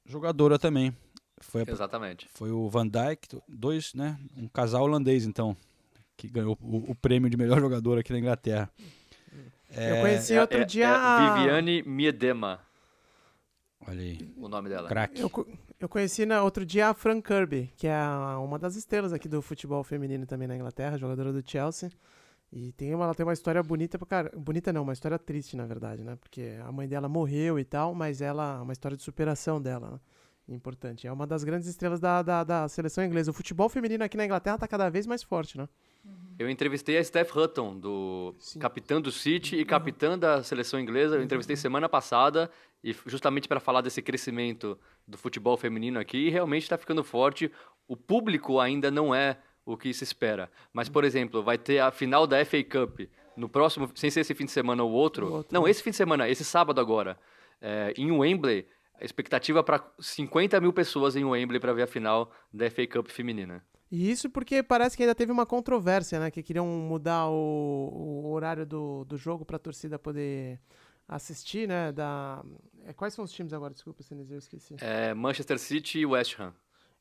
jogadora 0.05 0.59
também. 0.59 0.95
Foi, 1.41 1.61
a- 1.61 1.71
Exatamente. 1.71 2.27
foi 2.33 2.51
o 2.51 2.69
Van 2.69 2.87
Dijk, 2.87 3.41
dois, 3.47 3.93
né? 3.93 4.17
Um 4.37 4.47
casal 4.47 4.83
holandês, 4.83 5.25
então, 5.25 5.55
que 6.27 6.27
ganhou 6.27 6.57
o, 6.61 6.91
o 6.91 6.95
prêmio 6.95 7.29
de 7.29 7.37
melhor 7.37 7.59
jogador 7.59 7.97
aqui 7.97 8.11
na 8.11 8.19
Inglaterra. 8.19 8.69
Eu 9.71 10.01
conheci 10.01 10.33
É- 10.33 10.41
outro 10.41 10.59
é- 10.59 10.65
dia 10.65 10.85
é 10.85 10.87
a- 10.93 11.33
Viviane 11.37 11.81
Miedema, 11.83 12.59
Olha 13.87 14.01
aí. 14.01 14.33
o 14.37 14.47
nome 14.49 14.67
dela. 14.69 14.89
Eu, 15.15 15.29
co- 15.29 15.47
eu 15.79 15.87
conheci 15.87 16.25
na, 16.25 16.43
outro 16.43 16.65
dia 16.65 16.89
a 16.89 16.93
Fran 16.93 17.21
Kirby, 17.21 17.71
que 17.77 17.87
é 17.87 17.97
uma 18.43 18.59
das 18.59 18.75
estrelas 18.75 19.13
aqui 19.13 19.27
do 19.29 19.41
futebol 19.41 19.83
feminino 19.83 20.25
também 20.25 20.47
na 20.47 20.55
Inglaterra, 20.55 20.97
jogadora 20.97 21.31
do 21.31 21.41
Chelsea. 21.49 21.89
E 22.51 22.71
tem 22.73 22.93
uma, 22.95 23.05
ela 23.05 23.13
tem 23.13 23.23
uma 23.25 23.31
história 23.33 23.61
bonita 23.61 23.97
cara. 24.05 24.31
Bonita 24.35 24.73
não, 24.73 24.81
uma 24.81 24.91
história 24.93 25.19
triste, 25.19 25.55
na 25.55 25.67
verdade, 25.67 26.03
né? 26.03 26.15
Porque 26.19 26.57
a 26.65 26.71
mãe 26.71 26.87
dela 26.87 27.07
morreu 27.07 27.59
e 27.59 27.63
tal, 27.63 27.93
mas 27.93 28.21
ela. 28.21 28.59
Uma 28.63 28.73
história 28.73 28.97
de 28.97 29.03
superação 29.03 29.61
dela, 29.61 29.91
né? 29.91 29.99
Importante. 30.55 31.05
É 31.05 31.11
uma 31.11 31.27
das 31.27 31.43
grandes 31.43 31.67
estrelas 31.67 31.99
da, 31.99 32.23
da, 32.23 32.43
da 32.43 32.67
seleção 32.67 33.03
inglesa. 33.05 33.29
O 33.29 33.33
futebol 33.35 33.69
feminino 33.69 34.03
aqui 34.03 34.17
na 34.17 34.25
Inglaterra 34.25 34.57
tá 34.57 34.67
cada 34.67 34.89
vez 34.89 35.05
mais 35.05 35.21
forte, 35.21 35.59
né? 35.59 35.69
Eu 36.37 36.49
entrevistei 36.49 36.97
a 36.97 37.03
Steph 37.03 37.35
Hutton, 37.35 37.77
do 37.77 38.33
capitã 38.59 39.01
do 39.01 39.11
City 39.11 39.57
e 39.57 39.65
capitã 39.65 40.17
da 40.17 40.41
seleção 40.41 40.79
inglesa. 40.79 41.17
Eu 41.17 41.23
entrevistei 41.23 41.57
semana 41.57 41.89
passada 41.89 42.49
e 42.81 42.95
justamente 43.05 43.47
para 43.47 43.59
falar 43.59 43.81
desse 43.81 44.01
crescimento 44.01 44.79
do 45.05 45.17
futebol 45.17 45.57
feminino 45.57 45.99
aqui, 45.99 46.17
e 46.17 46.29
realmente 46.29 46.63
está 46.63 46.77
ficando 46.77 47.03
forte. 47.03 47.51
O 47.87 47.97
público 47.97 48.59
ainda 48.59 48.89
não 48.89 49.13
é 49.13 49.37
o 49.65 49.75
que 49.75 49.93
se 49.93 50.03
espera. 50.03 50.49
Mas, 50.71 50.87
por 50.87 51.03
exemplo, 51.03 51.43
vai 51.43 51.57
ter 51.57 51.79
a 51.79 51.91
final 51.91 52.25
da 52.25 52.43
FA 52.45 52.63
Cup 52.63 53.01
no 53.35 53.49
próximo, 53.49 53.91
sem 53.95 54.09
ser 54.09 54.21
esse 54.21 54.33
fim 54.33 54.45
de 54.45 54.51
semana 54.51 54.83
ou 54.83 54.91
outro. 54.91 55.45
Não, 55.51 55.67
esse 55.67 55.83
fim 55.83 55.91
de 55.91 55.97
semana, 55.97 56.29
esse 56.29 56.45
sábado 56.45 56.79
agora, 56.79 57.19
é, 57.61 57.93
em 57.97 58.11
Wembley. 58.11 58.65
A 58.99 59.05
expectativa 59.05 59.63
para 59.63 59.81
50 59.99 60.59
mil 60.59 60.73
pessoas 60.73 61.15
em 61.15 61.23
Wembley 61.23 61.59
para 61.59 61.71
ver 61.71 61.83
a 61.83 61.87
final 61.87 62.31
da 62.51 62.69
FA 62.69 62.85
Cup 62.85 63.07
feminina. 63.07 63.63
E 63.91 64.11
isso 64.11 64.29
porque 64.29 64.61
parece 64.61 64.95
que 64.95 65.03
ainda 65.03 65.15
teve 65.15 65.31
uma 65.31 65.45
controvérsia, 65.45 66.19
né? 66.19 66.29
Que 66.29 66.43
queriam 66.43 66.65
mudar 66.67 67.27
o, 67.27 68.23
o 68.25 68.31
horário 68.31 68.65
do, 68.65 69.03
do 69.05 69.17
jogo 69.17 69.43
pra 69.43 69.57
torcida 69.57 69.97
poder 69.97 70.59
assistir, 71.07 71.67
né? 71.67 71.91
Da... 71.91 72.43
é, 72.85 72.93
quais 72.93 73.13
são 73.15 73.25
os 73.25 73.31
times 73.31 73.51
agora? 73.51 73.73
Desculpa, 73.73 74.03
Sinise, 74.03 74.33
eu 74.33 74.37
esqueci. 74.39 74.75
É, 74.79 75.13
Manchester 75.13 75.57
City 75.57 75.99
e 75.99 76.05
West 76.05 76.39
Ham. 76.39 76.53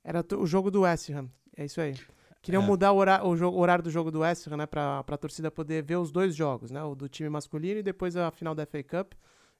Era 0.02 0.24
o 0.38 0.46
jogo 0.46 0.70
do 0.70 0.80
West 0.82 1.10
Ham, 1.10 1.28
é 1.56 1.66
isso 1.66 1.80
aí. 1.80 1.94
Queriam 2.40 2.62
É. 2.62 2.66
mudar 2.66 2.92
o, 2.92 2.96
hora- 2.96 3.22
o 3.22 3.58
horário 3.58 3.84
do 3.84 3.90
jogo 3.90 4.10
do 4.10 4.20
West 4.20 4.46
Ham, 4.46 4.56
né? 4.56 4.64
Pra, 4.66 5.02
pra 5.04 5.18
torcida 5.18 5.50
poder 5.50 5.82
ver 5.82 5.96
os 5.96 6.10
dois 6.10 6.34
jogos, 6.34 6.70
né? 6.70 6.82
O 6.82 6.94
do 6.94 7.06
time 7.08 7.28
masculino 7.28 7.80
e 7.80 7.82
depois 7.82 8.16
a 8.16 8.30
final 8.30 8.54
da 8.54 8.64
FA 8.64 8.82
Cup. 8.82 9.12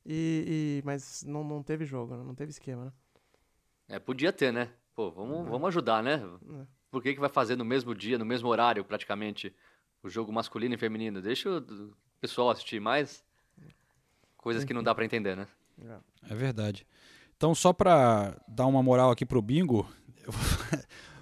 E, 0.06 0.78
e- 0.80 0.82
mas 0.86 1.22
não, 1.24 1.44
não 1.44 1.62
teve 1.62 1.84
jogo, 1.84 2.16
né, 2.16 2.22
não 2.24 2.34
teve 2.34 2.50
esquema, 2.50 2.86
né? 2.86 2.92
É, 3.90 3.98
podia 3.98 4.32
ter, 4.32 4.50
né? 4.52 4.70
Pô, 4.94 5.10
vamos, 5.10 5.46
vamos 5.46 5.68
ajudar, 5.68 6.02
né? 6.02 6.22
Por 6.90 7.02
que, 7.02 7.14
que 7.14 7.20
vai 7.20 7.28
fazer 7.28 7.56
no 7.56 7.64
mesmo 7.64 7.94
dia, 7.94 8.18
no 8.18 8.24
mesmo 8.24 8.48
horário, 8.48 8.84
praticamente, 8.84 9.54
o 10.02 10.08
jogo 10.08 10.32
masculino 10.32 10.74
e 10.74 10.78
feminino? 10.78 11.20
Deixa 11.20 11.50
o 11.50 11.92
pessoal 12.20 12.50
assistir 12.50 12.80
mais. 12.80 13.22
Coisas 14.36 14.64
que 14.64 14.72
não 14.72 14.82
dá 14.82 14.94
pra 14.94 15.04
entender, 15.04 15.36
né? 15.36 15.46
É 16.28 16.34
verdade. 16.34 16.86
Então, 17.36 17.54
só 17.54 17.72
pra 17.72 18.36
dar 18.48 18.66
uma 18.66 18.82
moral 18.82 19.10
aqui 19.10 19.24
pro 19.26 19.42
bingo, 19.42 19.88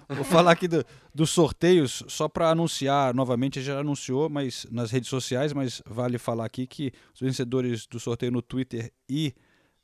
eu 0.09 0.15
vou, 0.15 0.23
falar 0.23 0.51
aqui 0.51 0.67
do- 0.67 0.85
dos 1.13 1.29
sorteios, 1.29 2.03
só 2.07 2.27
pra 2.27 2.49
anunciar 2.49 3.13
novamente, 3.13 3.61
já 3.61 3.79
anunciou 3.79 4.29
mas 4.29 4.65
nas 4.71 4.89
redes 4.89 5.09
sociais, 5.09 5.53
mas 5.53 5.81
vale 5.85 6.17
falar 6.17 6.45
aqui 6.45 6.65
que 6.65 6.91
os 7.13 7.19
vencedores 7.19 7.85
do 7.85 7.99
sorteio 7.99 8.31
no 8.31 8.41
Twitter 8.41 8.91
e 9.09 9.33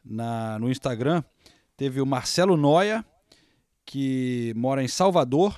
na, 0.03 0.57
no 0.59 0.71
Instagram 0.71 1.23
teve 1.77 2.01
o 2.01 2.05
Marcelo 2.05 2.55
Noia, 2.57 3.05
que 3.85 4.53
mora 4.55 4.83
em 4.83 4.87
Salvador, 4.87 5.53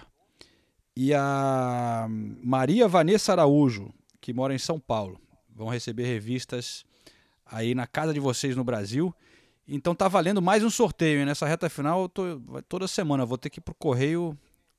e 0.96 1.14
a 1.14 2.08
Maria 2.10 2.88
Vanessa 2.88 3.32
Araújo, 3.34 3.94
que 4.22 4.34
mora 4.34 4.54
em 4.54 4.58
São 4.58 4.80
Paulo. 4.80 5.20
Vão 5.50 5.68
receber 5.70 6.04
revistas 6.06 6.86
aí 7.46 7.74
na 7.76 7.86
casa 7.88 8.14
de 8.14 8.20
vocês 8.20 8.56
no 8.56 8.64
Brasil. 8.64 9.14
Então 9.68 9.96
tá 9.96 10.08
valendo 10.08 10.42
mais 10.42 10.64
um 10.64 10.70
sorteio. 10.70 11.20
hein? 11.20 11.26
Nessa 11.26 11.46
reta 11.48 11.70
final, 11.70 12.04
eu 12.04 12.10
tô, 12.10 12.24
toda 12.68 12.88
semana 12.88 13.26
vou 13.26 13.38
ter 13.38 13.50
que 13.50 13.60
ir 13.60 13.62
pro 13.64 13.74
correio 13.74 14.38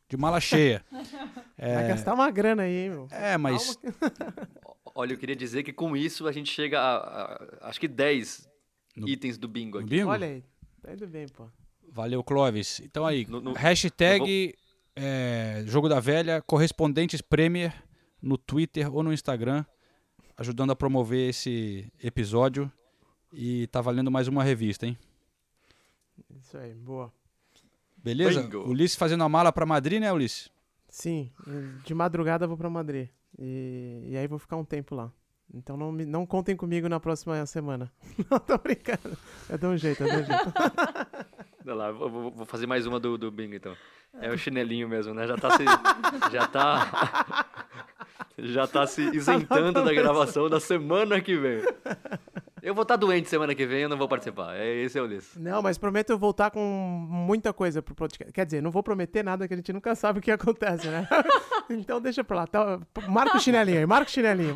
de 0.08 0.16
mala 0.16 0.40
cheia. 0.40 0.84
Vai 1.58 1.88
gastar 1.88 2.14
uma 2.14 2.30
grana 2.30 2.62
aí, 2.64 2.84
hein, 2.84 2.90
meu? 2.90 3.08
É, 3.10 3.36
mas 3.36 3.78
Olha, 4.94 5.12
eu 5.12 5.18
queria 5.18 5.36
dizer 5.36 5.62
que 5.62 5.72
com 5.72 5.96
isso 5.96 6.26
a 6.28 6.32
gente 6.32 6.50
chega 6.52 6.80
a, 6.80 6.96
a- 7.34 7.58
acho 7.68 7.80
que 7.80 7.88
10 7.88 8.48
itens 9.06 9.36
do 9.36 9.48
bingo 9.48 9.78
aqui. 9.78 9.88
bingo? 9.88 10.10
Olha 10.10 10.26
aí, 10.26 10.44
tá 10.82 10.92
indo 10.92 11.06
bem, 11.06 11.26
pô. 11.28 11.46
valeu, 11.90 12.22
Clóvis. 12.22 12.80
Então 12.80 13.04
aí, 13.04 13.26
No- 13.28 13.40
no- 13.40 13.52
hashtag 13.52 14.54
é, 14.96 15.62
Jogo 15.66 15.88
da 15.88 16.00
Velha, 16.00 16.40
correspondentes 16.42 17.20
Premier 17.20 17.72
no 18.20 18.36
Twitter 18.38 18.92
ou 18.92 19.02
no 19.02 19.12
Instagram, 19.12 19.64
ajudando 20.36 20.70
a 20.72 20.76
promover 20.76 21.28
esse 21.30 21.92
episódio. 22.02 22.70
E 23.32 23.66
tá 23.68 23.80
valendo 23.80 24.10
mais 24.10 24.28
uma 24.28 24.42
revista, 24.42 24.86
hein? 24.86 24.96
Isso 26.40 26.56
aí, 26.56 26.72
boa. 26.74 27.12
Beleza? 27.96 28.42
Bingo. 28.42 28.68
Ulisses 28.68 28.96
fazendo 28.96 29.24
a 29.24 29.28
mala 29.28 29.52
pra 29.52 29.66
Madrid, 29.66 30.00
né, 30.00 30.12
Ulisses? 30.12 30.48
Sim, 30.88 31.30
de 31.84 31.92
madrugada 31.94 32.44
eu 32.44 32.48
vou 32.48 32.56
pra 32.56 32.70
Madrid. 32.70 33.08
E, 33.38 34.06
e 34.08 34.16
aí 34.16 34.26
vou 34.26 34.38
ficar 34.38 34.56
um 34.56 34.64
tempo 34.64 34.94
lá. 34.94 35.12
Então 35.52 35.76
não, 35.76 35.92
me- 35.92 36.06
não 36.06 36.24
contem 36.24 36.56
comigo 36.56 36.88
na 36.88 36.98
próxima 36.98 37.44
semana. 37.46 37.92
Não, 38.30 38.38
tô 38.38 38.56
brincando. 38.58 39.16
Eu 39.48 39.58
dou 39.58 39.70
um 39.72 39.76
jeito, 39.76 40.02
eu 40.02 40.08
dou 40.10 40.20
um 40.22 40.24
jeito. 40.24 40.52
Olha 41.66 41.74
lá, 41.74 41.90
vou, 41.90 42.08
vou- 42.08 42.30
vou 42.30 42.46
fazer 42.46 42.66
mais 42.66 42.86
uma 42.86 43.00
do, 43.00 43.18
do 43.18 43.30
bingo, 43.30 43.54
então. 43.54 43.76
É 44.20 44.30
o 44.30 44.38
chinelinho 44.38 44.88
mesmo, 44.88 45.12
né? 45.12 45.26
Já 45.26 45.36
tá 45.36 45.50
se... 45.50 45.64
já 46.32 46.46
tá... 46.46 47.46
já 48.38 48.66
tá 48.66 48.86
se 48.86 49.02
isentando 49.14 49.84
da 49.84 49.92
gravação 49.92 50.48
da 50.48 50.60
semana 50.60 51.20
que 51.20 51.36
vem. 51.36 51.60
Eu 52.62 52.74
vou 52.74 52.82
estar 52.82 52.96
doente 52.96 53.28
semana 53.28 53.54
que 53.54 53.66
vem, 53.66 53.82
eu 53.82 53.88
não 53.88 53.96
vou 53.96 54.08
participar. 54.08 54.54
É, 54.56 54.74
esse 54.82 54.96
é 54.98 55.02
o 55.02 55.04
Ulisses. 55.04 55.36
Não, 55.36 55.60
mas 55.60 55.76
prometo 55.76 56.10
eu 56.10 56.18
voltar 56.18 56.50
com 56.50 56.60
muita 57.08 57.52
coisa 57.52 57.82
pro 57.82 57.94
podcast. 57.94 58.32
Quer 58.32 58.46
dizer, 58.46 58.62
não 58.62 58.70
vou 58.70 58.82
prometer 58.82 59.22
nada 59.24 59.46
que 59.46 59.54
a 59.54 59.56
gente 59.56 59.72
nunca 59.72 59.94
sabe 59.94 60.20
o 60.20 60.22
que 60.22 60.30
acontece, 60.30 60.86
né? 60.88 61.06
então 61.68 62.00
deixa 62.00 62.22
pra 62.24 62.36
lá. 62.36 62.46
Tá, 62.46 62.80
marca 63.08 63.36
o 63.36 63.40
chinelinho 63.40 63.78
aí, 63.78 63.86
marca 63.86 64.08
o 64.08 64.12
chinelinho. 64.12 64.54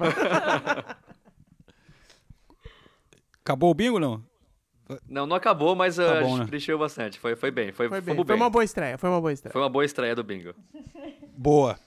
Acabou 3.44 3.70
o 3.70 3.74
bingo, 3.74 3.98
não? 3.98 4.29
Não, 5.08 5.26
não 5.26 5.36
acabou, 5.36 5.74
mas 5.74 5.96
Tá 5.96 6.02
uh, 6.02 6.10
a 6.10 6.20
bom, 6.20 6.28
gente 6.30 6.38
né? 6.40 6.46
preencheu 6.46 6.78
bastante. 6.78 7.18
Foi, 7.18 7.36
foi 7.36 7.50
bem, 7.50 7.72
foi, 7.72 7.88
Foi 7.88 8.00
bem, 8.00 8.24
foi 8.24 8.36
uma 8.36 8.50
boa 8.50 8.64
estreia, 8.64 8.96
foi 8.98 9.08
uma 9.08 9.20
boa 9.20 9.32
estreia. 9.32 9.52
Foi 9.52 9.60
uma 9.62 9.68
boa 9.68 9.84
estreia 9.84 10.14
do 10.14 10.24
bingo. 10.24 10.54
Boa. 11.36 11.78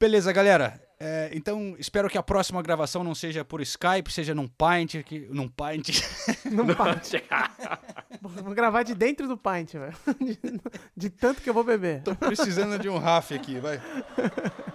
Beleza, 0.00 0.32
galera. 0.32 0.80
É, 1.00 1.30
então, 1.32 1.76
espero 1.78 2.08
que 2.08 2.16
a 2.16 2.22
próxima 2.22 2.62
gravação 2.62 3.04
não 3.04 3.14
seja 3.14 3.44
por 3.44 3.60
Skype, 3.60 4.10
seja 4.10 4.34
num 4.34 4.48
Pint. 4.48 5.02
Que, 5.04 5.28
num 5.30 5.48
Pint. 5.48 6.00
Num 6.50 6.66
Pint. 6.66 7.22
Vou 8.22 8.54
gravar 8.54 8.82
de 8.82 8.94
dentro 8.94 9.28
do 9.28 9.36
pint, 9.36 9.74
velho. 9.74 9.94
De, 10.18 10.60
de 10.96 11.10
tanto 11.10 11.40
que 11.40 11.48
eu 11.48 11.54
vou 11.54 11.62
beber. 11.62 12.02
Tô 12.02 12.16
precisando 12.16 12.78
de 12.78 12.88
um 12.88 12.98
RAF 12.98 13.32
aqui, 13.34 13.60
vai. 13.60 13.80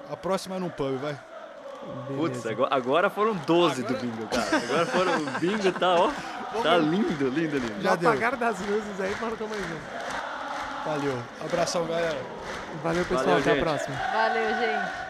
A 0.09 0.15
próxima 0.15 0.55
é 0.55 0.59
num 0.59 0.69
pub, 0.69 0.97
vai. 0.97 1.19
Putz, 2.15 2.45
agora, 2.45 2.73
agora 2.73 3.09
foram 3.09 3.35
12 3.35 3.83
do 3.83 3.93
bingo, 3.95 4.27
cara. 4.27 4.57
Agora 4.57 4.85
foram. 4.85 5.17
O 5.17 5.39
bingo 5.39 5.71
tá, 5.73 5.95
ó. 5.95 6.11
Tá 6.61 6.77
lindo, 6.77 7.30
lindo, 7.30 7.57
lindo. 7.57 7.81
Já 7.81 7.93
apagar 7.93 8.35
das 8.35 8.59
luzes 8.59 9.01
aí, 9.01 9.15
marcou 9.19 9.47
mais 9.47 9.61
um. 9.61 10.89
Valeu. 10.89 11.17
Abração, 11.43 11.85
galera. 11.88 12.17
Valeu, 12.84 13.05
pessoal. 13.05 13.25
Valeu, 13.25 13.39
até 13.39 13.51
a 13.51 13.63
próxima. 13.63 13.95
Valeu, 13.95 14.49
gente. 14.49 15.02